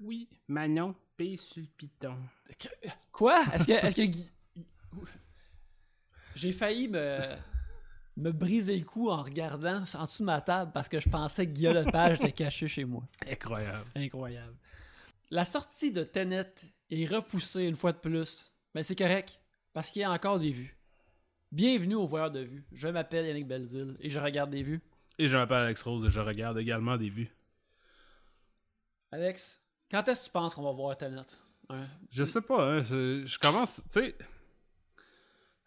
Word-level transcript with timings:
Oui, 0.00 0.28
Magnon, 0.48 0.94
P 1.16 1.36
sur 1.36 1.60
le 1.62 1.68
piton. 1.76 2.16
Quoi? 3.12 3.42
Est-ce 3.52 3.66
que... 3.66 3.72
Est-ce 3.72 3.96
que... 3.96 4.02
Guy- 4.02 4.30
J'ai 6.34 6.52
failli 6.52 6.88
me... 6.88 7.18
me 8.16 8.32
briser 8.32 8.76
le 8.78 8.84
cou 8.84 9.10
en 9.10 9.22
regardant 9.22 9.84
en 9.94 10.04
dessous 10.04 10.22
de 10.22 10.26
ma 10.26 10.40
table 10.40 10.72
parce 10.72 10.88
que 10.88 11.00
je 11.00 11.08
pensais 11.08 11.46
que 11.46 11.52
Guillaume 11.52 11.84
Lepage 11.84 12.18
était 12.18 12.32
caché 12.32 12.68
chez 12.68 12.84
moi. 12.84 13.02
Incroyable. 13.26 13.86
Incroyable. 13.94 14.56
La 15.30 15.44
sortie 15.44 15.92
de 15.92 16.02
Tenet 16.02 16.52
est 16.90 17.06
repoussée 17.06 17.64
une 17.64 17.76
fois 17.76 17.92
de 17.92 17.98
plus. 17.98 18.52
Mais 18.74 18.82
c'est 18.82 18.96
correct, 18.96 19.40
parce 19.72 19.90
qu'il 19.90 20.02
y 20.02 20.04
a 20.04 20.10
encore 20.10 20.38
des 20.38 20.50
vues. 20.50 20.76
Bienvenue 21.52 21.96
aux 21.96 22.06
voyeurs 22.06 22.30
de 22.30 22.40
vues. 22.40 22.64
Je 22.72 22.86
m'appelle 22.88 23.26
Yannick 23.26 23.46
Belzil 23.46 23.96
et 24.00 24.10
je 24.10 24.18
regarde 24.20 24.50
des 24.50 24.62
vues. 24.62 24.80
Et 25.18 25.26
je 25.26 25.36
m'appelle 25.36 25.58
Alex 25.62 25.82
Rose 25.82 26.06
et 26.06 26.10
je 26.10 26.20
regarde 26.20 26.58
également 26.58 26.96
des 26.96 27.10
vues. 27.10 27.34
Alex, 29.12 29.60
quand 29.90 30.06
est-ce 30.08 30.20
que 30.20 30.24
tu 30.26 30.30
penses 30.30 30.54
qu'on 30.54 30.62
va 30.62 30.72
voir 30.72 30.96
Tenet? 30.96 31.20
Hein? 31.68 31.86
Je 32.10 32.24
sais 32.24 32.40
pas, 32.40 32.64
hein, 32.78 32.82
je 32.82 33.38
commence, 33.38 33.82
tu 33.92 34.00
sais, 34.00 34.16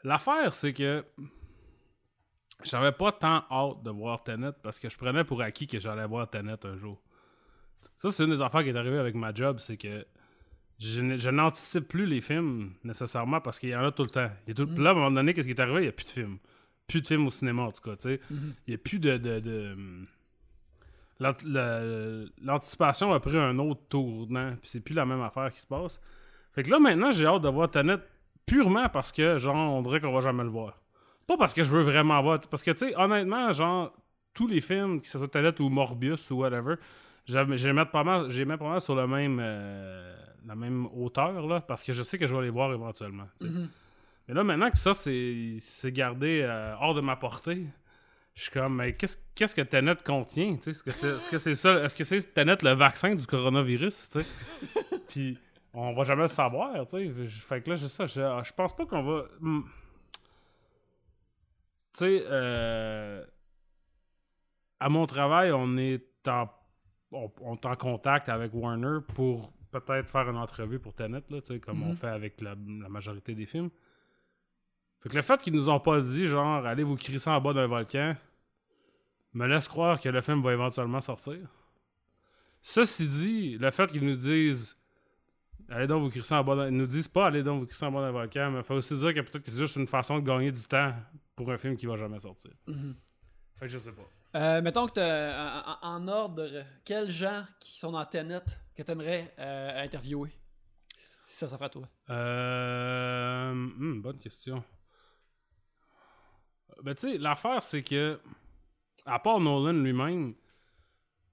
l'affaire 0.04 0.54
c'est 0.54 0.74
que 0.74 1.04
j'avais 2.64 2.92
pas 2.92 3.12
tant 3.12 3.44
hâte 3.50 3.84
de 3.84 3.90
voir 3.90 4.24
Tenet 4.24 4.52
parce 4.62 4.80
que 4.80 4.90
je 4.90 4.98
prenais 4.98 5.24
pour 5.24 5.42
acquis 5.42 5.68
que 5.68 5.80
j'allais 5.80 6.06
voir 6.06 6.30
Tenet 6.30 6.66
un 6.66 6.78
jour. 6.78 7.02
Ça, 7.98 8.12
c'est 8.12 8.24
une 8.26 8.32
des 8.32 8.42
affaires 8.42 8.64
qui 8.64 8.70
est 8.70 8.76
arrivée 8.76 8.98
avec 8.98 9.16
ma 9.16 9.34
job, 9.34 9.60
c'est 9.60 9.78
que 9.78 10.06
je, 10.80 11.30
n'anticipe 11.30 11.88
plus 11.88 12.06
les 12.06 12.20
films 12.22 12.74
nécessairement 12.84 13.40
parce 13.40 13.60
qu'il 13.60 13.70
y 13.70 13.76
en 13.76 13.86
a 13.86 13.92
tout 13.92 14.04
le 14.04 14.10
temps. 14.10 14.30
Il 14.46 14.50
y 14.50 14.52
a 14.52 14.56
tout- 14.56 14.68
Puis 14.68 14.84
là, 14.84 14.90
à 14.90 14.94
un 14.94 14.96
moment 14.96 15.12
donné, 15.12 15.34
qu'est-ce 15.34 15.48
qui 15.48 15.54
est 15.54 15.60
arrivé? 15.60 15.80
Il 15.80 15.84
n'y 15.84 15.88
a 15.90 15.94
plus 15.94 16.04
de 16.06 16.10
films. 16.10 16.38
Plus 16.88 17.02
de 17.02 17.08
films 17.08 17.28
au 17.28 17.30
cinéma, 17.30 17.64
en 17.64 17.72
tout 17.72 17.82
cas, 17.82 17.96
tu 17.96 18.10
sais. 18.10 18.20
Mhm. 18.30 18.54
Il 18.68 18.72
n'y 18.72 18.76
a 18.76 18.78
plus 18.78 19.00
de... 19.00 19.18
de, 19.18 19.42
le- 19.50 20.06
L'anticipation 22.42 23.14
a 23.14 23.20
pris 23.20 23.38
un 23.38 23.58
autre 23.60 23.82
tournant, 23.90 24.52
puis 24.62 24.70
c'est 24.70 24.84
plus 24.84 24.94
la 24.94 25.06
même 25.06 25.22
affaire 25.22 25.52
qui 25.54 25.62
se 25.62 25.68
passe. 25.68 26.00
Fait 26.54 26.64
que 26.64 26.70
là, 26.70 26.80
maintenant, 26.80 27.12
j'ai 27.12 27.26
hâte 27.26 27.42
de 27.42 27.50
voir 27.50 27.70
Tenet 27.70 27.98
purement 28.46 28.90
parce 28.90 29.12
que, 29.12 29.38
genre, 29.38 29.56
on 29.56 29.82
dirait 29.82 30.02
qu'on 30.02 30.14
va 30.14 30.22
jamais 30.22 30.44
le 30.44 30.50
voir. 30.50 30.80
Pas 31.28 31.38
parce 31.38 31.54
que 31.54 31.64
je 31.64 31.72
veux 31.72 31.82
vraiment 31.82 32.22
voir. 32.22 32.40
Parce 32.50 32.64
que, 32.64 32.72
tu 32.72 32.90
sais, 32.90 32.96
honnêtement, 32.96 33.52
genre, 33.54 33.94
tous 34.34 34.48
les 34.48 34.62
films, 34.62 35.02
que 35.02 35.08
ce 35.08 35.18
soit 35.18 35.28
Tenet 35.28 35.60
ou 35.62 35.70
Morbius 35.70 36.30
ou 36.32 36.38
whatever, 36.38 36.76
j'ai 37.26 37.44
j'ai 37.58 37.74
mettre 37.74 37.92
pas 37.92 38.04
mal, 38.04 38.28
pas 38.58 38.70
mal 38.70 38.82
sur 38.82 38.96
le 38.96 39.08
même, 39.08 39.40
euh, 39.42 40.16
la 40.46 40.56
même 40.56 40.88
hauteur, 40.94 41.48
là, 41.48 41.62
parce 41.62 41.84
que 41.84 41.94
je 41.94 42.04
sais 42.04 42.18
que 42.18 42.28
je 42.28 42.36
vais 42.36 42.44
les 42.44 42.50
voir 42.50 42.74
éventuellement. 42.74 43.28
Mhm. 43.42 43.70
Mais 44.28 44.34
là, 44.34 44.44
maintenant 44.44 44.72
que 44.72 44.78
ça, 44.78 44.94
c'est 44.94 45.56
c'est 45.60 45.92
gardé 45.92 46.42
euh, 46.44 46.76
hors 46.80 46.94
de 46.94 47.02
ma 47.02 47.16
portée, 47.16 47.66
je 48.36 48.42
suis 48.44 48.52
comme, 48.52 48.76
mais 48.78 48.94
qu'est-ce 48.94 49.18
qu'est-ce 49.36 49.54
que 49.56 49.62
Tenet 49.62 49.96
contient? 50.04 50.56
tu 50.56 50.64
sais? 50.64 50.72
Est-ce 50.72 50.84
que 50.84 50.92
c'est 50.92 51.08
est-ce 51.08 51.30
que 51.30 51.38
c'est 51.40 51.54
ça? 51.54 51.84
Est-ce 51.84 51.96
que 51.96 52.04
c'est 52.04 52.34
Tenet 52.34 52.58
le 52.64 52.72
vaccin 52.72 53.14
du 53.16 53.26
coronavirus? 53.28 54.10
tu 54.10 54.22
sais? 54.22 54.28
Puis 55.10 55.38
on 55.74 55.94
va 55.94 56.04
jamais 56.04 56.24
le 56.24 56.28
savoir. 56.28 56.86
tu 56.88 57.14
sais. 57.14 57.28
Fait 57.28 57.62
que 57.62 57.70
là, 57.72 57.76
je, 57.76 57.88
ça, 57.88 58.06
je, 58.08 58.14
je 58.44 58.54
pense 58.54 58.76
pas 58.76 58.86
qu'on 58.86 59.04
va. 59.04 59.26
hmm. 59.40 59.62
Tu 61.94 62.00
sais, 62.00 62.24
euh, 62.28 63.24
à 64.80 64.90
mon 64.90 65.06
travail, 65.06 65.52
on 65.52 65.78
est 65.78 66.04
en, 66.28 66.50
on, 67.12 67.32
on 67.42 67.54
est 67.54 67.66
en 67.68 67.76
contact 67.76 68.30
avec 68.30 68.52
Warner 68.54 69.00
pour 69.14 69.54
peut-être 69.72 70.10
faire 70.10 70.28
une 70.30 70.38
entrevue 70.38 70.80
pour 70.80 70.94
Tenet, 70.96 71.22
là, 71.30 71.40
comme 71.60 71.84
on 71.84 71.90
Mhm. 71.90 71.96
fait 71.96 72.08
avec 72.08 72.42
la, 72.42 72.56
la 72.82 72.90
majorité 72.90 73.36
des 73.36 73.46
films. 73.46 73.70
Fait 75.04 75.10
que 75.10 75.16
le 75.16 75.22
fait 75.22 75.42
qu'ils 75.42 75.54
nous 75.54 75.68
ont 75.68 75.82
pas 75.82 76.00
dit, 76.00 76.28
genre, 76.28 76.66
allez 76.66 76.84
vous 76.84 76.96
crisser 76.96 77.30
en 77.30 77.42
bas 77.42 77.52
d'un 77.52 77.68
volcan, 77.68 78.16
me 79.34 79.46
laisse 79.48 79.68
croire 79.68 80.00
que 80.00 80.08
le 80.08 80.22
film 80.22 80.42
va 80.42 80.54
éventuellement 80.54 81.02
sortir. 81.02 81.40
Ceci 82.62 83.08
dit, 83.08 83.58
le 83.58 83.70
fait 83.72 83.92
qu'ils 83.92 84.06
nous 84.06 84.16
disent, 84.16 84.78
allez 85.70 85.88
donc 85.88 86.04
vous 86.04 86.10
crisser 86.10 86.36
en 86.36 86.44
bas 86.46 86.56
d'un... 86.56 86.68
Ils 86.68 86.78
nous 86.78 86.88
disent 86.88 87.10
pas, 87.10 87.28
allez 87.28 87.44
donc 87.44 87.60
vous 87.60 87.66
crisser 87.66 87.86
en 87.86 87.92
bas 87.92 88.00
d'un 88.00 88.12
volcan, 88.12 88.52
mais 88.52 88.64
faut 88.64 88.76
aussi 88.76 88.96
dire 88.98 89.14
que 89.14 89.20
peut-être 89.20 89.44
que 89.44 89.52
c'est 89.52 89.58
juste 89.58 89.76
une 89.76 89.88
façon 89.88 90.20
de 90.20 90.26
gagner 90.26 90.54
du 90.54 90.64
temps 90.64 90.94
pour 91.36 91.52
un 91.52 91.58
film 91.58 91.76
qui 91.76 91.86
va 91.86 91.98
jamais 91.98 92.20
sortir. 92.20 92.52
Mhm. 92.68 92.96
Fait 93.56 93.66
que 93.66 93.72
je 93.74 93.80
sais 93.80 93.92
pas. 93.92 94.40
Euh, 94.40 94.62
mettons 94.62 94.88
que 94.88 94.94
t'as, 94.94 95.78
en, 95.82 95.96
en 95.96 96.08
ordre, 96.08 96.64
quels 96.86 97.12
gens 97.12 97.46
qui 97.60 97.78
sont 97.78 97.92
dans 97.92 98.06
Tenet 98.06 98.42
que 98.74 98.84
t'aimerais 98.84 99.34
euh, 99.38 99.84
interviewer? 99.84 100.30
Si 101.26 101.40
ça 101.40 101.50
s'offre 101.50 101.64
à 101.64 101.70
toi. 101.70 101.90
Euh... 102.10 103.54
hmm, 103.54 104.02
bonne 104.02 104.18
question. 104.18 104.64
Ben, 106.84 106.94
tu 106.94 107.12
sais, 107.12 107.18
l'affaire, 107.18 107.64
c'est 107.64 107.82
que, 107.82 108.20
à 109.06 109.18
part 109.18 109.40
Nolan 109.40 109.72
lui-même, 109.82 110.36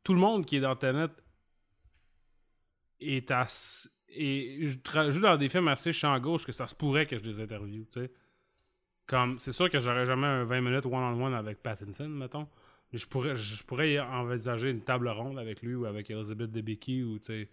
tout 0.05 0.15
le 0.15 0.21
monde 0.21 0.47
qui 0.47 0.56
est 0.56 0.61
dans 0.61 0.77
Tenet 0.77 1.09
est 3.00 3.31
assez. 3.33 3.89
Et 4.12 4.66
je 4.66 5.10
joue 5.10 5.21
dans 5.21 5.37
des 5.37 5.49
films 5.49 5.69
assez 5.69 5.93
champ 5.93 6.19
gauche 6.19 6.44
que 6.44 6.53
ça 6.53 6.66
se 6.66 6.75
pourrait 6.75 7.06
que 7.06 7.19
je 7.19 7.25
les 7.25 7.41
interviewe, 7.41 7.84
tu 7.87 8.00
sais. 8.00 8.12
Comme, 9.06 9.39
c'est 9.41 9.53
sûr 9.53 9.69
que 9.69 9.78
j'aurais 9.81 10.06
jamais 10.06 10.27
un 10.27 10.44
20 10.44 10.60
minutes 10.60 10.87
one-on-one 10.87 11.34
avec 11.34 11.62
Pattinson, 11.62 12.09
mettons. 12.09 12.49
Mais 12.93 12.99
je 12.99 13.06
pourrais, 13.06 13.37
je 13.37 13.62
pourrais 13.65 13.99
envisager 13.99 14.71
une 14.71 14.83
table 14.83 15.09
ronde 15.09 15.39
avec 15.39 15.62
lui 15.62 15.75
ou 15.75 15.84
avec 15.84 16.10
Elizabeth 16.10 16.50
Debicki 16.50 17.03
ou, 17.03 17.19
tu 17.19 17.25
sais. 17.25 17.49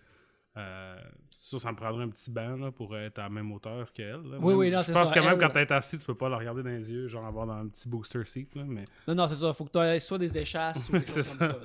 Euh, 0.58 0.98
sûr, 1.40 1.62
ça 1.62 1.72
me 1.72 1.78
prendrait 1.78 2.04
un 2.04 2.10
petit 2.10 2.32
banc 2.32 2.58
là, 2.58 2.72
pour 2.72 2.98
être 2.98 3.20
à 3.20 3.24
la 3.24 3.30
même 3.30 3.52
hauteur 3.52 3.94
qu'elle. 3.94 4.22
Oui, 4.42 4.54
oui, 4.56 4.72
non, 4.72 4.80
Je 4.80 4.86
c'est 4.88 4.94
pense 4.94 5.10
ça. 5.10 5.16
que 5.16 5.20
même 5.20 5.34
Elle- 5.34 5.38
quand 5.40 5.50
t'es 5.50 5.72
assis, 5.72 5.98
tu 6.00 6.06
peux 6.06 6.16
pas 6.16 6.30
la 6.30 6.38
regarder 6.38 6.64
dans 6.64 6.70
les 6.72 6.92
yeux, 6.92 7.08
genre 7.08 7.26
avoir 7.26 7.46
dans 7.46 7.54
un 7.54 7.68
petit 7.68 7.88
booster 7.88 8.26
seat. 8.26 8.56
Là, 8.56 8.64
mais 8.66 8.84
Non, 9.08 9.14
non, 9.16 9.28
c'est 9.28 9.36
ça. 9.36 9.54
Faut 9.54 9.66
que 9.66 9.72
tu 9.72 9.78
aies 9.80 10.00
soit 10.00 10.18
des 10.18 10.36
échasses 10.38 10.90
ou 10.90 10.92
quelque 10.94 11.10
C'est 11.12 11.24
chose 11.24 11.38
comme 11.38 11.48
ça. 11.48 11.54
ça. 11.54 11.60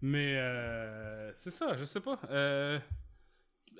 mais 0.00 0.34
euh, 0.38 1.32
c'est 1.36 1.50
ça, 1.50 1.76
je 1.76 1.84
sais 1.84 2.00
pas. 2.00 2.18
Euh, 2.30 2.78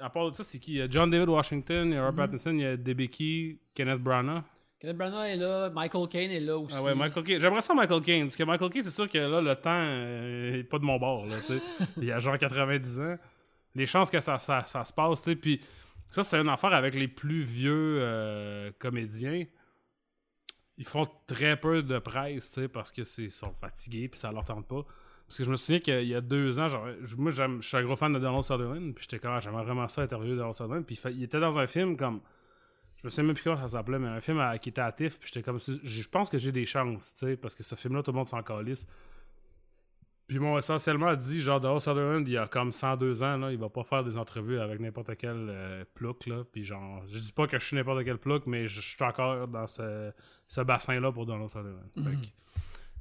à 0.00 0.10
part 0.10 0.30
de 0.30 0.34
ça, 0.36 0.42
c'est 0.42 0.58
qui? 0.58 0.72
Il 0.72 0.78
y 0.78 0.82
a 0.82 0.88
John 0.90 1.08
David 1.08 1.28
Washington, 1.28 1.88
il 1.88 1.94
y 1.94 1.96
a 1.96 2.04
Robert 2.04 2.24
Mhm. 2.26 2.30
Pattinson, 2.32 2.50
il 2.50 2.60
y 2.60 2.66
a 2.66 2.76
Debicki, 2.76 3.58
Kenneth 3.74 4.00
Branagh. 4.00 4.42
Kenneth 4.78 4.96
Branagh 4.98 5.30
est 5.30 5.36
là, 5.36 5.70
Michael 5.70 6.08
Caine 6.08 6.30
est 6.32 6.40
là 6.40 6.58
aussi. 6.58 6.76
Ah 6.78 6.82
ouais, 6.82 6.94
Michael 6.94 7.24
Caine. 7.24 7.40
J'aimerais 7.40 7.62
ça 7.62 7.72
Michael 7.72 8.02
Caine, 8.02 8.24
parce 8.26 8.36
que 8.36 8.42
Michael 8.42 8.70
Caine, 8.70 8.82
c'est 8.82 8.90
sûr 8.90 9.08
que 9.08 9.16
là, 9.16 9.40
le 9.40 9.54
temps 9.56 9.70
euh, 9.72 10.58
est 10.58 10.64
pas 10.64 10.78
de 10.78 10.84
mon 10.84 10.98
bord. 10.98 11.24
Là, 11.26 11.36
il 11.98 12.04
y 12.04 12.12
a 12.12 12.18
genre 12.18 12.36
90 12.36 13.00
ans. 13.00 13.16
Les 13.76 13.86
chances 13.86 14.10
que 14.10 14.20
ça, 14.20 14.38
ça, 14.38 14.62
ça 14.62 14.84
se 14.84 14.92
passe, 14.92 15.22
tu 15.22 15.30
sais. 15.30 15.36
Puis 15.36 15.60
ça, 16.10 16.22
c'est 16.22 16.38
une 16.40 16.48
affaire 16.48 16.72
avec 16.72 16.94
les 16.94 17.08
plus 17.08 17.42
vieux 17.42 17.98
euh, 18.00 18.70
comédiens. 18.78 19.44
Ils 20.78 20.86
font 20.86 21.06
très 21.26 21.58
peu 21.58 21.82
de 21.82 21.98
presse, 21.98 22.48
tu 22.50 22.62
sais, 22.62 22.68
parce 22.68 22.90
que 22.92 23.04
c'est- 23.04 23.30
sont 23.30 23.52
fatigués, 23.52 24.08
puis 24.08 24.18
ça 24.18 24.32
leur 24.32 24.44
tente 24.44 24.66
pas. 24.66 24.84
Parce 25.26 25.38
que 25.38 25.44
je 25.44 25.50
me 25.50 25.56
souviens 25.56 25.80
qu'il 25.80 26.06
y 26.06 26.14
a 26.14 26.20
deux 26.20 26.58
ans, 26.60 26.68
genre, 26.68 26.86
moi, 27.18 27.32
je 27.32 27.60
suis 27.62 27.76
un 27.76 27.82
gros 27.82 27.96
fan 27.96 28.12
de 28.12 28.18
Donald 28.18 28.44
Sutherland, 28.44 28.94
puis 28.94 29.04
j'étais 29.04 29.18
comme, 29.18 29.32
ah, 29.32 29.40
j'aimerais 29.40 29.64
vraiment 29.64 29.88
ça 29.88 30.02
interviewer 30.02 30.36
Donald 30.36 30.54
Sutherland. 30.54 30.84
Puis 30.86 31.00
il, 31.10 31.22
était 31.22 31.40
dans 31.40 31.58
un 31.58 31.66
film 31.66 31.96
comme. 31.96 32.20
Je 32.98 33.06
me 33.06 33.10
souviens 33.10 33.24
même 33.24 33.34
plus 33.34 33.42
comment 33.44 33.56
ça 33.56 33.68
s'appelait, 33.68 33.98
mais 33.98 34.08
un 34.08 34.20
film 34.20 34.38
à- 34.38 34.58
qui 34.58 34.68
était 34.70 34.90
TIFF, 34.92 35.18
puis 35.18 35.28
j'étais 35.32 35.42
comme, 35.42 35.58
je 35.60 36.08
pense 36.08 36.30
que 36.30 36.38
j'ai 36.38 36.52
des 36.52 36.64
chances, 36.66 37.12
tu 37.14 37.26
sais, 37.26 37.36
parce 37.36 37.54
que 37.54 37.62
ce 37.62 37.74
film-là, 37.74 38.02
tout 38.02 38.10
le 38.12 38.16
monde 38.16 38.28
s'en 38.28 38.42
calisse. 38.42 38.86
Puis 40.26 40.40
m'ont 40.40 40.58
essentiellement 40.58 41.14
dit, 41.14 41.40
genre, 41.40 41.60
Donald 41.60 41.80
Sutherland, 41.80 42.26
il 42.26 42.32
y 42.32 42.36
a 42.36 42.48
comme 42.48 42.72
102 42.72 43.22
ans, 43.22 43.36
là, 43.36 43.52
il 43.52 43.58
va 43.58 43.68
pas 43.68 43.84
faire 43.84 44.02
des 44.02 44.16
entrevues 44.18 44.58
avec 44.58 44.80
n'importe 44.80 45.16
quel 45.16 45.36
euh, 45.48 45.84
plouc, 45.94 46.26
là. 46.26 46.42
Puis 46.50 46.64
genre, 46.64 47.04
je 47.06 47.18
dis 47.18 47.30
pas 47.32 47.46
que 47.46 47.58
je 47.60 47.64
suis 47.64 47.76
n'importe 47.76 48.04
quel 48.04 48.18
plouc, 48.18 48.42
mais 48.46 48.66
je, 48.66 48.80
je 48.80 48.88
suis 48.96 49.04
encore 49.04 49.46
dans 49.46 49.68
ce, 49.68 50.10
ce 50.48 50.60
bassin-là 50.62 51.12
pour 51.12 51.26
Donald 51.26 51.48
Sutherland. 51.48 51.78
Fait 51.94 52.00
que, 52.00 52.26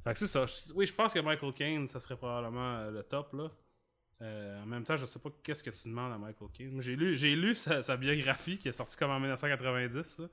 fait 0.04 0.12
que 0.12 0.18
c'est 0.20 0.26
ça. 0.28 0.44
Oui, 0.76 0.86
je 0.86 0.94
pense 0.94 1.12
que 1.12 1.18
Michael 1.18 1.52
Caine, 1.52 1.88
ça 1.88 1.98
serait 1.98 2.16
probablement 2.16 2.76
euh, 2.76 2.90
le 2.92 3.02
top, 3.02 3.32
là. 3.32 3.50
Euh, 4.22 4.62
en 4.62 4.66
même 4.66 4.84
temps, 4.84 4.96
je 4.96 5.04
sais 5.04 5.18
pas 5.18 5.28
qu'est-ce 5.42 5.62
que 5.64 5.70
tu 5.70 5.88
demandes 5.88 6.12
à 6.12 6.18
Michael 6.18 6.48
Caine. 6.52 6.80
J'ai 6.80 6.94
lu, 6.96 7.14
j'ai 7.16 7.34
lu 7.34 7.54
sa, 7.56 7.82
sa 7.82 7.96
biographie 7.96 8.56
qui 8.56 8.68
est 8.68 8.72
sortie 8.72 8.96
comme 8.96 9.10
en 9.10 9.18
1990, 9.18 10.18
là. 10.20 10.26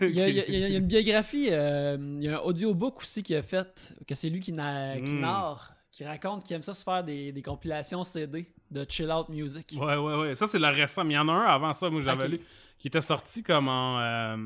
Il 0.00 0.10
y, 0.10 0.20
a, 0.20 0.28
il 0.28 0.34
y 0.34 0.40
a- 0.40 0.46
il 0.48 0.58
y 0.72 0.74
a 0.74 0.78
une 0.78 0.86
biographie, 0.88 1.48
euh, 1.50 1.96
il 2.20 2.24
y 2.24 2.28
a 2.28 2.38
un 2.38 2.40
audiobook 2.42 2.98
aussi 2.98 3.22
qui 3.22 3.34
a 3.36 3.42
fait, 3.42 3.94
que 4.06 4.14
c'est 4.14 4.28
lui 4.30 4.40
qui, 4.40 4.52
na- 4.52 4.98
qui 5.00 5.14
Mm. 5.14 5.20
narre, 5.20 5.74
qui 5.98 6.04
raconte 6.04 6.44
qu'il 6.44 6.54
aime 6.54 6.62
ça 6.62 6.74
se 6.74 6.84
faire 6.84 7.02
des, 7.02 7.32
des 7.32 7.42
compilations 7.42 8.04
CD 8.04 8.46
de 8.70 8.86
chill 8.88 9.10
out 9.10 9.28
music. 9.28 9.74
Ouais, 9.76 9.96
ouais, 9.96 10.14
ouais. 10.14 10.34
Ça, 10.36 10.46
c'est 10.46 10.60
le 10.60 10.68
récent. 10.68 11.02
Mais 11.02 11.14
il 11.14 11.16
y 11.16 11.18
en 11.18 11.28
a 11.28 11.32
un 11.32 11.46
avant 11.46 11.72
ça, 11.72 11.90
moi, 11.90 12.00
j'avais 12.00 12.28
lu, 12.28 12.40
qui 12.78 12.86
était 12.86 13.00
sorti 13.00 13.42
comme 13.42 13.66
en. 13.66 13.98
euh, 13.98 14.36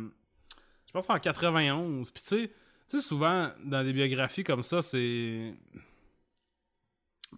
je 0.87 0.93
pense 0.93 1.11
en 1.11 1.19
91. 1.19 2.11
Puis, 2.11 2.23
tu 2.23 2.29
sais, 2.29 2.51
tu 2.89 2.97
sais, 2.97 3.07
souvent, 3.07 3.51
dans 3.63 3.85
des 3.85 3.93
biographies 3.93 4.45
comme 4.45 4.63
ça, 4.63 4.81
c'est. 4.81 5.53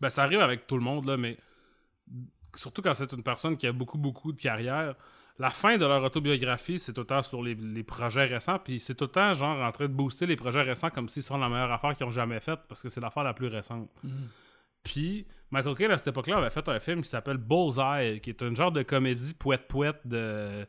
Ben, 0.00 0.11
ça 0.11 0.23
arrive 0.23 0.43
avec 0.43 0.69
tout 0.69 0.77
le 0.77 0.85
monde, 0.85 1.06
là, 1.06 1.17
mais 1.17 1.37
surtout 2.55 2.83
quand 2.83 2.94
c'est 2.94 3.11
une 3.12 3.25
personne 3.25 3.56
qui 3.56 3.67
a 3.67 3.73
beaucoup, 3.73 3.99
beaucoup 3.99 4.31
de 4.31 4.41
carrière. 4.41 4.94
La 5.39 5.51
fin 5.51 5.77
de 5.77 5.85
leur 5.85 6.03
autobiographie, 6.05 6.79
c'est 6.79 6.93
tout 6.93 7.01
le 7.01 7.07
temps 7.09 7.23
sur 7.25 7.43
les, 7.43 7.55
les 7.57 7.83
projets 7.83 8.25
récents, 8.27 8.59
puis 8.61 8.79
c'est 8.79 8.95
tout 8.95 9.05
le 9.07 9.11
temps 9.11 9.35
genre 9.35 9.61
en 9.61 9.73
train 9.73 9.87
de 9.87 9.93
booster 9.93 10.27
les 10.27 10.37
projets 10.37 10.63
récents 10.63 10.91
comme 10.91 11.09
s'ils 11.09 11.25
sont 11.25 11.39
la 11.39 11.49
meilleure 11.49 11.73
affaire 11.73 11.97
qu'ils 11.97 12.07
ont 12.07 12.11
jamais 12.13 12.39
faite, 12.41 12.61
parce 12.69 12.81
que 12.83 12.89
c'est 12.89 13.01
l'affaire 13.01 13.25
la 13.25 13.35
plus 13.35 13.49
récente. 13.49 13.91
Mhm. 14.05 14.29
Puis 14.85 15.27
Michael 15.51 15.75
Caine 15.75 15.91
à 15.91 15.99
cette 15.99 16.09
époque-là 16.09 16.37
avait 16.37 16.51
fait 16.51 16.69
un 16.69 16.79
film 16.79 17.03
qui 17.03 17.09
s'appelle 17.09 17.39
Bullseye, 17.39 18.21
qui 18.21 18.31
est 18.31 18.43
un 18.43 18.55
genre 18.55 18.71
de 18.71 18.83
comédie 18.83 19.35
poète 19.35 19.67
poète 19.67 20.01
de, 20.05 20.63
tu 20.63 20.67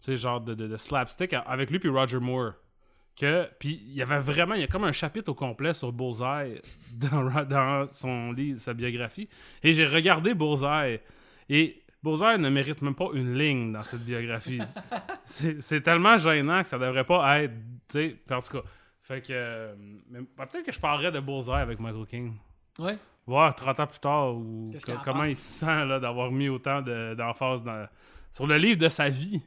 sais 0.00 0.16
genre 0.16 0.40
de, 0.40 0.54
de- 0.54 0.66
de 0.66 0.76
slapstick 0.76 1.34
avec 1.34 1.70
lui 1.70 1.78
puis 1.78 1.88
Roger 1.90 2.18
Moore. 2.18 2.52
Que 3.14 3.48
puis 3.58 3.82
il 3.84 3.94
y 3.94 4.02
avait 4.02 4.20
vraiment 4.20 4.54
il 4.54 4.60
y 4.60 4.64
a 4.64 4.68
comme 4.68 4.84
un 4.84 4.92
chapitre 4.92 5.30
au 5.30 5.34
complet 5.34 5.74
sur 5.74 5.92
Bullseye 5.92 6.60
dans 6.94 7.86
son 7.92 8.32
livre, 8.32 8.58
sa 8.60 8.74
biographie. 8.74 9.28
Et 9.62 9.72
j'ai 9.72 9.86
regardé 9.86 10.34
Bullseye 10.34 11.00
Et 11.50 11.82
Bullseye 12.02 12.38
ne 12.38 12.48
mérite 12.48 12.80
même 12.82 12.94
pas 12.94 13.08
une 13.12 13.34
ligne 13.36 13.72
dans 13.72 13.82
cette 13.82 14.04
biographie. 14.04 14.60
c'est 15.24 15.80
tellement 15.82 16.16
gênant 16.18 16.62
que 16.62 16.68
ça 16.68 16.78
devrait 16.78 17.04
pas 17.04 17.40
être. 17.42 17.52
Tu 17.88 17.98
sais, 17.98 18.16
en 18.30 18.40
tout 18.40 18.58
cas. 18.58 18.68
Fait 19.00 19.20
que. 19.22 19.28
euh, 19.32 19.74
mais 20.10 20.20
Peut-être 20.36 20.64
que 20.66 20.72
je 20.72 20.80
parlerais 20.80 21.10
de 21.10 21.20
Bullseye 21.20 21.52
avec 21.54 21.80
Michael 21.80 22.06
King. 22.06 22.34
Ouais. 22.78 22.96
Voir 23.26 23.54
30 23.54 23.80
ans 23.80 23.86
plus 23.86 23.98
tard 24.00 24.34
ou 24.36 24.70
comment 25.04 25.20
pense? 25.20 25.28
il 25.28 25.36
se 25.36 25.58
sent 25.60 25.86
d'avoir 26.00 26.30
mis 26.30 26.48
autant 26.48 26.80
de- 26.82 27.14
d'emphase 27.14 27.62
sur 28.30 28.46
le 28.46 28.56
livre 28.56 28.78
de 28.78 28.88
sa 28.88 29.08
vie. 29.08 29.42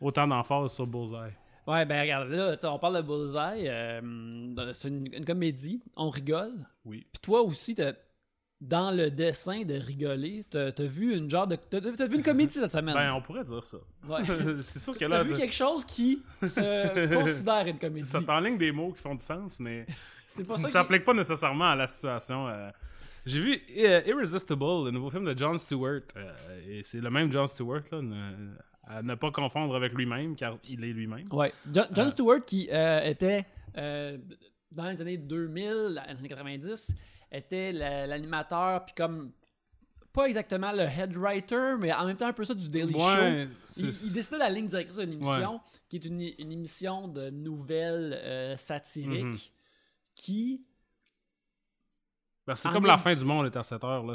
Autant 0.00 0.26
d'emphase 0.26 0.72
sur 0.74 0.86
Bullseye. 0.86 1.32
Ouais, 1.66 1.84
ben 1.84 2.00
regarde, 2.00 2.28
là, 2.28 2.56
on 2.70 2.78
parle 2.78 2.96
de 2.98 3.02
Bullseye. 3.02 3.68
euh, 3.68 4.72
c'est 4.74 4.88
une, 4.88 5.12
une 5.12 5.24
comédie, 5.24 5.82
on 5.96 6.08
rigole. 6.10 6.52
Oui. 6.84 7.06
Puis 7.12 7.20
toi 7.22 7.42
aussi, 7.42 7.74
t'as- 7.74 7.94
dans 8.60 8.90
le 8.90 9.10
dessin 9.10 9.62
de 9.64 9.74
rigoler, 9.74 10.44
t'as 10.48 10.68
as 10.68 10.82
vu 10.86 11.14
une 11.16 11.28
genre 11.30 11.46
de. 11.46 11.56
T'as 11.56 11.80
t'as 11.80 12.06
vu 12.06 12.16
une 12.16 12.22
comédie 12.22 12.54
cette 12.54 12.72
semaine? 12.72 12.94
Ben, 12.94 13.12
on 13.12 13.20
pourrait 13.20 13.44
dire 13.44 13.62
ça. 13.62 13.76
Ouais. 14.08 14.22
c'est 14.62 14.78
sûr 14.78 14.96
que 14.96 15.04
T'as 15.04 15.22
vu 15.22 15.34
quelque 15.34 15.54
chose 15.54 15.84
qui 15.84 16.22
se 16.42 17.14
considère 17.14 17.66
une 17.66 17.78
comédie. 17.78 18.06
ça 18.06 18.22
t'enligne 18.22 18.56
des 18.58 18.72
mots 18.72 18.92
qui 18.92 19.02
font 19.02 19.14
du 19.14 19.24
sens, 19.24 19.60
mais 19.60 19.84
C'est 20.28 20.46
pas 20.46 20.56
ça 20.58 20.68
ça 20.68 20.72
s'applique 20.72 21.04
pas 21.04 21.14
nécessairement 21.14 21.70
à 21.70 21.76
la 21.76 21.86
situation. 21.86 22.46
euh. 22.48 22.70
J'ai 23.24 23.40
vu 23.40 23.60
euh, 23.78 24.02
Irresistible, 24.06 24.84
le 24.84 24.90
nouveau 24.90 25.10
film 25.10 25.24
de 25.24 25.36
Jon 25.36 25.58
Stewart. 25.58 26.00
euh, 26.16 26.32
et 26.68 26.82
c'est 26.82 27.00
le 27.00 27.10
même 27.10 27.30
Jon 27.32 27.46
Stewart, 27.46 27.82
là, 27.90 28.00
ne- 28.00 28.54
à 28.86 29.02
ne 29.02 29.14
pas 29.16 29.30
confondre 29.32 29.74
avec 29.74 29.92
lui-même, 29.94 30.36
car 30.36 30.54
il 30.68 30.84
est 30.84 30.92
lui-même. 30.92 31.24
Ouais. 31.32 31.52
John, 31.72 31.86
Jon 31.92 32.02
Euh. 32.06 32.10
Stewart, 32.10 32.44
qui 32.46 32.68
était 32.70 33.44
dans 33.74 34.88
les 34.90 35.00
années 35.00 35.16
2000, 35.18 36.00
les 36.08 36.18
années 36.18 36.28
90, 36.28 36.94
était 37.32 37.72
la- 37.72 38.06
l'animateur, 38.06 38.84
puis 38.84 38.94
comme. 38.96 39.32
Pas 40.12 40.28
exactement 40.28 40.72
le 40.72 40.84
head 40.84 41.14
writer, 41.14 41.74
mais 41.78 41.92
en 41.92 42.06
même 42.06 42.16
temps 42.16 42.28
un 42.28 42.32
peu 42.32 42.46
ça 42.46 42.54
du 42.54 42.70
Daily 42.70 42.94
Show. 42.94 43.48
Il, 43.76 43.92
il 44.04 44.12
décidait 44.14 44.38
la 44.38 44.48
ligne 44.48 44.66
directrice 44.66 44.96
d'une 44.96 45.12
émission, 45.12 45.60
qui 45.90 45.96
est 45.96 46.04
une, 46.06 46.22
une 46.38 46.52
émission 46.52 47.06
de 47.06 47.28
nouvelles 47.28 48.14
euh, 48.22 48.56
satiriques, 48.56 49.24
Mhm. 49.24 49.38
qui. 50.14 50.64
ben, 52.46 52.54
c'est 52.54 52.68
comme 52.70 52.84
même- 52.84 52.92
la 52.92 52.96
fin 52.96 53.14
du 53.14 53.24
monde 53.26 53.44
est 53.46 53.56
à 53.56 53.62
7 53.62 53.82
heures, 53.84 54.04
là, 54.06 54.14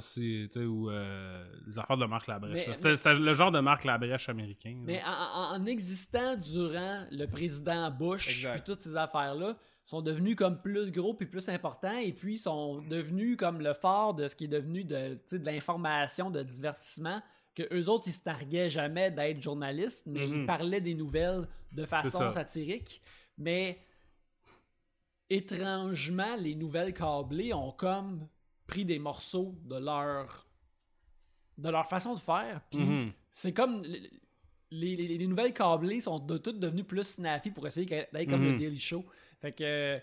ou 0.66 0.90
euh, 0.90 1.46
les 1.68 1.78
affaires 1.78 1.98
de 1.98 2.06
Marc 2.06 2.26
Labrèche. 2.28 2.66
C'était, 2.74 3.14
le 3.14 3.34
genre 3.36 3.52
de 3.52 3.60
Marc 3.60 3.84
Labrèche 3.84 4.28
américain. 4.30 4.72
là. 4.72 4.84
Mais 4.86 5.04
en, 5.04 5.62
en- 5.62 5.66
existant 5.68 6.36
durant 6.38 7.06
le 7.12 7.26
président 7.28 7.92
Bush, 7.92 8.48
puis 8.52 8.62
toutes 8.66 8.82
ces 8.82 8.96
affaires-là, 8.96 9.56
sont 9.92 10.02
devenus 10.02 10.38
comme 10.38 10.62
plus 10.62 10.90
gros 10.92 11.14
puis 11.14 11.26
plus 11.28 11.50
importants, 11.50 11.98
et 11.98 12.14
puis 12.14 12.38
sont 12.38 12.82
devenus 12.84 13.36
comme 13.36 13.60
le 13.62 13.74
phare 13.74 14.14
de 14.14 14.28
ce 14.30 14.36
qui 14.38 14.46
est 14.46 14.48
devenu 14.48 14.86
de, 14.86 15.20
de 15.32 15.46
l'information, 15.46 16.32
de 16.32 16.42
divertissement, 16.44 17.22
que 17.56 17.64
eux 17.74 17.90
autres, 17.90 18.08
ils 18.08 18.14
se 18.14 18.22
targuaient 18.22 18.70
jamais 18.70 19.12
d'être 19.12 19.42
journalistes, 19.42 20.04
mais 20.06 20.26
Mhm. 20.26 20.34
ils 20.42 20.46
parlaient 20.46 20.80
des 20.80 20.94
nouvelles 20.94 21.46
de 21.74 21.86
façon 21.86 22.32
satirique. 22.32 23.02
Mais 23.38 23.80
étrangement, 25.30 26.36
les 26.38 26.56
nouvelles 26.56 26.94
câblées 26.94 27.54
ont 27.54 27.72
comme 27.72 28.28
pris 28.68 28.86
des 28.86 29.00
morceaux 29.00 29.56
de 29.66 29.76
leur 29.78 30.48
de 31.58 31.70
leur 31.70 31.88
façon 31.88 32.16
de 32.16 32.20
faire. 32.20 32.62
Puis 32.72 32.80
Mhm. 32.80 33.12
c'est 33.30 33.54
comme 33.54 33.84
les, 33.84 34.10
les- 34.72 34.96
les- 34.96 35.18
les 35.18 35.28
nouvelles 35.28 35.54
câblées 35.54 36.00
sont 36.02 36.18
de, 36.18 36.38
toutes 36.38 36.60
devenues 36.60 36.84
plus 36.86 37.04
snappy 37.04 37.52
pour 37.52 37.68
essayer 37.68 37.86
d'être 37.86 38.30
comme 38.30 38.42
Mhm. 38.42 38.54
le 38.54 38.58
Daily 38.58 38.80
Show. 38.80 39.06
Fait 39.42 39.52
que 39.52 40.00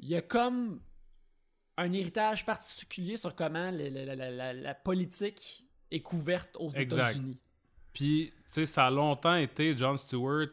il 0.00 0.08
y 0.08 0.14
a 0.16 0.22
comme 0.22 0.80
un 1.76 1.92
héritage 1.92 2.44
particulier 2.46 3.16
sur 3.16 3.34
comment 3.34 3.70
la, 3.70 3.90
la- 4.14 4.30
la- 4.30 4.52
la 4.52 4.74
politique 4.74 5.64
est 5.90 6.00
couverte 6.02 6.56
aux. 6.58 6.70
États-Unis. 6.70 7.38
Puis, 7.92 8.32
tu 8.46 8.50
sais, 8.50 8.66
ça 8.66 8.86
a 8.86 8.90
longtemps 8.90 9.34
été 9.36 9.76
Jon 9.76 9.96
Stewart 9.96 10.48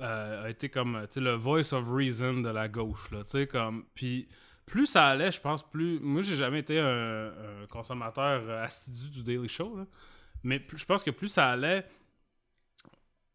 euh, 0.00 0.44
a 0.44 0.50
été 0.50 0.68
comme, 0.68 1.00
tu 1.08 1.14
sais, 1.14 1.20
le 1.20 1.34
voice 1.34 1.72
of 1.72 1.88
reason 1.88 2.34
de 2.40 2.48
la 2.48 2.68
gauche, 2.68 3.10
là, 3.10 3.24
tu 3.24 3.30
sais, 3.30 3.46
comme, 3.48 3.84
puis 3.94 4.28
plus 4.64 4.86
ça 4.86 5.06
allait, 5.08 5.32
je 5.32 5.40
pense, 5.40 5.68
plus, 5.68 5.98
moi, 5.98 6.22
j'ai 6.22 6.36
jamais 6.36 6.60
été 6.60 6.78
un, 6.78 7.62
un 7.62 7.66
consommateur 7.68 8.48
assidu 8.62 9.10
du 9.10 9.22
Daily 9.24 9.48
Show, 9.48 9.76
là, 9.76 9.86
mais 10.44 10.64
je 10.72 10.84
pense 10.84 11.02
que 11.02 11.10
plus 11.10 11.28
ça 11.28 11.50
allait, 11.50 11.84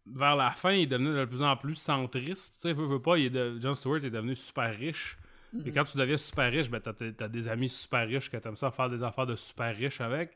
vers 0.06 0.36
la 0.36 0.50
fin, 0.52 0.72
il 0.74 0.88
devenait 0.88 1.14
de 1.20 1.26
plus 1.26 1.42
en 1.44 1.56
plus 1.56 1.76
centriste, 1.76 2.56
tu 2.56 2.62
sais, 2.62 2.74
veux, 2.74 2.86
veux 2.86 3.02
pas, 3.02 3.18
il 3.18 3.26
est 3.28 3.30
de, 3.30 3.60
Jon 3.60 3.74
Stewart 3.76 4.04
est 4.04 4.10
devenu 4.10 4.36
super 4.36 4.76
riche, 4.78 5.18
et 5.66 5.72
quand 5.72 5.84
tu 5.84 5.98
deviens 5.98 6.18
super 6.18 6.52
riche, 6.52 6.68
ben, 6.70 6.80
t'as, 6.80 6.94
t'as 6.94 7.28
des 7.28 7.48
amis 7.48 7.70
super 7.70 8.08
riches 8.08 8.30
que 8.30 8.38
t'aimes 8.38 8.56
ça 8.56 8.72
faire 8.72 8.90
des 8.90 9.04
affaires 9.04 9.28
de 9.28 9.36
super 9.36 9.76
riches 9.76 10.02
avec. 10.02 10.32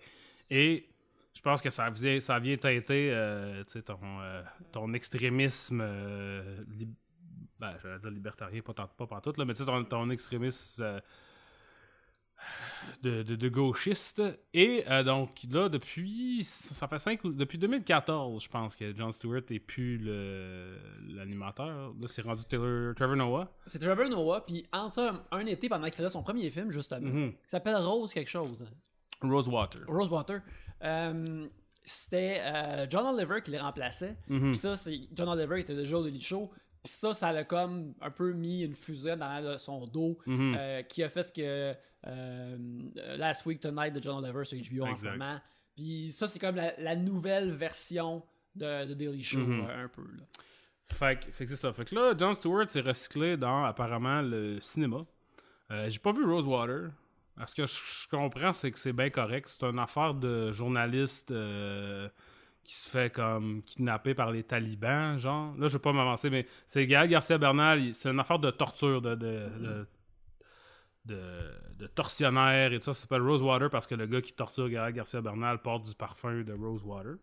Et 0.48 0.88
je 1.34 1.42
pense 1.42 1.60
que 1.60 1.72
ça 1.72 1.90
vient, 1.90 2.20
ça 2.20 2.38
vient 2.38 2.56
teinter 2.56 3.10
euh, 3.12 3.64
ton, 3.84 3.98
euh, 4.22 4.44
ton 4.72 4.94
extrémisme. 4.94 5.82
euh, 5.82 6.64
lib- 6.70 6.94
ben, 7.60 7.74
j'allais 7.82 7.98
dire 7.98 8.12
libertarien, 8.12 8.62
pas, 8.62 8.74
tant, 8.76 8.88
pas 8.88 9.08
pantoute, 9.08 9.40
là, 9.40 9.46
mais 9.46 9.54
tu 9.54 9.60
sais, 9.60 9.66
ton, 9.66 9.84
ton 9.84 10.08
extrémisme 10.12 10.84
euh, 10.84 11.00
de, 13.02 13.24
de. 13.24 14.40
Et 14.54 14.84
euh, 14.90 15.04
donc, 15.04 15.40
là, 15.52 15.70
depuis. 15.70 16.44
Ça 16.44 16.88
fait 16.88 17.00
cinq 17.00 17.24
ou. 17.24 17.32
Depuis 17.32 17.58
2014, 17.58 18.44
je 18.44 18.50
pense 18.50 18.76
que 18.76 18.96
Jon 18.96 19.12
Stewart 19.12 19.42
est 19.50 19.60
plus 19.60 19.98
l'animateur. 21.08 21.94
Là, 22.00 22.08
c'est 22.08 22.22
rendu 22.22 22.44
Taylor, 22.46 22.94
Trevor 22.96 23.16
Noah. 23.16 23.52
C'est 23.66 23.80
Trevor 23.80 24.10
Noah, 24.10 24.46
puis 24.46 24.66
entre 24.72 25.00
un, 25.00 25.24
un 25.32 25.46
été 25.46 25.70
pendant 25.70 25.86
qu'il 25.86 25.96
faisait 25.96 26.10
son 26.10 26.24
premier 26.24 26.50
film, 26.50 26.72
justement, 26.72 27.10
qui 27.10 27.50
s'appelle 27.50 27.76
Rose 27.76 28.14
quelque 28.14 28.30
chose. 28.30 28.66
Rosewater. 29.22 29.82
Rosewater. 29.88 30.42
Euh, 30.84 31.48
c'était 31.84 32.42
euh, 32.42 32.86
John 32.90 33.06
Oliver 33.06 33.42
qui 33.42 33.52
les 33.52 33.60
remplaçait. 33.60 34.16
Mhm. 34.28 34.52
Puis 34.52 34.58
ça, 34.58 34.76
c'est 34.76 35.00
John 35.14 35.30
Oliver 35.30 35.56
qui 35.56 35.62
était 35.62 35.76
déjà 35.76 35.98
au 35.98 36.04
Daily 36.04 36.22
Show. 36.22 36.52
Puis 36.84 36.94
ça, 36.94 37.14
ça 37.14 37.32
l'a 37.34 37.44
comme 37.44 37.94
un 38.02 38.12
peu 38.12 38.32
mis 38.34 38.64
une 38.64 38.76
fusée 38.76 39.16
dans 39.16 39.58
son 39.60 39.86
dos 39.88 40.18
Mhm. 40.26 40.56
euh, 40.58 40.82
qui 40.84 41.04
a 41.04 41.10
fait 41.10 41.24
ce 41.24 41.34
que 41.34 41.76
euh, 42.06 42.58
Last 43.18 43.46
Week 43.46 43.60
Tonight 43.60 43.94
de 43.94 44.02
John 44.02 44.24
Oliver 44.24 44.44
sur 44.46 44.58
HBO 44.58 44.86
en 44.86 44.96
ce 44.96 45.06
moment. 45.06 45.40
Puis 45.76 46.12
ça, 46.12 46.28
c'est 46.28 46.40
comme 46.40 46.56
la, 46.56 46.74
la 46.80 46.96
nouvelle 46.96 47.52
version 47.54 48.24
de, 48.56 48.86
de 48.86 48.94
Daily 48.94 49.22
Show, 49.24 49.40
Mhm. 49.40 49.66
euh, 49.70 49.86
un 49.86 49.88
peu. 49.88 50.02
Là. 50.04 50.24
Fait, 50.94 51.20
que- 51.20 51.32
fait 51.32 51.44
que 51.46 51.52
c'est 51.52 51.58
ça. 51.58 51.74
Fait 51.74 51.84
que 51.86 51.94
là, 51.96 52.14
Jon 52.18 52.34
Stewart 52.34 52.70
s'est 52.70 52.80
recyclé 52.82 53.36
dans 53.38 53.66
apparemment 53.66 54.22
le 54.22 54.60
cinéma. 54.62 55.06
Euh, 55.72 55.90
J'ai 55.90 56.00
pas 56.00 56.14
vu 56.14 56.24
Rosewater. 56.24 56.92
Ce 57.46 57.54
que 57.54 57.66
je 57.68 58.08
comprends, 58.10 58.54
c'est 58.54 58.72
que 58.72 58.80
c'est 58.80 58.94
bien 58.94 59.10
correct. 59.12 59.48
C'est 59.50 59.64
une 59.66 59.78
affaire 59.78 60.14
de 60.16 60.52
journaliste 60.52 61.32
qui 62.68 62.76
se 62.76 62.90
fait 62.90 63.10
comme 63.12 63.64
kidnapper 63.64 64.14
par 64.14 64.30
les 64.30 64.44
talibans, 64.44 65.18
genre. 65.18 65.56
Là, 65.58 65.70
je 65.70 65.78
vais 65.78 65.82
pas 65.82 65.94
m'avancer, 65.94 66.30
mais 66.30 66.46
c'est 66.68 66.86
Gaël 66.86 67.10
Garcia 67.10 67.38
Bernal. 67.38 67.94
C'est 67.94 68.10
une 68.10 68.20
affaire 68.20 68.40
de 68.40 68.52
torture, 68.52 69.02
de, 69.02 69.16
de, 69.16 69.48
de, 69.60 69.88
de- 71.06 71.54
de 71.80 71.88
tortionnaire 71.88 72.74
et 72.74 72.80
tout 72.80 72.86
ça. 72.86 72.94
Ça 72.94 73.02
s'appelle 73.02 73.22
Rosewater 73.22 73.70
parce 73.70 73.88
que 73.88 73.96
le 73.96 74.06
gars 74.06 74.20
qui 74.22 74.34
torture 74.34 74.68
Gaël 74.70 74.92
Garcia 74.94 75.22
Bernal 75.22 75.62
porte 75.62 75.86
du 75.88 75.96
parfum 75.96 76.42
de 76.44 76.52
Rosewater. 76.54 77.16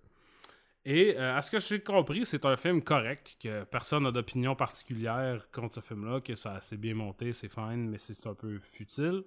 Et 0.86 1.14
euh, 1.18 1.36
à 1.36 1.42
ce 1.42 1.50
que 1.50 1.60
j'ai 1.60 1.80
compris, 1.80 2.24
c'est 2.24 2.44
un 2.46 2.56
film 2.56 2.82
correct, 2.82 3.36
que 3.42 3.64
personne 3.64 4.04
n'a 4.04 4.12
d'opinion 4.12 4.54
particulière 4.56 5.46
contre 5.50 5.74
ce 5.74 5.80
film-là, 5.80 6.20
que 6.20 6.36
ça 6.36 6.58
c'est 6.62 6.76
bien 6.78 6.94
monté, 6.94 7.32
c'est 7.34 7.48
fine, 7.52 7.88
mais 7.90 7.98
c'est 7.98 8.26
un 8.26 8.34
peu 8.34 8.58
futile. 8.60 9.24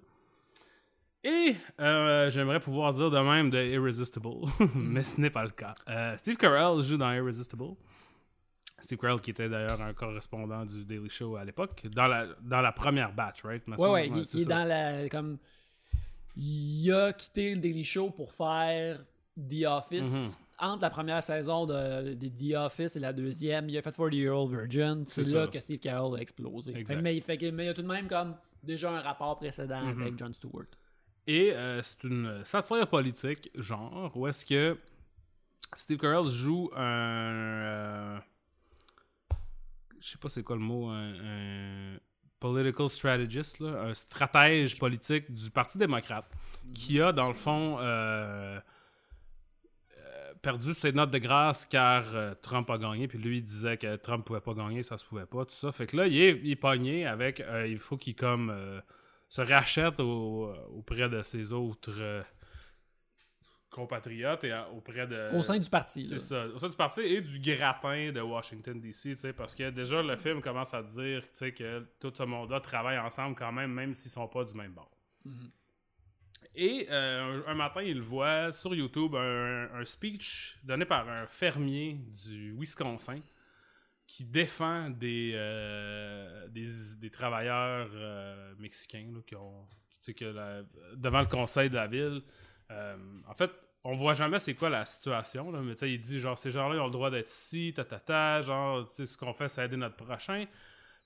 Et 1.24 1.56
euh, 1.80 2.30
j'aimerais 2.30 2.60
pouvoir 2.60 2.92
dire 2.92 3.10
de 3.10 3.18
même 3.18 3.50
de 3.50 3.58
Irresistible, 3.58 4.28
mais 4.74 5.02
ce 5.02 5.20
n'est 5.20 5.30
pas 5.30 5.42
le 5.44 5.50
cas. 5.50 5.74
Euh, 5.88 6.16
Steve 6.18 6.36
Carell 6.36 6.80
joue 6.82 6.96
dans 6.96 7.12
Irresistible. 7.12 7.74
Steve 8.82 8.98
Carell 8.98 9.20
qui 9.20 9.30
était 9.32 9.48
d'ailleurs 9.48 9.82
un 9.82 9.92
correspondant 9.92 10.64
du 10.64 10.84
Daily 10.84 11.10
Show 11.10 11.36
à 11.36 11.44
l'époque, 11.44 11.84
dans 11.92 12.06
la, 12.06 12.26
dans 12.40 12.60
la 12.60 12.70
première 12.72 13.12
batch, 13.12 13.42
right? 13.44 13.62
Ouais, 13.66 13.88
ouais, 13.88 14.08
il, 14.08 14.24
il 14.32 14.40
est 14.42 14.44
dans 14.44 14.64
la. 14.64 15.08
Comme, 15.08 15.38
il 16.36 16.92
a 16.92 17.12
quitté 17.12 17.54
le 17.54 17.60
Daily 17.60 17.84
Show 17.84 18.10
pour 18.10 18.32
faire 18.32 19.00
The 19.36 19.64
Office. 19.66 20.10
Mhm. 20.12 20.30
Entre 20.60 20.82
la 20.82 20.90
première 20.90 21.22
saison 21.22 21.66
de, 21.66 22.14
de 22.14 22.28
The 22.28 22.56
Office 22.56 22.96
et 22.96 23.00
la 23.00 23.12
deuxième, 23.12 23.68
il 23.68 23.76
a 23.78 23.82
fait 23.82 23.94
40 23.94 24.12
Year 24.14 24.36
Old 24.36 24.50
Virgin. 24.52 25.04
C'est 25.06 25.22
là 25.28 25.44
ça. 25.44 25.50
que 25.52 25.60
Steve 25.60 25.78
Carell 25.78 26.14
a 26.16 26.20
explosé. 26.20 26.72
Fait- 26.84 26.96
mais, 26.96 27.16
il 27.16 27.22
fait 27.22 27.36
que- 27.38 27.50
mais 27.50 27.64
il 27.64 27.66
y 27.66 27.70
a 27.70 27.74
tout 27.74 27.82
de 27.82 27.86
même 27.88 28.08
comme 28.08 28.34
déjà 28.62 28.90
un 28.90 29.00
rapport 29.00 29.36
précédent 29.36 29.82
Mhm. 29.82 30.02
avec 30.02 30.18
Jon 30.18 30.32
Stewart. 30.32 30.64
Et 31.30 31.52
euh, 31.52 31.82
c'est 31.82 32.04
une 32.04 32.42
satire 32.46 32.88
politique, 32.88 33.50
genre, 33.54 34.10
où 34.16 34.26
est-ce 34.26 34.46
que 34.46 34.78
Steve 35.76 35.98
Carell 35.98 36.26
joue 36.30 36.70
un. 36.74 36.80
euh, 36.82 38.18
je 40.00 40.08
sais 40.08 40.16
pas 40.16 40.30
c'est 40.30 40.42
quoi 40.42 40.56
le 40.56 40.62
mot, 40.62 40.88
un, 40.88 41.12
un 41.12 41.98
political 42.40 42.88
strategist, 42.88 43.60
là, 43.60 43.82
un 43.82 43.92
stratège 43.92 44.78
politique 44.78 45.30
du 45.30 45.50
Parti 45.50 45.76
démocrate, 45.76 46.24
qui 46.74 46.98
a, 46.98 47.12
dans 47.12 47.28
le 47.28 47.34
fond, 47.34 47.76
euh, 47.78 48.58
euh, 49.98 50.32
perdu 50.40 50.72
ses 50.72 50.92
notes 50.92 51.10
de 51.10 51.18
grâce 51.18 51.66
car 51.66 52.04
Trump 52.40 52.70
a 52.70 52.78
gagné, 52.78 53.06
puis 53.06 53.18
lui 53.18 53.36
il 53.38 53.44
disait 53.44 53.76
que 53.76 53.96
Trump 53.96 54.24
pouvait 54.24 54.40
pas 54.40 54.54
gagner, 54.54 54.82
ça 54.82 54.96
se 54.96 55.04
pouvait 55.04 55.26
pas, 55.26 55.44
tout 55.44 55.54
ça. 55.54 55.72
Fait 55.72 55.86
que 55.86 55.94
là, 55.94 56.06
il 56.06 56.16
est, 56.18 56.40
il 56.42 56.52
est 56.52 56.56
pogné 56.56 57.06
avec. 57.06 57.40
euh, 57.40 57.66
il 57.66 57.76
faut 57.76 57.98
qu'il 57.98 58.14
comme. 58.16 58.80
Se 59.28 59.42
rachète 59.42 60.00
au- 60.00 60.52
auprès 60.74 61.08
de 61.08 61.22
ses 61.22 61.52
autres 61.52 61.94
euh, 62.00 62.22
compatriotes 63.70 64.44
et 64.44 64.52
à- 64.52 64.68
auprès 64.70 65.06
de. 65.06 65.34
Au 65.36 65.42
sein 65.42 65.58
du 65.58 65.68
parti. 65.68 66.06
C'est 66.06 66.18
ça. 66.18 66.46
Au 66.48 66.58
sein 66.58 66.68
du 66.68 66.76
parti 66.76 67.00
et 67.02 67.20
du 67.20 67.38
gratin 67.38 68.10
de 68.12 68.20
Washington, 68.20 68.80
D.C., 68.80 69.10
tu 69.14 69.20
sais, 69.20 69.32
parce 69.32 69.54
que 69.54 69.70
déjà, 69.70 70.02
le 70.02 70.16
film 70.16 70.40
commence 70.40 70.72
à 70.74 70.82
dire 70.82 71.22
tu 71.22 71.28
sais, 71.34 71.52
que 71.52 71.86
tout 72.00 72.12
ce 72.14 72.22
monde-là 72.22 72.60
travaille 72.60 72.98
ensemble 72.98 73.36
quand 73.36 73.52
même, 73.52 73.72
même 73.72 73.94
s'ils 73.94 74.10
sont 74.10 74.28
pas 74.28 74.44
du 74.44 74.54
même 74.54 74.72
bord. 74.72 74.90
Mhm. 75.24 75.50
Et 76.54 76.88
euh, 76.90 77.42
un, 77.46 77.50
un 77.52 77.54
matin, 77.54 77.82
il 77.82 78.00
voit 78.00 78.52
sur 78.52 78.74
YouTube 78.74 79.14
un, 79.14 79.68
un 79.74 79.84
speech 79.84 80.58
donné 80.64 80.84
par 80.86 81.08
un 81.08 81.26
fermier 81.26 82.00
du 82.26 82.52
Wisconsin 82.58 83.20
qui 84.08 84.24
défend 84.24 84.88
des, 84.88 85.32
euh, 85.34 86.48
des, 86.48 87.10
travailleurs 87.10 87.90
euh, 87.92 88.54
mexicains 88.58 89.06
là, 89.12 89.20
qui 89.24 89.36
ont, 89.36 89.68
que 90.16 90.64
devant 90.96 91.20
le 91.20 91.26
conseil 91.26 91.68
de 91.68 91.74
la 91.74 91.86
ville. 91.86 92.22
Euh, 92.70 92.96
en 93.28 93.34
fait, 93.34 93.50
on 93.84 93.94
voit 93.94 94.14
jamais 94.14 94.38
c'est 94.38 94.54
quoi 94.54 94.70
la 94.70 94.86
situation, 94.86 95.52
là, 95.52 95.60
mais 95.62 95.74
il 95.74 96.00
dit 96.00 96.18
genre 96.18 96.38
ces 96.38 96.50
gens-là 96.50 96.82
ont 96.82 96.86
le 96.86 96.90
droit 96.90 97.10
d'être 97.10 97.28
ici, 97.28 97.74
ta 97.76 97.84
ta 97.84 98.40
genre 98.40 98.88
ce 98.88 99.16
qu'on 99.18 99.34
fait 99.34 99.48
c'est 99.48 99.66
aider 99.66 99.76
notre 99.76 99.96
prochain. 99.96 100.46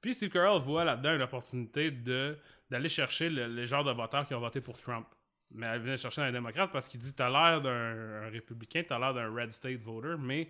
Puis 0.01 0.15
Steve 0.15 0.31
Carell 0.31 0.61
voit 0.61 0.85
là-dedans 0.85 1.17
une 1.17 1.23
opportunité 1.23 1.91
d'aller 1.91 2.89
chercher 2.89 3.29
le, 3.29 3.49
les 3.49 3.67
genres 3.67 3.85
de 3.85 3.91
voteurs 3.91 4.27
qui 4.27 4.35
ont 4.35 4.41
voté 4.41 4.61
pour 4.61 4.81
Trump. 4.81 5.07
Mais 5.51 5.67
elle 5.67 5.83
vient 5.83 5.97
chercher 5.97 6.23
un 6.23 6.33
démocrate 6.33 6.71
parce 6.73 6.89
qu'il 6.89 7.01
dit 7.01 7.13
T'as 7.15 7.29
l'air 7.29 7.61
d'un 7.61 8.23
un 8.23 8.31
républicain, 8.31 8.85
t'as 8.87 8.99
l'air 9.01 9.13
d'un 9.13 9.33
red 9.35 9.53
state 9.53 9.81
voter, 9.81 10.15
mais 10.19 10.49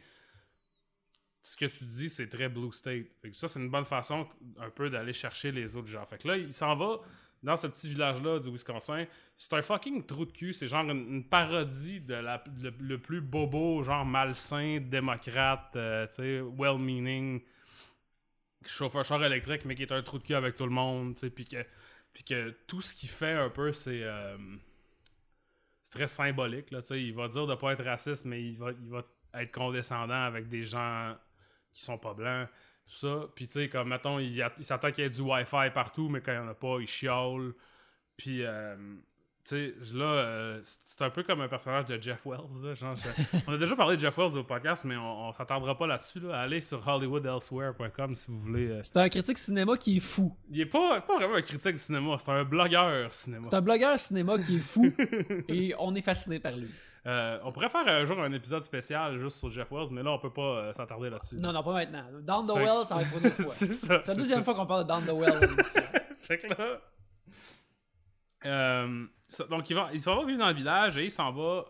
ce 1.43 1.57
que 1.57 1.67
tu 1.67 1.85
dis, 1.85 2.09
c'est 2.09 2.29
très 2.29 2.49
blue 2.49 2.73
state. 2.73 3.07
Fait 3.21 3.31
que 3.31 3.37
ça, 3.37 3.49
c'est 3.49 3.59
une 3.59 3.71
bonne 3.71 3.85
façon 3.85 4.29
un 4.59 4.71
peu 4.71 4.89
d'aller 4.89 5.13
chercher 5.13 5.51
les 5.51 5.77
autres 5.77 5.89
gens. 5.89 6.07
Fait 6.07 6.19
que 6.19 6.29
là, 6.29 6.37
il 6.37 6.53
s'en 6.53 6.77
va 6.77 7.01
dans 7.43 7.57
ce 7.57 7.67
petit 7.67 7.91
village-là 7.91 8.39
du 8.39 8.49
Wisconsin. 8.49 9.07
C'est 9.37 9.53
un 9.55 9.63
fucking 9.63 10.07
trou 10.07 10.25
de 10.25 10.31
cul. 10.31 10.53
C'est 10.53 10.69
genre 10.69 10.89
une, 10.89 11.25
parodie 11.25 12.01
de 12.01 12.15
la, 12.15 12.43
le, 12.79 12.99
plus 12.99 13.21
bobo, 13.21 13.83
genre 13.83 14.05
malsain, 14.05 14.79
démocrate, 14.81 15.75
euh, 15.75 16.07
tu 16.07 16.15
sais, 16.15 16.41
well-meaning, 16.41 17.43
chauffeur 18.65 19.05
char 19.05 19.25
électrique, 19.25 19.65
mais 19.65 19.75
qui 19.75 19.83
est 19.83 19.93
un 19.93 20.03
trou 20.03 20.19
de 20.19 20.23
cul 20.23 20.35
avec 20.35 20.57
tout 20.57 20.67
le 20.67 20.71
monde, 20.71 21.17
tu 21.17 21.23
sais, 21.23 21.31
puis 21.31 21.45
que, 21.45 21.67
puis 22.13 22.23
que 22.23 22.51
tout 22.69 22.81
ce 22.81 22.95
qu'il 22.95 23.09
fait 23.09 23.33
un 23.33 23.51
peu, 23.51 23.73
c'est... 23.73 24.05
euh, 24.05 24.37
c'est 25.83 25.91
très 25.91 26.07
symbolique, 26.07 26.71
là, 26.71 26.83
tu 26.83 26.89
sais. 26.89 27.03
Il 27.03 27.15
va 27.15 27.27
dire 27.27 27.49
de 27.49 27.57
pas 27.57 27.73
être 27.73 27.83
raciste, 27.83 28.25
mais 28.25 28.41
il 28.45 28.57
va, 28.57 28.71
il 28.71 28.89
va 28.89 29.03
être 29.35 29.51
condescendant 29.51 30.23
avec 30.23 30.49
des 30.49 30.63
gens 30.63 31.17
qui 31.75 31.83
sont 31.83 31.99
pas 31.99 32.15
blancs, 32.15 32.49
tout 32.87 32.95
ça. 33.07 33.27
Puis, 33.35 33.47
tu 33.47 33.55
sais, 33.55 33.69
comme, 33.69 33.89
mettons, 33.89 34.19
il, 34.19 34.45
s'attend 34.61 34.91
qu'il 34.93 35.05
y 35.05 35.07
ait 35.07 35.11
du 35.11 35.21
Wi-Fi 35.23 35.71
partout, 35.73 36.09
mais 36.09 36.21
quand 36.21 36.33
il 36.33 36.39
n'y 36.41 36.45
en 36.45 36.49
a 36.49 36.55
pas, 36.55 36.77
il 36.81 36.87
chiale. 36.87 37.53
Puis, 38.17 38.45
euh, 38.45 38.77
tu 39.45 39.57
sais, 39.57 39.75
là, 39.95 40.05
euh, 40.05 40.61
c'est 40.85 41.03
un 41.03 41.11
peu 41.11 41.23
comme 41.25 41.41
un 41.41 41.49
personnage 41.49 41.87
de 41.87 42.01
Jeff 42.01 42.25
Wells. 42.27 42.41
là, 42.63 42.75
genre, 42.75 42.95
je- 42.97 43.39
on 43.49 43.55
a 43.55 43.59
déjà 43.59 43.75
parlé 43.75 43.97
de 43.97 44.01
Jeff 44.01 44.17
Wells 44.17 44.37
au 44.37 44.45
podcast, 44.45 44.85
mais 44.85 44.97
on, 44.97 45.29
on 45.29 45.33
s'attendra 45.33 45.77
pas 45.77 45.87
là-dessus. 45.87 46.21
Là. 46.21 46.41
Allez 46.43 46.61
sur 46.61 46.87
hollywoodelsewhere.com 46.87 48.15
si 48.15 48.31
vous 48.31 48.39
voulez. 48.41 48.69
euh. 48.69 48.81
C'est 48.83 48.97
un 48.99 49.09
critique 49.09 49.39
cinéma 49.39 49.77
qui 49.77 49.97
est 49.97 50.01
fou. 50.01 50.37
Il 50.51 50.61
est 50.61 50.67
pas, 50.67 51.01
pas 51.01 51.17
vraiment 51.17 51.35
un 51.37 51.43
critique 51.43 51.79
cinéma, 51.79 52.17
c'est 52.19 52.31
un 52.31 52.45
blogueur 52.45 53.13
cinéma. 53.13 53.45
C'est 53.51 53.57
un 53.57 53.61
blogueur 53.63 53.99
cinéma 53.99 54.39
qui 54.39 54.57
est 54.57 54.61
fou. 54.61 54.93
et 55.49 55.75
on 55.79 55.95
est 55.95 56.03
fasciné 56.03 56.39
par 56.39 56.53
lui. 56.57 56.71
Euh, 57.05 57.39
on 57.43 57.51
pourrait 57.51 57.69
faire 57.69 57.87
un 57.89 58.05
jour 58.05 58.21
un 58.21 58.31
épisode 58.33 58.63
spécial 58.63 59.19
juste 59.19 59.39
sur 59.39 59.51
Jeff 59.51 59.69
Wells, 59.73 59.89
mais 59.91 60.03
là, 60.05 60.13
on 60.13 60.19
peut 60.21 60.33
pas 60.33 60.43
euh, 60.59 60.73
s'attarder 60.73 61.11
là-dessus. 61.11 61.35
Non, 61.37 61.53
non, 61.53 61.63
pas 61.65 61.73
maintenant. 61.73 62.05
Down 62.21 62.47
the 62.47 62.55
Well, 62.55 62.87
ça 62.87 62.95
va 62.95 63.03
être 63.03 63.11
pour 63.11 63.19
une 63.19 63.27
autre 63.27 63.35
fois. 63.43 63.53
c'est 63.53 63.73
ça. 63.75 64.01
C'est 64.03 64.09
la 64.13 64.15
deuxième 64.15 64.39
ça. 64.39 64.45
fois 64.45 64.55
qu'on 64.55 64.67
parle 64.67 64.85
de 64.85 64.89
Down 64.89 65.05
the 65.05 65.11
Well 65.11 65.65
fait 66.21 66.39
que 66.39 66.47
là. 66.47 66.81
euh, 68.47 69.07
ça- 69.29 69.45
donc, 69.45 69.69
il, 69.69 69.75
va, 69.75 69.91
il 69.93 70.01
s'en 70.01 70.17
va 70.17 70.25
vivre 70.25 70.39
dans 70.39 70.49
le 70.49 70.55
village 70.55 70.97
et 70.97 71.05
il 71.05 71.11
s'en 71.11 71.33
va 71.33 71.65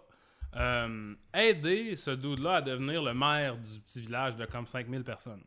aider 1.32 1.96
ce 1.96 2.10
dude-là 2.10 2.56
à 2.56 2.60
devenir 2.60 3.02
le 3.02 3.14
maire 3.14 3.56
du 3.56 3.80
petit 3.80 4.02
village 4.02 4.36
de 4.36 4.44
comme 4.44 4.66
5000 4.66 5.02
personnes. 5.02 5.42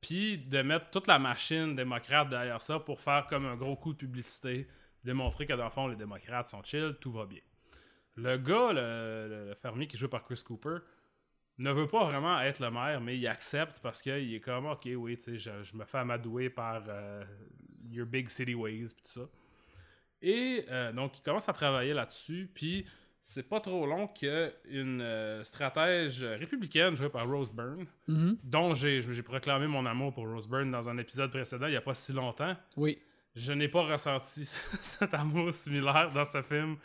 Puis 0.00 0.38
de 0.38 0.62
mettre 0.62 0.88
toute 0.90 1.06
la 1.06 1.18
machine 1.18 1.76
démocrate 1.76 2.30
derrière 2.30 2.62
ça 2.62 2.78
pour 2.78 3.00
faire 3.00 3.26
comme 3.26 3.44
un 3.44 3.56
gros 3.56 3.76
coup 3.76 3.92
de 3.92 3.98
publicité, 3.98 4.66
démontrer 5.04 5.46
que 5.46 5.52
dans 5.52 5.64
le 5.64 5.70
fond, 5.70 5.88
les 5.88 5.96
démocrates 5.96 6.48
sont 6.48 6.62
chill, 6.62 6.96
tout 7.02 7.12
va 7.12 7.26
bien. 7.26 7.40
Le 8.16 8.36
gars, 8.36 8.72
le, 8.72 9.28
le- 9.28 9.48
le 9.48 9.54
fermier 9.54 9.86
qui 9.86 9.96
joue 9.96 10.08
par 10.08 10.24
Chris 10.24 10.42
Cooper, 10.46 10.78
ne 11.58 11.70
veut 11.72 11.86
pas 11.86 12.04
vraiment 12.04 12.40
être 12.40 12.60
le 12.60 12.70
maire, 12.70 13.00
mais 13.00 13.16
il 13.16 13.26
accepte 13.28 13.78
parce 13.80 14.02
qu'il 14.02 14.34
est 14.34 14.40
comme, 14.40 14.66
ok, 14.66 14.88
oui, 14.96 15.16
tu 15.16 15.22
sais, 15.22 15.38
je, 15.38 15.62
je 15.62 15.76
me 15.76 15.84
fais 15.84 15.98
amadouer 15.98 16.50
par 16.50 16.82
euh, 16.88 17.24
your 17.90 18.06
big 18.06 18.28
city 18.28 18.54
ways, 18.54 18.86
puis 18.94 19.02
tout 19.04 19.20
ça. 19.20 19.28
Et 20.22 20.64
euh, 20.70 20.92
donc, 20.92 21.18
il 21.18 21.22
commence 21.22 21.48
à 21.48 21.52
travailler 21.52 21.92
là-dessus, 21.92 22.50
puis 22.54 22.86
c'est 23.20 23.42
pas 23.48 23.60
trop 23.60 23.86
long 23.86 24.08
qu'une 24.08 25.00
euh, 25.00 25.44
stratège 25.44 26.22
républicaine 26.24 26.96
jouée 26.96 27.08
par 27.08 27.28
Rose 27.28 27.50
Byrne, 27.52 27.86
Mhm. 28.08 28.36
dont 28.42 28.74
j'ai 28.74 29.00
j'ai 29.00 29.22
proclamé 29.22 29.66
mon 29.66 29.86
amour 29.86 30.12
pour 30.12 30.28
Rose 30.28 30.48
Byrne 30.48 30.70
dans 30.70 30.88
un 30.88 30.98
épisode 30.98 31.30
précédent 31.30 31.66
il 31.66 31.72
y 31.72 31.76
a 31.76 31.80
pas 31.80 31.94
si 31.94 32.12
longtemps. 32.12 32.56
Oui. 32.76 32.98
Je 33.34 33.52
n'ai 33.52 33.68
pas 33.68 33.82
ressenti 33.82 34.44
cet 34.80 35.14
amour 35.14 35.54
similaire 35.54 36.10
dans 36.12 36.24
ce 36.24 36.42
film. 36.42 36.76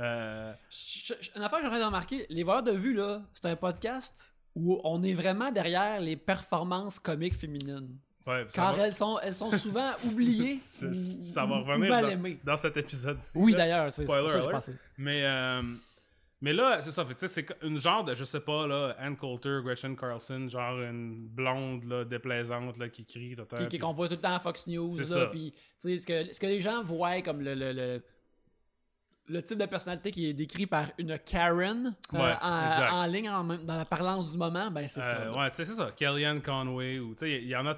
Euh, 0.00 0.52
Je- 0.70 1.14
je- 1.20 1.30
Une 1.36 1.42
affaire 1.42 1.58
que 1.58 1.64
j'aimerais 1.64 1.84
remarquer, 1.84 2.26
les 2.30 2.42
voyeurs 2.42 2.62
de 2.62 2.72
vue, 2.72 2.94
là, 2.94 3.22
c'est 3.32 3.46
un 3.46 3.56
podcast 3.56 4.32
où 4.54 4.80
on 4.84 5.02
est 5.02 5.14
vraiment 5.14 5.50
derrière 5.52 6.00
les 6.00 6.16
performances 6.16 6.98
comiques 6.98 7.34
féminines. 7.34 7.96
ouais, 8.26 8.46
Car 8.52 8.74
va- 8.74 8.86
elles 8.86 8.94
sont, 8.94 9.18
elles 9.22 9.34
sont 9.34 9.50
souvent 9.52 9.90
oubliées 10.12 10.56
ça 10.56 11.46
va 11.46 11.58
revenir 11.60 11.88
mal 11.90 12.04
dans- 12.04 12.10
aimées. 12.10 12.38
dans 12.44 12.56
cet 12.56 12.76
épisode-ci. 12.76 13.38
Oui, 13.38 13.54
d'ailleurs, 13.54 13.92
c'est 13.92 14.06
ça 14.06 14.20
que 14.20 14.28
je 14.28 14.48
pensais. 14.50 14.74
Mais, 14.98 15.22
euh, 15.24 15.62
mais 16.40 16.52
là, 16.52 16.80
c'est 16.80 16.92
ça. 16.92 17.04
C'est 17.26 17.46
une 17.62 17.78
genre 17.78 18.04
de, 18.04 18.14
je 18.14 18.24
sais 18.24 18.40
pas, 18.40 18.66
là, 18.66 18.94
Ann 18.98 19.16
Coulter, 19.16 19.60
Gretchen 19.64 19.96
Carlson, 19.96 20.46
genre 20.48 20.80
une 20.80 21.26
blonde 21.28 21.84
là, 21.84 22.04
déplaisante 22.04 22.76
là, 22.78 22.88
qui 22.88 23.04
crie. 23.04 23.34
Qui- 23.70 23.78
qu'on 23.78 23.92
voit 23.92 24.08
tout 24.08 24.14
le 24.14 24.20
temps 24.20 24.36
à 24.36 24.40
Fox 24.40 24.66
News. 24.66 24.96
Là, 24.98 25.04
ce, 25.04 26.04
que, 26.06 26.32
ce 26.32 26.38
que 26.40 26.46
les 26.46 26.60
gens 26.60 26.82
voient 26.84 27.20
comme 27.22 27.40
le, 27.40 27.54
le, 27.54 27.72
le, 27.72 28.02
le 29.28 29.42
type 29.42 29.58
de 29.58 29.66
personnalité 29.66 30.10
qui 30.10 30.28
est 30.28 30.32
décrit 30.32 30.66
par 30.66 30.90
une 30.98 31.18
Karen 31.18 31.94
euh, 32.14 32.34
en, 32.40 33.02
en 33.02 33.06
ligne, 33.06 33.28
en 33.28 33.44
dans 33.44 33.76
la 33.76 33.84
parlance 33.84 34.30
du 34.30 34.38
moment, 34.38 34.70
ben 34.70 34.88
c'est 34.88 35.02
ça. 35.02 35.16
Euh, 35.16 35.24
là. 35.26 35.38
ouais, 35.38 35.50
tu 35.50 35.56
sais, 35.56 35.64
c'est 35.64 35.74
ça. 35.74 35.92
Kellyanne 35.96 36.42
Conway, 36.42 36.98
ou 36.98 37.14
tu 37.14 37.20
sais, 37.20 37.42
il 37.42 37.48
y, 37.48 37.56
en 37.56 37.66
a 37.66 37.76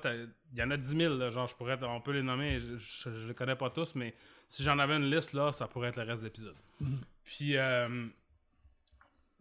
il 0.52 0.58
y 0.58 0.62
en 0.62 0.70
a 0.70 0.76
10 0.76 0.96
000, 0.96 1.14
là, 1.16 1.30
genre, 1.30 1.46
je 1.46 1.54
pourrais, 1.54 1.78
on 1.82 2.00
peut 2.00 2.12
les 2.12 2.22
nommer, 2.22 2.60
je, 2.60 2.76
je, 2.76 3.10
je 3.10 3.26
les 3.28 3.34
connais 3.34 3.56
pas 3.56 3.70
tous, 3.70 3.94
mais 3.94 4.14
si 4.48 4.62
j'en 4.62 4.78
avais 4.78 4.96
une 4.96 5.10
liste, 5.10 5.32
là, 5.32 5.52
ça 5.52 5.68
pourrait 5.68 5.88
être 5.88 5.96
le 5.96 6.04
reste 6.04 6.22
de 6.22 6.26
l'épisode. 6.26 6.56
Mhm. 6.80 6.96
Puis, 7.24 7.56
euh, 7.56 8.06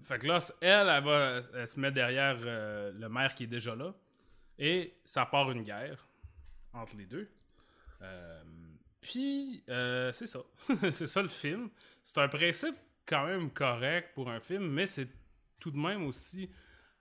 fait 0.04 0.20
que 0.20 0.28
là, 0.28 0.40
elle, 0.62 0.88
elle 0.88 1.04
va 1.04 1.42
elle 1.56 1.68
se 1.68 1.80
met 1.80 1.92
derrière 1.92 2.38
euh, 2.40 2.94
le 3.00 3.10
maire 3.10 3.34
qui 3.36 3.44
est 3.44 3.48
déjà 3.48 3.76
là, 3.76 3.94
et 4.58 4.96
ça 5.04 5.26
part 5.26 5.52
une 5.52 5.64
guerre 5.64 6.06
entre 6.74 6.96
les 6.96 7.06
deux. 7.06 7.30
Euh, 8.02 8.42
puis, 9.10 9.64
euh, 9.70 10.12
c'est 10.14 10.28
ça. 10.28 10.40
c'est 10.92 11.08
ça 11.08 11.22
le 11.22 11.30
film. 11.30 11.70
C'est 12.04 12.20
un 12.20 12.28
principe 12.28 12.76
quand 13.06 13.26
même 13.26 13.50
correct 13.50 14.10
pour 14.14 14.30
un 14.30 14.40
film, 14.40 14.68
mais 14.68 14.86
c'est 14.88 15.08
tout 15.60 15.72
de 15.72 15.78
même 15.78 16.06
aussi 16.06 16.50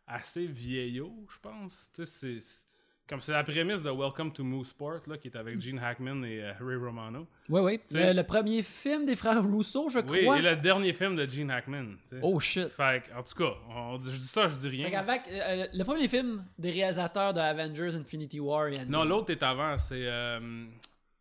assez 0.07 0.47
vieillot, 0.47 1.13
je 1.31 1.39
pense. 1.41 1.91
C'est- 2.05 2.67
comme 3.07 3.23
c'est 3.23 3.33
la 3.33 3.43
prémisse 3.43 3.83
de 3.83 3.91
Welcome 3.91 4.33
to 4.35 4.45
Mooseport, 4.45 5.01
là, 5.07 5.17
qui 5.17 5.29
est 5.29 5.37
avec 5.37 5.59
Gene 5.63 5.79
Hackman 5.79 6.25
et 6.25 6.43
euh, 6.43 6.53
Ray 6.61 6.77
Romano. 6.77 7.27
Oui, 7.49 7.61
oui. 7.63 7.81
C'est- 7.87 8.09
Le, 8.13 8.17
le 8.21 8.23
premier 8.23 8.63
film 8.63 9.07
des 9.07 9.17
frères 9.17 9.43
Rousseau, 9.43 9.89
je 9.89 10.01
Oui, 10.01 10.25
crois. 10.25 10.39
et 10.39 10.43
le 10.43 10.57
dernier 10.57 10.93
film 10.93 11.17
de 11.17 11.25
Gene 11.25 11.51
Hackman. 11.51 11.95
Oh 12.21 12.39
shit. 12.39 12.69
Fait 12.69 13.03
en 13.17 13.23
tout 13.23 13.35
cas, 13.35 13.55
on 13.71 13.99
je 14.03 14.11
dis 14.11 14.27
ça, 14.29 14.47
je 14.49 14.57
dis 14.57 14.69
Fait 14.71 14.77
rien. 14.77 14.91
qu'avec, 14.91 15.23
euh, 15.31 15.67
le 15.73 15.85
premier 15.85 16.07
film 16.07 16.45
des 16.59 16.71
réalisateurs 16.71 17.33
de 17.33 17.41
Avengers 17.41 17.95
Infinity 17.95 18.41
War 18.41 18.67
et 18.69 18.85
Non, 18.87 19.05
l'autre 19.05 19.31
est 19.33 19.43
avant, 19.43 19.79
c'est 19.79 20.05
euh, 20.07 20.67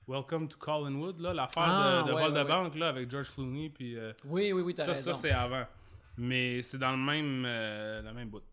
Welcome 0.07 0.47
to 0.47 0.57
Collinwood, 0.57 1.19
là, 1.19 1.33
l'affaire 1.33 1.63
Ah, 1.65 2.01
de, 2.03 2.07
de 2.09 2.13
ouais, 2.13 2.21
vol 2.21 2.31
ouais, 2.31 2.37
de 2.39 2.43
ouais. 2.43 2.47
banque 2.49 2.75
là, 2.75 2.87
avec 2.89 3.11
George 3.11 3.29
Clooney. 3.31 3.69
Puis, 3.69 3.97
euh, 3.97 4.13
Oui, 4.25 4.53
oui, 4.53 4.61
oui, 4.61 4.73
t'as 4.73 4.85
ça, 4.85 4.91
raison. 4.93 5.13
ça 5.13 5.19
c'est 5.19 5.31
avant. 5.31 5.65
Mais 6.17 6.61
c'est 6.61 6.77
dans 6.77 6.91
le 6.91 6.97
même, 6.97 7.43
euh, 7.45 8.01
le 8.01 8.13
même 8.13 8.29
bout. 8.29 8.43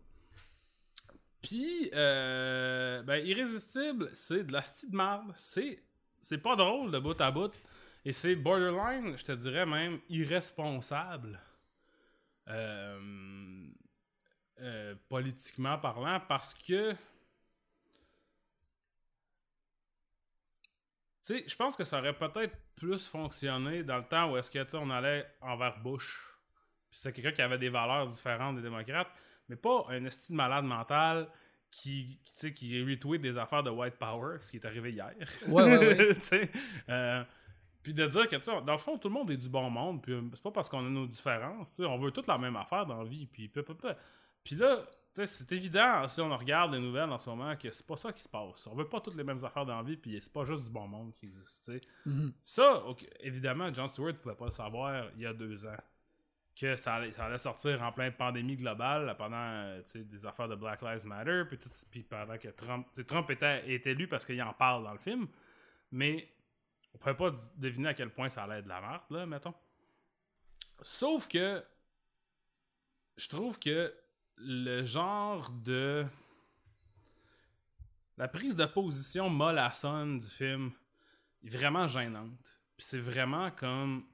Puis, 1.41 1.89
euh, 1.93 3.01
ben, 3.03 3.25
Irrésistible, 3.25 4.09
c'est 4.13 4.43
de 4.43 4.51
la 4.51 4.63
style 4.63 4.91
de 4.91 4.95
marde. 4.97 5.31
C'est, 5.33 5.81
c'est 6.19 6.39
pas 6.39 6.55
drôle 6.57 6.91
de 6.91 6.99
bout 6.99 7.19
à 7.21 7.31
bout. 7.31 7.53
Et 8.03 8.11
c'est 8.11 8.35
borderline, 8.35 9.17
je 9.17 9.23
te 9.23 9.31
dirais 9.31 9.65
même, 9.65 9.99
irresponsable. 10.09 11.39
Politiquement 15.09 15.77
parlant, 15.77 16.19
parce 16.27 16.53
que. 16.53 16.93
Tu 21.25 21.33
sais, 21.33 21.43
je 21.47 21.55
pense 21.55 21.75
que 21.75 21.83
ça 21.83 21.97
aurait 21.97 22.13
peut-être 22.13 22.55
plus 22.75 23.07
fonctionné 23.07 23.83
dans 23.83 23.97
le 23.97 24.03
temps 24.03 24.31
où 24.31 24.37
est-ce 24.37 24.51
que, 24.51 24.77
on 24.77 24.91
allait 24.91 25.25
envers 25.41 25.79
Bush. 25.79 26.29
Puis 26.91 26.99
c'est 26.99 27.11
quelqu'un 27.11 27.31
qui 27.31 27.41
avait 27.41 27.57
des 27.57 27.69
valeurs 27.69 28.07
différentes 28.07 28.57
des 28.57 28.61
démocrates, 28.61 29.09
mais 29.49 29.55
pas 29.55 29.87
un 29.89 30.05
esti 30.05 30.33
de 30.33 30.37
malade 30.37 30.65
mental 30.65 31.27
qui, 31.71 32.19
qui, 32.23 32.33
tu 32.33 32.39
sais, 32.39 32.53
qui 32.53 32.83
retweet 32.83 33.21
des 33.21 33.39
affaires 33.39 33.63
de 33.63 33.71
white 33.71 33.95
power, 33.95 34.37
ce 34.41 34.51
qui 34.51 34.57
est 34.57 34.65
arrivé 34.65 34.91
hier. 34.91 35.15
Ouais, 35.47 35.63
ouais, 35.63 36.19
euh, 36.89 37.23
Puis 37.81 37.93
de 37.95 38.05
dire 38.05 38.27
que, 38.27 38.35
tu 38.35 38.43
sais, 38.43 38.61
dans 38.61 38.73
le 38.73 38.77
fond, 38.77 38.99
tout 38.99 39.07
le 39.07 39.13
monde 39.15 39.31
est 39.31 39.37
du 39.37 39.49
bon 39.49 39.67
monde, 39.69 40.03
puis 40.03 40.13
euh, 40.13 40.21
c'est 40.33 40.43
pas 40.43 40.51
parce 40.51 40.69
qu'on 40.69 40.85
a 40.85 40.89
nos 40.89 41.07
différences, 41.07 41.71
tu 41.71 41.77
sais, 41.77 41.85
on 41.85 41.97
veut 41.97 42.11
toutes 42.11 42.27
la 42.27 42.37
même 42.37 42.55
affaire 42.55 42.85
dans 42.85 43.01
la 43.01 43.09
vie, 43.09 43.25
puis. 43.25 43.51
Puis 44.43 44.55
là, 44.55 44.85
c'est 45.23 45.51
évident, 45.53 46.07
si 46.07 46.19
on 46.19 46.35
regarde 46.37 46.73
les 46.73 46.79
nouvelles 46.79 47.09
en 47.09 47.17
ce 47.17 47.29
moment, 47.29 47.55
que 47.55 47.71
c'est 47.71 47.85
pas 47.87 47.95
ça 47.95 48.11
qui 48.11 48.21
se 48.21 48.27
passe. 48.27 48.67
On 48.67 48.75
veut 48.75 48.89
pas 48.89 48.99
toutes 48.99 49.15
les 49.15 49.23
mêmes 49.23 49.43
affaires 49.45 49.65
dans 49.65 49.77
la 49.77 49.83
vie, 49.83 49.95
puis 49.95 50.17
c'est 50.21 50.33
pas 50.33 50.43
juste 50.43 50.63
du 50.65 50.69
bon 50.69 50.87
monde 50.87 51.13
qui 51.13 51.25
existe. 51.27 51.71
Mhm. 52.05 52.33
Ça, 52.43 52.83
évidemment, 53.21 53.73
John 53.73 53.87
Stewart 53.87 54.15
pouvait 54.15 54.35
pas 54.35 54.45
le 54.45 54.51
savoir 54.51 55.05
il 55.15 55.21
y 55.21 55.25
a 55.25 55.33
deux 55.33 55.65
ans. 55.65 55.77
Que 56.59 56.75
ça 56.77 56.95
allait, 56.95 57.11
ça 57.11 57.25
allait 57.25 57.37
sortir 57.37 57.81
en 57.83 57.91
pleine 57.91 58.13
pandémie 58.13 58.55
globale 58.55 59.13
pendant 59.17 59.35
euh, 59.37 59.81
des 59.93 60.25
affaires 60.25 60.47
de 60.47 60.55
Black 60.55 60.81
Lives 60.81 61.05
Matter, 61.05 61.43
puis, 61.49 61.57
tout- 61.57 61.69
puis 61.91 62.03
pendant 62.03 62.37
que 62.37 62.47
Trump, 62.49 62.87
Trump 63.07 63.29
était, 63.29 63.69
est 63.69 63.85
élu 63.87 64.07
parce 64.07 64.23
qu'il 64.25 64.41
en 64.41 64.53
parle 64.53 64.83
dans 64.85 64.93
le 64.93 64.97
film. 64.99 65.27
Mais 65.91 66.29
on 66.93 66.97
pouvait 66.97 67.13
pas 67.15 67.29
deviner 67.57 67.89
à 67.89 67.93
quel 67.93 68.09
point 68.09 68.29
ça 68.29 68.43
allait 68.43 68.59
être 68.59 68.63
de 68.65 68.69
la 68.69 68.79
merde, 68.79 69.01
là, 69.09 69.25
mettons. 69.25 69.53
Sauf 70.81 71.27
que 71.27 71.61
je 73.17 73.27
trouve 73.27 73.59
que 73.59 73.93
le 74.37 74.83
genre 74.83 75.49
de. 75.51 76.05
La 78.17 78.27
prise 78.27 78.55
de 78.55 78.65
position 78.65 79.29
mollassonne 79.29 80.19
du 80.19 80.27
film 80.27 80.71
est 81.43 81.49
vraiment 81.49 81.87
gênante. 81.87 82.59
Puis 82.77 82.85
c'est 82.87 82.99
vraiment 82.99 83.51
comme. 83.51 84.05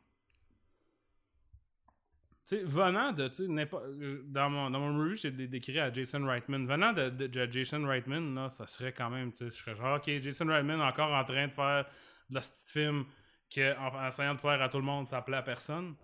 Tu 2.47 2.57
sais, 2.57 2.63
venant 2.63 3.11
de. 3.11 4.21
Dans 4.23 4.49
mon, 4.49 4.69
dans 4.69 4.79
mon 4.79 4.99
review, 4.99 5.15
j'ai 5.15 5.31
dé- 5.31 5.47
décrit 5.47 5.79
à 5.79 5.91
Jason 5.93 6.25
Reitman. 6.25 6.65
Venant 6.65 6.93
de, 6.93 7.09
de- 7.09 7.51
Jason 7.51 7.85
Reitman, 7.87 8.33
là, 8.35 8.49
ça 8.49 8.65
serait 8.65 8.93
quand 8.93 9.09
même. 9.09 9.31
Je 9.39 9.49
serais 9.49 9.75
genre, 9.75 9.97
ok, 9.97 10.09
Jason 10.21 10.47
Reitman 10.47 10.81
encore 10.81 11.13
en 11.13 11.23
train 11.23 11.47
de 11.47 11.53
faire 11.53 11.85
de 12.29 12.35
la 12.35 12.41
petite 12.41 12.69
film 12.69 13.05
que, 13.53 13.77
en, 13.77 13.95
en 13.95 14.07
essayant 14.07 14.35
de 14.35 14.39
plaire 14.39 14.61
à 14.61 14.69
tout 14.69 14.77
le 14.77 14.83
monde, 14.83 15.07
ça 15.07 15.21
plaît 15.21 15.37
à 15.37 15.41
personne. 15.43 15.95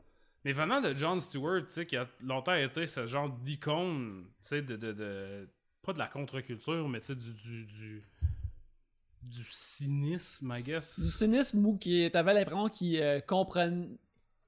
Mais 0.47 0.53
venant 0.53 0.79
de 0.79 0.97
Jon 0.97 1.19
Stewart, 1.19 1.63
tu 1.67 1.73
sais, 1.73 1.85
qui 1.85 1.97
a 1.97 2.07
longtemps 2.21 2.53
été 2.55 2.87
ce 2.87 3.05
genre 3.05 3.29
d'icône, 3.29 4.23
tu 4.43 4.47
sais, 4.47 4.61
de, 4.61 4.77
de, 4.77 4.93
de- 4.93 5.49
Pas 5.81 5.91
de 5.91 5.99
la 5.99 6.07
contre-culture, 6.07 6.87
mais 6.87 7.01
tu 7.01 7.07
sais, 7.07 7.15
du, 7.15 7.33
du, 7.33 7.65
du. 7.65 8.03
du 9.23 9.43
cynisme, 9.49 10.53
I 10.57 10.63
guess. 10.63 10.97
Du 10.97 11.07
cynisme 11.11 11.65
où 11.65 11.77
qui 11.77 12.09
t'avais 12.13 12.33
l'impression 12.33 12.69
qu'il 12.69 12.97
euh, 13.01 13.19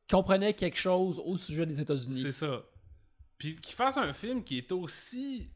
comprenait 0.10 0.54
quelque 0.54 0.78
chose 0.78 1.20
au 1.20 1.36
sujet 1.36 1.66
des 1.66 1.82
États-Unis. 1.82 2.22
C'est 2.22 2.32
ça. 2.32 2.64
Puis 3.38 3.58
qu'il 3.58 3.76
fasse 3.76 3.98
un 3.98 4.14
film 4.14 4.42
qui 4.42 4.60
est 4.60 4.72
aussi 4.72 5.52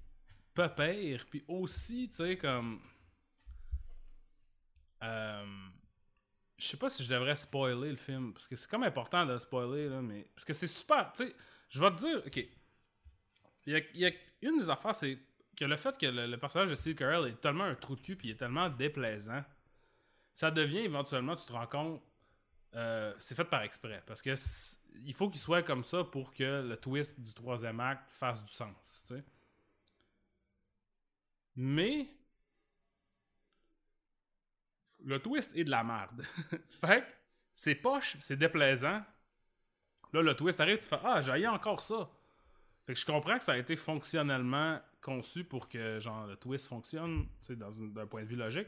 pas 0.54 0.68
pire, 0.68 1.26
puis 1.30 1.46
aussi, 1.48 2.10
tu 2.10 2.16
sais, 2.18 2.36
comme. 2.38 2.82
Je 6.64 6.70
sais 6.70 6.78
pas 6.78 6.88
si 6.88 7.04
je 7.04 7.10
devrais 7.10 7.36
spoiler 7.36 7.92
le 7.92 7.98
film, 7.98 8.32
parce 8.32 8.48
que 8.48 8.56
c'est 8.56 8.70
comme 8.70 8.84
important 8.84 9.26
de 9.26 9.38
spoiler, 9.38 9.90
là, 9.90 10.02
mais. 10.02 10.26
Parce 10.34 10.46
que 10.46 10.54
c'est 10.54 10.68
super, 10.68 11.12
tu 11.12 11.26
sais. 11.26 11.36
Je 11.68 11.80
vais 11.82 11.92
te 11.92 11.98
dire, 11.98 12.24
ok. 12.26 12.48
Il 13.66 13.86
y 13.96 14.06
a, 14.06 14.12
une 14.42 14.60
des 14.60 14.70
affaires, 14.70 14.96
c'est 14.96 15.18
que 15.58 15.66
le 15.66 15.76
fait 15.76 15.98
que 15.98 16.06
le, 16.06 16.38
personnage 16.38 16.70
de 16.70 16.76
Steve 16.76 16.96
Carell 16.96 17.28
est 17.28 17.42
tellement 17.42 17.66
un 17.66 17.76
trou 17.76 17.96
de 17.96 18.02
cul, 18.02 18.16
puis 18.16 18.30
il 18.30 18.32
est 18.32 18.38
tellement 18.38 18.70
déplaisant, 18.70 19.44
ça 20.34 20.52
devient 20.52 20.80
éventuellement, 20.80 21.36
tu 21.36 21.46
te 21.46 21.52
rends 21.52 21.68
compte, 21.68 22.02
euh, 22.76 23.14
c'est 23.20 23.36
fait 23.36 23.46
par 23.46 23.62
exprès. 23.64 24.02
Parce 24.06 24.22
que 24.22 24.34
il 25.06 25.14
faut 25.14 25.30
qu'il 25.30 25.42
soit 25.42 25.64
comme 25.64 25.84
ça 25.84 26.04
pour 26.04 26.34
que 26.34 26.62
le 26.62 26.78
twist 26.78 27.20
du 27.20 27.34
troisième 27.34 27.80
acte 27.80 28.10
fasse 28.12 28.44
du 28.44 28.52
sens. 28.52 29.04
tu 29.08 29.16
sais. 29.16 29.24
Mais 31.56 32.10
le 35.04 35.20
twist 35.20 35.52
est 35.56 35.64
de 35.64 35.72
la 35.72 35.84
merde. 35.84 36.24
fait 36.70 37.02
que 37.02 37.08
c'est 37.54 37.76
poche, 37.76 38.18
c'est 38.20 38.38
déplaisant. 38.38 39.02
Là, 40.14 40.22
le 40.22 40.36
twist 40.36 40.60
arrive, 40.60 40.78
tu 40.78 40.86
fais 40.86 41.00
Ah, 41.04 41.22
j'ai 41.22 41.48
encore 41.48 41.82
ça. 41.82 42.10
Fait 42.86 42.94
que 42.94 43.00
je 43.00 43.06
comprends 43.06 43.38
que 43.38 43.44
ça 43.44 43.54
a 43.54 43.58
été 43.58 43.76
fonctionnellement 43.76 44.80
conçu 45.02 45.44
pour 45.44 45.68
que 45.68 46.00
genre 46.00 46.28
le 46.28 46.36
twist 46.36 46.68
fonctionne, 46.68 47.28
d'un 47.50 48.08
point 48.08 48.24
de 48.24 48.28
vue 48.28 48.36
logique. 48.36 48.68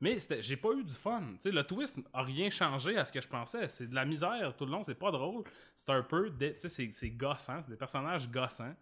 Mais 0.00 0.18
j'ai 0.40 0.56
pas 0.56 0.72
eu 0.72 0.82
du 0.82 0.94
fun. 0.94 1.22
Tu 1.34 1.42
sais, 1.42 1.50
le 1.52 1.62
twist 1.62 2.00
a 2.12 2.24
rien 2.24 2.50
changé 2.50 2.98
à 2.98 3.04
ce 3.04 3.12
que 3.12 3.20
je 3.20 3.28
pensais. 3.28 3.68
C'est 3.68 3.86
de 3.86 3.94
la 3.94 4.04
misère 4.04 4.56
tout 4.56 4.64
le 4.64 4.72
long, 4.72 4.82
c'est 4.82 4.96
pas 4.96 5.12
drôle. 5.12 5.44
C'est 5.76 5.90
un 5.90 6.02
peu. 6.02 6.32
c'est 6.58 7.10
gossant, 7.10 7.60
c'est 7.60 7.70
des 7.70 7.76
personnages 7.76 8.28
gossants. 8.28 8.74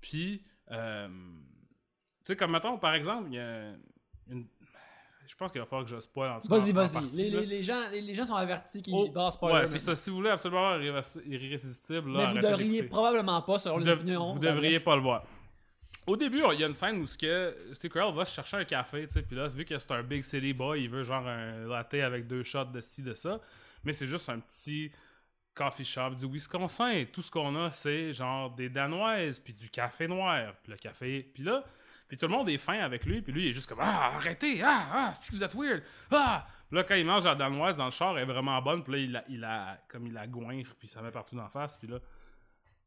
Puis, 0.00 0.44
euh, 0.70 1.08
tu 1.08 2.26
sais, 2.26 2.36
comme 2.36 2.52
mettons, 2.52 2.78
par 2.78 2.94
exemple, 2.94 3.30
il 3.30 3.34
y 3.34 3.38
a 3.40 3.72
une. 4.28 4.46
Je 5.26 5.34
pense 5.34 5.50
qu'il 5.50 5.60
va 5.60 5.66
falloir 5.66 5.84
que 5.84 5.90
je 5.94 6.00
spoil 6.00 6.30
en 6.32 6.40
tout 6.40 6.48
cas, 6.48 6.58
Vas-y, 6.58 6.72
vas-y. 6.72 7.10
Les, 7.16 7.30
là. 7.30 7.40
les- 7.40 7.46
les 7.46 7.62
gens, 7.62 7.88
les, 7.90 8.00
les 8.00 8.14
gens 8.14 8.26
sont 8.26 8.34
avertis 8.34 8.82
qu'ils 8.82 8.94
Oh, 8.94 9.10
vont 9.12 9.30
spoiler. 9.30 9.60
Ouais, 9.60 9.66
c'est 9.66 9.78
ça. 9.78 9.94
Si 9.94 10.10
vous 10.10 10.16
voulez 10.16 10.30
absolument 10.30 10.68
avoir 10.72 11.02
irrésistible, 11.26 12.12
là, 12.12 12.26
Mais 12.26 12.32
vous 12.40 12.46
devriez 12.46 12.82
probablement 12.84 13.40
pas, 13.42 13.58
selon 13.58 13.78
les 13.78 13.88
opinions. 13.90 14.32
vous 14.32 14.38
devriez 14.38 14.78
pas 14.80 14.96
le 14.96 15.02
voir. 15.02 15.24
Au 16.06 16.16
début, 16.16 16.42
il 16.52 16.60
y 16.60 16.64
a 16.64 16.66
une 16.66 16.74
scène 16.74 16.98
où 17.00 17.06
ce 17.06 17.16
que 17.16 17.56
Steve 17.72 17.90
Carell 17.90 18.14
va 18.14 18.26
se 18.26 18.34
chercher 18.34 18.58
un 18.58 18.64
café, 18.64 19.06
tu 19.06 19.14
sais, 19.14 19.22
puis 19.22 19.36
là, 19.36 19.48
vu 19.48 19.64
que 19.64 19.78
c'est 19.78 19.90
un 19.92 20.02
big 20.02 20.22
city 20.22 20.52
boy, 20.52 20.82
il 20.82 20.90
veut 20.90 21.02
genre 21.02 21.26
un 21.26 21.66
latte 21.66 21.94
avec 21.94 22.26
deux 22.26 22.42
shots 22.42 22.64
de 22.66 22.80
ci, 22.82 23.02
de 23.02 23.14
ça, 23.14 23.40
mais 23.84 23.94
c'est 23.94 24.06
juste 24.06 24.28
un 24.28 24.38
petit 24.38 24.92
coffee 25.54 25.84
shop 25.84 26.10
du 26.10 26.26
Wisconsin. 26.26 27.04
Tout 27.10 27.22
ce 27.22 27.30
qu'on 27.30 27.56
a, 27.56 27.72
c'est 27.72 28.12
genre 28.12 28.50
des 28.50 28.68
danoises, 28.68 29.38
puis 29.40 29.54
du 29.54 29.70
café 29.70 30.06
noir, 30.06 30.52
puis 30.62 30.72
le 30.72 30.76
café, 30.78 31.22
puis 31.32 31.42
là, 31.42 31.64
tout 32.16 32.26
le 32.26 32.32
monde 32.32 32.48
est 32.48 32.58
fin 32.58 32.78
avec 32.78 33.04
lui, 33.06 33.22
puis 33.22 33.32
lui, 33.32 33.44
il 33.44 33.48
est 33.50 33.52
juste 33.52 33.68
comme 33.68 33.80
Ah, 33.80 34.12
arrêtez, 34.16 34.62
ah, 34.62 34.86
ah, 34.92 35.12
que 35.14 35.34
vous 35.34 35.44
êtes 35.44 35.54
weird, 35.54 35.82
ah. 36.10 36.46
Là, 36.70 36.82
quand 36.84 36.94
il 36.94 37.06
mange 37.06 37.24
la 37.24 37.34
danoise 37.34 37.76
dans 37.76 37.86
le 37.86 37.90
char, 37.90 38.16
elle 38.16 38.28
est 38.28 38.32
vraiment 38.32 38.60
bonne, 38.60 38.82
puis 38.82 39.06
là, 39.06 39.24
il 39.28 39.40
la, 39.40 39.78
comme 39.88 40.06
il 40.06 40.12
la 40.12 40.26
goinfre, 40.26 40.74
puis 40.76 40.88
ça 40.88 41.02
met 41.02 41.10
partout 41.10 41.36
la 41.36 41.48
face, 41.48 41.76
puis 41.76 41.88
là, 41.88 41.98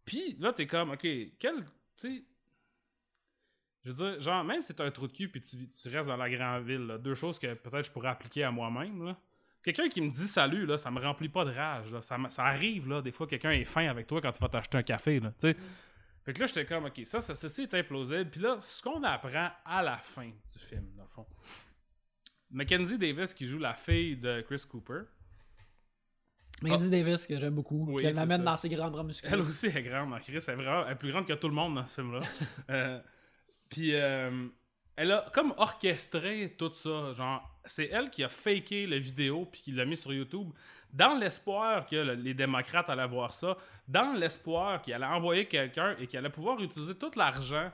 puis 0.06 0.36
là, 0.40 0.54
t'es 0.54 0.68
comme, 0.68 0.92
ok, 0.92 1.08
quel, 1.40 1.64
tu 1.64 1.66
sais, 1.96 2.24
je 3.88 3.92
veux 3.92 4.12
dire, 4.12 4.20
genre, 4.20 4.44
même 4.44 4.62
si 4.62 4.74
t'es 4.74 4.84
un 4.84 4.92
trou 4.92 5.08
de 5.08 5.14
cul 5.14 5.30
puis 5.30 5.40
tu, 5.40 5.90
restes 5.90 6.10
dans 6.10 6.18
la 6.18 6.30
grande 6.30 6.66
ville, 6.66 6.98
deux 7.02 7.16
choses 7.16 7.40
que 7.40 7.54
peut-être 7.54 7.86
je 7.86 7.92
pourrais 7.92 8.10
appliquer 8.10 8.44
à 8.44 8.52
moi-même. 8.52 9.16
Quelqu'un 9.64 9.88
qui 9.88 10.02
me 10.02 10.10
dit 10.10 10.28
salut, 10.28 10.66
là, 10.66 10.78
ça 10.78 10.92
me 10.92 11.00
remplit 11.00 11.30
pas 11.30 11.46
de 11.46 11.52
rage. 11.52 11.88
Ça, 12.02 12.18
ça 12.30 12.44
arrive, 12.44 12.90
là, 12.90 13.02
des 13.02 13.12
fois, 13.12 13.28
quelqu'un 13.28 13.52
est 13.52 13.64
fin 13.64 13.88
avec 13.88 14.08
toi 14.08 14.22
quand 14.22 14.32
tu 14.32 14.42
vas 14.42 14.50
t'acheter 14.50 14.78
un 14.78 14.84
café, 14.84 15.20
là, 15.20 15.32
sais. 15.40 15.56
Fait 16.28 16.34
que 16.34 16.42
là, 16.42 16.46
j'étais 16.46 16.66
comme, 16.66 16.84
ok, 16.84 17.02
ça, 17.06 17.22
ça, 17.22 17.36
ceci 17.36 17.62
est 17.62 17.74
implausible. 17.74 18.30
Puis 18.30 18.42
là, 18.42 18.58
ce 18.60 18.82
qu'on 18.82 19.02
apprend 19.04 19.50
à 19.64 19.82
la 19.82 19.96
fin 19.96 20.26
du 20.26 20.60
film, 20.60 20.86
dans 20.98 21.04
le 21.04 21.08
fond. 21.08 21.26
Mackenzie 22.52 22.98
Davis 22.98 23.34
qui 23.34 23.48
joue 23.48 23.60
la 23.60 23.74
fille 23.74 24.18
de 24.18 24.42
Chris 24.42 24.62
Cooper. 24.70 25.04
Mackenzie 26.62 26.90
Davis, 26.90 27.26
que 27.26 27.40
j'aime 27.40 27.56
beaucoup, 27.56 27.86
Oui, 27.88 28.02
qu'elle 28.02 28.16
m'amène 28.16 28.44
dans 28.44 28.58
ses 28.58 28.68
grands 28.68 28.92
bras 28.92 29.04
musclés. 29.04 29.30
Elle 29.32 29.40
aussi 29.40 29.68
est 29.68 29.82
grande, 29.82 30.20
Chris. 30.20 30.40
Elle 30.46 30.54
est, 30.54 30.56
vraiment, 30.58 30.86
elle 30.86 30.92
est 30.92 30.96
plus 30.98 31.14
grande 31.14 31.26
que 31.26 31.32
tout 31.32 31.48
le 31.48 31.56
monde 31.56 31.76
dans 31.76 31.88
ce 31.88 32.02
film-là. 32.02 32.20
Euh, 32.72 33.00
Puis, 33.70 33.96
euh, 33.96 34.50
elle 34.98 35.14
a 35.14 35.32
comme 35.34 35.54
orchestré 35.56 36.56
tout 36.58 36.74
ça. 36.74 37.14
Genre, 37.14 37.58
c'est 37.64 37.88
elle 37.88 38.10
qui 38.10 38.26
a 38.26 38.30
faké 38.30 38.86
la 38.86 39.00
vidéo 39.00 39.46
puis 39.46 39.62
qui 39.62 39.72
l'a 39.72 39.86
mis 39.86 39.96
sur 39.96 40.12
YouTube 40.14 40.50
dans 40.94 41.16
l'espoir 41.16 41.86
que 41.86 41.96
le- 41.96 42.14
les 42.14 42.34
démocrates 42.34 42.90
allaient 42.90 43.08
voir 43.08 43.32
ça, 43.34 43.58
dans 43.88 44.14
l'espoir 44.14 44.82
qu'elle 44.82 44.96
allait 45.04 45.06
envoyer 45.14 45.46
quelqu'un 45.48 45.96
et 46.00 46.08
qu'elle 46.08 46.20
allait 46.26 46.30
pouvoir 46.34 46.60
utiliser 46.62 46.96
tout 46.98 47.12
l'argent 47.16 47.72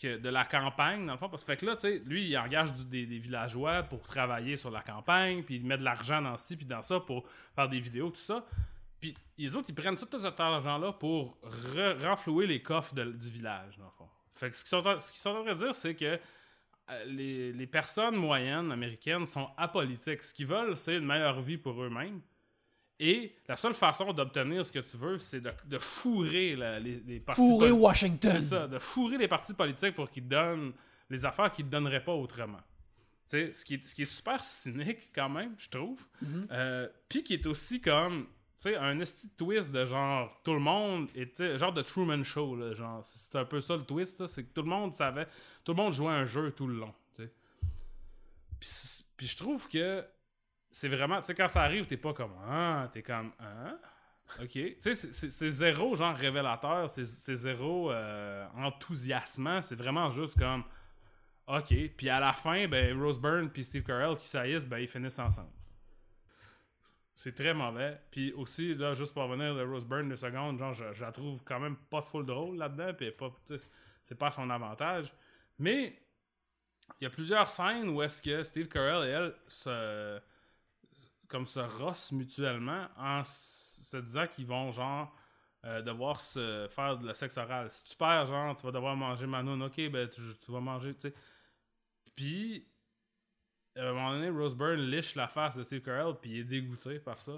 que 0.00 0.16
de 0.18 0.28
la 0.28 0.44
campagne, 0.44 1.06
dans 1.06 1.12
le 1.12 1.18
fond. 1.18 1.28
Parce 1.28 1.44
que, 1.44 1.64
là, 1.64 1.74
tu 1.76 1.82
sais, 1.82 2.02
lui, 2.04 2.28
il 2.28 2.36
engage 2.36 2.72
des, 2.74 3.04
villageois 3.04 3.84
pour 3.84 4.02
travailler 4.02 4.56
sur 4.56 4.70
la 4.70 4.80
campagne, 4.82 5.44
puis 5.44 5.56
il 5.56 5.64
met 5.64 5.78
de 5.78 5.84
l'argent 5.84 6.20
dans 6.20 6.36
ci, 6.36 6.56
puis 6.56 6.66
dans 6.66 6.82
ça 6.82 6.98
pour 6.98 7.24
faire 7.54 7.68
des 7.68 7.78
vidéos, 7.78 8.10
tout 8.10 8.16
ça. 8.20 8.44
Puis 9.00 9.14
les 9.38 9.54
autres, 9.54 9.66
ils 9.68 9.74
prennent 9.74 9.96
tout 9.96 10.18
cet 10.18 10.40
argent-là 10.40 10.92
pour 10.94 11.38
re- 11.44 12.02
renflouer 12.04 12.46
les 12.48 12.60
coffres 12.62 12.94
du 12.94 13.30
village, 13.30 13.76
dans 13.78 13.84
le 13.84 13.90
fond. 13.92 14.08
Fait 14.34 14.50
que 14.50 14.56
ce 14.56 14.62
qu'ils 14.64 14.70
sont, 15.20 15.28
en- 15.30 15.42
train 15.44 15.52
de 15.52 15.58
dire, 15.58 15.74
c'est 15.74 15.94
que 15.94 16.18
les, 17.06 17.52
les 17.52 17.66
personnes 17.66 18.16
moyennes 18.16 18.70
américaines 18.72 19.26
sont 19.26 19.48
apolitiques. 19.56 20.22
Ce 20.22 20.34
qu'ils 20.34 20.46
veulent, 20.46 20.76
c'est 20.76 20.96
une 20.96 21.06
meilleure 21.06 21.40
vie 21.40 21.56
pour 21.58 21.82
eux-mêmes. 21.82 22.20
Et 23.00 23.34
la 23.48 23.56
seule 23.56 23.74
façon 23.74 24.12
d'obtenir 24.12 24.64
ce 24.64 24.70
que 24.70 24.78
tu 24.78 24.96
veux, 24.96 25.18
c'est 25.18 25.40
de, 25.40 25.50
de 25.66 25.78
fourrer 25.78 26.54
la- 26.56 26.78
les, 26.78 27.00
les 27.00 27.20
partis 27.20 27.40
Fourré 27.40 27.68
poli- 27.70 27.80
Washington. 27.80 28.32
c'est 28.34 28.40
ça, 28.40 28.68
de 28.68 28.78
fourrer 28.78 29.18
les 29.18 29.26
partis 29.28 29.52
politiques 29.54 29.94
pour 29.96 30.08
qu'ils 30.10 30.28
donnent 30.28 30.72
les 31.10 31.24
affaires 31.24 31.50
qu'ils 31.50 31.64
ne 31.66 31.70
donneraient 31.70 32.04
pas 32.04 32.14
autrement. 32.14 32.60
Tu 33.28 33.38
sais, 33.38 33.52
ce 33.52 33.64
qui, 33.64 33.74
est, 33.74 33.84
ce 33.86 33.94
qui 33.94 34.02
est 34.02 34.04
super 34.04 34.44
cynique 34.44 35.10
quand 35.14 35.28
même, 35.28 35.54
je 35.58 35.68
trouve. 35.70 36.06
Mhm. 36.22 36.46
Euh, 36.52 36.88
Puis 37.08 37.24
qui 37.24 37.34
est 37.34 37.46
aussi 37.46 37.80
comme, 37.80 38.26
tu 38.56 38.70
sais, 38.70 38.76
un 38.76 38.98
esti 39.00 39.28
twist 39.30 39.72
de 39.72 39.84
genre, 39.84 40.40
tout 40.44 40.54
le 40.54 40.60
monde 40.60 41.08
était, 41.14 41.58
genre 41.58 41.72
de 41.72 41.82
Truman 41.82 42.22
Show, 42.22 42.74
genre, 42.74 43.00
c'est 43.04 43.36
un 43.36 43.44
peu 43.44 43.60
ça 43.60 43.76
le 43.76 43.84
twist, 43.84 44.26
c'est 44.26 44.44
que 44.44 44.52
tout 44.52 44.62
le 44.62 44.68
monde 44.68 44.94
savait, 44.94 45.26
tout 45.64 45.72
le 45.72 45.76
monde 45.76 45.92
jouait 45.92 46.12
un 46.12 46.24
jeu 46.24 46.52
tout 46.52 46.66
le 46.66 46.76
long. 46.76 46.94
Puis, 48.60 48.70
puis 49.16 49.26
je 49.26 49.36
trouve 49.36 49.68
que 49.68 50.04
c'est 50.70 50.88
vraiment, 50.88 51.20
tu 51.20 51.26
sais, 51.26 51.34
quand 51.34 51.48
ça 51.48 51.62
arrive, 51.62 51.86
t'es 51.86 51.96
pas 51.96 52.12
comme, 52.14 52.32
ah, 52.48 52.88
t'es 52.92 53.02
comme, 53.02 53.32
ah, 53.38 53.74
ok. 54.40 54.48
Tu 54.50 54.76
sais, 54.80 54.94
c'est- 54.94 55.48
zéro, 55.50 55.94
genre, 55.96 56.16
révélateur, 56.16 56.90
c'est 56.90 57.04
c'est 57.04 57.36
zéro 57.36 57.92
euh, 57.92 58.46
enthousiasmant, 58.56 59.62
c'est 59.62 59.74
vraiment 59.76 60.10
juste 60.10 60.38
comme, 60.38 60.64
ok. 61.46 61.74
Puis 61.96 62.08
à 62.08 62.20
la 62.20 62.32
fin, 62.32 62.66
ben, 62.68 62.98
Rose 63.00 63.20
Byrne 63.20 63.50
puis 63.50 63.64
Steve 63.64 63.82
Carell 63.84 64.16
qui 64.16 64.26
saillissent, 64.26 64.66
ben, 64.66 64.78
ils 64.78 64.88
finissent 64.88 65.18
ensemble. 65.18 65.50
C'est 67.14 67.34
très 67.34 67.54
mauvais. 67.54 68.00
Puis 68.10 68.32
aussi, 68.32 68.74
là, 68.74 68.94
juste 68.94 69.14
pour 69.14 69.22
revenir 69.22 69.54
de 69.54 69.62
Rose 69.62 69.84
Byrne 69.84 70.08
deux 70.08 70.16
secondes, 70.16 70.58
genre, 70.58 70.72
je, 70.72 71.00
la 71.00 71.12
trouve 71.12 71.42
quand 71.44 71.60
même 71.60 71.76
pas 71.76 72.02
full 72.02 72.26
drôle 72.26 72.56
là-dedans, 72.56 72.92
puis 72.94 73.10
pas, 73.12 73.32
c'est 74.02 74.18
pas 74.18 74.30
son 74.30 74.50
avantage. 74.50 75.12
Mais 75.58 75.96
il 77.00 77.04
y 77.04 77.06
a 77.06 77.10
plusieurs 77.10 77.48
scènes 77.48 77.88
où 77.88 78.02
est-ce 78.02 78.20
que 78.20 78.42
Steve 78.42 78.68
Carell 78.68 79.08
et 79.08 79.12
elle 79.12 79.34
se 79.46 80.20
comme 81.28 81.46
se 81.46 81.60
rossent 81.60 82.12
mutuellement 82.12 82.86
en 82.96 83.24
se 83.24 83.96
disant 83.96 84.26
qu'ils 84.26 84.46
vont 84.46 84.70
genre 84.70 85.12
euh, 85.64 85.82
devoir 85.82 86.20
se 86.20 86.68
faire 86.70 86.98
de 86.98 87.06
la 87.06 87.14
sexe 87.14 87.38
oral. 87.38 87.70
Si 87.70 87.82
tu 87.84 87.96
perds, 87.96 88.26
genre, 88.26 88.54
tu 88.54 88.62
vas 88.64 88.70
devoir 88.70 88.94
manger 88.96 89.26
Manon, 89.26 89.60
ok, 89.62 89.88
ben 89.90 90.08
tu, 90.08 90.20
tu 90.44 90.52
vas 90.52 90.60
manger, 90.60 90.94
tu 90.94 91.08
sais. 91.08 91.14
Puis, 92.14 92.68
à 93.76 93.82
un 93.82 93.92
moment 93.92 94.12
donné, 94.12 94.28
Rose 94.30 94.54
Byrne 94.56 94.80
liche 94.80 95.14
la 95.14 95.28
face 95.28 95.56
de 95.56 95.62
Steve 95.64 95.80
Carell, 95.82 96.14
puis 96.20 96.30
il 96.30 96.38
est 96.40 96.44
dégoûté 96.44 96.98
par 96.98 97.20
ça. 97.20 97.32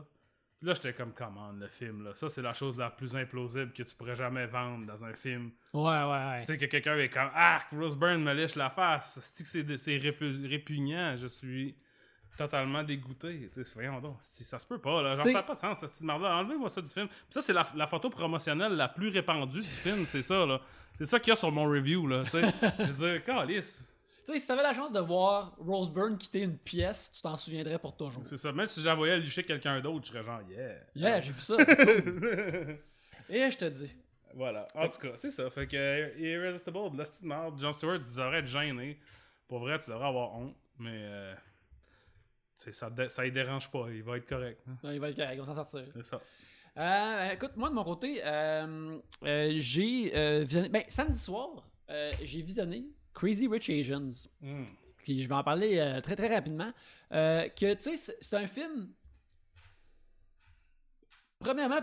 Puis 0.58 0.66
là, 0.68 0.74
j'étais 0.74 0.94
comme, 0.94 1.12
comment 1.12 1.52
le 1.52 1.68
film, 1.68 2.02
là. 2.04 2.14
Ça, 2.14 2.28
c'est 2.30 2.40
la 2.42 2.54
chose 2.54 2.76
la 2.78 2.88
plus 2.90 3.14
implausible 3.14 3.72
que 3.72 3.82
tu 3.82 3.94
pourrais 3.94 4.16
jamais 4.16 4.46
vendre 4.46 4.86
dans 4.86 5.04
un 5.04 5.12
film. 5.12 5.50
Ouais, 5.74 5.82
ouais, 5.82 6.02
ouais. 6.30 6.36
Tu 6.40 6.46
sais, 6.46 6.58
que 6.58 6.64
quelqu'un 6.64 6.96
est 6.96 7.10
comme, 7.10 7.30
ah, 7.34 7.58
Rose 7.72 7.96
Byrne 7.96 8.22
me 8.22 8.32
liche 8.32 8.54
la 8.54 8.70
face. 8.70 9.18
C'est 9.22 9.44
que 9.44 9.48
c'est 9.50 9.76
c'est 9.76 9.98
répu- 9.98 10.48
répugnant. 10.48 11.14
Je 11.16 11.26
suis 11.26 11.76
totalement 12.38 12.82
dégoûté. 12.82 13.50
Tu 13.52 13.64
sais, 13.64 13.70
voyons 13.74 14.00
donc. 14.00 14.16
Ça 14.20 14.58
se 14.58 14.66
peut 14.66 14.78
pas, 14.78 15.02
là. 15.02 15.14
Genre, 15.14 15.24
T'sais- 15.24 15.32
ça 15.32 15.38
n'a 15.38 15.42
pas 15.42 15.54
de 15.54 15.58
sens, 15.58 15.80
cette 15.80 15.90
petite 15.90 16.04
merde-là. 16.04 16.36
Enlevez-moi 16.36 16.68
ça 16.70 16.80
du 16.80 16.90
film. 16.92 17.08
Puis 17.08 17.16
ça, 17.30 17.40
c'est 17.42 17.52
la, 17.52 17.66
la 17.74 17.86
photo 17.86 18.08
promotionnelle 18.10 18.72
la 18.72 18.88
plus 18.88 19.08
répandue 19.10 19.58
du 19.60 19.66
film, 19.66 20.04
c'est 20.06 20.22
ça, 20.22 20.44
là. 20.46 20.60
C'est 20.96 21.04
ça 21.06 21.20
qu'il 21.20 21.28
y 21.28 21.32
a 21.32 21.36
sur 21.36 21.52
mon 21.52 21.64
review, 21.64 22.06
là. 22.06 22.22
Tu 22.24 22.30
sais, 22.30 22.40
je 22.78 22.92
veux 22.92 23.12
dire, 23.12 23.24
calice. 23.24 23.95
Tu 24.26 24.32
sais, 24.32 24.38
si 24.40 24.46
t'avais 24.48 24.62
la 24.64 24.74
chance 24.74 24.90
de 24.90 24.98
voir 24.98 25.54
Rose 25.56 25.88
Byrne 25.88 26.18
quitter 26.18 26.40
une 26.42 26.58
pièce, 26.58 27.12
tu 27.14 27.22
t'en 27.22 27.36
souviendrais 27.36 27.78
pour 27.78 27.96
toujours. 27.96 28.26
C'est 28.26 28.36
ça. 28.36 28.50
Même 28.52 28.66
si 28.66 28.82
voyé 28.82 29.16
licher 29.18 29.44
quelqu'un 29.44 29.80
d'autre, 29.80 30.04
je 30.06 30.10
serais 30.10 30.24
genre, 30.24 30.40
yeah. 30.50 30.74
Yeah, 30.96 31.20
j'ai 31.20 31.32
vu 31.32 31.40
ça. 31.40 31.56
cool. 31.64 32.78
Et 33.30 33.50
je 33.50 33.56
te 33.56 33.64
dis. 33.66 33.94
Voilà. 34.34 34.66
En 34.74 34.88
tout 34.88 34.98
cas, 34.98 35.12
c'est 35.14 35.30
ça. 35.30 35.48
Fait 35.48 35.68
que 35.68 36.18
Irresistible, 36.18 36.76
de 36.92 36.98
la 36.98 37.04
merde. 37.22 37.54
John 37.60 37.72
Stewart, 37.72 38.00
tu 38.00 38.10
devrais 38.16 38.40
être 38.40 38.46
gêné. 38.46 38.98
Pour 39.46 39.60
vrai, 39.60 39.78
tu 39.78 39.90
devrais 39.90 40.08
avoir 40.08 40.34
honte. 40.34 40.56
Mais 40.78 40.90
euh, 41.04 41.34
ça, 42.56 42.90
ça 43.08 43.26
y 43.26 43.30
dérange 43.30 43.70
pas. 43.70 43.86
Il 43.90 44.02
va 44.02 44.16
être 44.16 44.28
correct. 44.28 44.60
hein. 44.68 44.76
Non, 44.82 44.90
il 44.90 44.98
va 45.00 45.10
être 45.10 45.16
correct, 45.16 45.38
on 45.40 45.44
va 45.44 45.54
s'en 45.54 45.62
sortir. 45.64 45.88
C'est 45.94 46.04
ça. 46.04 46.20
Euh, 46.78 47.30
écoute, 47.30 47.52
moi 47.56 47.70
de 47.70 47.74
mon 47.74 47.84
côté, 47.84 48.20
euh, 48.22 48.98
euh, 49.22 49.52
j'ai 49.56 50.14
euh, 50.14 50.44
visionné. 50.44 50.68
Ben, 50.68 50.84
samedi 50.88 51.18
soir, 51.18 51.66
j'ai 52.22 52.42
visionné 52.42 52.84
Crazy 53.16 53.48
Rich 53.48 53.70
Asians. 53.70 54.28
Mm. 54.42 54.64
Puis 54.98 55.22
je 55.22 55.28
vais 55.28 55.34
en 55.34 55.42
parler 55.42 55.78
euh, 55.78 56.00
très 56.00 56.14
très 56.16 56.28
rapidement. 56.32 56.70
Euh, 57.12 57.48
que 57.48 57.74
tu 57.74 57.96
sais, 57.96 58.14
c'est- 58.20 58.34
un 58.36 58.46
film. 58.46 58.90
Premièrement, 61.38 61.80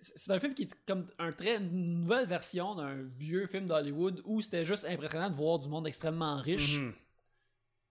c'est 0.00 0.30
un 0.30 0.40
film 0.40 0.54
qui 0.54 0.62
est 0.64 0.74
comme 0.86 1.06
un 1.18 1.32
très 1.32 1.56
une 1.56 2.00
nouvelle 2.00 2.26
version 2.26 2.74
d'un 2.74 3.02
vieux 3.18 3.46
film 3.46 3.66
d'Hollywood 3.66 4.22
où 4.24 4.40
c'était 4.40 4.64
juste 4.64 4.84
impressionnant 4.84 5.30
de 5.30 5.34
voir 5.36 5.58
du 5.58 5.68
monde 5.68 5.86
extrêmement 5.86 6.36
riche. 6.36 6.80
Mhm. 6.80 6.94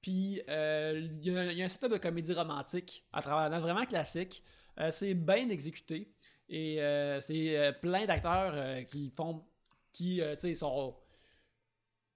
Puis 0.02 0.42
euh, 0.50 1.00
il 1.22 1.28
y, 1.28 1.32
y 1.32 1.62
a 1.62 1.66
un 1.66 1.70
setup 1.70 1.92
de 1.92 1.98
comédie 1.98 2.34
romantique 2.34 3.06
à 3.14 3.22
travers 3.22 3.60
vraiment 3.62 3.86
classique. 3.86 4.44
C'est 4.90 5.14
bien 5.14 5.50
exécuté. 5.50 6.12
Et 6.50 6.78
c'est 7.22 7.74
plein 7.82 8.06
d'acteurs 8.06 8.86
qui 8.88 9.12
font. 9.16 9.46
qui, 9.92 10.20
tu 10.40 10.40
sais, 10.40 10.56
sont. 10.56 10.96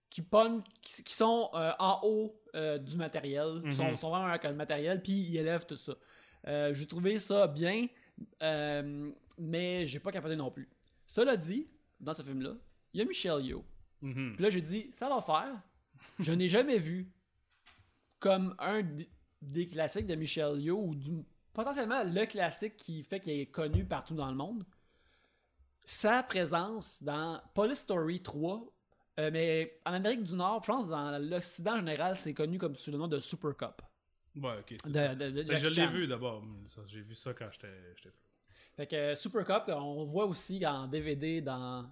Qui 0.10 0.24
qui, 0.82 1.04
qui 1.04 1.14
sont 1.14 1.50
euh, 1.54 1.72
en 1.80 2.00
haut 2.04 2.42
euh, 2.56 2.78
du 2.78 2.96
matériel. 2.98 3.62
Ils 3.66 3.74
sont, 3.74 3.86
Mhm. 3.90 3.96
sont 3.98 4.10
vraiment 4.10 4.28
avec 4.28 4.44
le 4.46 4.54
matériel, 4.54 5.02
puis 5.02 5.14
ils 5.14 5.38
élèvent 5.38 5.66
tout 5.66 5.78
ça. 5.78 5.94
Euh, 6.48 6.74
j'ai 6.74 6.88
trouvé 6.88 7.20
ça 7.20 7.48
bien, 7.48 7.88
mais 9.38 9.86
j'ai 9.86 10.00
pas 10.00 10.12
capoté 10.12 10.36
non 10.36 10.50
plus. 10.52 10.70
Cela 11.06 11.38
dit, 11.38 11.68
dans 12.00 12.14
ce 12.14 12.22
film-là, 12.22 12.54
il 12.94 13.00
y 13.00 13.04
a 13.04 13.06
Michelle 13.06 13.42
Yeoh. 13.46 13.64
Mhm. 14.02 14.34
Puis 14.36 14.44
là, 14.44 14.50
j'ai 14.50 14.62
dit, 14.62 14.88
ça 14.92 15.10
va 15.10 15.22
faire. 15.22 15.62
Je 16.20 16.32
n'ai 16.32 16.48
jamais 16.50 16.78
vu 16.78 17.12
comme 18.20 18.56
un 18.60 18.82
des 19.42 19.68
classiques 19.68 20.08
de 20.08 20.16
Michel 20.16 20.60
Yeoh 20.60 20.80
ou 20.80 20.96
du, 20.96 21.12
potentiellement 21.54 22.04
le 22.04 22.26
classique 22.26 22.76
qui 22.78 23.04
fait 23.04 23.20
qu'il 23.20 23.34
est 23.40 23.48
connu 23.48 23.86
partout 23.86 24.16
dans 24.16 24.30
le 24.30 24.36
monde. 24.36 24.64
Sa 25.84 26.22
présence 26.24 27.02
dans 27.02 27.42
Police 27.54 27.80
Story 27.80 28.22
3, 28.22 28.66
euh, 29.20 29.30
mais 29.32 29.80
en 29.86 29.94
Amérique 29.94 30.24
du 30.24 30.34
Nord, 30.36 30.62
je 30.64 30.68
pense 30.68 30.88
dans 30.88 31.18
l'Occident 31.20 31.74
en 31.74 31.78
général, 31.78 32.16
c'est 32.18 32.34
connu 32.34 32.58
comme 32.58 32.76
sous 32.76 32.92
le 32.92 32.98
nom 32.98 33.08
de 33.08 33.20
Super 33.20 33.56
Cup. 33.56 33.82
Ouais, 34.36 34.60
ok. 34.60 34.76
c'est 34.84 34.90
De, 34.90 34.94
ça. 34.94 35.16
de- 35.16 35.32
de 35.32 35.44
Ben, 35.44 35.56
je 35.58 35.68
l'ai 35.70 35.88
vu 35.88 36.08
d'abord. 36.08 36.44
J'ai 36.86 37.02
vu 37.02 37.16
ça 37.16 37.34
quand 37.34 37.48
j'étais. 37.52 37.74
Fait 38.76 38.86
que 38.86 38.96
euh, 38.96 39.16
Super 39.16 39.44
Cup, 39.46 39.64
on 39.70 40.04
voit 40.04 40.26
aussi 40.26 40.64
en 40.68 40.88
DVD 40.88 41.42
dans, 41.42 41.90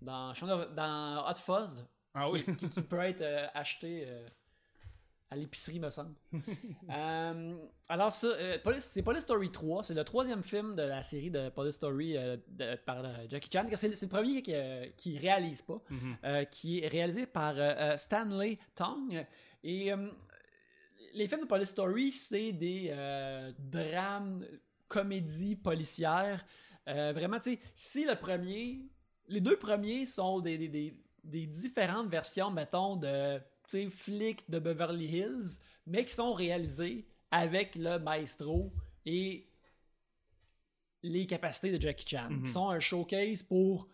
dans, 0.00 0.32
dans 0.76 1.28
Hot 1.28 1.34
Fuzz, 1.34 1.84
Ah 2.14 2.26
qui, 2.26 2.32
oui. 2.32 2.56
qui- 2.56 2.68
qui 2.68 2.82
peut 2.82 3.00
être 3.00 3.22
euh, 3.22 3.46
acheté 3.54 4.04
euh, 4.06 4.26
à 5.32 5.36
l'épicerie, 5.36 5.80
me 5.80 5.90
semble. 5.90 6.14
Euh, 6.90 7.54
alors, 7.88 8.12
ça, 8.12 8.26
euh, 8.26 8.58
c'est 8.80 9.02
Police 9.02 9.22
Story 9.22 9.50
3. 9.50 9.84
C'est 9.84 9.94
le 9.94 10.04
troisième 10.04 10.42
film 10.42 10.74
de 10.76 10.82
la 10.82 11.02
série 11.02 11.30
de 11.30 11.48
Police 11.48 11.76
Story 11.76 12.16
euh, 12.16 12.36
de- 12.48 12.76
par 12.84 13.04
euh, 13.04 13.08
Jackie 13.28 13.48
Chan. 13.52 13.66
C'est 13.74 13.88
le, 13.88 13.94
c'est 13.94 14.06
le 14.06 14.10
premier 14.10 14.42
qui, 14.42 14.52
qui 14.96 15.18
réalise 15.18 15.62
pas, 15.62 15.80
Mhm. 15.90 16.46
qui 16.50 16.80
est 16.80 16.88
réalisé 16.88 17.26
par 17.26 17.54
Stanley 17.98 18.58
Tong. 18.74 19.24
Et 19.64 19.90
les 21.14 21.26
films 21.26 21.42
de 21.42 21.46
Police 21.46 21.70
Story, 21.70 22.10
c'est 22.10 22.52
des 22.52 22.94
drames, 23.58 24.44
comédies 24.88 25.56
policières. 25.56 26.44
Vraiment, 26.86 27.38
tu 27.38 27.52
sais, 27.54 27.58
si 27.74 28.04
le 28.04 28.16
premier, 28.16 28.80
les 29.28 29.40
deux 29.40 29.56
premiers 29.56 30.04
sont 30.04 30.40
des, 30.40 30.58
des, 30.58 30.68
des- 30.68 30.96
des 31.24 31.46
différentes 31.46 32.08
versions, 32.08 32.50
mettons, 32.50 32.96
de 32.96 33.40
flics 33.90 34.48
de 34.50 34.58
Beverly 34.58 35.06
Hills, 35.06 35.58
mais 35.86 36.04
qui 36.04 36.14
sont 36.14 36.32
réalisés 36.32 37.06
avec 37.30 37.74
le 37.76 37.98
maestro 37.98 38.72
et 39.06 39.48
les 41.02 41.26
capacités 41.26 41.72
de 41.76 41.80
Jackie 41.80 42.06
Chan, 42.08 42.28
Mhm. 42.30 42.42
qui 42.44 42.50
sont 42.50 42.68
un 42.68 42.78
showcase 42.80 43.42
pour 43.42 43.88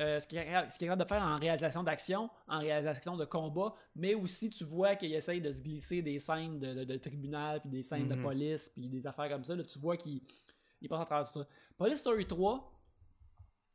euh, 0.00 0.18
ce 0.18 0.26
qu'il 0.26 0.38
est 0.38 0.44
capable 0.80 1.02
de 1.04 1.06
faire 1.08 1.22
en 1.22 1.36
réalisation 1.36 1.84
d'action, 1.84 2.28
en 2.48 2.58
réalisation 2.58 3.16
de 3.16 3.24
combat, 3.24 3.72
mais 3.94 4.14
aussi 4.14 4.50
tu 4.50 4.64
vois 4.64 4.96
qu'il 4.96 5.14
essaye 5.14 5.40
de 5.40 5.52
se 5.52 5.62
glisser 5.62 6.02
des 6.02 6.18
scènes 6.18 6.58
de, 6.58 6.74
de- 6.74 6.84
de 6.84 6.96
tribunal, 6.96 7.60
puis 7.60 7.70
des 7.70 7.82
scènes 7.82 8.08
de 8.08 8.14
Mhm. 8.16 8.22
police, 8.22 8.70
puis 8.70 8.88
des 8.88 9.06
affaires 9.06 9.28
comme 9.28 9.44
ça. 9.44 9.54
Là, 9.54 9.62
tu 9.62 9.78
vois 9.78 9.96
qu'il 9.96 10.20
il 10.80 10.88
passe 10.88 11.02
à 11.02 11.04
travers 11.04 11.30
tout 11.30 11.38
ça. 11.40 11.46
Police 11.78 12.00
Story 12.00 12.26
3, 12.26 12.72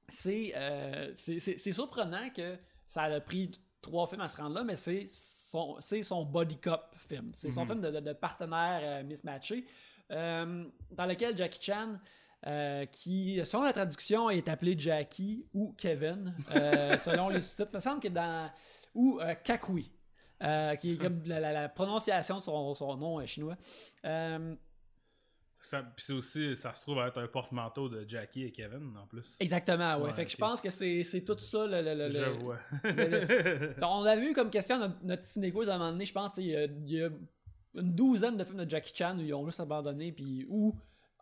c'est 0.10 0.52
euh, 0.56 1.14
c'est 1.16 1.72
surprenant 1.72 2.30
que 2.32 2.58
ça 2.86 3.04
a 3.04 3.22
pris 3.22 3.52
trois 3.82 4.08
films 4.08 4.22
à 4.22 4.28
se 4.28 4.38
rendre 4.38 4.56
là, 4.56 4.64
mais 4.64 4.76
c'est 4.76 5.06
son, 5.08 5.78
c'est 5.80 6.04
son 6.04 6.24
body 6.26 6.58
cop 6.58 6.94
film. 6.98 7.32
C'est 7.34 7.52
son 7.52 7.62
Mhm. 7.62 7.68
film 7.68 7.82
de, 7.82 7.92
de, 7.92 8.00
de 8.00 8.14
partenaire 8.14 8.80
euh, 8.84 9.04
mismatché, 9.04 9.66
euh, 10.12 10.66
dans 10.92 11.06
lequel 11.06 11.36
Jackie 11.38 11.62
Chan, 11.62 11.98
euh, 12.48 12.86
qui, 12.86 13.40
selon 13.44 13.64
la 13.64 13.74
traduction, 13.74 14.30
est 14.30 14.48
appelé 14.48 14.76
Jackie 14.78 15.46
ou 15.54 15.74
Kevin, 15.78 16.34
euh, 16.52 16.98
selon 17.00 17.30
les 17.30 17.42
sous-titres. 17.42 17.70
Il 17.74 17.76
me 17.76 17.82
semble 17.82 18.00
que 18.02 18.08
dans. 18.10 18.50
ou 18.96 19.20
Kakui, 19.44 19.92
qui 20.80 20.92
est 20.94 20.98
comme 20.98 21.22
la, 21.26 21.40
la- 21.40 21.52
la 21.54 21.70
prononciation 21.70 22.38
de 22.40 22.44
son, 22.44 22.74
son 22.76 22.96
nom 22.98 23.26
chinois. 23.26 23.58
C'est 25.62 26.14
aussi, 26.14 26.56
ça 26.56 26.74
se 26.74 26.84
trouve 26.84 27.00
à 27.00 27.08
être 27.08 27.18
un 27.20 27.28
porte-manteau 27.28 27.90
de 27.90 28.06
Jackie 28.08 28.46
et 28.46 28.52
Kevin 28.52 28.96
en 28.98 29.06
plus. 29.06 29.36
exactement, 29.42 29.98
ouais. 29.98 30.04
Ouais, 30.06 30.12
fait 30.14 30.26
que 30.26 30.32
je 30.32 30.38
pense 30.38 30.62
que 30.62 30.70
c'est 30.70 31.04
c'est 31.04 31.22
tout 31.22 31.38
ça. 31.38 31.66
Le, 31.68 31.82
le- 31.82 31.96
le- 31.96 32.12
Je 32.12 32.18
le- 32.20 32.32
vois. 32.32 32.58
On 33.88 34.06
avait 34.06 34.26
eu 34.32 34.34
comme 34.34 34.50
question 34.50 34.78
notre, 34.80 34.96
notre 35.04 35.70
à 35.70 35.76
un 35.76 35.78
moment 35.78 35.92
donné, 35.92 36.06
je 36.06 36.14
pense, 36.14 36.32
il 36.38 36.46
y, 36.48 36.56
a, 36.56 36.64
il 36.66 36.90
y 36.90 37.04
a 37.04 37.10
une 37.76 37.94
douzaine 37.94 38.38
de 38.38 38.44
films 38.44 38.64
de 38.64 38.70
Jackie 38.70 38.94
Chan 38.96 39.18
où 39.18 39.22
ils 39.22 39.34
ont 39.34 39.46
juste 39.46 39.60
abandonné, 39.60 40.12
puis 40.12 40.46
où, 40.50 40.74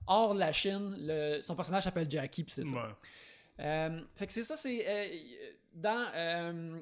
hors 0.05 0.33
de 0.35 0.39
la 0.39 0.51
Chine, 0.53 0.95
le- 0.99 1.41
son 1.41 1.55
personnage 1.55 1.83
s'appelle 1.83 2.09
Jackie, 2.09 2.43
puis 2.43 2.53
c'est 2.53 2.65
ça. 2.65 2.75
Ouais. 2.75 2.93
Euh, 3.59 4.01
fait 4.15 4.27
que 4.27 4.33
c'est 4.33 4.43
ça, 4.43 4.55
c'est 4.55 4.85
euh, 4.87 5.07
dans 5.73 6.05
euh, 6.15 6.77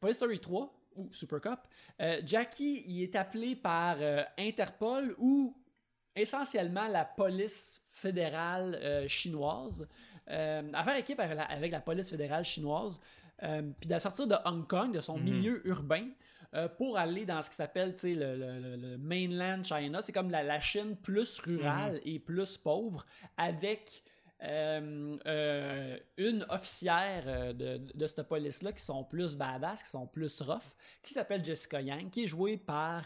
Police 0.00 0.16
Story 0.16 0.40
3 0.40 0.74
ou 0.96 1.08
Super 1.12 1.40
Cop, 1.40 1.60
euh, 2.00 2.20
Jackie 2.24 2.82
il 2.88 3.02
est 3.04 3.14
appelé 3.14 3.54
par 3.54 3.96
Interpol 4.36 5.14
ou 5.18 5.56
essentiellement 6.16 6.88
la 6.88 7.04
police 7.04 7.82
fédérale 7.88 8.78
euh, 8.82 9.06
chinoise 9.08 9.86
euh, 10.28 10.62
à 10.72 10.82
faire 10.84 10.96
équipe 10.96 11.20
avec 11.20 11.36
la, 11.36 11.44
avec 11.44 11.70
la 11.72 11.80
police 11.80 12.10
fédérale 12.10 12.44
chinoise 12.44 13.00
euh, 13.42 13.62
puis 13.78 13.88
de 13.88 13.98
sortir 13.98 14.26
de 14.26 14.34
Hong 14.44 14.66
Kong, 14.66 14.92
de 14.94 15.00
son 15.00 15.18
Mhm. 15.18 15.24
milieu 15.24 15.66
urbain, 15.68 16.08
euh, 16.54 16.68
pour 16.68 16.96
aller 16.98 17.26
dans 17.26 17.42
ce 17.42 17.50
qui 17.50 17.56
s'appelle 17.56 17.94
le, 18.02 18.34
le- 18.36 18.76
le- 18.76 18.98
mainland 18.98 19.62
China. 19.62 20.00
C'est 20.00 20.12
comme 20.12 20.30
la, 20.30 20.42
la 20.42 20.58
Chine 20.58 20.96
plus 20.96 21.38
rurale 21.40 22.00
et 22.04 22.18
plus 22.18 22.56
pauvre, 22.56 23.04
avec 23.36 24.02
euh, 24.42 25.16
euh, 25.26 25.98
une 26.16 26.46
officière 26.48 27.54
de, 27.54 27.78
de 27.94 28.06
cette 28.06 28.22
police-là 28.22 28.72
qui 28.72 28.82
sont 28.84 29.04
plus 29.04 29.34
badass, 29.36 29.82
qui 29.82 29.90
sont 29.90 30.06
plus 30.06 30.40
rough, 30.40 30.74
qui 31.02 31.12
s'appelle 31.14 31.44
Jessica 31.44 31.80
Yang, 31.80 32.10
qui 32.10 32.24
est 32.24 32.26
jouée 32.26 32.56
par 32.56 33.02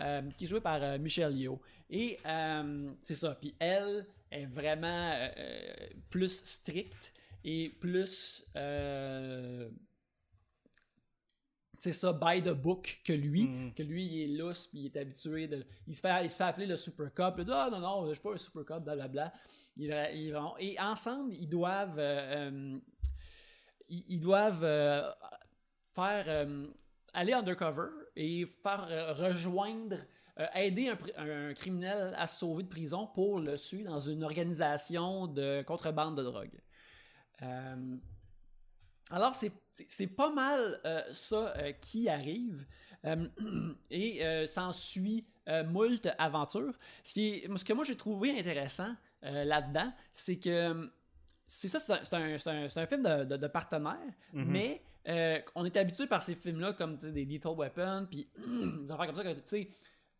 euh, 0.00 0.22
qui 0.36 0.44
est 0.44 0.48
jouée 0.48 0.60
par 0.60 0.82
euh, 0.82 0.98
Michelle 0.98 1.36
Yeoh. 1.36 1.60
Et 1.90 2.18
euh, 2.26 2.92
c'est 3.02 3.14
ça. 3.14 3.34
Puis 3.40 3.54
elle 3.58 4.06
est 4.30 4.46
vraiment 4.46 5.12
euh, 5.14 5.88
plus 6.10 6.42
stricte 6.44 7.12
et 7.44 7.68
plus. 7.68 8.44
c'est 11.78 11.92
ça, 11.92 12.12
by 12.14 12.42
the 12.42 12.50
book 12.54 13.02
que 13.04 13.12
lui, 13.12 13.46
Mhm. 13.46 13.74
que 13.74 13.82
lui, 13.82 14.06
il 14.06 14.22
est 14.22 14.38
lousse, 14.38 14.66
puis 14.68 14.80
il 14.80 14.86
est 14.86 14.96
habitué 14.96 15.46
de. 15.48 15.66
Il 15.86 15.94
se 15.94 16.00
fait, 16.00 16.24
il 16.24 16.30
se 16.30 16.36
fait 16.36 16.44
appeler 16.44 16.66
le 16.66 16.76
Super 16.76 17.12
Cup. 17.12 17.34
Il 17.38 17.44
dit 17.44 17.50
Ah 17.52 17.68
non, 17.70 17.80
non, 17.80 18.06
je 18.08 18.12
suis 18.14 18.22
pas 18.22 18.32
un 18.32 18.36
Super 18.38 18.64
Cup, 18.64 18.84
blablabla. 18.84 19.32
Et 19.76 20.76
ensemble, 20.80 21.34
ils 21.34 21.48
doivent. 21.48 21.98
euh, 21.98 22.78
ils, 23.88 24.04
ils 24.08 24.20
doivent 24.20 24.64
euh, 24.64 25.10
faire. 25.94 26.24
euh, 26.28 26.66
aller 27.12 27.32
undercover 27.34 27.88
et 28.16 28.46
faire 28.62 28.86
euh, 28.90 29.12
rejoindre. 29.12 29.98
euh, 30.40 30.46
aider 30.56 30.88
un, 31.16 31.54
criminel 31.54 32.12
à 32.18 32.26
se 32.26 32.40
sauver 32.40 32.64
de 32.64 32.68
prison 32.68 33.06
pour 33.06 33.38
le 33.38 33.56
suivre 33.56 33.90
dans 33.90 34.00
une 34.00 34.24
organisation 34.24 35.28
de 35.28 35.62
contrebande 35.62 36.16
de 36.16 36.24
drogue. 36.24 36.58
Euh, 37.42 37.96
alors, 39.10 39.34
c'est- 39.34 39.52
pas 40.08 40.30
mal 40.32 40.80
ça 41.12 41.54
qui 41.80 42.08
arrive. 42.08 42.66
Et 43.90 44.22
s'ensuit 44.46 45.24
moult 45.66 46.08
aventures. 46.18 46.74
Ce, 47.04 47.12
qui 47.12 47.28
est- 47.34 47.56
ce 47.58 47.64
que 47.64 47.72
moi 47.74 47.84
j'ai 47.84 47.96
trouvé 47.96 48.36
intéressant 48.38 48.94
là-dedans, 49.22 49.92
c'est 50.12 50.36
que 50.38 50.90
c'est 51.46 51.68
ça, 51.68 51.78
c'est 51.78 52.14
un, 52.14 52.34
un- 52.34 52.64
un- 52.82 52.86
film 52.86 53.02
de, 53.02 53.24
de, 53.24 53.36
de 53.36 53.46
partenaire, 53.46 53.98
Mhm. 54.32 54.44
mais 54.50 54.82
euh, 55.08 55.40
on 55.54 55.64
est 55.64 55.76
habitué 55.76 56.06
par 56.06 56.22
ces 56.22 56.34
films-là 56.34 56.72
comme 56.72 56.96
des 56.96 57.24
Lethal 57.24 57.52
Weapon, 57.52 58.06
puis 58.10 58.28
des 58.82 58.90
affaires 58.90 59.06
comme 59.06 59.16
ça, 59.16 59.22
que 59.24 59.32
tu 59.34 59.40
sais, 59.44 59.70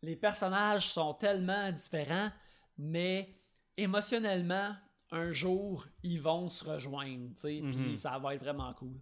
les 0.01 0.15
personnages 0.15 0.89
sont 0.91 1.13
tellement 1.13 1.71
différents, 1.71 2.29
mais 2.77 3.35
émotionnellement, 3.77 4.73
un 5.11 5.31
jour, 5.31 5.85
ils 6.03 6.19
vont 6.21 6.49
se 6.49 6.63
rejoindre, 6.63 7.29
tu 7.35 7.41
sais, 7.41 7.61
Mhm. 7.61 7.95
ça 7.95 8.17
va 8.19 8.35
être 8.35 8.41
vraiment 8.43 8.73
cool. 8.73 8.99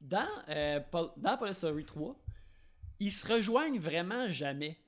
Dans, 0.00 0.26
euh, 0.48 0.80
Pol- 0.80 1.10
dans 1.16 1.36
Police 1.36 1.58
Story 1.58 1.84
3, 1.84 2.16
ils 3.00 3.10
se 3.12 3.26
rejoignent 3.32 3.78
vraiment 3.80 4.28
jamais. 4.28 4.78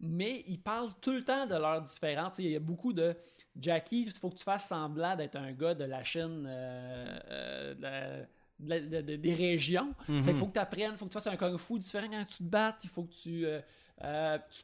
Mais 0.00 0.42
ils 0.46 0.60
parlent 0.60 0.92
tout 1.00 1.12
le 1.12 1.24
temps 1.24 1.46
de 1.46 1.54
leurs 1.54 1.80
différences. 1.82 2.38
Il 2.38 2.50
y 2.50 2.56
a 2.56 2.60
beaucoup 2.60 2.92
de 2.92 3.16
Jackie, 3.56 4.02
il 4.02 4.10
faut 4.18 4.30
que 4.30 4.36
tu 4.36 4.44
fasses 4.44 4.68
semblant 4.68 5.14
d'être 5.16 5.36
un 5.36 5.52
gars 5.52 5.74
de 5.74 5.84
la 5.84 6.02
Chine, 6.02 6.44
euh, 6.48 7.74
euh, 7.82 8.24
de 8.58 8.78
de 8.78 9.00
de- 9.00 9.16
des 9.16 9.34
régions. 9.34 9.94
Fait 10.06 10.30
qu'il 10.32 10.36
faut 10.36 10.46
que 10.46 10.52
tu 10.54 10.58
apprennes, 10.58 10.92
il 10.92 10.96
faut 10.98 11.06
que 11.06 11.10
tu 11.10 11.14
fasses 11.20 11.26
un 11.26 11.36
kung 11.36 11.56
fu 11.58 11.78
différent 11.78 12.08
quand 12.10 12.24
tu 12.26 12.38
te 12.38 12.42
battes, 12.48 12.84
il 12.84 12.90
faut 12.90 13.04
que 13.04 13.12
tu, 13.14 13.46
euh, 13.46 13.60
euh, 14.02 14.38
tu 14.50 14.62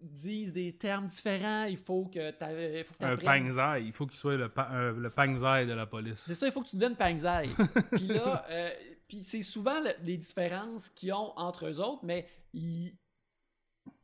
dises 0.00 0.52
des 0.52 0.76
termes 0.76 1.06
différents, 1.06 1.64
il 1.64 1.76
faut 1.76 2.06
que 2.06 2.30
tu 2.32 2.44
Un 3.04 3.16
pangzai, 3.16 3.84
il 3.84 3.92
faut 3.92 4.06
qu'il 4.06 4.16
soit 4.18 4.36
le, 4.36 4.48
pa- 4.48 4.90
le 4.96 5.10
pangzai 5.10 5.64
de 5.66 5.72
la 5.72 5.86
police. 5.86 6.22
c'est 6.26 6.34
ça, 6.34 6.46
il 6.46 6.52
faut 6.52 6.62
que 6.62 6.68
tu 6.68 6.76
deviennes 6.76 6.96
Pangzai. 6.96 7.48
puis 7.92 8.08
là, 8.08 8.44
euh, 8.50 8.70
puis 9.06 9.22
c'est 9.22 9.42
souvent 9.42 9.80
le- 9.80 9.94
les 10.04 10.16
différences 10.16 10.88
qu'ils 10.90 11.12
ont 11.12 11.32
entre 11.38 11.66
eux 11.66 11.80
autres, 11.80 12.04
mais 12.04 12.26
ils, 12.52 12.94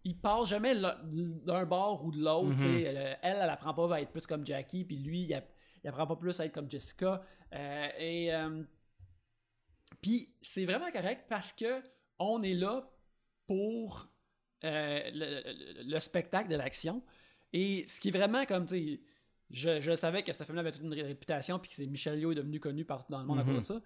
ils 0.05 0.17
passent 0.19 0.49
jamais 0.49 0.75
d'un 0.75 1.65
bord 1.65 2.05
ou 2.05 2.11
de 2.13 2.19
l'autre. 2.23 2.63
Euh, 2.65 3.15
Elle, 3.23 3.39
elle 3.43 3.51
apprend 3.51 3.75
pas 3.75 3.97
à 3.97 4.01
être 4.01 4.11
plus 4.11 4.27
comme 4.27 4.47
Jackie, 4.47 4.85
puis 4.85 4.97
lui, 4.97 5.23
il, 5.23 5.43
il 5.83 5.89
apprend 5.89 6.07
pas 6.07 6.17
plus 6.17 6.39
à 6.41 6.45
être 6.47 6.53
comme 6.55 6.71
Jessica. 6.71 7.23
Euh, 7.55 7.89
et 7.99 8.33
euh, 8.35 8.63
puis 10.01 10.35
c'est 10.41 10.65
vraiment 10.65 10.91
correct 10.91 11.25
parce 11.29 11.53
que 11.53 11.83
on 12.19 12.43
est 12.43 12.55
là 12.55 12.89
pour 13.47 14.09
euh, 14.65 15.01
le, 15.13 15.43
le- 15.85 15.91
le 15.93 15.99
spectacle 16.01 16.49
de 16.51 16.57
l'action. 16.57 17.03
Et 17.53 17.85
ce 17.89 18.01
qui 18.01 18.09
est 18.09 18.13
vraiment 18.13 18.45
comme, 18.45 18.67
tu 18.67 18.97
sais, 18.97 19.01
je, 19.51 19.81
je 19.81 19.95
savais 19.95 20.23
que 20.23 20.33
ce 20.33 20.43
film-là 20.43 20.61
avait 20.61 20.73
toute 20.73 20.83
une 20.83 20.93
réputation, 20.95 21.59
puis 21.59 21.69
que 21.71 21.75
c'est 21.77 21.87
Michel 21.87 22.19
Yeoh 22.19 22.33
est 22.33 22.35
devenu 22.35 22.61
connu 22.61 22.85
partout 22.85 23.13
dans 23.13 23.21
le 23.21 23.27
monde 23.27 23.39
à 23.39 23.45
Mhm. 23.45 23.51
cause 23.57 23.61
de 23.69 23.75
ça. 23.75 23.81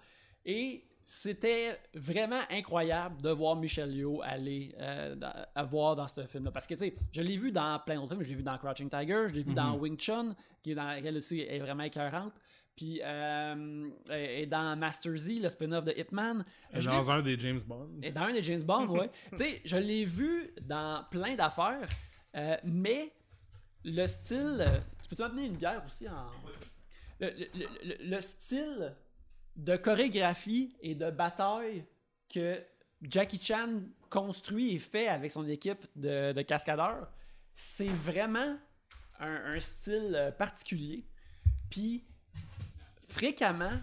Et 0.44 0.84
c'était 1.04 1.78
vraiment 1.94 2.40
incroyable 2.50 3.20
de 3.22 3.30
voir 3.30 3.54
Michel 3.56 3.94
Yeoh 3.94 4.22
aller 4.22 4.74
euh, 4.78 5.14
à 5.54 5.62
voir 5.64 5.94
dans 5.94 6.08
ce 6.08 6.26
film-là. 6.26 6.50
Parce 6.50 6.66
que, 6.66 6.74
tu 6.74 6.80
sais, 6.86 6.94
je 7.12 7.20
l'ai 7.22 7.36
vu 7.36 7.52
dans 7.52 7.78
plein 7.84 7.96
d'autres 7.96 8.08
films. 8.14 8.22
Je 8.22 8.28
l'ai 8.30 8.34
vu 8.36 8.42
dans 8.42 8.58
Crouching 8.58 8.88
Tiger, 8.90 9.26
je 9.28 9.34
l'ai 9.34 9.42
vu 9.44 9.54
dans 9.54 9.74
Mhm. 9.76 9.80
Wing 9.80 9.96
Chun, 9.98 10.34
qui 10.62 10.72
est 10.72 10.74
dans 10.74 10.84
laquelle 10.88 11.16
aussi 11.18 11.40
est 11.40 11.58
vraiment 11.60 11.84
écœurante. 11.84 12.32
Puis, 12.76 13.00
euh, 13.04 13.88
et 14.10 14.42
et 14.42 14.46
dans 14.46 14.76
Master 14.76 15.16
Z, 15.16 15.40
le 15.42 15.48
spin-off 15.50 15.84
de 15.84 15.92
Hitman. 15.96 16.44
Je 16.72 16.88
l'ai 16.90 16.96
Dans 16.96 17.10
un 17.10 17.22
des 17.22 17.38
James 17.38 17.60
Bond. 17.66 17.90
et 18.02 18.10
dans 18.12 18.22
un 18.22 18.32
des 18.32 18.42
James 18.42 18.62
Bond, 18.62 18.86
ouais. 18.88 19.10
tu 19.32 19.36
sais, 19.38 19.60
je 19.64 19.76
l'ai 19.76 20.04
vu 20.04 20.50
dans 20.62 21.04
plein 21.10 21.34
d'affaires, 21.36 21.86
euh, 22.34 22.56
mais 22.64 23.12
le 23.84 24.06
style. 24.06 24.64
Tu 25.02 25.08
peux-tu 25.10 25.22
m'amener 25.22 25.46
une 25.46 25.56
bière 25.56 25.82
aussi 25.86 26.08
en. 26.08 26.30
Le, 27.20 27.28
le- 27.30 27.68
le- 27.84 28.10
le 28.10 28.20
style 28.20 28.96
de 29.54 29.76
chorégraphie 29.76 30.74
et 30.80 30.94
de 30.94 31.10
bataille 31.10 31.84
que 32.32 32.58
Jackie 33.02 33.38
Chan 33.38 33.80
construit 34.08 34.74
et 34.74 34.78
fait 34.78 35.08
avec 35.08 35.30
son 35.30 35.46
équipe 35.46 35.84
de, 35.94 36.32
de 36.32 36.42
cascadeurs, 36.42 37.08
c'est 37.54 37.86
vraiment 37.86 38.56
un, 39.20 39.54
un 39.54 39.60
style 39.60 40.14
euh, 40.14 40.30
particulier. 40.32 41.04
Puis, 41.70 42.04
fréquemment, 43.12 43.78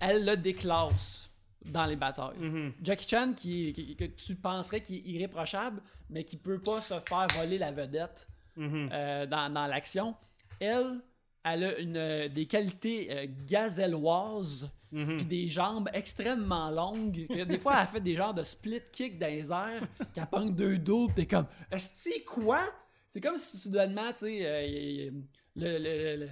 elle 0.00 0.24
le 0.24 0.36
déclasse 0.36 1.30
dans 1.64 1.84
les 1.86 1.96
batailles. 1.96 2.38
Mhm. 2.38 2.72
Jackie 2.82 3.08
Chan, 3.08 3.32
qui, 3.34 3.72
qui- 3.72 3.96
que 3.96 4.04
tu 4.04 4.36
penserais 4.36 4.80
qu'il 4.82 4.96
est 4.96 5.10
irréprochable, 5.10 5.82
mais 6.08 6.24
qui 6.24 6.36
peut 6.36 6.58
pas 6.58 6.80
se 6.80 6.94
faire 7.08 7.26
voler 7.36 7.58
la 7.58 7.72
vedette 7.72 8.26
Mhm. 8.56 8.88
euh, 8.92 9.26
dans, 9.26 9.52
dans 9.52 9.66
l'action, 9.66 10.14
elle, 10.58 11.00
elle 11.44 11.64
a 11.64 11.78
une, 11.78 12.28
des 12.32 12.46
qualités 12.46 13.08
euh, 13.10 13.26
gazelloises, 13.46 14.70
Mhm. 14.92 15.16
puis 15.18 15.24
des 15.26 15.48
jambes 15.48 15.88
extrêmement 15.92 16.70
longues. 16.70 17.26
des 17.28 17.58
fois, 17.58 17.76
elle 17.80 17.86
fait 17.86 18.00
des 18.00 18.14
genres 18.16 18.34
de 18.34 18.42
split 18.42 18.80
kick 18.92 19.18
dans 19.18 19.28
les 19.28 19.52
airs, 19.52 19.86
qu'elle 20.14 20.26
pogne 20.26 20.52
deux 20.54 20.76
pis 21.08 21.14
t'es 21.14 21.26
comme, 21.26 21.46
est-ce 21.70 22.24
quoi? 22.24 22.60
C'est 23.06 23.20
comme 23.20 23.38
si 23.38 23.56
soudainement, 23.56 24.10
tu 24.12 24.18
sais, 24.20 24.40
euh, 24.42 25.10
le, 25.56 25.78
le- 25.78 26.16
le- 26.26 26.30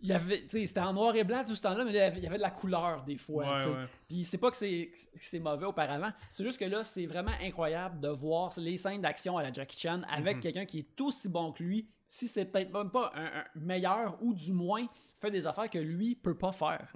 il 0.00 0.08
y 0.08 0.12
avait, 0.12 0.44
c'était 0.48 0.80
en 0.80 0.92
noir 0.92 1.14
et 1.16 1.24
blanc 1.24 1.42
tout 1.46 1.54
ce 1.56 1.62
temps-là, 1.62 1.84
mais 1.84 1.92
là, 1.92 2.08
il 2.08 2.22
y 2.22 2.26
avait- 2.26 2.36
de 2.36 2.42
la 2.42 2.50
couleur 2.50 3.02
des 3.04 3.18
fois. 3.18 3.58
Ouais, 3.58 3.66
ouais. 3.66 3.84
Puis 4.08 4.24
c'est 4.24 4.38
pas 4.38 4.50
que 4.50 4.56
c'est, 4.56 4.92
mauvais 5.40 5.66
auparavant, 5.66 6.10
c'est 6.30 6.44
juste 6.44 6.58
que 6.58 6.64
là, 6.64 6.84
c'est 6.84 7.06
vraiment 7.06 7.32
incroyable 7.42 8.00
de 8.00 8.08
voir 8.08 8.52
les 8.58 8.76
scènes 8.76 9.00
d'action 9.02 9.36
à 9.38 9.42
la 9.42 9.52
Jackie 9.52 9.78
Chan 9.78 10.02
avec 10.10 10.36
Mhm. 10.36 10.42
quelqu'un 10.42 10.64
qui 10.66 10.78
est 10.80 11.00
aussi 11.00 11.28
bon 11.28 11.52
que 11.52 11.62
lui, 11.62 11.88
si 12.06 12.28
c'est 12.28 12.44
peut-être 12.46 12.72
même 12.72 12.90
pas 12.90 13.12
un, 13.14 13.26
un 13.40 13.44
meilleur 13.56 14.16
ou 14.22 14.32
du 14.32 14.52
moins 14.52 14.86
fait 15.20 15.30
des 15.30 15.46
affaires 15.46 15.68
que 15.68 15.78
lui 15.78 16.14
peut 16.14 16.38
pas 16.38 16.52
faire. 16.52 16.88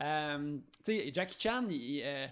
Euh, 0.00 0.58
tu 0.84 0.84
sais, 0.84 1.10
Jackie 1.12 1.36
Chan, 1.40 1.66
il, 1.68 2.02
euh, 2.04 2.26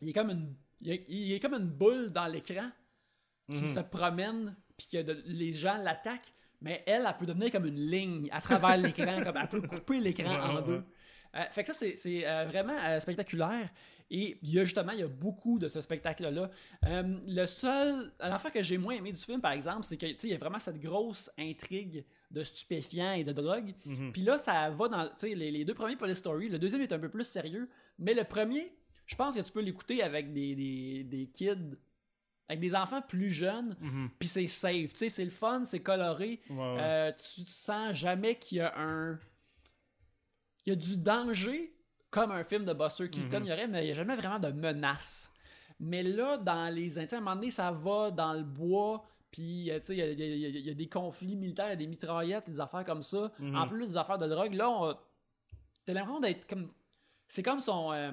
il 0.00 0.08
est 0.08 0.12
comme 0.12 0.30
une, 0.30 0.54
il 0.80 0.92
est, 0.92 1.04
il 1.08 1.32
est 1.32 1.40
comme 1.40 1.54
une 1.54 1.68
boule 1.68 2.10
dans 2.10 2.26
l'écran 2.26 2.70
qui 3.50 3.62
Mhm. 3.62 3.66
se 3.66 3.80
promène, 3.80 4.56
puis 4.76 4.86
que 4.92 5.02
de- 5.02 5.22
les 5.26 5.52
gens 5.52 5.76
l'attaquent, 5.78 6.32
mais 6.60 6.82
elle, 6.86 7.04
elle 7.06 7.16
peut 7.16 7.26
devenir 7.26 7.50
comme 7.52 7.66
une 7.66 7.80
ligne 7.90 8.28
à 8.32 8.40
travers 8.40 8.76
l'écran, 8.76 9.20
comme 9.24 9.36
elle 9.36 9.48
peut 9.48 9.62
couper 9.62 10.00
l'écran 10.00 10.34
en 10.34 10.60
deux. 10.60 10.84
Euh, 11.36 11.42
fait 11.50 11.62
que 11.62 11.68
ça, 11.68 11.74
c'est, 11.74 11.96
c'est, 11.96 12.26
euh, 12.26 12.44
vraiment 12.46 12.76
euh, 12.86 13.00
spectaculaire. 13.00 13.68
Et 14.10 14.38
il 14.42 14.50
y 14.54 14.58
a 14.58 14.64
justement, 14.64 14.92
il 14.92 15.00
y 15.00 15.02
a 15.02 15.08
beaucoup 15.08 15.58
de 15.58 15.68
ce 15.68 15.80
spectacle-là. 15.80 16.50
Euh, 16.86 17.18
le 17.26 17.46
seul. 17.46 18.12
L'affaire 18.20 18.52
que 18.52 18.62
j'ai 18.62 18.78
moins 18.78 18.94
aimé 18.94 19.12
du 19.12 19.20
film, 19.20 19.40
par 19.40 19.52
exemple, 19.52 19.84
c'est 19.84 19.98
que 19.98 20.06
tu 20.06 20.12
sais, 20.18 20.28
il 20.28 20.30
y 20.30 20.34
a 20.34 20.38
vraiment 20.38 20.58
cette 20.58 20.80
grosse 20.80 21.30
intrigue 21.38 22.04
de 22.30 22.42
stupéfiants 22.42 23.12
et 23.12 23.24
de 23.24 23.32
drogue. 23.32 23.74
Mhm. 23.84 24.12
Puis 24.12 24.22
là, 24.22 24.38
ça 24.38 24.70
va 24.70 24.88
dans 24.88 25.04
tu 25.08 25.12
sais, 25.18 25.34
les, 25.34 25.50
les 25.50 25.64
deux 25.64 25.74
premiers 25.74 25.96
Police 25.96 26.18
Story. 26.18 26.48
Le 26.48 26.58
deuxième 26.58 26.80
est 26.80 26.92
un 26.92 26.98
peu 26.98 27.10
plus 27.10 27.24
sérieux. 27.24 27.68
Mais 27.98 28.14
le 28.14 28.24
premier, 28.24 28.72
je 29.04 29.14
pense 29.14 29.36
que 29.36 29.40
tu 29.40 29.52
peux 29.52 29.60
l'écouter 29.60 30.02
avec 30.02 30.32
des, 30.32 30.54
des, 30.54 31.04
des 31.04 31.26
kids, 31.26 31.76
avec 32.48 32.60
des 32.60 32.74
enfants 32.74 33.02
plus 33.02 33.30
jeunes. 33.30 33.76
Mhm. 33.80 34.10
Puis 34.18 34.28
c'est 34.28 34.46
safe. 34.46 34.92
Tu 34.92 34.96
sais, 34.96 35.08
c'est 35.08 35.24
le 35.24 35.30
fun, 35.30 35.64
c'est 35.64 35.80
coloré. 35.80 36.40
Ouais, 36.50 36.56
ouais. 36.56 36.76
Euh, 36.80 37.12
tu 37.12 37.44
te 37.44 37.50
sens 37.50 37.94
jamais 37.94 38.36
qu'il 38.38 38.58
y 38.58 38.60
a 38.60 38.72
un. 38.78 39.18
Il 40.66 40.70
y 40.70 40.72
a 40.72 40.76
du 40.76 40.96
danger, 40.96 41.74
comme 42.10 42.30
un 42.30 42.44
film 42.44 42.64
de 42.64 42.72
Buster 42.72 43.08
Keaton, 43.08 43.40
Mhm. 43.40 43.44
il 43.46 43.48
y 43.48 43.52
aurait, 43.52 43.68
mais 43.68 43.82
il 43.82 43.86
n'y 43.86 43.90
a 43.92 43.94
jamais 43.94 44.16
vraiment 44.16 44.38
de 44.38 44.48
menace. 44.48 45.30
Mais 45.80 46.02
là, 46.02 46.36
dans 46.38 46.72
les. 46.74 46.90
Tu 47.06 47.14
à 47.14 47.18
un 47.18 47.20
moment 47.20 47.36
donné, 47.36 47.50
ça 47.50 47.70
va 47.70 48.10
dans 48.10 48.32
le 48.32 48.42
bois, 48.42 49.04
puis 49.30 49.70
euh, 49.70 49.78
tu 49.80 49.86
sais, 49.86 49.96
il 49.96 49.98
y 49.98 50.02
a, 50.02 50.10
y 50.10 50.68
y 50.70 50.74
des 50.74 50.88
conflits 50.88 51.36
militaires, 51.36 51.66
il 51.66 51.70
y 51.70 51.72
a 51.72 51.76
des 51.76 51.86
mitraillettes, 51.86 52.48
des 52.48 52.60
affaires 52.60 52.84
comme 52.84 53.02
ça. 53.02 53.30
Mhm. 53.38 53.54
En 53.56 53.68
plus 53.68 53.86
des 53.88 53.96
affaires 53.96 54.18
de 54.18 54.26
drogue, 54.26 54.54
là, 54.54 54.68
on... 54.70 54.96
t'as 55.84 55.92
l'impression 55.92 56.20
d'être 56.20 56.46
comme. 56.48 56.70
C'est 57.28 57.42
comme 57.42 57.60
son. 57.60 57.92
euh, 57.92 58.10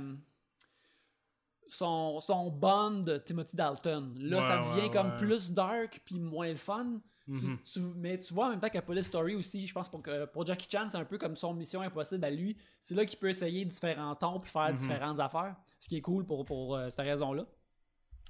Son, 1.67 2.19
son 2.19 2.49
bond 2.51 3.01
de 3.01 3.17
Timothy 3.17 3.56
Dalton. 3.56 4.13
Là, 4.19 4.38
Ouais, 4.38 4.43
ça 4.43 4.62
ouais, 4.62 4.75
devient 4.75 4.91
comme 4.91 5.10
ouais. 5.12 5.17
plus 5.17 5.51
dark 5.51 6.01
puis 6.06 6.19
moins 6.19 6.49
le 6.49 6.56
fun. 6.58 6.99
Mhm. 7.28 7.58
tu- 7.65 7.80
mais 7.95 8.19
tu 8.19 8.36
vois 8.36 8.45
en 8.45 8.49
même 8.51 8.60
temps 8.60 8.69
que 8.69 8.78
Police 8.78 9.08
Story 9.08 9.34
aussi, 9.34 9.65
je 9.65 9.73
pense 9.73 9.89
pour, 9.89 10.04
que- 10.04 10.25
pour 10.25 10.45
Jackie 10.45 10.67
Chan, 10.71 10.88
c'est 10.88 10.97
un 10.99 11.06
peu 11.06 11.17
comme 11.17 11.36
son 11.36 11.56
mission 11.56 11.82
impossible 11.82 12.23
à 12.23 12.30
lui. 12.30 12.56
C'est 12.80 12.93
là 12.93 13.04
qu'il 13.04 13.17
peut 13.17 13.30
essayer 13.30 13.65
différents 13.65 14.13
tons 14.13 14.39
puis 14.39 14.51
faire 14.51 14.69
Mhm. 14.69 14.75
différentes 14.75 15.19
affaires. 15.19 15.56
Ce 15.80 15.89
qui 15.89 15.97
est 15.97 16.01
cool 16.01 16.23
pour, 16.28 16.45
pour 16.45 16.75
euh, 16.75 16.89
cette 16.91 17.04
raison-là. 17.06 17.45